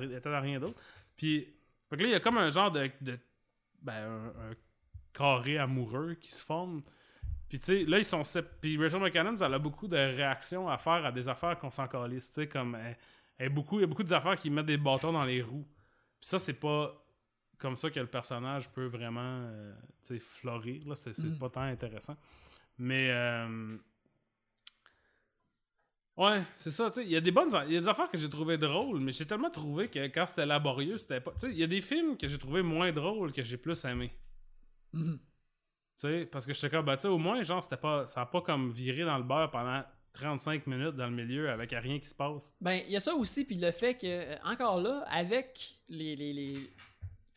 je- 0.00 0.04
Elle 0.04 0.12
était 0.14 0.30
dans 0.30 0.40
rien 0.40 0.58
d'autre. 0.60 0.80
Puis, 1.16 1.46
là, 1.92 1.96
il 2.00 2.08
y 2.10 2.14
a 2.14 2.20
comme 2.20 2.38
un 2.38 2.48
genre 2.50 2.70
de. 2.72 2.90
de- 3.00 3.18
ben, 3.80 3.94
un, 3.94 4.26
un 4.50 4.54
carré 5.12 5.58
amoureux 5.58 6.14
qui 6.20 6.32
se 6.32 6.44
forme. 6.44 6.82
Puis, 7.52 7.60
tu 7.60 7.66
sais, 7.66 7.84
là, 7.84 7.98
ils 7.98 8.04
sont. 8.06 8.22
Puis, 8.62 8.78
Rachel 8.78 8.98
McAdams, 8.98 9.36
elle 9.42 9.52
a 9.52 9.58
beaucoup 9.58 9.86
de 9.86 9.94
réactions 9.94 10.70
à 10.70 10.78
faire 10.78 11.04
à 11.04 11.12
des 11.12 11.28
affaires 11.28 11.58
qu'on 11.58 11.70
s'en 11.70 11.86
calisse. 11.86 12.28
Tu 12.28 12.34
sais, 12.36 12.48
comme. 12.48 12.74
Elle, 12.76 12.96
elle 13.36 13.46
est 13.48 13.50
beaucoup, 13.50 13.76
il 13.78 13.82
y 13.82 13.84
a 13.84 13.86
beaucoup 13.86 14.02
d'affaires 14.02 14.36
qui 14.38 14.48
mettent 14.48 14.64
des 14.64 14.78
bâtons 14.78 15.12
dans 15.12 15.24
les 15.26 15.42
roues. 15.42 15.66
Puis, 16.18 16.28
ça, 16.30 16.38
c'est 16.38 16.54
pas 16.58 16.94
comme 17.58 17.76
ça 17.76 17.90
que 17.90 18.00
le 18.00 18.06
personnage 18.06 18.70
peut 18.70 18.86
vraiment. 18.86 19.20
euh, 19.20 19.74
tu 20.00 20.14
sais, 20.14 20.18
florir. 20.18 20.88
Là, 20.88 20.94
c'est 20.96 21.18
Mhm. 21.18 21.38
pas 21.38 21.50
tant 21.50 21.60
intéressant. 21.60 22.16
Mais. 22.78 23.10
euh, 23.10 23.76
Ouais, 26.16 26.42
c'est 26.56 26.70
ça, 26.70 26.90
tu 26.90 26.96
sais, 27.00 27.04
il 27.06 27.10
y 27.10 27.16
a 27.16 27.20
des 27.20 27.30
bonnes 27.32 27.48
il 27.66 27.72
y 27.74 27.76
a 27.76 27.80
des 27.80 27.88
affaires 27.88 28.10
que 28.10 28.16
j'ai 28.18 28.28
trouvées 28.30 28.58
drôles, 28.58 29.00
mais 29.00 29.12
j'ai 29.12 29.26
tellement 29.26 29.50
trouvé 29.50 29.88
que 29.88 29.98
quand 30.08 30.26
c'était 30.26 30.44
laborieux, 30.44 30.96
c'était 30.98 31.20
pas 31.20 31.32
tu 31.32 31.40
sais, 31.46 31.50
il 31.50 31.58
y 31.58 31.62
a 31.62 31.66
des 31.66 31.80
films 31.82 32.16
que 32.18 32.28
j'ai 32.28 32.38
trouvé 32.38 32.62
moins 32.62 32.92
drôles 32.92 33.32
que 33.32 33.42
j'ai 33.42 33.56
plus 33.58 33.82
aimé. 33.84 34.10
mhm. 34.94 35.18
Sais, 36.02 36.26
parce 36.26 36.46
que 36.46 36.52
j'étais 36.52 36.68
comme 36.68 36.84
bah 36.84 36.96
tu 36.96 37.02
sais 37.02 37.08
au 37.08 37.16
moins 37.18 37.40
genre 37.44 37.62
c'était 37.62 37.76
pas 37.76 38.06
ça 38.08 38.22
a 38.22 38.26
pas 38.26 38.40
comme 38.40 38.72
viré 38.72 39.04
dans 39.04 39.16
le 39.18 39.22
beurre 39.22 39.52
pendant 39.52 39.84
35 40.14 40.66
minutes 40.66 40.96
dans 40.96 41.06
le 41.06 41.14
milieu 41.14 41.48
avec 41.48 41.70
rien 41.70 42.00
qui 42.00 42.08
se 42.08 42.14
passe. 42.14 42.52
Ben, 42.60 42.82
il 42.86 42.90
y 42.90 42.96
a 42.96 43.00
ça 43.00 43.14
aussi, 43.14 43.44
puis 43.44 43.54
le 43.54 43.70
fait 43.70 43.94
que, 43.94 44.06
euh, 44.06 44.36
encore 44.44 44.80
là, 44.80 45.04
avec 45.08 45.78
les, 45.88 46.16
les, 46.16 46.32
les- 46.32 46.70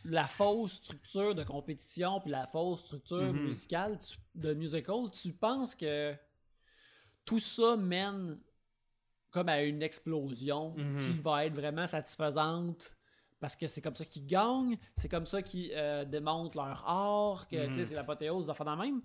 la 0.04 0.26
fausse 0.26 0.74
structure 0.74 1.36
de 1.36 1.44
compétition, 1.44 2.20
puis 2.22 2.32
la 2.32 2.48
fausse 2.48 2.80
structure 2.80 3.32
Mhm. 3.34 3.44
musicale 3.46 4.00
tu- 4.00 4.18
de 4.34 4.54
musical, 4.56 5.12
tu 5.14 5.32
penses 5.34 5.76
que 5.76 6.14
tout 7.24 7.40
ça 7.40 7.78
mène 7.78 8.40
comme 9.30 9.48
à 9.50 9.62
une 9.62 9.84
explosion 9.84 10.74
Mhm. 10.76 10.98
qui 10.98 11.12
va 11.22 11.46
être 11.46 11.54
vraiment 11.54 11.86
satisfaisante 11.86 12.95
parce 13.46 13.56
que 13.56 13.68
c'est 13.68 13.80
comme 13.82 13.96
ça 13.96 14.06
qu'ils 14.06 14.26
gagnent, 14.26 14.76
c'est 14.98 15.08
comme 15.08 15.28
ça 15.28 15.40
qu'ils 15.44 15.70
euh, 15.76 16.04
démontrent 16.04 16.58
leur 16.58 16.84
art, 16.90 17.48
que 17.48 17.68
Mhm. 17.68 17.86
c'est 17.86 17.94
l'apothéose, 17.94 18.50
enfin 18.50 18.66
dans 18.66 18.76
même. 18.76 19.02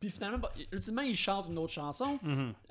Puis 0.00 0.10
finalement, 0.10 0.38
bah, 0.38 0.52
ultimement, 0.72 1.02
ils 1.02 1.14
chantent 1.16 1.46
une 1.48 1.56
autre 1.58 1.72
chanson 1.72 2.18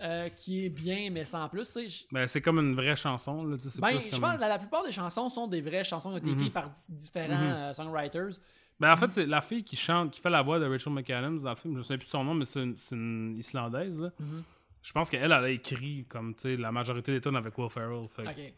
euh, 0.02 0.28
qui 0.30 0.66
est 0.66 0.70
bien, 0.70 1.10
mais 1.10 1.24
sans 1.24 1.48
plus. 1.48 1.78
Ben 2.12 2.28
c'est 2.28 2.42
comme 2.42 2.60
une 2.60 2.76
vraie 2.76 2.98
chanson 2.98 3.46
là, 3.46 3.56
c'est 3.58 3.80
ben, 3.80 3.92
plus 3.98 4.02
je 4.02 4.10
comme- 4.12 4.20
pense 4.20 4.36
que 4.36 4.42
la, 4.42 4.50
la 4.50 4.60
plupart 4.60 4.84
des 4.84 4.92
chansons 4.92 5.30
sont 5.30 5.48
des 5.48 5.62
vraies 5.62 5.86
chansons 5.86 6.10
qui 6.10 6.16
ont 6.16 6.18
été 6.20 6.30
Mhm. 6.32 6.36
écrites 6.38 6.54
par 6.54 6.70
di- 6.70 6.86
différents 6.90 7.38
Mhm. 7.42 7.50
euh, 7.54 7.74
songwriters. 7.74 8.32
Ben 8.80 8.92
en 8.92 8.98
fait, 8.98 9.10
c'est 9.14 9.26
la 9.26 9.40
fille 9.40 9.64
qui 9.64 9.78
chante, 9.78 10.12
qui 10.12 10.20
fait 10.20 10.30
la 10.30 10.42
voix 10.42 10.60
de 10.60 10.66
Rachel 10.66 10.92
McAdams 10.92 11.40
dans 11.40 11.50
le 11.52 11.56
film, 11.56 11.78
je 11.78 11.84
sais 11.84 11.98
plus 11.98 12.08
son 12.08 12.26
nom, 12.26 12.34
mais 12.34 12.44
c'est 12.44 12.62
une, 12.62 12.76
c'est 12.76 12.94
une 12.96 13.38
islandaise. 13.38 14.02
là. 14.02 14.12
Mhm. 14.20 14.44
Je 14.84 14.92
pense 14.92 15.10
qu'elle 15.10 15.24
elle 15.24 15.32
a 15.32 15.50
écrit 15.50 16.06
comme 16.10 16.36
la 16.44 16.72
majorité 16.74 17.14
des 17.14 17.22
tunes 17.22 17.38
avec 17.38 17.58
Will 17.58 17.70
Ferrell. 17.70 18.08
Fait. 18.10 18.54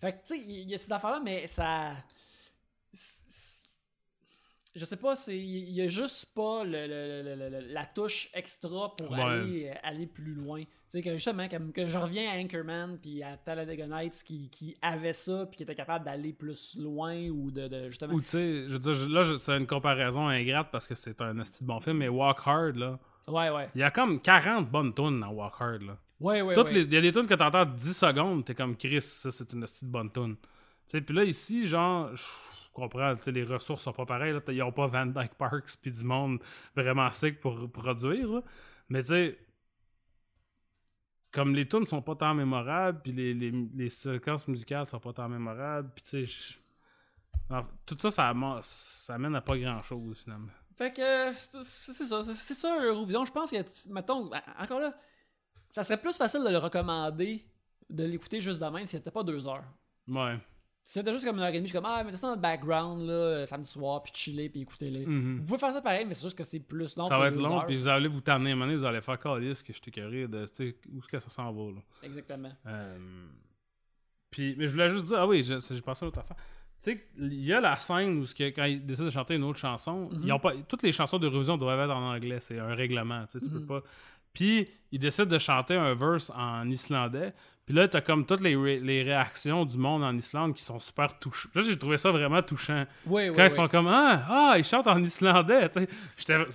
Fait 0.00 0.12
que, 0.12 0.18
tu 0.18 0.34
sais, 0.34 0.38
il 0.38 0.68
y 0.70 0.74
a 0.74 0.78
ces 0.78 0.92
affaires-là, 0.92 1.20
mais 1.24 1.46
ça. 1.46 1.92
je 4.76 4.84
sais 4.84 4.96
pas, 4.96 5.16
c'est 5.16 5.36
il 5.36 5.70
y 5.72 5.82
a 5.82 5.88
juste 5.88 6.26
pas 6.34 6.62
le, 6.62 6.86
le- 6.86 7.22
le- 7.34 7.48
le- 7.50 7.72
la 7.72 7.84
touche 7.84 8.30
extra 8.32 8.94
pour 8.94 9.10
Ouais. 9.10 9.20
aller, 9.22 9.70
aller 9.82 10.06
plus 10.06 10.34
loin. 10.34 10.60
Tu 10.62 10.68
sais, 10.88 11.02
que 11.02 11.10
justement, 11.14 11.48
comme 11.48 11.72
que 11.72 11.88
je 11.88 11.98
reviens 11.98 12.30
à 12.32 12.36
Anchorman 12.40 12.96
puis 13.02 13.22
à 13.24 13.36
Talladega 13.36 13.86
Nights 13.88 14.22
qui, 14.24 14.48
qui 14.50 14.76
avait 14.80 15.12
ça 15.12 15.46
puis 15.46 15.56
qui 15.56 15.62
était 15.64 15.74
capable 15.74 16.04
d'aller 16.04 16.32
plus 16.32 16.76
loin 16.78 17.28
ou 17.28 17.50
de, 17.50 17.66
de 17.66 17.88
justement. 17.88 18.14
Ou 18.14 18.20
tu 18.20 18.28
sais, 18.28 18.64
je 18.68 18.72
veux 18.72 18.78
dire, 18.78 19.08
là, 19.08 19.36
c'est 19.36 19.56
une 19.56 19.66
comparaison 19.66 20.28
ingrate 20.28 20.70
parce 20.70 20.86
que 20.86 20.94
c'est 20.94 21.20
un 21.20 21.38
esti 21.40 21.64
de 21.64 21.68
bon 21.68 21.80
film, 21.80 21.96
mais 21.98 22.08
Walk 22.08 22.38
Hard, 22.46 22.76
là, 22.76 22.98
Ouais, 23.26 23.50
ouais. 23.50 23.68
il 23.74 23.80
y 23.80 23.84
a 23.84 23.90
comme 23.90 24.20
40 24.20 24.70
bonnes 24.70 24.94
tunes 24.94 25.20
dans 25.20 25.30
Walk 25.30 25.54
Hard, 25.58 25.82
là. 25.82 25.98
Ouais, 26.20 26.42
ouais, 26.42 26.54
Toutes 26.54 26.66
ouais. 26.68 26.74
les- 26.74 26.82
Il 26.84 26.92
y 26.92 26.96
a 26.96 27.00
des 27.00 27.12
tunes 27.12 27.26
que 27.26 27.34
t'entends 27.34 27.64
10 27.64 27.92
secondes, 27.96 28.44
t'es 28.44 28.54
comme 28.54 28.76
Chris, 28.76 29.00
ça 29.02 29.30
c'est 29.30 29.52
une 29.52 29.62
esti 29.62 29.84
de 29.84 29.90
bonne 29.90 30.10
tune. 30.10 30.36
Puis 30.90 31.14
là, 31.14 31.22
ici, 31.24 31.66
genre, 31.66 32.14
je 32.16 32.24
comprends, 32.72 33.14
les 33.26 33.44
ressources 33.44 33.82
sont 33.82 33.92
pas 33.92 34.06
pareilles, 34.06 34.32
là. 34.32 34.40
Ils 34.48 34.62
ont 34.62 34.72
pas 34.72 34.86
Van 34.86 35.06
Dyke 35.06 35.34
Parks 35.34 35.76
puis 35.80 35.90
du 35.90 36.02
monde 36.04 36.40
vraiment 36.74 37.10
sick 37.10 37.40
pour 37.40 37.70
produire, 37.70 38.28
là. 38.28 38.42
Mais 38.88 39.02
tu 39.02 39.08
sais, 39.08 39.38
comme 41.30 41.54
les 41.54 41.68
tunes 41.68 41.84
sont 41.84 42.02
pas 42.02 42.14
tant 42.16 42.34
mémorables, 42.34 43.00
puis 43.02 43.12
les, 43.12 43.34
les, 43.34 43.50
les 43.74 43.88
séquences 43.90 44.48
musicales 44.48 44.86
sont 44.86 44.98
pas 45.00 45.12
tant 45.12 45.28
mémorables, 45.28 45.90
puis 45.94 46.04
tu 46.04 46.26
sais, 46.26 46.56
tout 47.86 47.96
ça, 48.00 48.10
ça, 48.10 48.34
ça 48.62 49.14
amène 49.14 49.34
à 49.36 49.40
pas 49.40 49.56
grand-chose, 49.58 50.18
finalement. 50.24 50.52
Fait 50.76 50.92
que 50.92 51.32
c'est 51.34 52.04
ça, 52.04 52.22
c'est- 52.24 52.54
ça 52.54 52.84
Eurovision. 52.84 53.24
Je 53.24 53.32
pense 53.32 53.50
que, 53.50 53.56
mettons, 53.92 54.30
en- 54.32 54.62
encore 54.62 54.80
là, 54.80 54.94
ça 55.70 55.84
serait 55.84 56.00
plus 56.00 56.16
facile 56.16 56.42
de 56.44 56.50
le 56.50 56.58
recommander, 56.58 57.44
de 57.90 58.04
l'écouter 58.04 58.40
juste 58.40 58.58
de 58.60 58.66
même 58.66 58.86
si 58.86 58.96
c'était 58.96 59.10
pas 59.10 59.22
deux 59.22 59.46
heures. 59.46 59.64
Ouais. 60.08 60.36
Si 60.82 60.94
c'était 60.94 61.12
juste 61.12 61.26
comme 61.26 61.36
une 61.36 61.42
heure 61.42 61.48
et 61.48 61.52
demie, 61.52 61.66
je 61.66 61.72
suis 61.72 61.76
comme, 61.78 61.84
ah, 61.90 62.02
mettez 62.02 62.16
ça 62.16 62.28
dans 62.28 62.34
le 62.34 62.40
background, 62.40 63.06
là, 63.06 63.44
samedi 63.44 63.68
soir, 63.68 64.02
puis 64.02 64.10
chiller, 64.14 64.48
puis 64.48 64.62
écoutez-les. 64.62 65.04
Mhm. 65.04 65.40
Vous 65.40 65.44
pouvez 65.44 65.58
faire 65.58 65.72
ça 65.72 65.82
pareil, 65.82 66.06
mais 66.06 66.14
c'est 66.14 66.24
juste 66.24 66.38
que 66.38 66.44
c'est 66.44 66.60
plus 66.60 66.96
long. 66.96 67.06
Ça 67.08 67.18
va 67.18 67.28
être 67.28 67.36
long, 67.36 67.60
puis 67.66 67.76
vous 67.76 67.88
allez 67.88 68.08
vous 68.08 68.22
à 68.26 68.32
un 68.34 68.76
vous 68.76 68.84
allez 68.84 69.02
faire 69.02 69.18
calice 69.18 69.62
que 69.62 69.72
je 69.74 69.80
curé 69.90 70.26
de, 70.26 70.46
tu 70.46 70.50
sais, 70.54 70.76
où 70.90 70.98
est-ce 70.98 71.08
que 71.08 71.20
ça 71.20 71.28
s'en 71.28 71.52
va, 71.52 71.72
là? 71.72 71.80
Exactement. 72.02 72.52
Euh, 72.66 73.26
puis, 74.30 74.54
mais 74.56 74.66
je 74.66 74.72
voulais 74.72 74.88
juste 74.88 75.04
dire, 75.06 75.18
ah 75.20 75.26
oui, 75.26 75.42
j'ai 75.42 75.56
pensé 75.82 76.04
à 76.04 76.06
une 76.06 76.08
autre 76.08 76.20
affaire. 76.20 76.36
Tu 76.82 76.92
sais, 76.92 77.06
il 77.18 77.44
y 77.44 77.52
a 77.52 77.60
la 77.60 77.76
scène 77.76 78.20
où 78.20 78.24
quand 78.38 78.64
ils 78.64 78.86
décident 78.86 79.06
de 79.06 79.10
chanter 79.10 79.34
une 79.34 79.44
autre 79.44 79.58
chanson, 79.58 80.08
Mhm. 80.10 80.20
ils 80.24 80.32
ont 80.32 80.38
pas, 80.38 80.52
toutes 80.68 80.82
les 80.84 80.92
chansons 80.92 81.18
d'Eurovision 81.18 81.58
doivent 81.58 81.80
être 81.80 81.94
en 81.94 82.14
anglais, 82.14 82.38
c'est 82.40 82.58
un 82.58 82.74
règlement, 82.74 83.26
tu 83.26 83.32
sais, 83.32 83.44
tu 83.44 83.50
Mhm. 83.52 83.60
peux 83.66 83.66
pas. 83.80 83.82
Puis, 84.32 84.68
ils 84.92 84.98
décident 84.98 85.26
de 85.26 85.38
chanter 85.38 85.74
un 85.76 85.94
verse 85.94 86.30
en 86.34 86.68
islandais. 86.70 87.32
Puis 87.66 87.74
là, 87.76 87.86
t'as 87.86 88.00
comme 88.00 88.24
toutes 88.24 88.40
les, 88.40 88.56
ré- 88.56 88.80
les 88.80 89.02
réactions 89.02 89.66
du 89.66 89.76
monde 89.76 90.02
en 90.02 90.16
Islande 90.16 90.54
qui 90.54 90.62
sont 90.62 90.78
super 90.80 91.18
touchantes. 91.18 91.54
Là, 91.54 91.60
j'ai 91.60 91.78
trouvé 91.78 91.98
ça 91.98 92.10
vraiment 92.10 92.40
touchant. 92.40 92.86
Oui. 93.04 93.26
Quand 93.26 93.42
oui. 93.42 93.44
ils 93.44 93.50
sont 93.50 93.68
comme 93.68 93.88
Ah, 93.88 94.22
ah, 94.26 94.54
ils 94.56 94.64
chantent 94.64 94.86
en 94.86 94.96
islandais. 95.02 95.68
Ça, 95.74 95.80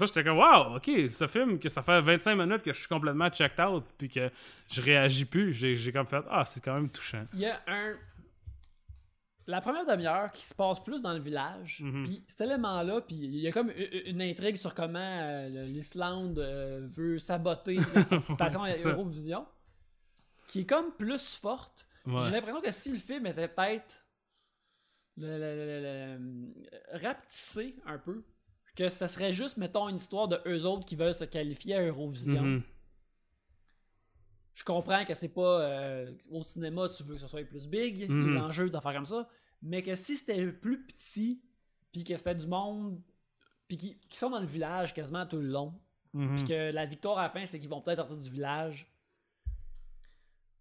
j'étais 0.05 0.23
comme 0.23 0.37
Waouh, 0.39 0.77
ok, 0.77 0.89
ce 1.09 1.27
film, 1.27 1.59
que 1.59 1.69
ça 1.69 1.83
fait 1.83 2.01
25 2.01 2.35
minutes 2.35 2.63
que 2.63 2.73
je 2.73 2.79
suis 2.79 2.87
complètement 2.87 3.29
checked 3.29 3.63
out, 3.63 3.83
puis 3.95 4.09
que 4.09 4.31
je 4.71 4.81
réagis 4.81 5.25
plus. 5.25 5.53
J'ai 5.53 5.75
j'ai 5.75 5.91
comme 5.91 6.07
fait 6.07 6.23
Ah, 6.31 6.45
c'est 6.45 6.63
quand 6.63 6.73
même 6.73 6.89
touchant. 6.89 7.25
Il 7.35 7.41
y 7.41 7.45
a 7.45 7.61
un. 7.67 7.93
La 9.47 9.59
première 9.59 9.85
demi-heure 9.85 10.31
qui 10.31 10.43
se 10.43 10.55
passe 10.55 10.81
plus 10.81 11.01
dans 11.01 11.11
le 11.13 11.19
village, 11.19 11.81
Mhm. 11.83 12.03
puis 12.03 12.23
cet 12.27 12.41
élément-là, 12.41 13.01
puis 13.01 13.15
il 13.17 13.35
y 13.39 13.47
a 13.47 13.51
comme 13.51 13.71
une 14.05 14.21
intrigue 14.21 14.55
sur 14.55 14.73
comment 14.73 14.99
euh, 15.21 15.65
l'Islande 15.65 16.39
euh, 16.39 16.79
veut 16.83 17.19
saboter 17.19 17.75
la 17.93 18.03
participation 18.05 18.61
Ouais, 18.61 18.85
à. 18.85 18.89
Eurovision, 18.89 19.45
qui 20.47 20.61
est 20.61 20.65
comme 20.65 20.91
plus 20.93 21.35
forte. 21.35 21.85
Ouais. 22.05 22.21
J'ai 22.23 22.31
l'impression 22.31 22.61
que 22.61 22.71
si 22.71 22.91
le 22.91 22.97
film 22.97 23.25
était 23.27 23.47
peut-être 23.49 24.05
le, 25.17 25.27
le- 25.27 25.55
le- 25.55 25.81
le- 25.81 26.17
le- 26.17 26.99
rapetissé 27.05 27.75
un 27.85 27.97
peu, 27.97 28.23
que 28.75 28.89
ça 28.89 29.07
serait 29.07 29.33
juste, 29.33 29.57
mettons, 29.57 29.87
une 29.89 29.97
histoire 29.97 30.27
de 30.27 30.39
eux 30.47 30.65
autres 30.65 30.85
qui 30.85 30.95
veulent 30.95 31.13
se 31.13 31.25
qualifier 31.25 31.75
à 31.75 31.81
Eurovision. 31.85 32.41
Mhm. 32.41 32.63
Je 34.53 34.63
comprends 34.63 35.03
que 35.03 35.13
c'est 35.15 35.29
pas 35.29 35.61
euh, 35.61 36.11
au 36.29 36.43
cinéma, 36.43 36.87
tu 36.89 37.03
veux 37.03 37.15
que 37.15 37.21
ce 37.21 37.27
soit 37.27 37.43
plus 37.43 37.67
big, 37.67 38.09
Mhm. 38.09 38.29
les 38.33 38.37
enjeux, 38.39 38.69
des 38.69 38.75
affaires 38.75 38.93
comme 38.93 39.05
ça, 39.05 39.27
mais 39.61 39.81
que 39.81 39.95
si 39.95 40.15
c'était 40.17 40.45
plus 40.51 40.83
petit, 40.85 41.41
puis 41.91 42.03
que 42.03 42.15
c'était 42.17 42.35
du 42.35 42.45
monde, 42.47 43.01
puis 43.67 43.77
qui, 43.77 43.97
qui 44.09 44.17
sont 44.17 44.29
dans 44.29 44.39
le 44.39 44.45
village 44.45 44.93
quasiment 44.93 45.25
tout 45.25 45.37
le 45.37 45.47
long, 45.47 45.73
Mhm. 46.13 46.35
puis 46.35 46.43
que 46.45 46.71
la 46.71 46.85
victoire 46.85 47.17
à 47.17 47.23
la 47.23 47.29
fin, 47.29 47.43
c'est 47.45 47.59
qu'ils 47.59 47.69
vont 47.69 47.81
peut-être 47.81 47.97
sortir 47.97 48.17
du 48.17 48.29
village. 48.29 48.87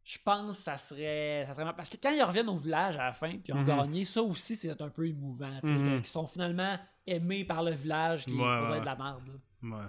Je 0.05 0.19
pense 0.24 0.56
que 0.56 0.62
ça 0.62 0.77
serait, 0.78 1.44
ça 1.47 1.55
serait. 1.55 1.73
Parce 1.77 1.89
que 1.89 1.97
quand 2.02 2.10
ils 2.10 2.23
reviennent 2.23 2.48
au 2.48 2.56
village 2.56 2.97
à 2.97 3.05
la 3.05 3.12
fin, 3.12 3.31
puis 3.31 3.43
ils 3.48 3.55
ont 3.55 3.59
Mhm. 3.60 3.66
gagné, 3.66 4.05
ça 4.05 4.20
aussi, 4.23 4.56
c'est 4.56 4.81
un 4.82 4.89
peu 4.89 5.06
émouvant. 5.06 5.60
Mhm. 5.62 5.98
Qu'ils 5.98 6.06
sont 6.09 6.27
finalement 6.27 6.77
aimés 7.06 7.44
par 7.44 7.62
le 7.62 7.70
village, 7.73 8.24
qui 8.24 8.32
Ouais, 8.32 8.39
ouais. 8.43 8.77
être 8.78 8.81
de 8.81 8.86
la 8.86 8.97
merde. 8.97 9.23
là. 9.28 9.77
Ouais. 9.77 9.86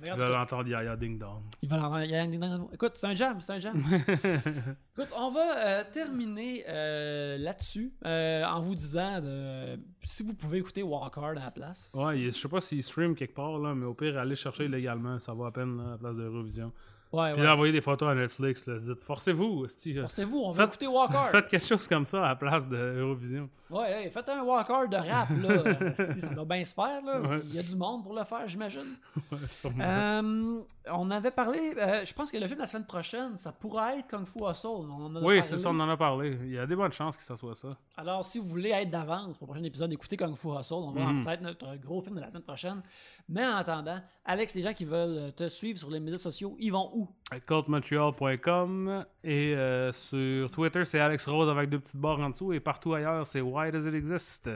Mais 0.00 0.10
en 0.10 0.14
Tu 0.14 0.20
tout 0.20 0.26
vas 0.26 0.32
cas, 0.32 0.38
l'entendre 0.38 0.68
Yaya 0.68 0.96
Ding 0.96 1.18
Dong. 1.18 1.42
il 1.62 1.68
va 1.68 1.76
l'entendre. 1.76 2.02
il 2.04 2.10
y 2.10 2.14
a 2.16 2.22
un- 2.22 2.68
Écoute, 2.72 2.92
c'est 2.94 3.06
un 3.06 3.14
jam, 3.14 3.40
c'est 3.40 3.52
un 3.52 3.60
jam. 3.60 3.74
Écoute, 4.96 5.08
on 5.16 5.30
va 5.30 5.66
euh, 5.66 5.84
terminer 5.92 6.64
euh, 6.68 7.36
là-dessus 7.38 7.92
euh, 8.04 8.44
en 8.44 8.60
vous 8.60 8.74
disant 8.74 9.20
de, 9.20 9.76
si 10.04 10.22
vous 10.22 10.34
pouvez 10.34 10.58
écouter 10.58 10.82
Walk 10.82 11.16
Hard 11.18 11.38
à 11.38 11.44
la 11.46 11.50
place. 11.50 11.90
Ouais, 11.94 12.18
il- 12.20 12.32
je 12.32 12.38
sais 12.38 12.48
pas 12.48 12.60
s'il 12.60 12.82
stream 12.82 13.14
quelque 13.14 13.34
part, 13.34 13.58
là, 13.58 13.74
mais 13.74 13.86
au 13.86 13.94
pire, 13.94 14.16
allez 14.18 14.36
chercher 14.36 14.66
illégalement, 14.66 15.18
ça 15.18 15.32
vaut 15.32 15.44
à 15.46 15.52
peine 15.52 15.76
là, 15.78 15.84
à 15.84 15.90
la 15.92 15.98
place 15.98 16.16
d'Eurovision. 16.16 16.72
Ouais, 17.10 17.32
Puis 17.32 17.40
ouais. 17.40 17.46
là, 17.46 17.54
envoyez 17.54 17.72
des 17.72 17.80
photos 17.80 18.10
à 18.10 18.14
Netflix, 18.14 18.66
là, 18.66 18.78
dites 18.78 19.02
forcez-vous. 19.02 19.66
Forcez-vous, 20.00 20.38
on 20.38 20.50
va 20.50 20.62
Faites- 20.64 20.68
écouter 20.74 20.86
Walk 20.88 21.10
Hard. 21.14 21.30
Faites 21.32 21.48
quelque 21.48 21.64
chose 21.66 21.86
comme 21.88 22.04
ça 22.04 22.18
à 22.24 22.28
la 22.28 22.36
place 22.36 22.66
d'Eurovision. 22.68 23.48
Ouais, 23.70 23.80
ouais, 23.80 24.10
faites 24.10 24.28
un 24.30 24.42
Walk 24.42 24.68
Hard 24.68 24.90
de 24.90 24.96
rap, 24.96 25.28
là. 25.30 25.94
Si, 26.12 26.20
ça 26.20 26.28
doit 26.34 26.44
bien 26.44 26.64
se 26.64 26.74
faire, 26.74 27.02
là. 27.04 27.20
Ouais. 27.20 27.40
Il 27.44 27.54
y 27.54 27.58
a 27.58 27.62
du 27.62 27.76
monde 27.76 28.02
pour 28.02 28.14
le 28.14 28.24
faire, 28.24 28.46
j'imagine. 28.46 28.96
Ouais, 29.32 29.38
sûrement. 29.48 29.84
Euh, 29.84 30.60
on 30.92 31.10
avait 31.10 31.30
parlé, 31.30 31.74
euh, 31.78 32.04
je 32.04 32.12
pense 32.14 32.30
que 32.30 32.36
le 32.38 32.46
film 32.46 32.56
de 32.56 32.62
la 32.62 32.66
semaine 32.68 32.86
prochaine, 32.86 33.36
ça 33.36 33.52
pourrait 33.52 33.98
être 34.00 34.08
Kung 34.08 34.26
Fu 34.26 34.40
Hustle. 34.48 34.66
On 34.68 35.06
en 35.06 35.16
a 35.16 35.20
oui, 35.20 35.40
c'est 35.42 35.56
ça, 35.58 35.68
on 35.70 35.80
en 35.80 35.88
a 35.88 35.96
parlé. 35.96 36.38
Il 36.44 36.52
y 36.52 36.58
a 36.58 36.66
des 36.66 36.76
bonnes 36.76 36.92
chances 36.92 37.16
que 37.16 37.22
ça 37.22 37.36
soit 37.36 37.54
ça. 37.56 37.68
Alors, 37.96 38.24
si 38.24 38.38
vous 38.38 38.46
voulez 38.48 38.70
être 38.70 38.90
d'avance 38.90 39.36
pour 39.38 39.46
le 39.48 39.52
prochain 39.52 39.64
épisode, 39.64 39.92
écoutez 39.92 40.16
Kung 40.16 40.34
Fu 40.36 40.48
Hustle. 40.48 40.74
On 40.74 40.90
va 40.92 41.00
Mhm. 41.00 41.20
en 41.20 41.24
faire 41.24 41.40
notre 41.42 41.76
gros 41.76 42.00
film 42.00 42.16
de 42.16 42.20
la 42.20 42.28
semaine 42.30 42.42
prochaine. 42.44 42.82
Mais 43.28 43.44
en 43.44 43.56
attendant, 43.56 44.00
Alex, 44.24 44.54
les 44.54 44.62
gens 44.62 44.72
qui 44.72 44.86
veulent 44.86 45.32
te 45.34 45.48
suivre 45.48 45.78
sur 45.78 45.90
les 45.90 46.00
médias 46.00 46.16
sociaux, 46.18 46.56
ils 46.58 46.72
vont 46.72 46.90
où? 46.94 47.08
cultmontreal.com 47.46 49.04
et 49.22 49.54
euh, 49.54 49.92
sur 49.92 50.50
Twitter, 50.50 50.84
c'est 50.86 50.98
Alex 50.98 51.26
Rose 51.28 51.48
avec 51.50 51.68
deux 51.68 51.78
petites 51.78 52.00
barres 52.00 52.20
en 52.20 52.30
dessous 52.30 52.54
et 52.54 52.60
partout 52.60 52.94
ailleurs, 52.94 53.26
c'est 53.26 53.42
Why 53.42 53.70
Does 53.70 53.86
It 53.86 53.94
Exist? 53.94 54.50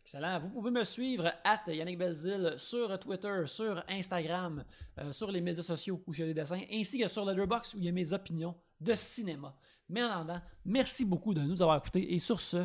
Excellent. 0.00 0.38
Vous 0.38 0.48
pouvez 0.48 0.70
me 0.70 0.84
suivre 0.84 1.30
at 1.44 1.62
Yannick 1.66 1.98
Belzil 1.98 2.54
sur 2.56 2.98
Twitter, 2.98 3.42
sur 3.46 3.82
Instagram, 3.88 4.64
euh, 4.98 5.12
sur 5.12 5.30
les 5.30 5.42
médias 5.42 5.62
sociaux 5.62 6.02
où 6.06 6.14
il 6.14 6.20
y 6.20 6.22
a 6.22 6.26
des 6.26 6.34
dessins, 6.34 6.60
ainsi 6.72 6.98
que 6.98 7.08
sur 7.08 7.26
Letterboxd 7.26 7.74
où 7.74 7.78
il 7.78 7.84
y 7.84 7.88
a 7.88 7.92
mes 7.92 8.14
opinions 8.14 8.54
de 8.80 8.94
cinéma. 8.94 9.54
Mais 9.90 10.02
en 10.02 10.10
attendant, 10.10 10.40
merci 10.64 11.04
beaucoup 11.04 11.34
de 11.34 11.42
nous 11.42 11.60
avoir 11.60 11.78
écoutés 11.78 12.14
et 12.14 12.18
sur 12.18 12.40
ce, 12.40 12.64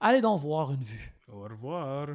allez 0.00 0.20
donc 0.20 0.40
voir 0.40 0.70
une 0.72 0.82
vue. 0.82 1.14
Au 1.28 1.42
revoir. 1.44 2.08